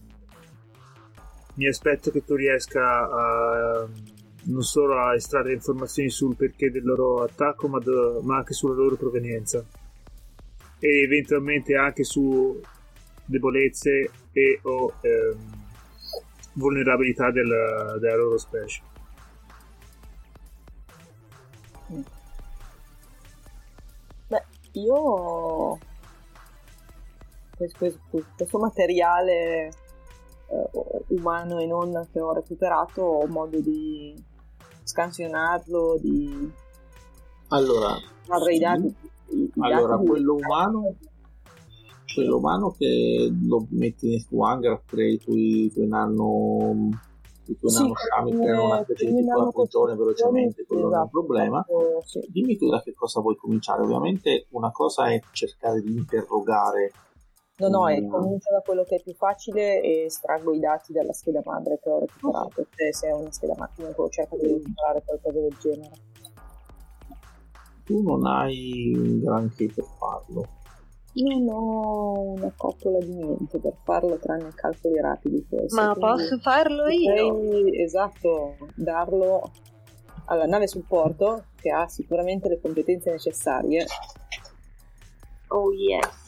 mi 1.54 1.68
aspetto 1.68 2.12
che 2.12 2.26
tu 2.26 2.36
riesca 2.36 2.82
a 2.82 3.88
non 4.48 4.62
solo 4.62 4.98
a 5.00 5.14
estrarre 5.16 5.54
informazioni 5.54 6.10
sul 6.10 6.36
perché 6.36 6.72
del 6.72 6.84
loro 6.84 7.24
attacco, 7.24 7.68
ma, 7.68 7.80
do, 7.80 8.22
ma 8.24 8.38
anche 8.38 8.54
sulla 8.54 8.76
loro 8.76 8.96
provenienza 8.96 9.64
e 10.80 11.02
eventualmente 11.02 11.76
anche 11.76 12.04
su 12.04 12.60
debolezze 13.26 14.10
e 14.32 14.60
o 14.64 14.94
ehm, 15.02 15.66
vulnerabilità 16.54 17.32
del, 17.32 17.98
della 18.00 18.16
loro 18.16 18.38
specie. 18.38 18.82
Beh, 24.28 24.46
io 24.74 25.78
questo, 27.56 27.96
questo 28.36 28.60
materiale 28.60 29.68
eh, 29.68 30.70
umano 31.08 31.60
e 31.60 31.66
non 31.66 32.08
che 32.12 32.20
ho 32.20 32.34
recuperato 32.34 33.02
ho 33.02 33.28
modo 33.28 33.60
di 33.60 34.27
scansionarlo, 34.88 35.98
di 36.00 36.52
allora, 37.50 37.96
trarre 38.26 38.56
i 38.56 38.60
dati. 38.60 38.96
I, 39.30 39.52
allora, 39.60 39.98
quello 39.98 40.36
umano, 40.36 40.96
quello 42.14 42.38
umano 42.38 42.72
che 42.72 43.30
lo 43.44 43.68
metti 43.72 44.10
nel 44.10 44.26
tuo 44.26 44.46
hangar, 44.46 44.82
crei 44.86 45.16
i 45.16 45.18
tuoi, 45.20 45.72
tuoi 45.74 45.88
nano 45.88 46.90
i 47.46 47.58
tuoi 47.58 47.72
nanosciami 47.72 48.32
creano 48.32 48.66
una 48.66 48.84
specie 48.84 49.06
di 49.06 49.16
piccola 49.16 49.52
prigione 49.52 49.96
velocemente, 49.96 50.66
quello 50.66 50.90
non 50.90 50.94
è 50.94 51.02
un 51.02 51.10
problema. 51.10 51.66
esatto, 51.68 52.02
sì. 52.06 52.20
Dimmi 52.30 52.58
tu 52.58 52.70
da 52.70 52.82
che 52.82 52.94
cosa 52.94 53.22
vuoi 53.22 53.36
cominciare. 53.36 53.82
Ovviamente 53.84 54.48
una 54.52 54.72
cosa 54.72 55.12
è 55.12 55.20
cercare 55.32 55.82
di 55.82 55.96
interrogare. 55.96 56.92
No, 57.60 57.70
no, 57.70 57.90
è 57.90 58.00
Mm. 58.00 58.10
comincia 58.10 58.52
da 58.52 58.62
quello 58.62 58.84
che 58.84 58.98
è 58.98 59.02
più 59.02 59.16
facile 59.16 59.82
e 59.82 60.04
estraggo 60.06 60.54
i 60.54 60.60
dati 60.60 60.94
dalla 60.94 61.12
scheda 61.12 61.42
madre 61.44 61.80
che 61.82 61.90
ho 61.90 62.00
recuperato. 62.00 62.68
Se, 62.76 62.94
se 62.94 63.08
è 63.08 63.14
una 63.14 63.32
scheda 63.32 63.56
madre, 63.58 63.74
comunque 63.78 64.10
cerco 64.12 64.38
di 64.38 64.48
recuperare 64.48 65.02
qualcosa 65.04 65.40
del 65.40 65.58
genere. 65.60 65.96
Tu 67.84 68.04
non 68.04 68.26
hai 68.28 68.94
un 68.96 69.20
granché 69.22 69.72
per 69.74 69.86
farlo. 69.98 70.46
Non 71.14 71.48
ho 71.50 72.20
una 72.34 72.54
coppola 72.56 73.00
di 73.00 73.16
niente 73.16 73.58
per 73.58 73.76
farlo 73.84 74.18
tranne 74.20 74.52
calcoli 74.54 75.02
rapidi 75.02 75.44
forse. 75.50 75.74
Ma 75.76 75.94
quindi 75.96 76.00
posso 76.00 76.38
farlo 76.38 76.88
io? 76.90 77.34
Potrei, 77.34 77.82
esatto, 77.82 78.58
darlo 78.76 79.52
alla 80.26 80.46
nave 80.46 80.68
supporto 80.68 81.46
che 81.56 81.72
ha 81.72 81.88
sicuramente 81.88 82.50
le 82.50 82.60
competenze 82.62 83.10
necessarie. 83.10 83.86
Oh 85.48 85.72
yes. 85.72 86.27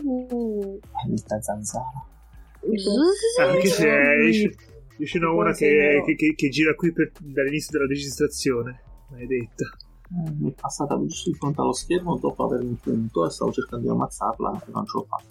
Quindi, 0.00 0.80
Questa 1.08 1.40
zanzara. 1.40 2.04
Anche 3.48 3.68
se 3.68 4.26
esce, 4.28 4.54
esce 4.98 5.18
una, 5.18 5.30
una 5.30 5.52
che, 5.52 6.02
che- 6.04 6.14
che- 6.16 6.34
che 6.34 6.48
gira 6.48 6.74
qui 6.74 6.92
per- 6.92 7.12
dall'inizio 7.20 7.78
della 7.78 7.86
registrazione. 7.88 8.80
Maledetta. 9.10 9.64
Eh, 10.08 10.30
Mi 10.38 10.50
è 10.50 10.54
passata 10.60 10.96
giusto 11.04 11.30
di 11.30 11.36
fronte 11.36 11.60
allo 11.60 11.72
schermo 11.72 12.16
dopo 12.18 12.44
aver 12.44 12.60
un 12.60 12.76
punto 12.76 13.26
e 13.26 13.30
stavo 13.30 13.52
cercando 13.52 13.84
di 13.86 13.90
ammazzarla 13.90 14.62
e 14.66 14.70
non 14.72 14.84
ce 14.86 14.98
l'ho 14.98 15.04
fatta. 15.08 15.24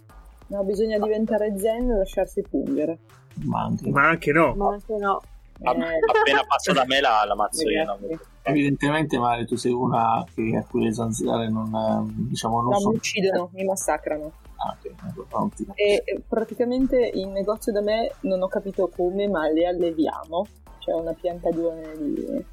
no, 0.48 0.64
bisogna 0.64 0.98
diventare 1.00 1.58
zen 1.58 1.90
e 1.90 1.98
lasciarsi 1.98 2.42
fungere. 2.50 3.00
Ma 3.46 3.64
anche 3.64 3.90
Ma 3.90 4.08
anche 4.10 4.32
no. 4.32 4.54
Ma 4.56 4.70
anche 4.70 4.96
no. 4.98 5.22
App- 5.64 5.77
Eh, 5.77 6.19
appena 6.19 6.44
passa 6.45 6.73
da 6.73 6.84
me 6.86 6.99
la, 6.99 7.23
la 7.26 7.36
mazzo 7.36 7.68
io. 7.69 7.98
Evidentemente, 8.44 9.18
Mari, 9.18 9.45
tu 9.45 9.56
sei 9.56 9.72
una 9.72 10.23
che 10.34 10.56
a 10.56 10.65
cui 10.69 10.84
le 10.84 10.94
zanzare 10.94 11.49
non, 11.49 11.73
eh, 11.73 12.14
diciamo, 12.30 12.61
non 12.61 12.69
no, 12.72 12.76
mi 12.76 12.82
sono. 12.82 12.95
uccidono, 12.95 13.49
mi 13.53 13.64
massacrano. 13.64 14.32
Ah, 14.57 14.77
ok, 14.77 14.94
ecco, 15.10 15.52
E 15.76 16.02
e 16.06 16.22
praticamente 16.27 16.98
in 17.14 17.32
negozio 17.32 17.72
da 17.72 17.82
me 17.82 18.11
non 18.22 18.41
ho 18.41 18.48
capito 18.48 18.90
come, 18.90 19.27
ma 19.27 19.48
le 19.49 19.65
alleviamo. 19.65 20.45
C'è 20.80 20.94
una 20.94 21.14
piantagione 21.14 21.98
di, 21.98 22.45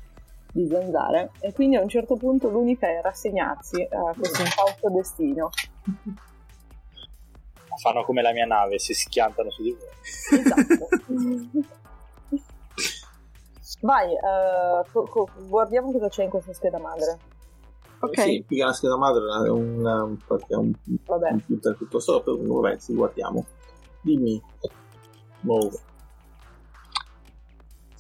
di 0.53 0.69
zanzare. 0.69 1.33
E 1.41 1.53
quindi 1.53 1.77
a 1.77 1.83
un 1.83 1.89
certo 1.89 2.17
punto 2.17 2.49
l'unica 2.49 2.87
è 2.87 3.01
rassegnarsi 3.03 3.83
a 3.91 4.15
questo 4.17 4.41
infausto 4.43 4.89
destino. 4.91 5.51
Fanno 7.83 8.05
come 8.05 8.23
la 8.23 8.33
mia 8.33 8.47
nave, 8.47 8.79
si 8.79 8.95
schiantano 8.95 9.51
su 9.51 9.63
di 9.63 9.77
voi. 9.79 10.41
Esatto. 10.41 10.89
Vai, 13.83 14.13
eh, 14.13 14.85
co- 14.93 15.05
co- 15.09 15.29
guardiamo 15.49 15.91
cosa 15.91 16.09
c'è 16.09 16.23
in 16.25 16.31
questa 16.31 16.53
scheda 16.53 16.79
madre. 16.79 17.19
Ok. 18.01 18.21
Sì, 18.21 18.45
più 18.47 18.57
che 18.57 18.63
una 18.63 18.73
scheda 18.73 18.97
madre 18.97 19.23
è 19.47 19.51
un, 19.51 20.17
perché 20.27 20.55
è 20.55 20.57
un 20.57 20.73
Vabbè, 21.05 21.29
computer 21.31 21.77
piuttosto 21.77 22.23
per 22.23 22.35
vabbè, 22.39 22.79
sì, 22.79 22.95
guardiamo. 22.95 23.45
Dimmi. 24.01 24.41
Move. 25.41 25.79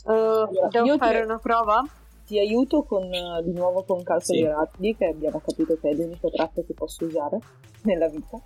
Uh, 0.04 0.68
devo 0.70 0.86
io 0.86 0.96
fare 0.98 1.18
ti- 1.20 1.24
una 1.24 1.38
prova? 1.38 1.84
ti 2.24 2.38
aiuto 2.38 2.84
con, 2.84 3.02
eh, 3.12 3.42
di 3.44 3.52
nuovo 3.52 3.82
con 3.82 4.02
calcoli 4.04 4.38
Sì. 4.38 4.44
rapidi, 4.46 4.96
che 4.96 5.06
abbiamo 5.06 5.40
capito 5.44 5.76
che 5.80 5.90
è 5.90 5.92
l'unico 5.94 6.30
tratto 6.30 6.64
che 6.64 6.72
posso 6.74 7.04
usare 7.04 7.38
nella 7.82 8.08
vita. 8.08 8.40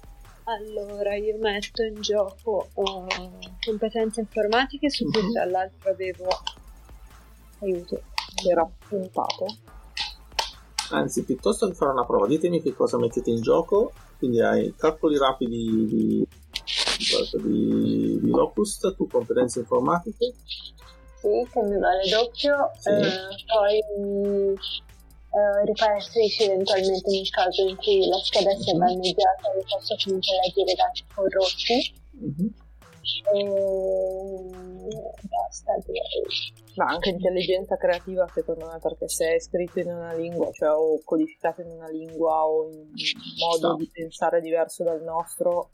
Allora, 0.45 1.15
io 1.17 1.37
metto 1.39 1.83
in 1.83 2.01
gioco 2.01 2.69
uh, 2.75 3.07
competenze 3.65 4.21
informatiche 4.21 4.89
su 4.91 5.05
cui 5.11 5.33
tra 5.33 5.45
l'altro 5.45 5.91
avevo 5.91 6.29
aiuto. 7.61 8.03
era 8.49 8.69
puntato. 8.89 9.47
Anzi, 10.91 11.25
piuttosto 11.25 11.67
che 11.67 11.75
fare 11.75 11.93
una 11.93 12.05
prova, 12.05 12.27
ditemi 12.27 12.63
che 12.63 12.75
cosa 12.75 12.99
mettete 12.99 13.31
in 13.31 13.41
gioco. 13.43 13.93
Quindi 14.19 14.41
hai 14.41 14.75
calcoli 14.77 15.19
rapidi 15.19 15.87
di, 15.87 16.29
di, 17.43 18.21
di 18.21 18.31
Locust, 18.31 18.95
tu 18.95 19.07
competenze 19.07 19.61
informatiche. 19.61 20.33
Sì, 21.21 21.47
che 21.51 21.63
mi 21.63 21.79
vale 21.79 22.09
doppio. 22.09 22.71
Sì. 22.79 22.89
eh, 22.91 23.45
poi 23.47 23.79
eh, 25.37 25.65
riparatrice 25.65 26.45
eventualmente 26.45 27.11
nel 27.11 27.29
caso 27.31 27.67
in 27.67 27.77
cui 27.77 28.07
la 28.07 28.19
scheda 28.19 28.57
sia 28.57 28.75
danneggiata 28.75 29.53
e 29.53 29.65
posso 29.69 29.95
comunque 30.05 30.33
leggere 30.43 30.75
dati 30.75 31.05
corrotti. 31.15 31.95
Mhm. 32.13 32.55
E 33.33 33.45
basta 35.29 35.77
direi. 35.87 36.25
Ma 36.75 36.87
anche 36.87 37.11
intelligenza 37.11 37.77
creativa 37.77 38.27
secondo 38.35 38.67
me, 38.67 38.79
perché 38.81 39.09
se 39.09 39.35
è 39.35 39.41
scritto 39.41 39.79
in 39.81 39.89
una 39.89 40.13
lingua, 40.13 40.51
cioè 40.53 40.71
o 40.71 41.01
codificato 41.05 41.63
in 41.63 41.69
una 41.71 41.89
lingua 41.89 42.45
o 42.47 42.69
in 42.71 42.79
un 42.79 42.91
modo 43.39 43.77
Sì. 43.79 43.85
di 43.85 43.91
pensare 43.93 44.41
diverso 44.41 44.83
dal 44.85 45.03
nostro, 45.03 45.71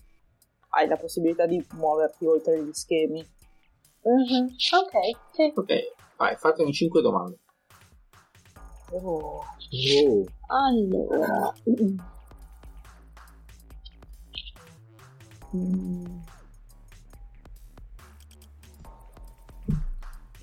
hai 0.70 0.86
la 0.86 0.96
possibilità 0.96 1.46
di 1.46 1.64
muoverti 1.72 2.24
oltre 2.26 2.62
gli 2.62 2.72
schemi. 2.72 3.26
Mhm, 4.04 4.48
Ok, 4.74 5.18
sì. 5.32 5.52
Ok, 5.54 5.72
vai, 6.16 6.36
fatemi 6.36 6.72
5 6.72 7.00
domande. 7.02 7.38
Oh. 8.90 9.42
Oh. 9.42 10.26
Allora. 10.48 11.52
Mm. 15.54 16.20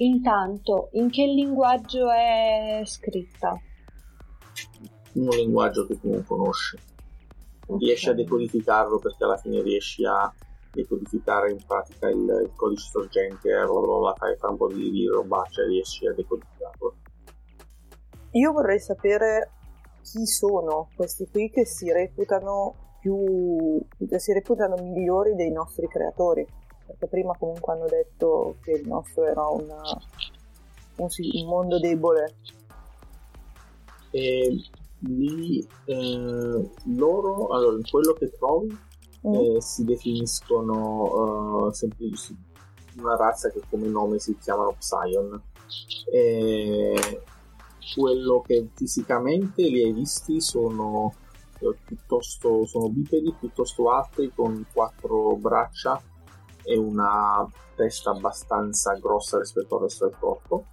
Intanto, 0.02 0.90
in 0.94 1.10
che 1.10 1.26
linguaggio 1.26 2.10
è 2.10 2.82
scritta? 2.86 3.60
Un 5.14 5.30
linguaggio 5.30 5.86
che 5.86 6.00
tu 6.00 6.10
non 6.10 6.24
conosci. 6.26 6.78
Riesci 7.68 8.10
a 8.10 8.14
decodificarlo 8.14 8.98
perché 9.00 9.24
alla 9.24 9.38
fine 9.38 9.62
riesci 9.62 10.06
a 10.06 10.34
decodificare 10.72 11.52
in 11.52 11.58
pratica 11.66 12.08
il, 12.08 12.18
il 12.18 12.52
codice 12.56 12.88
sorgente, 12.90 13.50
bla 13.50 13.66
bla 13.66 13.98
bla, 13.98 14.14
fai, 14.16 14.36
un 14.50 14.58
po' 14.58 14.68
di, 14.68 14.90
di 14.90 15.06
robaccia 15.06 15.64
e 15.64 15.68
riesci 15.68 16.08
a 16.08 16.14
decodificarlo. 16.14 16.96
Io 18.32 18.52
vorrei 18.54 18.80
sapere 18.80 19.52
chi 20.02 20.26
sono 20.26 20.90
questi 20.96 21.28
qui 21.30 21.50
che 21.50 21.66
si 21.66 21.92
reputano 21.92 22.88
più 23.02 23.80
che 24.08 24.20
si 24.20 24.34
reputano 24.34 24.76
migliori 24.82 25.36
dei 25.36 25.52
nostri 25.52 25.88
creatori. 25.88 26.46
Perché 26.90 27.08
prima 27.08 27.36
comunque 27.38 27.74
hanno 27.74 27.86
detto 27.88 28.56
che 28.62 28.72
il 28.72 28.88
nostro 28.88 29.24
era 29.26 29.46
una- 29.48 29.82
un, 30.98 31.08
un 31.34 31.48
mondo 31.48 31.80
debole. 31.80 32.36
E 34.12 34.58
lì 35.00 35.66
eh, 35.86 36.70
loro, 36.86 37.48
allora, 37.50 37.78
quello 37.90 38.14
che 38.14 38.32
trovi, 38.32 38.88
Mm. 39.28 39.34
eh, 39.34 39.62
si 39.62 39.84
definiscono 39.84 41.68
eh, 41.70 41.74
semplici- 41.74 42.38
una 43.00 43.18
razza 43.18 43.50
che 43.52 43.62
come 43.70 43.88
nome 43.88 44.18
si 44.18 44.38
chiamano 44.38 44.76
Psion. 44.78 45.42
E 46.12 47.22
quello 47.96 48.42
che 48.42 48.70
fisicamente 48.74 49.62
li 49.64 49.84
hai 49.84 49.92
visti 49.92 50.40
sono 50.40 51.14
eh, 51.60 51.76
piuttosto 51.84 52.66
sono 52.66 52.88
bipedi, 52.90 53.34
piuttosto 53.38 53.92
alti, 53.92 54.32
con 54.34 54.66
quattro 54.74 55.36
braccia 55.36 56.02
e 56.70 56.78
una 56.78 57.50
testa 57.76 58.12
abbastanza 58.12 58.94
grossa 58.96 59.40
rispetto 59.40 59.76
al 59.78 59.82
resto 59.84 60.06
del 60.08 60.16
corpo. 60.20 60.66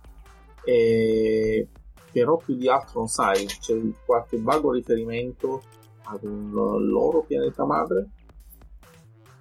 E 0.64 1.68
però 2.12 2.36
più 2.36 2.55
di 2.56 2.68
altro 2.68 3.01
non 3.01 3.09
sai, 3.09 3.47
c'è 3.47 3.78
qualche 4.05 4.39
vago 4.40 4.73
riferimento 4.73 5.62
ad 6.05 6.23
un 6.24 6.51
loro 6.89 7.23
pianeta 7.23 7.64
madre 7.64 8.09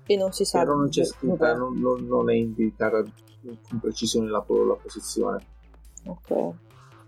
E 0.05 0.15
non 0.17 0.31
si 0.31 0.45
sa. 0.45 0.59
però 0.59 0.75
non 0.75 0.89
c'è 0.89 1.03
scritta, 1.05 1.35
Vabbè, 1.35 1.57
non, 1.57 1.79
non- 1.79 2.05
non 2.05 2.29
è 2.29 2.33
indicata 2.35 3.01
con 3.67 3.79
precisione 3.79 4.29
la, 4.29 4.43
la 4.47 4.75
posizione. 4.75 5.45
ok. 6.05 6.53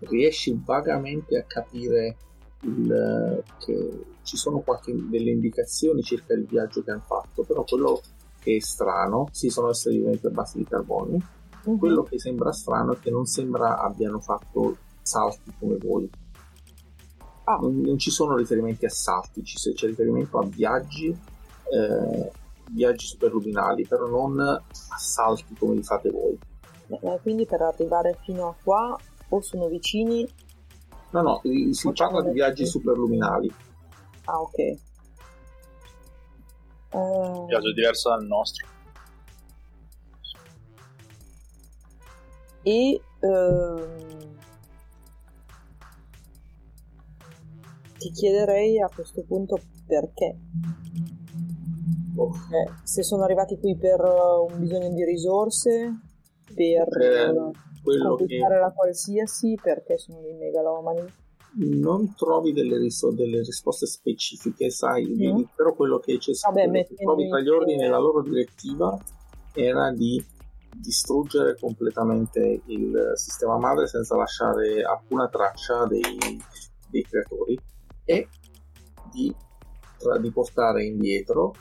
Riesci 0.00 0.58
vagamente 0.64 1.36
a 1.38 1.42
capire 1.44 2.16
il- 2.62 3.42
che 3.58 4.04
ci 4.22 4.36
sono 4.36 4.60
qualche, 4.60 4.92
delle 5.08 5.30
indicazioni 5.30 6.02
circa 6.02 6.34
il 6.34 6.46
viaggio 6.46 6.82
che 6.82 6.90
hanno 6.90 7.04
fatto, 7.06 7.42
però 7.44 7.62
quello 7.64 8.00
che 8.40 8.56
è 8.56 8.60
strano, 8.60 9.28
sì, 9.32 9.48
sono 9.48 9.70
esseri 9.70 9.98
viventi 9.98 10.26
a 10.26 10.30
base 10.30 10.58
di 10.58 10.64
carbonio, 10.64 11.18
Mhm. 11.64 11.78
quello 11.78 12.02
che 12.02 12.18
sembra 12.18 12.52
strano 12.52 12.92
è 12.94 12.98
che 12.98 13.10
non 13.10 13.26
sembra 13.26 13.78
abbiano 13.80 14.20
fatto 14.20 14.76
salti 15.02 15.52
come 15.58 15.76
voi. 15.76 16.08
Ah. 17.44 17.56
Non, 17.60 17.80
non 17.80 17.98
ci 17.98 18.10
sono 18.10 18.36
riferimenti 18.36 18.84
a 18.84 18.90
salti, 18.90 19.42
ci- 19.42 19.56
c'è 19.72 19.86
riferimento 19.86 20.38
a 20.38 20.44
viaggi, 20.44 21.08
eh, 21.08 22.30
viaggi 22.70 23.06
superluminali, 23.06 23.86
però 23.86 24.06
non 24.06 24.38
a 24.40 24.62
salti 24.98 25.54
come 25.58 25.74
li 25.74 25.82
fate 25.82 26.10
voi. 26.10 26.38
Eh, 26.90 27.18
Quindi 27.22 27.46
per 27.46 27.62
arrivare 27.62 28.18
fino 28.22 28.48
a 28.48 28.54
qua 28.62 28.96
o 29.30 29.40
sono 29.40 29.66
vicini. 29.68 30.26
No, 31.10 31.22
no, 31.22 31.40
si 31.72 31.90
parla 31.92 32.22
di 32.22 32.32
viaggi 32.32 32.66
superluminali. 32.66 33.50
Ah, 34.24 34.40
ok. 34.40 34.78
Eh, 36.90 37.44
Viaggio 37.46 37.72
diverso 37.72 38.08
dal 38.10 38.24
nostro. 38.24 38.66
e 42.62 43.00
ehm, 43.20 44.36
ti 47.98 48.10
chiederei 48.10 48.80
a 48.80 48.88
questo 48.94 49.24
punto 49.24 49.58
perché. 49.86 50.36
Oh, 52.16 52.30
Eh, 52.50 52.70
se 52.82 53.02
sono 53.02 53.22
arrivati 53.22 53.58
qui 53.58 53.76
per 53.76 54.00
uh, 54.00 54.52
un 54.52 54.58
bisogno 54.58 54.90
di 54.92 55.04
risorse, 55.04 56.00
per 56.54 56.88
Eh, 57.00 57.32
quello 57.82 58.14
che 58.16 58.24
completare 58.26 58.58
la 58.60 58.72
qualsiasi, 58.72 59.54
perché 59.60 59.96
sono 59.98 60.20
dei 60.20 60.34
megalomani. 60.34 61.06
Non 61.54 62.14
trovi 62.14 62.52
delle, 62.52 62.78
riso- 62.78 63.10
delle 63.10 63.38
risposte 63.38 63.86
specifiche, 63.86 64.70
sai, 64.70 65.06
vedi, 65.14 65.46
però 65.54 65.74
quello 65.74 65.98
che 65.98 66.18
c'è 66.18 66.32
Vabbè, 66.32 66.68
quello 66.68 66.84
che 66.84 66.94
trovi 66.94 67.28
tra 67.28 67.40
gli 67.40 67.48
ordini 67.48 67.72
insieme- 67.72 67.92
nella 67.92 68.02
loro 68.02 68.22
direttiva 68.22 68.98
era 69.52 69.90
di 69.90 70.24
distruggere 70.70 71.56
completamente 71.58 72.60
il 72.66 73.12
sistema 73.14 73.58
madre 73.58 73.86
senza 73.88 74.16
lasciare 74.16 74.82
alcuna 74.82 75.28
traccia 75.28 75.86
dei, 75.86 76.02
dei 76.88 77.02
creatori 77.02 77.58
e 78.04 78.28
di, 79.10 79.34
tra- 79.98 80.18
di 80.18 80.30
portare 80.30 80.84
indietro 80.84 81.54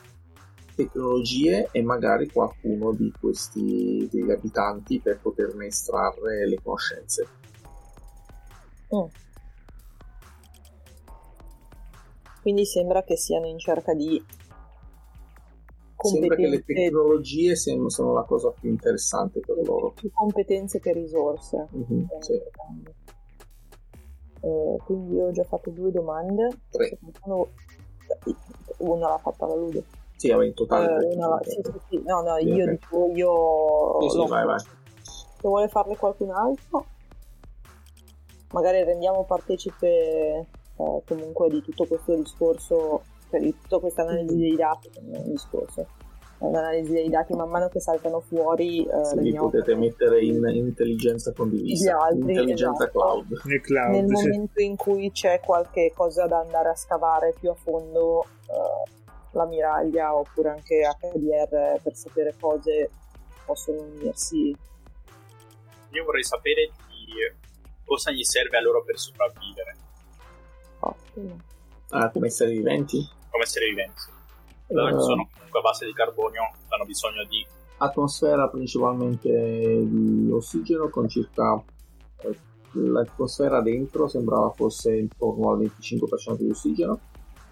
tecnologie 0.75 1.69
e 1.71 1.81
magari 1.81 2.29
qualcuno 2.29 2.93
di 2.93 3.11
questi 3.19 4.07
degli 4.11 4.29
abitanti 4.29 4.99
per 4.99 5.19
poterne 5.19 5.65
estrarre 5.67 6.47
le 6.47 6.59
conoscenze. 6.61 7.27
Mm. 8.93 9.26
Quindi 12.47 12.65
sembra 12.65 13.03
che 13.03 13.17
siano 13.17 13.45
in 13.45 13.59
cerca 13.59 13.93
di 13.93 14.23
Sembra 15.99 16.33
che 16.37 16.43
le 16.43 16.59
competenze, 16.59 16.73
tecnologie 16.81 17.55
sono 17.57 18.13
la 18.13 18.23
cosa 18.23 18.51
più 18.51 18.69
interessante 18.69 19.41
per 19.41 19.57
loro. 19.65 19.91
più 19.91 20.09
competenze 20.13 20.79
che 20.79 20.93
risorse. 20.93 21.67
Mhm, 21.71 22.07
sì. 22.19 22.31
Eh, 24.39 24.77
quindi 24.85 25.15
io 25.15 25.25
ho 25.25 25.31
già 25.31 25.43
fatto 25.43 25.71
due 25.71 25.91
domande. 25.91 26.57
Tre. 26.69 26.87
Se 26.87 26.97
qualcuno- 26.97 27.49
Una 28.77 29.09
l'ha 29.09 29.17
fatta 29.17 29.45
la 29.45 29.55
Ludo. 29.55 29.83
Sì, 30.15 30.29
in 30.29 30.53
totale. 30.53 31.05
Eh, 31.05 31.15
una 31.17 31.39
sì, 31.43 31.59
sì, 31.61 31.71
sì. 31.89 32.01
No, 32.05 32.21
no, 32.21 32.37
io 32.37 32.63
ok. 32.63 32.69
dico 32.69 33.07
io. 33.13 34.09
Sì, 34.09 34.25
vai, 34.25 34.45
vai. 34.45 34.59
Se 34.59 34.69
vuole 35.41 35.67
farle 35.67 35.97
qualcun 35.97 36.29
altro, 36.29 36.85
magari 38.53 38.85
rendiamo 38.85 39.25
partecipe 39.25 40.47
eh, 40.77 41.01
comunque 41.05 41.49
di 41.49 41.61
tutto 41.61 41.85
questo 41.85 42.15
discorso, 42.15 43.03
cioè 43.29 43.39
di 43.39 43.55
tutta 43.61 43.79
questa 43.79 44.03
analisi 44.03 44.33
Mhm. 44.33 44.39
dei 44.39 44.55
dati, 44.55 44.89
non 45.01 45.15
è 45.15 45.17
un 45.19 45.31
discorso, 45.31 45.81
è 46.39 46.43
un'analisi 46.45 46.91
dei 46.93 47.09
dati 47.09 47.33
man 47.33 47.49
mano 47.49 47.67
che 47.67 47.79
saltano 47.79 48.19
fuori, 48.19 48.85
eh, 48.85 49.05
Se 49.05 49.19
li 49.21 49.33
potete 49.33 49.75
mettere 49.75 50.23
in 50.23 50.45
intelligenza 50.53 51.31
Gli 51.31 51.35
condivisa, 51.35 51.97
altri, 51.99 52.19
intelligenza 52.19 52.83
esatto. 52.83 52.99
cloud. 52.99 53.41
Nel 53.43 53.61
cloud. 53.61 53.91
nel 53.95 54.17
sì. 54.17 54.27
momento 54.27 54.61
in 54.61 54.75
cui 54.75 55.11
c'è 55.11 55.39
qualche 55.39 55.91
cosa 55.95 56.27
da 56.27 56.39
andare 56.39 56.69
a 56.69 56.75
scavare 56.75 57.33
più 57.39 57.49
a 57.49 57.55
fondo, 57.55 58.23
eh, 58.23 58.95
la 59.31 59.45
miraglia 59.45 60.15
oppure 60.15 60.49
anche 60.49 60.81
HDR 60.99 61.79
per 61.81 61.95
sapere 61.95 62.33
cose 62.39 62.89
possono 63.45 63.81
unirsi. 63.81 64.55
Io 65.91 66.03
vorrei 66.03 66.23
sapere 66.23 66.69
di 66.87 67.05
cosa 67.85 68.11
gli 68.11 68.23
serve 68.23 68.57
a 68.57 68.61
loro 68.61 68.83
per 68.83 68.97
sopravvivere 68.97 69.75
Ottimo. 70.79 71.37
Ah, 71.89 72.09
come 72.11 72.27
esseri 72.27 72.57
viventi? 72.57 73.15
come 73.29 73.43
esseri 73.43 73.69
viventi. 73.69 74.01
Dato 74.67 74.87
che 74.87 74.95
Eh, 74.95 74.99
sono 74.99 75.29
comunque 75.31 75.59
a 75.59 75.61
base 75.61 75.85
di 75.85 75.93
carbonio, 75.93 76.41
hanno 76.69 76.85
bisogno 76.85 77.23
di 77.29 77.45
atmosfera 77.77 78.49
principalmente 78.49 79.29
di 79.87 80.29
ossigeno 80.31 80.89
con 80.89 81.07
circa 81.07 81.63
eh, 82.21 82.37
l'atmosfera 82.71 83.61
dentro 83.61 84.07
sembrava 84.07 84.49
fosse 84.49 84.95
intorno 84.97 85.51
al 85.51 85.59
25% 85.59 86.37
di 86.37 86.49
ossigeno 86.49 86.99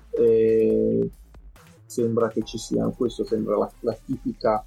e 0.09 1.09
sembra 1.85 2.29
che 2.29 2.43
ci 2.43 2.57
sia 2.57 2.87
questo 2.89 3.23
sembra 3.23 3.57
la, 3.57 3.71
la 3.81 3.95
tipica 4.03 4.65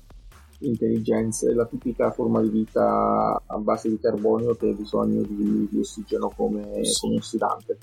intelligenza 0.61 1.53
la 1.53 1.67
tipica 1.67 2.13
forma 2.13 2.41
di 2.41 2.51
vita 2.51 3.43
a 3.45 3.59
base 3.59 3.89
di 3.89 3.99
carbonio 3.99 4.55
che 4.55 4.69
ha 4.69 4.75
bisogno 4.75 5.23
di, 5.23 5.69
di 5.71 5.79
ossigeno 5.81 6.33
come, 6.35 6.83
come 7.01 7.17
ossidante 7.17 7.79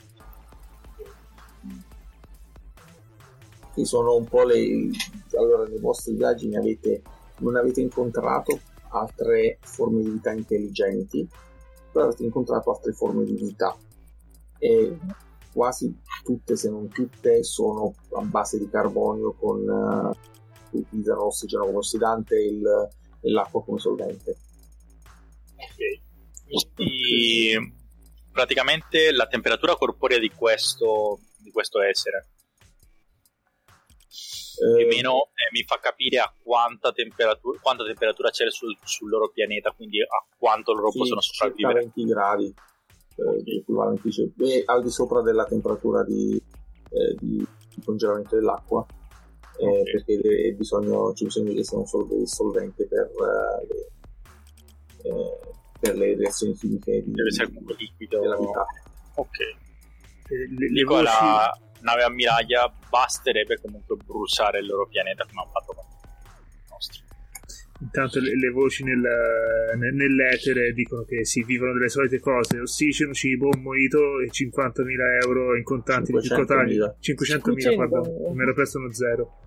che 3.75 3.85
sono 3.85 4.15
un 4.15 4.25
po' 4.25 4.43
le 4.43 4.89
allora 5.37 5.67
nei 5.67 5.79
vostri 5.79 6.15
viaggi 6.15 6.47
ne 6.47 6.57
avete 6.57 7.01
non 7.39 7.57
avete 7.57 7.81
incontrato 7.81 8.59
altre 8.89 9.59
forme 9.61 10.01
di 10.01 10.09
vita 10.09 10.31
intelligenti, 10.31 11.27
però 11.91 12.05
avete 12.05 12.23
incontrato 12.23 12.71
altre 12.71 12.93
forme 12.93 13.25
di 13.25 13.33
vita 13.33 13.75
e 14.57 14.97
quasi 15.51 15.93
tutte, 16.23 16.55
se 16.55 16.69
non 16.69 16.87
tutte, 16.87 17.43
sono 17.43 17.93
a 18.13 18.21
base 18.21 18.57
di 18.57 18.69
carbonio 18.69 19.33
con 19.33 19.67
uh, 19.67 20.77
utilizzano 20.77 21.23
l'ossigeno 21.23 21.65
come 21.65 21.77
ossidante 21.77 22.35
il, 22.35 22.89
e 23.21 23.29
l'acqua 23.29 23.63
come 23.63 23.79
solvente. 23.79 24.37
Ok. 25.55 26.73
Quindi, 26.73 27.73
praticamente 28.31 29.11
la 29.11 29.27
temperatura 29.27 29.75
corporea 29.75 30.19
di 30.19 30.29
questo, 30.29 31.19
di 31.37 31.51
questo 31.51 31.81
essere 31.81 32.27
più 34.55 34.65
Eh, 34.79 34.83
o 34.83 34.87
meno 34.87 35.13
eh, 35.33 35.49
mi 35.51 35.63
fa 35.65 35.79
capire 35.79 36.17
a 36.19 36.33
quanta 36.43 36.91
temperatura, 36.91 37.59
quanta 37.61 37.83
temperatura 37.83 38.29
c'è 38.29 38.49
sul, 38.49 38.75
sul 38.83 39.09
loro 39.09 39.29
pianeta, 39.29 39.71
quindi 39.71 40.01
a 40.01 40.23
quanto 40.37 40.73
loro 40.73 40.91
sì, 40.91 40.99
possono 40.99 41.19
circa 41.21 41.45
sopravvivere. 41.45 41.79
20 41.93 42.03
gradi 42.05 42.53
eh, 43.17 43.57
equivalenti, 43.57 44.11
cioè, 44.11 44.27
e 44.39 44.63
al 44.65 44.83
di 44.83 44.89
sopra 44.91 45.21
della 45.21 45.45
temperatura 45.45 46.03
di, 46.03 46.35
eh, 46.89 47.15
di- 47.19 47.45
di 47.75 47.81
congelamento 47.83 48.35
dell'acqua 48.35 48.85
eh, 49.57 49.65
Ok. 49.67 49.91
perché 49.91 50.19
è 50.49 50.51
bisogno, 50.51 51.13
c'è 51.13 51.23
bisogno 51.25 51.53
che 51.53 51.63
sia 51.63 51.77
un 51.77 51.85
sol- 51.85 52.27
solvente 52.27 52.85
per, 52.87 53.05
eh, 53.09 53.67
le, 53.67 55.09
eh, 55.09 55.39
per 55.79 55.95
le 55.97 56.15
reazioni 56.15 56.53
chimiche 56.55 57.03
di, 57.03 57.11
Deve 57.11 57.29
essere 57.29 57.47
comunque 57.47 57.75
liquido. 57.77 58.19
della 58.19 58.37
vita. 58.37 58.65
Ok. 59.15 59.39
Eh, 59.39 59.55
Le, 60.27 60.47
le 60.57 60.67
Dico 60.73 60.93
voci, 60.95 61.05
nave 61.85 62.03
ammiraglia 62.03 62.71
basterebbe 62.89 63.61
comunque 63.61 63.95
bruciare 63.95 64.59
il 64.59 64.65
loro 64.65 64.87
pianeta 64.87 65.23
come 65.25 65.41
hanno 65.41 65.51
fatto 65.51 65.73
con 65.73 65.85
il 65.85 66.63
nostro. 66.69 67.03
intanto 67.79 68.19
le, 68.19 68.35
le 68.35 68.49
voci 68.49 68.83
nel, 68.83 68.99
nel- 69.77 69.93
nell'etere 69.93 70.73
dicono 70.73 71.03
che 71.03 71.23
si 71.23 71.43
vivono 71.43 71.73
delle 71.73 71.89
solite 71.89 72.19
cose: 72.19 72.59
ossigeno, 72.59 73.13
cibo, 73.13 73.49
un 73.53 73.61
moito 73.61 74.19
e 74.19 74.29
50.000 74.29 75.23
euro 75.23 75.55
in 75.55 75.63
contanti 75.63 76.11
di 76.11 76.19
piccolo 76.19 76.43
500.000. 76.43 76.47
taglio. 76.47 76.97
500.000, 76.99 77.41
500.000. 77.53 77.75
pardon, 77.75 78.33
mi 78.35 78.41
ero 78.41 78.53
preso 78.53 78.79
uno 78.79 78.91
zero. 78.91 79.39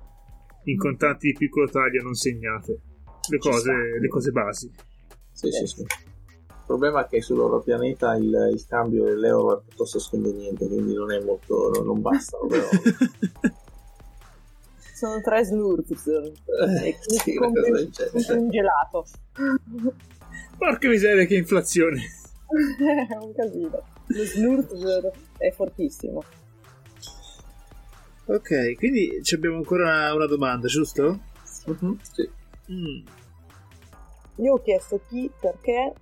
In 0.65 0.79
contanti 0.79 1.29
di 1.29 1.37
piccolo 1.37 1.69
taglio 1.69 2.03
non 2.03 2.15
segnate. 2.15 2.81
Le 3.31 3.39
cose, 3.39 3.73
le 4.01 4.09
cose 4.09 4.31
basi. 4.31 4.71
Sì, 5.33 5.51
sì, 5.51 5.67
sì. 5.67 5.85
Il 6.71 6.75
problema 6.77 7.07
è 7.07 7.09
che 7.09 7.23
sul 7.23 7.39
loro 7.39 7.61
pianeta 7.61 8.15
il, 8.17 8.51
il 8.53 8.67
cambio 8.69 9.03
dell'euro 9.05 9.59
è 9.59 9.63
piuttosto 9.67 9.99
sconveniente, 9.99 10.67
quindi 10.69 10.93
non 10.93 11.11
è 11.11 11.19
molto, 11.25 11.71
non 11.83 12.03
bastano, 12.03 12.45
però. 12.47 12.69
Sono 14.95 15.19
tre 15.23 15.45
slurps 15.47 16.07
e 16.09 16.13
Eh, 16.27 16.99
quindi 16.99 17.19
sì, 17.25 17.33
genere. 17.33 17.89
compra 18.13 18.35
un 18.35 18.51
gelato. 18.51 19.05
Porca 20.59 20.89
miseria, 20.89 21.25
che 21.25 21.37
inflazione! 21.37 22.03
è 23.09 23.17
un 23.17 23.33
casino. 23.35 23.83
Lo 24.09 24.25
slurp 24.27 25.15
è 25.39 25.51
fortissimo. 25.53 26.23
Ok, 28.27 28.75
quindi 28.77 29.21
ci 29.23 29.35
abbiamo 29.37 29.57
ancora 29.57 29.85
una, 29.85 30.15
una 30.15 30.27
domanda, 30.27 30.67
giusto? 30.67 31.19
Mhm, 31.65 31.99
sì. 32.13 32.29
Mm. 32.71 33.07
Io 34.41 34.53
ho 34.53 34.61
chiesto 34.63 35.01
chi, 35.09 35.31
perché, 35.41 35.95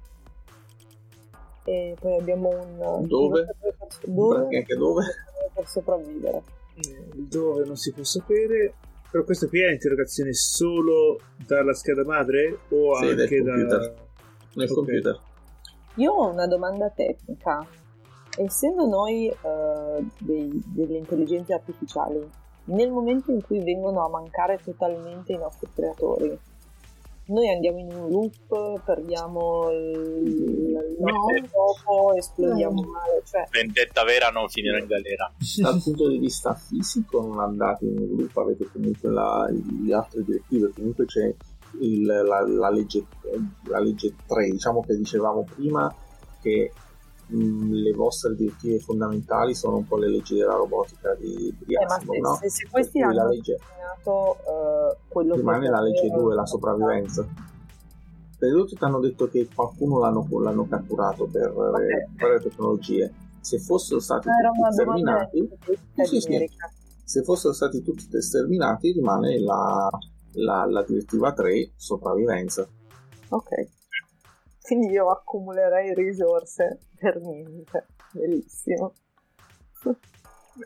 e 1.66 1.96
poi 2.00 2.18
abbiamo 2.18 2.48
un... 2.48 3.06
Dove? 3.06 3.44
Per, 3.60 3.76
dove? 4.04 4.38
Perché 4.40 4.56
anche 4.56 4.76
dove? 4.76 5.04
Per 5.52 5.66
sopravvivere. 5.66 6.42
Il 6.76 7.26
dove 7.28 7.64
non 7.64 7.76
si 7.76 7.92
può 7.92 8.04
sapere. 8.04 8.74
Però 9.10 9.24
questa 9.24 9.46
qui 9.48 9.60
è 9.62 9.70
interrogazione 9.70 10.32
solo 10.32 11.20
dalla 11.46 11.72
scheda 11.74 12.04
madre 12.04 12.58
o 12.70 12.96
Sì, 12.96 13.06
anche 13.08 13.42
da... 13.42 13.52
computer. 13.52 13.94
Nel 14.54 14.68
Ok. 14.68 14.74
computer. 14.74 15.20
Io 15.96 16.12
ho 16.12 16.30
una 16.30 16.46
domanda 16.46 16.90
tecnica. 16.90 17.66
Essendo 18.38 18.86
noi 18.86 19.28
eh, 19.28 20.04
dei- 20.18 20.62
delle 20.66 20.98
intelligenze 20.98 21.54
artificiali, 21.54 22.28
nel 22.64 22.90
momento 22.90 23.30
in 23.30 23.42
cui 23.42 23.62
vengono 23.62 24.04
a 24.04 24.08
mancare 24.10 24.58
totalmente 24.62 25.32
i 25.32 25.38
nostri 25.38 25.68
creatori, 25.74 26.38
noi 27.28 27.50
andiamo 27.50 27.78
in 27.78 27.92
un 27.92 28.08
loop, 28.08 28.82
perdiamo 28.84 29.70
il 29.70 30.76
no. 30.98 32.14
esplodiamo 32.16 32.80
no. 32.80 32.88
male. 32.88 33.22
Cioè... 33.24 33.46
Vendetta 33.50 34.04
vera 34.04 34.28
non 34.28 34.48
finire 34.48 34.78
in 34.78 34.86
galera. 34.86 35.32
Dal 35.60 35.80
punto 35.82 36.08
di 36.08 36.18
vista 36.18 36.54
fisico 36.54 37.20
non 37.20 37.40
andate 37.40 37.84
in 37.84 37.98
un 37.98 38.16
loop, 38.16 38.36
avete 38.36 38.68
comunque 38.70 39.10
la, 39.10 39.48
le 39.50 39.94
altre 39.94 40.22
direttive, 40.22 40.72
comunque 40.74 41.04
c'è 41.06 41.34
il, 41.80 42.04
la, 42.04 42.46
la, 42.46 42.70
legge, 42.70 43.04
la 43.64 43.80
legge 43.80 44.14
3, 44.26 44.50
diciamo 44.50 44.82
che 44.82 44.96
dicevamo 44.96 45.44
prima 45.44 45.92
che 46.40 46.72
le 47.28 47.92
vostre 47.92 48.34
direttive 48.36 48.78
fondamentali 48.78 49.54
sono 49.54 49.78
un 49.78 49.86
po' 49.86 49.96
le 49.96 50.08
leggi 50.08 50.36
della 50.36 50.54
robotica 50.54 51.14
di, 51.14 51.54
di 51.64 51.74
eh, 51.74 51.84
Asimov, 51.84 52.16
no? 52.18 52.34
Se, 52.36 52.48
se 52.48 52.68
questi 52.70 53.00
hanno 53.00 53.14
la 53.14 53.26
legge, 53.26 53.58
uh, 54.04 54.96
quello 55.08 55.34
rimane 55.34 55.68
la 55.68 55.80
legge 55.80 56.08
2, 56.08 56.34
la 56.34 56.46
sopravvivenza. 56.46 57.26
Per 58.38 58.52
tutti 58.52 58.76
ti 58.76 58.84
hanno 58.84 59.00
detto 59.00 59.28
che 59.28 59.48
qualcuno 59.52 59.98
l'hanno, 59.98 60.26
l'hanno 60.40 60.66
catturato 60.68 61.26
per, 61.26 61.50
okay. 61.56 62.06
per, 62.16 62.30
le 62.30 62.40
tecnologie. 62.40 63.14
Se 63.40 63.58
fossero 63.58 64.00
stati 64.00 64.28
tutti 64.28 64.72
sterminati, 64.72 65.48
sì, 66.04 66.20
sì, 66.20 66.50
se 67.04 67.22
fossero 67.22 67.52
stati 67.54 67.82
tutti 67.82 68.06
sterminati, 68.20 68.92
rimane 68.92 69.40
la, 69.40 69.88
la, 70.32 70.66
la 70.66 70.82
direttiva 70.82 71.32
3, 71.32 71.72
sopravvivenza. 71.76 72.68
Ok. 73.30 73.75
Quindi 74.66 74.88
io 74.88 75.08
accumulerei 75.10 75.94
risorse 75.94 76.80
per 76.98 77.20
niente. 77.20 77.86
Bellissimo. 78.10 78.92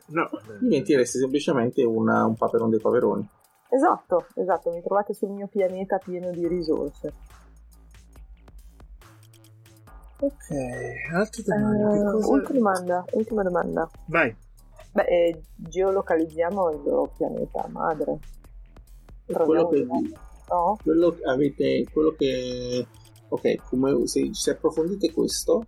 No, 0.07 0.31
diventeresti 0.59 1.19
semplicemente 1.19 1.85
una, 1.85 2.25
un 2.25 2.35
paperone 2.35 2.71
dei 2.71 2.81
paperoni. 2.81 3.29
Esatto, 3.69 4.27
esatto, 4.37 4.71
mi 4.71 4.81
trovate 4.81 5.13
sul 5.13 5.29
mio 5.29 5.49
pianeta 5.49 5.99
pieno 5.99 6.31
di 6.31 6.49
risorse. 6.49 7.13
Ok, 10.21 11.13
altre 11.13 11.43
domande. 11.43 11.99
Uh, 11.99 12.11
cosa... 12.13 12.29
ultima, 12.31 12.73
domanda, 12.73 13.05
ultima 13.13 13.43
domanda. 13.43 13.91
Vai. 14.07 14.35
Beh, 14.93 15.05
eh, 15.05 15.43
geolocalizziamo 15.57 16.71
il 16.71 16.83
loro 16.83 17.13
pianeta 17.15 17.67
madre. 17.69 18.19
Quello 19.27 19.69
che, 19.69 19.85
no? 19.85 20.77
quello 20.83 21.11
che 21.11 21.23
avete, 21.25 21.85
quello 21.93 22.15
che 22.17 22.87
ok, 23.31 23.69
come 23.69 24.07
se, 24.07 24.31
se 24.33 24.51
approfondite 24.51 25.13
questo, 25.13 25.65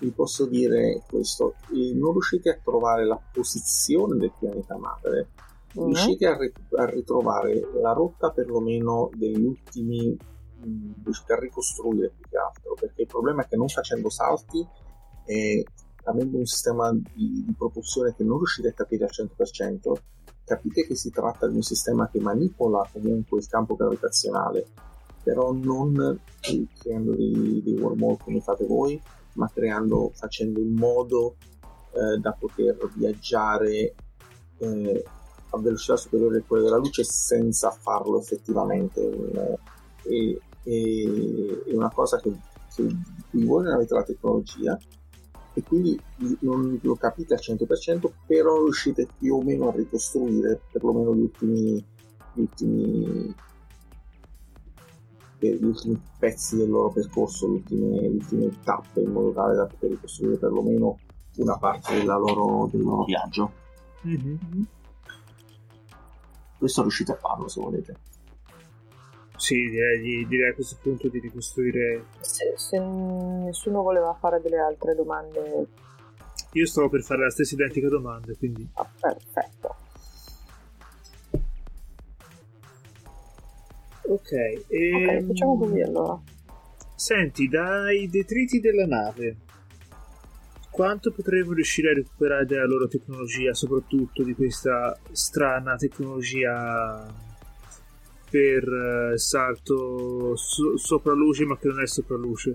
vi 0.00 0.10
posso 0.10 0.46
dire 0.46 1.02
questo: 1.08 1.54
non 1.94 2.12
riuscite 2.12 2.50
a 2.50 2.58
trovare 2.62 3.06
la 3.06 3.20
posizione 3.32 4.16
del 4.16 4.32
pianeta 4.38 4.76
madre, 4.76 5.30
mm-hmm. 5.76 5.86
riuscite 5.86 6.26
a, 6.26 6.36
a, 6.82 6.84
ritrovare 6.86 7.60
la 7.80 7.92
rotta 7.92 8.30
perlomeno 8.30 9.10
degli 9.14 9.42
ultimi. 9.42 10.16
Mh, 10.58 11.02
riuscite 11.04 11.32
a 11.34 11.38
ricostruire 11.38 12.12
più 12.16 12.24
che 12.28 12.36
altro 12.38 12.74
perché 12.74 13.02
il 13.02 13.08
problema 13.08 13.42
è 13.42 13.46
che 13.46 13.56
non 13.56 13.68
facendo 13.68 14.08
salti 14.08 14.66
e 15.26 15.64
avendo 16.04 16.38
un 16.38 16.46
sistema 16.46 16.90
di, 16.92 17.44
di 17.44 17.54
propulsione 17.56 18.14
che 18.14 18.24
non 18.24 18.38
riuscite 18.38 18.68
a 18.68 18.72
capire 18.72 19.04
al 19.04 19.10
100%, 19.12 19.92
capite 20.44 20.86
che 20.86 20.94
si 20.94 21.10
tratta 21.10 21.46
di 21.46 21.56
un 21.56 21.62
sistema 21.62 22.08
che 22.08 22.20
manipola 22.20 22.88
comunque 22.92 23.38
il 23.38 23.48
campo 23.48 23.76
gravitazionale 23.76 24.66
però 25.26 25.52
non 25.52 26.20
creando 26.78 27.16
dei, 27.16 27.60
dei 27.60 27.74
wormhole 27.74 28.16
come 28.22 28.40
fate 28.40 28.64
voi, 28.64 29.02
ma 29.32 29.50
creando, 29.52 30.12
facendo 30.14 30.60
in 30.60 30.72
modo 30.72 31.34
eh, 31.90 32.18
da 32.20 32.30
poter 32.30 32.78
viaggiare 32.94 33.94
eh, 34.58 35.04
a 35.50 35.58
velocità 35.58 35.96
superiore 35.96 36.38
a 36.38 36.42
quella 36.46 36.62
della 36.62 36.76
luce 36.76 37.02
senza 37.02 37.72
farlo 37.72 38.20
effettivamente. 38.20 39.58
Eh, 40.04 40.40
e, 40.62 41.62
è 41.66 41.74
una 41.74 41.90
cosa 41.90 42.20
che, 42.20 42.30
che 42.72 42.86
voi 43.32 43.64
non 43.64 43.72
avete 43.72 43.94
la 43.94 44.04
tecnologia 44.04 44.78
e 45.54 45.62
quindi 45.64 46.00
non 46.40 46.78
lo 46.80 46.94
capite 46.94 47.34
al 47.34 47.40
100%, 47.42 48.10
però 48.28 48.62
riuscite 48.62 49.08
più 49.18 49.34
o 49.34 49.42
meno 49.42 49.70
a 49.70 49.74
ricostruire 49.74 50.60
perlomeno 50.70 51.16
gli 51.16 51.22
ultimi, 51.22 51.84
gli 52.32 52.40
ultimi 52.40 53.34
gli 55.38 55.64
ultimi 55.64 56.00
pezzi 56.18 56.56
del 56.56 56.70
loro 56.70 56.90
percorso, 56.90 57.46
le 57.46 57.54
ultime, 57.54 58.00
le 58.00 58.08
ultime 58.08 58.50
tappe, 58.62 59.00
in 59.00 59.10
modo 59.10 59.32
tale 59.32 59.54
da 59.54 59.66
poter 59.66 59.90
ricostruire 59.90 60.36
perlomeno 60.36 60.98
una 61.36 61.58
parte 61.58 62.02
loro, 62.02 62.68
del 62.70 62.82
loro 62.82 63.04
viaggio. 63.04 63.52
Mm-hmm. 64.06 64.62
Questo 66.58 66.80
riuscite 66.82 67.12
a 67.12 67.16
farlo 67.16 67.48
se 67.48 67.60
volete. 67.60 67.96
Sì, 69.36 69.68
direi, 69.68 70.26
direi, 70.26 70.50
a 70.50 70.54
questo 70.54 70.76
punto 70.80 71.08
di 71.08 71.18
ricostruire. 71.18 72.06
Se, 72.20 72.54
se, 72.56 72.78
nessuno 72.78 73.82
voleva 73.82 74.14
fare 74.14 74.40
delle 74.40 74.58
altre 74.58 74.94
domande. 74.94 75.66
Io 76.52 76.66
stavo 76.66 76.88
per 76.88 77.02
fare 77.02 77.24
la 77.24 77.30
stessa 77.30 77.54
identica 77.54 77.88
domanda, 77.88 78.32
quindi. 78.38 78.66
Ah, 78.74 78.88
perfetto. 78.98 79.76
Ok, 84.08 84.32
e... 84.68 85.18
ok, 85.18 85.26
facciamo 85.26 85.58
così 85.58 85.80
allora. 85.80 86.20
Senti, 86.94 87.48
dai 87.48 88.08
detriti 88.08 88.60
della 88.60 88.86
nave, 88.86 89.36
quanto 90.70 91.10
potremmo 91.12 91.52
riuscire 91.52 91.90
a 91.90 91.94
recuperare 91.94 92.46
della 92.46 92.66
loro 92.66 92.86
tecnologia, 92.86 93.52
soprattutto 93.54 94.22
di 94.22 94.34
questa 94.34 94.98
strana 95.12 95.76
tecnologia 95.76 97.24
per 98.28 98.68
uh, 98.68 99.16
salto 99.16 100.36
so- 100.36 100.76
sopra 100.76 101.14
luce 101.14 101.44
ma 101.44 101.56
che 101.56 101.68
non 101.68 101.80
è 101.80 101.86
sopra 101.86 102.16
luce? 102.16 102.54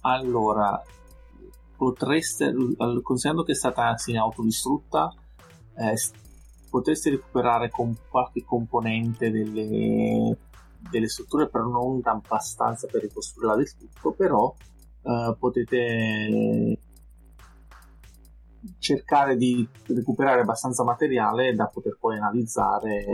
Allora, 0.00 0.82
potreste, 1.76 2.52
considerando 3.02 3.44
che 3.44 3.52
è 3.52 3.56
stata 3.56 3.94
in 4.06 4.18
autodistrutta, 4.18 5.12
eh, 5.76 5.96
potreste 6.72 7.10
recuperare 7.10 7.68
con 7.68 7.94
qualche 8.08 8.42
componente 8.42 9.30
delle, 9.30 10.38
delle 10.90 11.08
strutture, 11.08 11.50
però 11.50 11.66
non 11.66 12.00
abbastanza 12.02 12.86
per 12.86 13.02
ricostruirla 13.02 13.56
del 13.56 13.76
tutto, 13.76 14.12
però 14.12 14.54
eh, 15.02 15.36
potete 15.38 16.78
cercare 18.78 19.36
di 19.36 19.68
recuperare 19.88 20.40
abbastanza 20.40 20.82
materiale 20.82 21.52
da 21.52 21.66
poter 21.66 21.98
poi 22.00 22.16
analizzare 22.16 23.04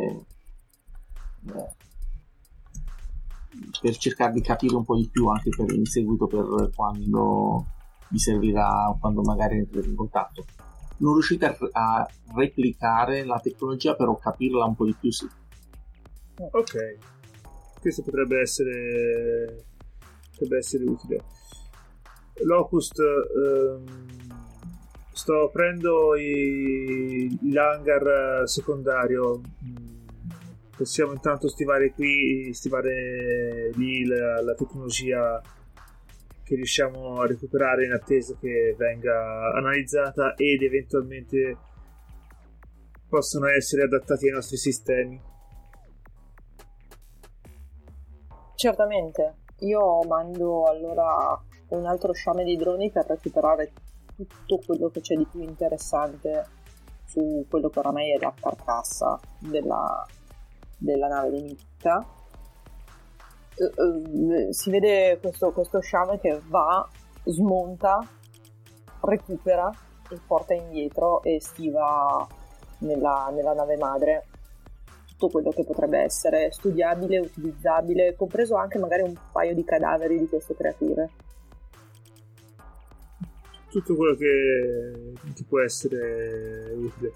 eh, 1.46 1.76
per 3.80 3.96
cercare 3.96 4.32
di 4.34 4.40
capire 4.40 4.76
un 4.76 4.84
po' 4.84 4.94
di 4.94 5.08
più 5.10 5.26
anche 5.26 5.50
per, 5.50 5.72
in 5.72 5.86
seguito 5.86 6.26
per 6.26 6.70
quando 6.76 7.66
vi 8.08 8.18
servirà 8.18 8.94
quando 9.00 9.22
magari 9.22 9.56
entrerete 9.58 9.88
in 9.88 9.96
contatto 9.96 10.44
non 10.98 11.12
riuscite 11.12 11.46
a, 11.46 11.56
a, 11.72 12.08
replicare 12.34 13.24
la 13.24 13.40
tecnologia, 13.40 13.94
però 13.94 14.16
capirla 14.16 14.64
un 14.64 14.74
po' 14.74 14.84
di 14.84 14.96
più 14.98 15.10
sì. 15.10 15.28
Ok, 16.36 16.96
questo 17.80 18.02
potrebbe 18.02 18.40
essere, 18.40 19.64
potrebbe 20.30 20.58
essere 20.58 20.84
utile. 20.84 21.24
Locust, 22.44 22.98
ehm, 23.00 23.84
sto 25.12 25.44
aprendo 25.44 26.14
i, 26.16 27.38
l'hangar 27.50 28.48
secondario. 28.48 29.40
Possiamo 30.76 31.12
intanto 31.12 31.48
stivare 31.48 31.92
qui, 31.92 32.54
stivare 32.54 33.72
lì 33.74 34.04
la, 34.06 34.40
la 34.42 34.54
tecnologia 34.54 35.42
che 36.48 36.54
riusciamo 36.54 37.20
a 37.20 37.26
recuperare 37.26 37.84
in 37.84 37.92
attesa 37.92 38.34
che 38.40 38.74
venga 38.78 39.52
analizzata 39.54 40.32
ed 40.34 40.62
eventualmente 40.62 41.58
possano 43.06 43.48
essere 43.48 43.82
adattati 43.82 44.28
ai 44.28 44.32
nostri 44.32 44.56
sistemi. 44.56 45.20
Certamente, 48.54 49.34
io 49.58 50.02
mando 50.04 50.64
allora 50.64 51.38
un 51.68 51.84
altro 51.84 52.14
sciame 52.14 52.44
di 52.44 52.56
droni 52.56 52.90
per 52.90 53.04
recuperare 53.06 53.70
tutto 54.16 54.58
quello 54.64 54.88
che 54.88 55.02
c'è 55.02 55.16
di 55.16 55.26
più 55.30 55.40
interessante 55.42 56.46
su 57.04 57.44
quello 57.48 57.68
che 57.68 57.78
oramai 57.78 58.14
è 58.14 58.18
la 58.18 58.32
carcassa 58.38 59.20
della, 59.38 60.04
della 60.78 61.08
nave 61.08 61.30
nemica 61.30 62.16
uh, 63.58 64.52
si 64.52 64.70
vede 64.70 65.18
questo, 65.20 65.52
questo 65.52 65.80
sciame 65.80 66.18
che 66.20 66.40
va, 66.46 66.88
smonta, 67.24 68.06
recupera 69.02 69.70
e 70.10 70.18
porta 70.26 70.54
indietro 70.54 71.22
e 71.22 71.40
stiva 71.40 72.26
nella, 72.78 73.30
nella 73.32 73.52
nave 73.52 73.76
madre 73.76 74.26
tutto 75.18 75.28
quello 75.28 75.50
che 75.50 75.64
potrebbe 75.64 75.98
essere 75.98 76.52
studiabile, 76.52 77.18
utilizzabile, 77.18 78.14
compreso 78.14 78.54
anche 78.54 78.78
magari 78.78 79.02
un 79.02 79.14
paio 79.32 79.52
di 79.52 79.64
cadaveri 79.64 80.16
di 80.16 80.28
queste 80.28 80.54
creature. 80.54 81.10
Tutto 83.68 83.96
quello 83.96 84.14
che, 84.14 85.12
che 85.34 85.44
può 85.46 85.60
essere 85.60 86.72
utile. 86.72 87.12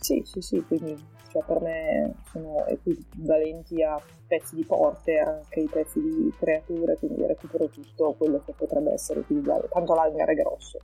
Sì, 0.00 0.22
sì, 0.24 0.40
sì, 0.40 0.62
quindi 0.66 1.12
cioè 1.34 1.42
per 1.44 1.60
me 1.60 2.14
sono 2.30 2.64
equivalenti 2.66 3.82
a 3.82 4.00
pezzi 4.24 4.54
di 4.54 4.64
porter, 4.64 5.26
anche 5.26 5.60
i 5.60 5.68
pezzi 5.68 6.00
di 6.00 6.32
creature, 6.38 6.96
quindi 6.96 7.26
recupero 7.26 7.68
tutto 7.68 8.14
quello 8.16 8.40
che 8.44 8.52
potrebbe 8.52 8.92
essere 8.92 9.18
utilizzato. 9.18 9.68
Tanto 9.68 9.94
l'hangar 9.94 10.28
è 10.28 10.34
grosso. 10.34 10.78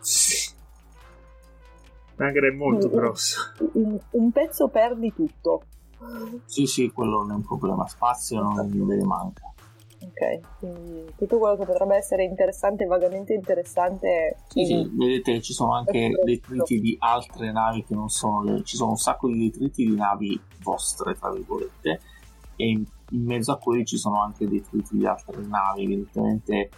Sì. 0.00 0.52
L'hangar 2.16 2.44
è 2.44 2.50
molto 2.50 2.88
un, 2.88 2.92
grosso. 2.92 3.52
Un, 3.72 3.98
un, 4.10 4.30
pezzo 4.32 4.68
perdi 4.68 5.14
tutto. 5.14 5.62
Sì, 6.44 6.66
sì, 6.66 6.90
quello 6.90 7.22
non 7.22 7.30
è 7.30 7.34
un 7.36 7.42
problema. 7.42 7.88
Spazio 7.88 8.42
non 8.42 8.68
ne 8.68 9.04
manca. 9.04 9.50
Ok, 10.02 10.58
quindi 10.58 11.12
tutto 11.16 11.38
quello 11.38 11.56
che 11.56 11.66
potrebbe 11.66 11.94
essere 11.94 12.24
interessante, 12.24 12.86
vagamente 12.86 13.34
interessante. 13.34 14.36
Sì, 14.48 14.64
sì, 14.64 14.90
vedete 14.94 15.42
ci 15.42 15.52
sono 15.52 15.74
anche 15.74 16.10
detriti 16.24 16.80
di 16.80 16.96
altre 16.98 17.52
navi 17.52 17.84
che 17.84 17.94
non 17.94 18.08
sono 18.08 18.42
le. 18.42 18.62
Ci 18.64 18.76
sono 18.76 18.90
un 18.90 18.96
sacco 18.96 19.28
di 19.28 19.50
detriti 19.50 19.86
di 19.86 19.94
navi 19.94 20.40
vostre, 20.62 21.14
tra 21.14 21.30
virgolette, 21.30 22.00
e 22.56 22.66
in, 22.66 22.84
in 23.10 23.24
mezzo 23.24 23.52
a 23.52 23.58
quelli 23.58 23.84
ci 23.84 23.98
sono 23.98 24.22
anche 24.22 24.48
detriti 24.48 24.96
di 24.96 25.06
altre 25.06 25.36
navi. 25.42 25.84
Evidentemente 25.84 26.70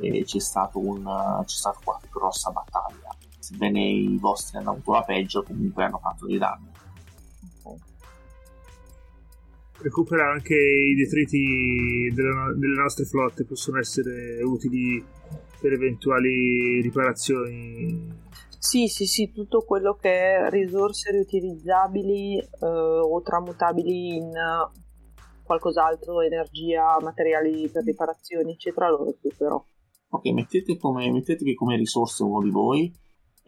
eh, 0.00 0.24
c'è, 0.24 0.40
stato 0.40 0.80
un, 0.80 1.04
c'è 1.44 1.56
stata 1.56 1.78
qualche 1.84 2.08
grossa 2.10 2.50
battaglia. 2.50 3.14
Sebbene 3.38 3.80
i 3.80 4.18
vostri 4.18 4.58
hanno 4.58 4.72
avuto 4.72 4.92
la 4.92 5.02
peggio, 5.02 5.44
comunque 5.44 5.84
hanno 5.84 5.98
fatto 5.98 6.26
dei 6.26 6.38
danni 6.38 6.72
recupera 9.80 10.30
anche 10.30 10.54
i 10.54 10.94
detriti 10.94 12.10
delle, 12.14 12.54
delle 12.56 12.80
nostre 12.80 13.04
flotte, 13.04 13.44
possono 13.44 13.78
essere 13.78 14.42
utili 14.42 15.04
per 15.60 15.72
eventuali 15.72 16.80
riparazioni. 16.80 18.22
Sì, 18.58 18.88
sì, 18.88 19.06
sì, 19.06 19.30
tutto 19.32 19.60
quello 19.60 19.94
che 19.94 20.10
è 20.10 20.50
risorse 20.50 21.10
riutilizzabili 21.10 22.38
eh, 22.38 22.66
o 22.66 23.20
tramutabili 23.20 24.16
in 24.16 24.32
qualcos'altro, 25.42 26.22
energia, 26.22 26.96
materiali 27.00 27.68
per 27.68 27.84
riparazioni, 27.84 28.52
eccetera, 28.52 28.88
lo 28.88 29.04
recupero. 29.04 29.66
Ok, 30.08 30.26
mettete 30.32 30.76
come, 30.78 31.10
mettetevi 31.10 31.54
come 31.54 31.76
risorse 31.76 32.22
uno 32.22 32.42
di 32.42 32.50
voi. 32.50 32.92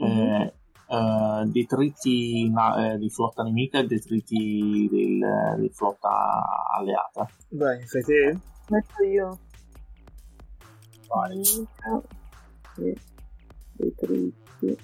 Mm-hmm. 0.02 0.18
Eh, 0.18 0.54
uh, 0.88 1.44
detriti 1.46 2.48
na- 2.50 2.92
eh, 2.92 2.98
di 2.98 3.08
flotta 3.10 3.42
nemica 3.42 3.78
e 3.78 3.86
detriti 3.86 4.88
del, 4.90 5.56
di 5.60 5.68
flotta 5.70 6.08
alleata. 6.76 7.28
Vai, 7.50 7.86
fai 7.86 8.02
te? 8.02 8.38
Metto 8.68 9.02
io. 9.02 9.38
Vai. 11.08 11.42
detriti. 13.76 14.76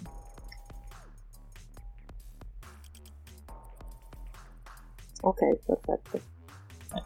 Ok, 5.25 5.41
perfetto. 5.65 6.17
Eh. 6.17 7.05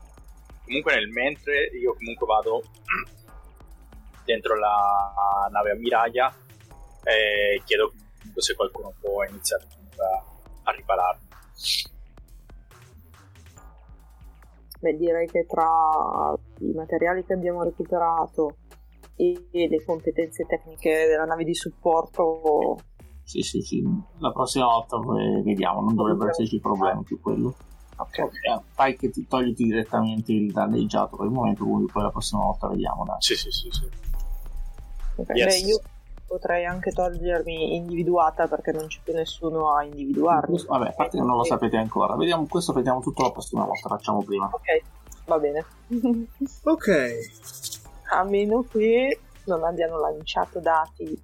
Comunque 0.65 0.95
nel 0.95 1.09
mentre 1.09 1.67
io 1.79 1.95
comunque 1.95 2.27
vado 2.27 2.63
dentro 4.25 4.59
la 4.59 5.49
nave 5.51 5.73
ammiraglia 5.73 6.33
e 7.05 7.61
chiedo 7.65 7.93
se 8.37 8.55
qualcuno 8.55 8.93
può 9.01 9.25
iniziare 9.25 9.65
a, 9.97 10.25
a 10.65 10.71
ripararlo. 10.73 11.25
Beh, 14.81 14.97
direi 14.97 15.27
che 15.27 15.47
tra 15.47 16.35
i 16.61 16.73
materiali 16.73 17.25
che 17.25 17.33
abbiamo 17.33 17.63
recuperato 17.63 18.57
e 19.17 19.49
le 19.51 19.85
competenze 19.85 20.45
tecniche 20.45 21.07
della 21.07 21.25
nave 21.25 21.45
di 21.45 21.55
supporto. 21.55 22.79
Sì, 23.23 23.41
sì, 23.41 23.61
sì. 23.63 23.83
La 24.19 24.31
prossima 24.31 24.67
volta 24.67 24.99
vediamo, 25.43 25.81
non 25.81 25.95
dovrebbero 25.95 26.31
esserci 26.31 26.61
problemi 26.61 27.03
più 27.03 27.21
quello. 27.21 27.55
Ok. 27.97 28.19
okay. 28.19 28.61
Fai 28.73 28.97
che 28.97 29.11
ti 29.11 29.27
togliti 29.27 29.65
direttamente 29.65 30.33
il 30.33 30.53
danneggiato 30.53 31.17
per 31.17 31.27
il 31.27 31.33
momento, 31.33 31.65
quindi 31.65 31.91
poi 31.91 32.03
la 32.03 32.11
prossima 32.11 32.43
volta 32.43 32.69
vediamo. 32.69 33.05
Dai. 33.05 33.17
Sì, 33.19 33.35
sì, 33.35 33.51
sì. 33.51 33.69
sì. 33.71 33.89
Okay. 35.17 35.37
Yes. 35.37 35.63
Beh, 35.63 35.69
io 35.69 35.81
potrei 36.27 36.65
anche 36.65 36.91
togliermi 36.91 37.77
individuata 37.77 38.49
perché 38.49 38.73
non 38.73 38.87
c'è 38.89 38.99
più 39.03 39.15
nessuno 39.15 39.75
a 39.75 39.85
individuarmi. 39.85 40.65
Vabbè, 40.67 40.89
a 40.89 40.93
parte 40.93 41.19
che 41.19 41.25
non 41.25 41.37
lo 41.37 41.45
sapete 41.45 41.77
ancora. 41.77 42.17
Vediamo, 42.17 42.47
questo 42.47 42.73
vediamo 42.73 43.01
tutto 43.01 43.23
la 43.23 43.31
prossima 43.31 43.65
volta, 43.65 43.89
facciamo 43.89 44.23
prima. 44.23 44.51
Ok, 44.53 44.83
va 45.27 45.39
bene. 45.39 45.65
ok. 46.65 47.11
A 48.13 48.25
meno 48.25 48.65
che 48.69 49.21
non 49.45 49.65
abbiano 49.65 49.99
lanciato 50.01 50.59
dati 50.59 51.23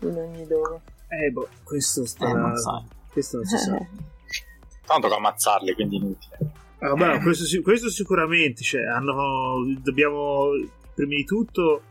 in 0.00 0.16
ogni 0.16 0.46
dove. 0.46 0.80
Eh, 1.08 1.30
boh, 1.30 1.48
questo 1.64 2.06
sta... 2.06 2.28
Eh, 2.28 2.32
non 2.32 2.56
sai. 2.56 2.84
Questo 3.10 3.38
non 3.38 3.46
si 3.46 3.56
sa. 3.58 3.76
Tanto 4.86 5.08
che 5.08 5.14
ammazzarli, 5.14 5.74
quindi 5.74 5.96
inutile. 5.96 6.38
Ah, 6.78 6.94
beh, 6.94 7.20
questo, 7.20 7.44
questo, 7.62 7.88
sicuramente, 7.90 8.62
cioè, 8.62 8.82
hanno, 8.82 9.62
dobbiamo 9.80 10.48
prima 10.94 11.14
di 11.14 11.24
tutto 11.24 11.82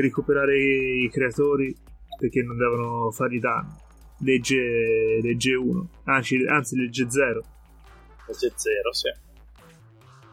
recuperare 0.00 0.56
i 0.58 1.08
creatori 1.10 1.74
perché 2.18 2.42
non 2.42 2.56
devono 2.56 3.10
fargli 3.10 3.38
danno. 3.38 3.80
Legge, 4.18 5.18
legge 5.20 5.54
1, 5.54 5.88
anzi, 6.04 6.36
anzi 6.46 6.76
legge 6.76 7.10
0. 7.10 7.42
Legge 8.26 8.52
0, 8.54 8.92
sì. 8.92 9.08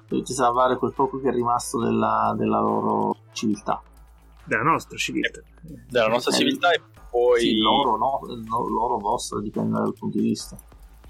Dovete 0.07 0.34
salvare 0.34 0.77
quel 0.77 0.94
poco 0.94 1.19
che 1.19 1.30
è 1.30 1.31
rimasto 1.31 1.80
della, 1.80 2.36
della 2.38 2.60
loro 2.60 3.15
civiltà. 3.31 3.81
Della 4.44 4.64
nostra 4.64 4.98
civiltà. 4.98 5.40
Eh, 5.40 5.84
della 5.88 6.07
nostra 6.07 6.31
civiltà 6.31 6.72
e 6.72 6.81
poi... 7.10 7.41
Sì, 7.41 7.57
loro, 7.57 7.98
no, 7.98 8.19
loro 8.68 8.98
vostra, 8.98 9.40
dipende 9.40 9.80
dal 9.80 9.94
punto 9.94 10.18
di 10.18 10.23
vista. 10.23 10.57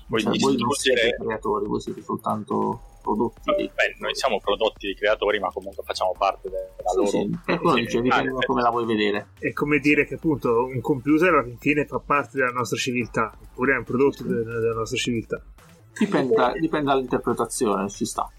Poi 0.07 0.21
cioè, 0.21 0.37
voi 0.39 0.57
non 0.57 0.71
siete 0.71 1.15
creatori, 1.19 1.67
voi 1.67 1.79
siete 1.79 2.01
soltanto 2.01 2.81
prodotti. 3.01 3.51
Beh, 3.51 3.95
noi 3.99 4.15
siamo 4.15 4.39
prodotti 4.39 4.87
di 4.87 4.95
creatori, 4.95 5.39
ma 5.39 5.49
comunque 5.49 5.83
facciamo 5.83 6.13
parte 6.17 6.49
della 6.49 6.89
sì, 6.89 6.95
loro. 6.95 7.09
Sì, 7.09 7.39
per 7.45 7.59
quello 7.59 7.75
dice, 7.75 8.01
dipende 8.01 8.31
da 8.31 8.45
come 8.45 8.61
la 8.61 8.69
vuoi 8.69 8.85
vedere. 8.85 9.29
È 9.39 9.51
come 9.53 9.79
dire 9.79 10.05
che 10.05 10.15
appunto 10.15 10.65
un 10.65 10.81
computer 10.81 11.33
alla 11.33 11.55
fine 11.57 11.85
fa 11.85 11.99
parte 11.99 12.37
della 12.37 12.51
nostra 12.51 12.77
civiltà, 12.77 13.37
oppure 13.41 13.73
è 13.73 13.77
un 13.77 13.83
prodotto 13.83 14.23
sì. 14.23 14.27
della 14.27 14.73
nostra 14.73 14.97
civiltà. 14.97 15.41
Dipende, 15.97 16.35
da, 16.35 16.53
dipende 16.57 16.85
dall'interpretazione, 16.85 17.89
ci 17.89 18.05
sta. 18.05 18.31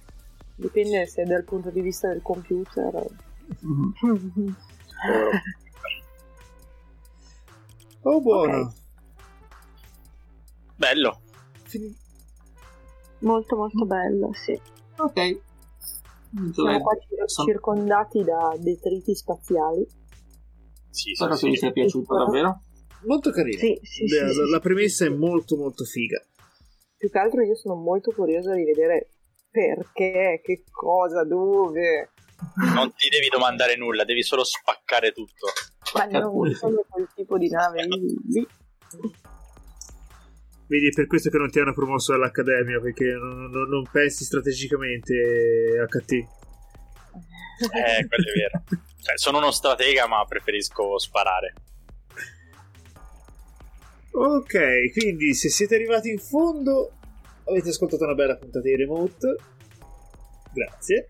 Dipende 0.54 1.06
se 1.06 1.24
dal 1.24 1.44
punto 1.44 1.70
di 1.70 1.80
vista 1.80 2.08
del 2.08 2.22
computer. 2.22 3.04
Mm-hmm. 3.66 4.48
oh, 8.02 8.20
buono. 8.20 8.60
Okay. 8.60 8.72
Bello. 10.76 11.20
Fin- 11.64 11.94
Molto 13.20 13.56
molto 13.56 13.84
bello, 13.84 14.32
sì. 14.32 14.58
Ok. 14.96 15.40
Siamo 16.52 16.80
qua 16.80 16.96
cir- 16.96 17.44
circondati 17.46 18.22
da 18.22 18.54
detriti 18.58 19.14
spaziali. 19.14 19.86
Sì, 20.90 21.14
Spero 21.14 21.34
sì, 21.34 21.44
che 21.44 21.50
vi 21.50 21.56
sia 21.56 21.72
piaciuto 21.72 22.16
davvero. 22.16 22.62
Molto 23.06 23.30
carino. 23.30 23.58
Sì, 23.58 23.78
sì, 23.82 24.08
la, 24.08 24.30
sì, 24.30 24.50
la 24.50 24.60
premessa 24.60 25.06
è 25.06 25.08
molto 25.08 25.56
molto 25.56 25.84
figa. 25.84 26.22
Più 26.96 27.10
che 27.10 27.18
altro 27.18 27.42
io 27.42 27.56
sono 27.56 27.74
molto 27.74 28.12
curiosa 28.12 28.54
di 28.54 28.64
vedere 28.64 29.08
perché, 29.50 30.40
che 30.44 30.64
cosa, 30.70 31.24
dove. 31.24 32.10
Non 32.74 32.92
ti 32.94 33.08
devi 33.08 33.28
domandare 33.28 33.76
nulla, 33.76 34.04
devi 34.04 34.22
solo 34.22 34.44
spaccare 34.44 35.12
tutto. 35.12 35.46
Ma 35.94 36.04
non 36.04 36.52
sono 36.54 36.84
quel 36.88 37.08
tipo 37.14 37.38
di 37.38 37.48
nave 37.48 37.84
lì. 37.86 38.46
Vedi, 40.70 40.86
è 40.86 40.90
per 40.90 41.08
questo 41.08 41.30
che 41.30 41.36
non 41.36 41.50
ti 41.50 41.58
hanno 41.58 41.74
promosso 41.74 42.12
all'Accademia, 42.12 42.78
perché 42.78 43.06
non, 43.06 43.50
non, 43.50 43.68
non 43.68 43.82
pensi 43.90 44.22
strategicamente 44.22 45.84
HT. 45.88 46.12
Eh, 46.12 48.06
quello 48.06 48.28
è 48.28 48.38
vero. 48.38 48.62
Cioè, 49.02 49.18
sono 49.18 49.38
uno 49.38 49.50
stratega, 49.50 50.06
ma 50.06 50.24
preferisco 50.28 50.96
sparare. 50.96 51.54
Ok, 54.12 54.92
quindi 54.92 55.34
se 55.34 55.48
siete 55.48 55.74
arrivati 55.74 56.10
in 56.10 56.20
fondo, 56.20 56.92
avete 57.48 57.70
ascoltato 57.70 58.04
una 58.04 58.14
bella 58.14 58.36
puntata 58.36 58.60
di 58.60 58.76
remote. 58.76 59.34
Grazie. 60.52 61.08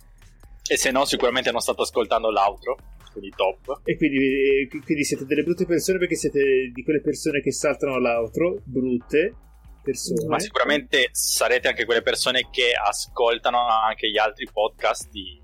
E 0.66 0.77
se 0.78 0.91
no, 0.91 1.05
sicuramente 1.05 1.51
hanno 1.51 1.61
stato 1.61 1.82
ascoltando 1.82 2.31
l'altro, 2.31 2.78
quindi 3.12 3.31
top. 3.37 3.82
E 3.85 3.99
quindi, 3.99 4.70
quindi, 4.87 5.05
siete 5.05 5.27
delle 5.27 5.43
brutte 5.43 5.66
persone 5.66 5.99
perché 5.99 6.15
siete 6.15 6.70
di 6.73 6.82
quelle 6.82 7.03
persone 7.03 7.43
che 7.43 7.53
saltano 7.53 7.97
all'altro, 7.97 8.57
brutte, 8.65 9.35
persone. 9.82 10.27
Ma 10.27 10.39
sicuramente 10.39 11.09
sarete 11.12 11.69
anche 11.69 11.85
quelle 11.85 12.02
persone 12.02 12.48
che 12.51 12.73
ascoltano 12.73 13.66
anche 13.66 14.11
gli 14.11 14.19
altri 14.19 14.48
podcast 14.52 15.09
di, 15.11 15.40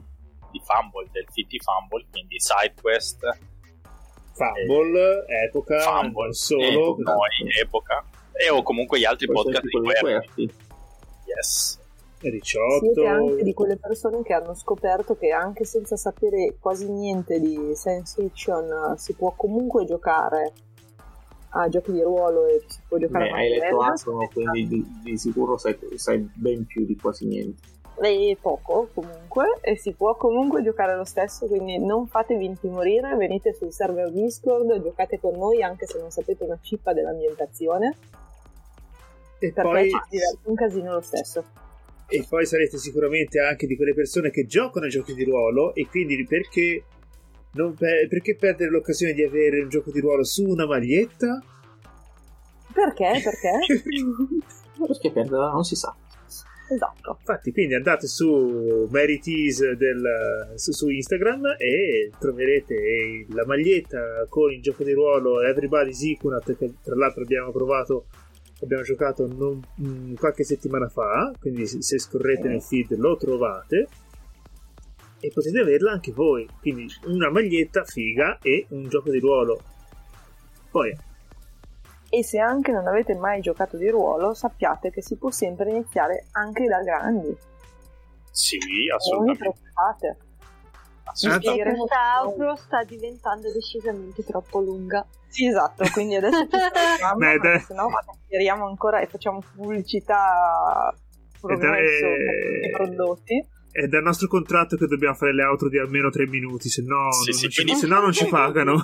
di 0.51 0.61
Fumble, 0.65 1.09
del 1.11 1.27
FIT 1.31 1.63
Fumble, 1.63 2.07
quindi 2.11 2.39
SideQuest. 2.39 3.39
Fumble, 4.33 5.25
e, 5.27 5.45
Epoca, 5.47 5.81
Fumble, 5.81 6.33
solo. 6.33 6.97
Noi, 6.99 7.51
Epoca. 7.61 8.05
E 8.33 8.51
o 8.51 8.63
comunque 8.63 8.99
gli 8.99 9.05
altri 9.05 9.27
Poi 9.27 9.37
podcast 9.37 9.63
di 9.63 9.71
QWERTY. 9.71 10.55
Yes. 11.25 11.79
Ricciotto. 12.19 12.81
Siete 12.81 13.07
anche 13.07 13.43
di 13.43 13.53
quelle 13.53 13.77
persone 13.77 14.23
che 14.23 14.33
hanno 14.33 14.55
scoperto 14.55 15.17
che 15.17 15.31
anche 15.31 15.65
senza 15.65 15.97
sapere 15.97 16.57
quasi 16.59 16.91
niente 16.91 17.39
di 17.39 17.73
Sensation 17.75 18.95
si 18.97 19.15
può 19.15 19.35
comunque 19.37 19.85
giocare 19.85 20.53
a 21.63 21.69
giochi 21.69 21.93
di 21.93 22.03
ruolo 22.03 22.47
e 22.47 22.63
si 22.67 22.81
può 22.87 22.99
giocare 22.99 23.25
Beh, 23.27 23.31
a 23.31 23.37
hai 23.37 23.49
letto. 23.59 23.81
Astro, 23.81 24.29
quindi 24.33 24.67
di, 24.69 24.87
di 25.03 25.17
sicuro 25.19 25.57
sai, 25.57 25.77
sai 25.97 26.29
ben 26.35 26.65
più 26.67 26.85
di 26.85 26.97
quasi 26.97 27.27
niente. 27.27 27.63
e 28.03 28.37
poco 28.41 28.89
comunque 28.93 29.59
e 29.63 29.77
si 29.77 29.93
può 29.93 30.15
comunque 30.17 30.63
giocare 30.63 30.95
lo 30.97 31.05
stesso 31.05 31.47
quindi 31.47 31.79
non 31.79 32.07
fatevi 32.07 32.45
intimorire 32.45 33.17
venite 33.17 33.55
sul 33.55 33.73
server 33.73 34.11
discord 34.13 34.83
giocate 34.83 35.19
con 35.19 35.33
noi 35.39 35.63
anche 35.63 35.87
se 35.87 35.99
non 35.99 36.11
sapete 36.11 36.45
una 36.45 36.59
cippa 36.61 36.93
dell'ambientazione 36.93 37.97
E 39.39 39.51
perché 39.53 39.63
poi, 39.63 39.91
ci 39.91 39.99
diverte 40.11 40.39
un 40.49 40.55
casino 40.55 40.93
lo 40.93 41.01
stesso 41.01 41.45
e 42.09 42.25
poi 42.29 42.47
sarete 42.47 42.77
sicuramente 42.79 43.41
anche 43.41 43.67
di 43.67 43.77
quelle 43.77 43.95
persone 43.95 44.31
che 44.31 44.45
giocano 44.47 44.85
ai 44.85 44.91
giochi 44.91 45.15
di 45.15 45.25
ruolo 45.25 45.75
e 45.75 45.87
quindi 45.89 46.23
perché, 46.25 46.85
non 47.57 47.75
pe- 47.75 48.07
perché 48.09 48.37
perdere 48.37 48.71
l'occasione 48.71 49.13
di 49.13 49.23
avere 49.25 49.61
un 49.63 49.69
gioco 49.69 49.91
di 49.91 50.01
ruolo 50.01 50.25
su 50.25 50.45
una 50.45 50.67
maglietta? 50.67 51.43
perché? 52.73 53.21
perché? 53.25 53.83
Perché 54.87 55.11
perderla 55.11 55.51
non 55.53 55.65
si 55.65 55.75
sa. 55.75 55.95
esatto 56.71 57.17
Infatti, 57.19 57.53
quindi 57.53 57.75
andate 57.75 58.07
su 58.07 58.87
Mary 58.91 59.19
Tease 59.19 59.77
del- 59.77 60.53
su, 60.57 60.73
su 60.73 60.89
Instagram 60.89 61.55
e 61.59 62.11
troverete 62.19 63.27
la 63.31 63.47
maglietta 63.47 64.27
con 64.29 64.53
il 64.53 64.61
gioco 64.61 64.85
di 64.85 64.93
ruolo 64.93 65.41
Everybody's 65.43 66.03
Iconat 66.03 66.57
che 66.57 66.75
tra 66.83 66.95
l'altro 66.95 67.23
abbiamo 67.23 67.51
provato, 67.53 68.07
abbiamo 68.63 68.83
giocato 68.83 69.27
non- 69.27 69.63
mm, 69.81 70.15
qualche 70.17 70.45
settimana 70.45 70.89
fa, 70.89 71.33
quindi 71.41 71.67
se, 71.67 71.81
se 71.83 71.99
scorrete 71.99 72.49
nel 72.49 72.61
feed 72.63 72.97
lo 72.99 73.17
trovate 73.17 73.87
e 75.21 75.31
potete 75.33 75.59
averla 75.61 75.93
anche 75.93 76.13
voi. 76.13 76.49
Quindi 76.61 76.87
una 77.05 77.31
maglietta 77.31 77.85
figa 77.85 78.39
e 78.43 78.67
un 78.71 78.89
gioco 78.89 79.11
di 79.11 79.19
ruolo. 79.19 79.61
Poi 80.71 80.97
e 82.09 82.23
se 82.23 82.39
anche 82.39 82.71
non 82.71 82.87
avete 82.87 83.15
mai 83.17 83.41
giocato 83.41 83.77
di 83.77 83.89
ruolo 83.91 84.33
sappiate 84.33 84.91
che 84.91 85.03
si 85.03 85.17
può 85.17 85.31
sempre 85.33 85.71
iniziare 85.71 86.27
anche 86.33 86.65
da 86.67 86.81
grandi 86.81 87.37
Sì, 88.31 88.57
non 88.59 88.69
vi 88.77 88.91
assolutamente. 88.91 89.39
preoccupate 89.39 90.17
Assolutamente. 91.03 91.71
Sì, 91.71 91.77
Questa 91.79 92.23
outro 92.23 92.57
sta 92.57 92.85
diventando 92.85 93.53
decisamente 93.53 94.23
troppo 94.25 94.61
lunga. 94.61 95.05
Sì, 95.29 95.47
esatto, 95.49 95.85
quindi 95.93 96.15
adesso 96.17 96.43
ci 96.45 96.49
fermiamo, 96.51 97.17
Beh, 97.19 97.39
dai. 97.39 97.61
se 97.61 97.75
no 97.75 97.89
chiariamo 98.29 98.67
ancora 98.67 99.01
e 99.01 99.07
facciamo 99.07 99.43
pubblicità 99.55 100.95
progresso 101.41 102.05
Eh, 102.07 102.17
per 102.17 102.53
tutti 102.53 102.67
i 102.67 102.71
prodotti. 102.71 103.49
È 103.83 103.87
dal 103.89 104.03
nostro 104.03 104.27
contratto 104.29 104.77
che 104.77 104.87
dobbiamo 104.87 105.15
fare 105.15 105.35
le 105.35 105.45
outro 105.45 105.69
di 105.69 105.79
almeno 105.79 106.09
3 106.11 106.27
minuti, 106.29 106.69
se 106.69 106.83
no, 106.83 107.13
Sì, 107.13 107.31
non, 107.31 107.39
sì, 107.39 107.49
ci, 107.51 107.63
quindi- 107.63 107.81
se 107.81 107.87
no 107.87 108.01
non 108.01 108.13
ci 108.13 108.27
pagano. 108.29 108.77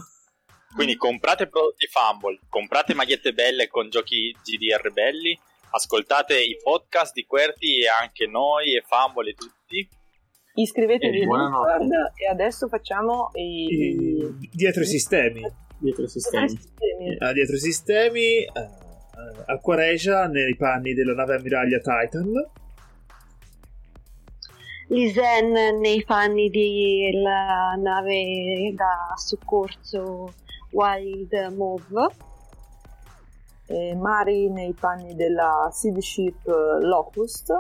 Quindi 0.75 0.97
comprate 0.97 1.49
prodotti 1.49 1.87
Fumble, 1.87 2.39
comprate 2.49 2.95
magliette 2.95 3.33
belle 3.33 3.69
con 3.69 3.91
giochi 3.91 4.35
GDR 4.43 4.91
belli, 4.93 5.39
ascoltate 5.71 6.41
i 6.43 6.57
podcast 6.63 7.13
di 7.13 7.25
Querti 7.27 7.81
e 7.83 7.89
anche 7.89 8.27
noi 8.27 8.75
e 8.77 8.83
Fumble 8.87 9.31
e 9.31 9.35
tutti. 9.35 9.89
Iscrivetevi 10.55 11.23
al. 11.25 11.27
Discord 11.27 11.91
e 12.17 12.29
adesso 12.31 12.69
facciamo 12.69 13.31
i, 13.35 13.65
i- 13.67 14.51
dietro 14.53 14.83
i 14.83 14.87
sistemi. 14.87 15.43
Dietro 15.79 16.05
i 16.05 16.09
sistemi. 16.09 16.49
sistemi. 16.49 17.17
Ah, 17.19 17.33
dietro 17.33 17.57
i 17.57 17.59
sistemi 17.59 18.21
eh, 18.21 18.49
eh, 18.49 19.43
Aquaregia 19.47 20.27
nei 20.27 20.57
panni 20.57 20.95
della 20.95 21.15
nave 21.15 21.37
ammiraglia 21.37 21.79
Titan 21.81 22.31
Lisen 24.89 25.79
nei 25.79 26.05
panni 26.05 26.51
della 26.51 27.75
nave 27.79 28.73
da 28.75 29.15
soccorso 29.17 30.33
Wild 30.71 31.33
Move. 31.57 32.15
e 33.67 33.95
Mari 33.95 34.51
nei 34.51 34.75
panni 34.75 35.15
della 35.15 35.69
Seed 35.73 35.99
Ship 35.99 36.47
Locust 36.47 37.53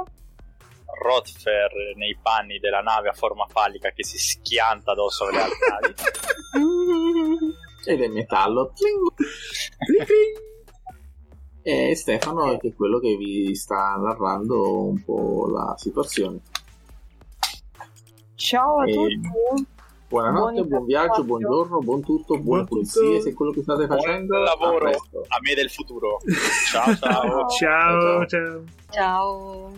Rotfer 1.03 1.95
nei 1.97 2.17
panni 2.21 2.59
della 2.59 2.81
nave 2.81 3.09
a 3.09 3.13
forma 3.13 3.47
fallica 3.49 3.91
che 3.91 4.05
si 4.05 4.19
schianta 4.19 4.93
addosso 4.93 5.27
alle 5.27 5.41
altre 5.41 5.59
navi. 5.69 5.95
E 7.85 7.97
del 7.97 8.11
metallo. 8.11 8.73
E 11.63 11.97
Stefano 11.97 12.57
che 12.59 12.69
è 12.69 12.75
quello 12.75 12.99
che 12.99 13.17
vi 13.17 13.55
sta 13.55 13.95
narrando 13.97 14.87
un 14.87 15.03
po' 15.03 15.49
la 15.49 15.75
situazione. 15.77 16.41
Ciao 18.43 18.79
a 18.81 18.89
E- 18.89 18.93
tutti 18.93 19.67
Buonanotte, 20.09 20.53
Buoni 20.53 20.69
buon 20.69 20.85
viaggio, 20.85 21.13
viaggi. 21.13 21.27
buongiorno, 21.27 21.79
buon 21.79 22.01
tutto, 22.03 22.35
buone 22.35 22.43
Buon 22.45 22.67
pulizie 22.67 23.03
tutto. 23.03 23.21
se 23.23 23.33
quello 23.33 23.53
che 23.53 23.63
state 23.63 23.87
facendo. 23.87 24.27
Buon 24.35 24.43
lavoro 24.45 24.89
a 24.91 25.39
me 25.41 25.55
del 25.55 25.71
futuro. 25.71 26.19
Ciao 26.71 26.95
ciao. 26.97 27.49
ciao, 27.49 28.27
ciao. 28.27 28.65
Ciao. 28.91 29.73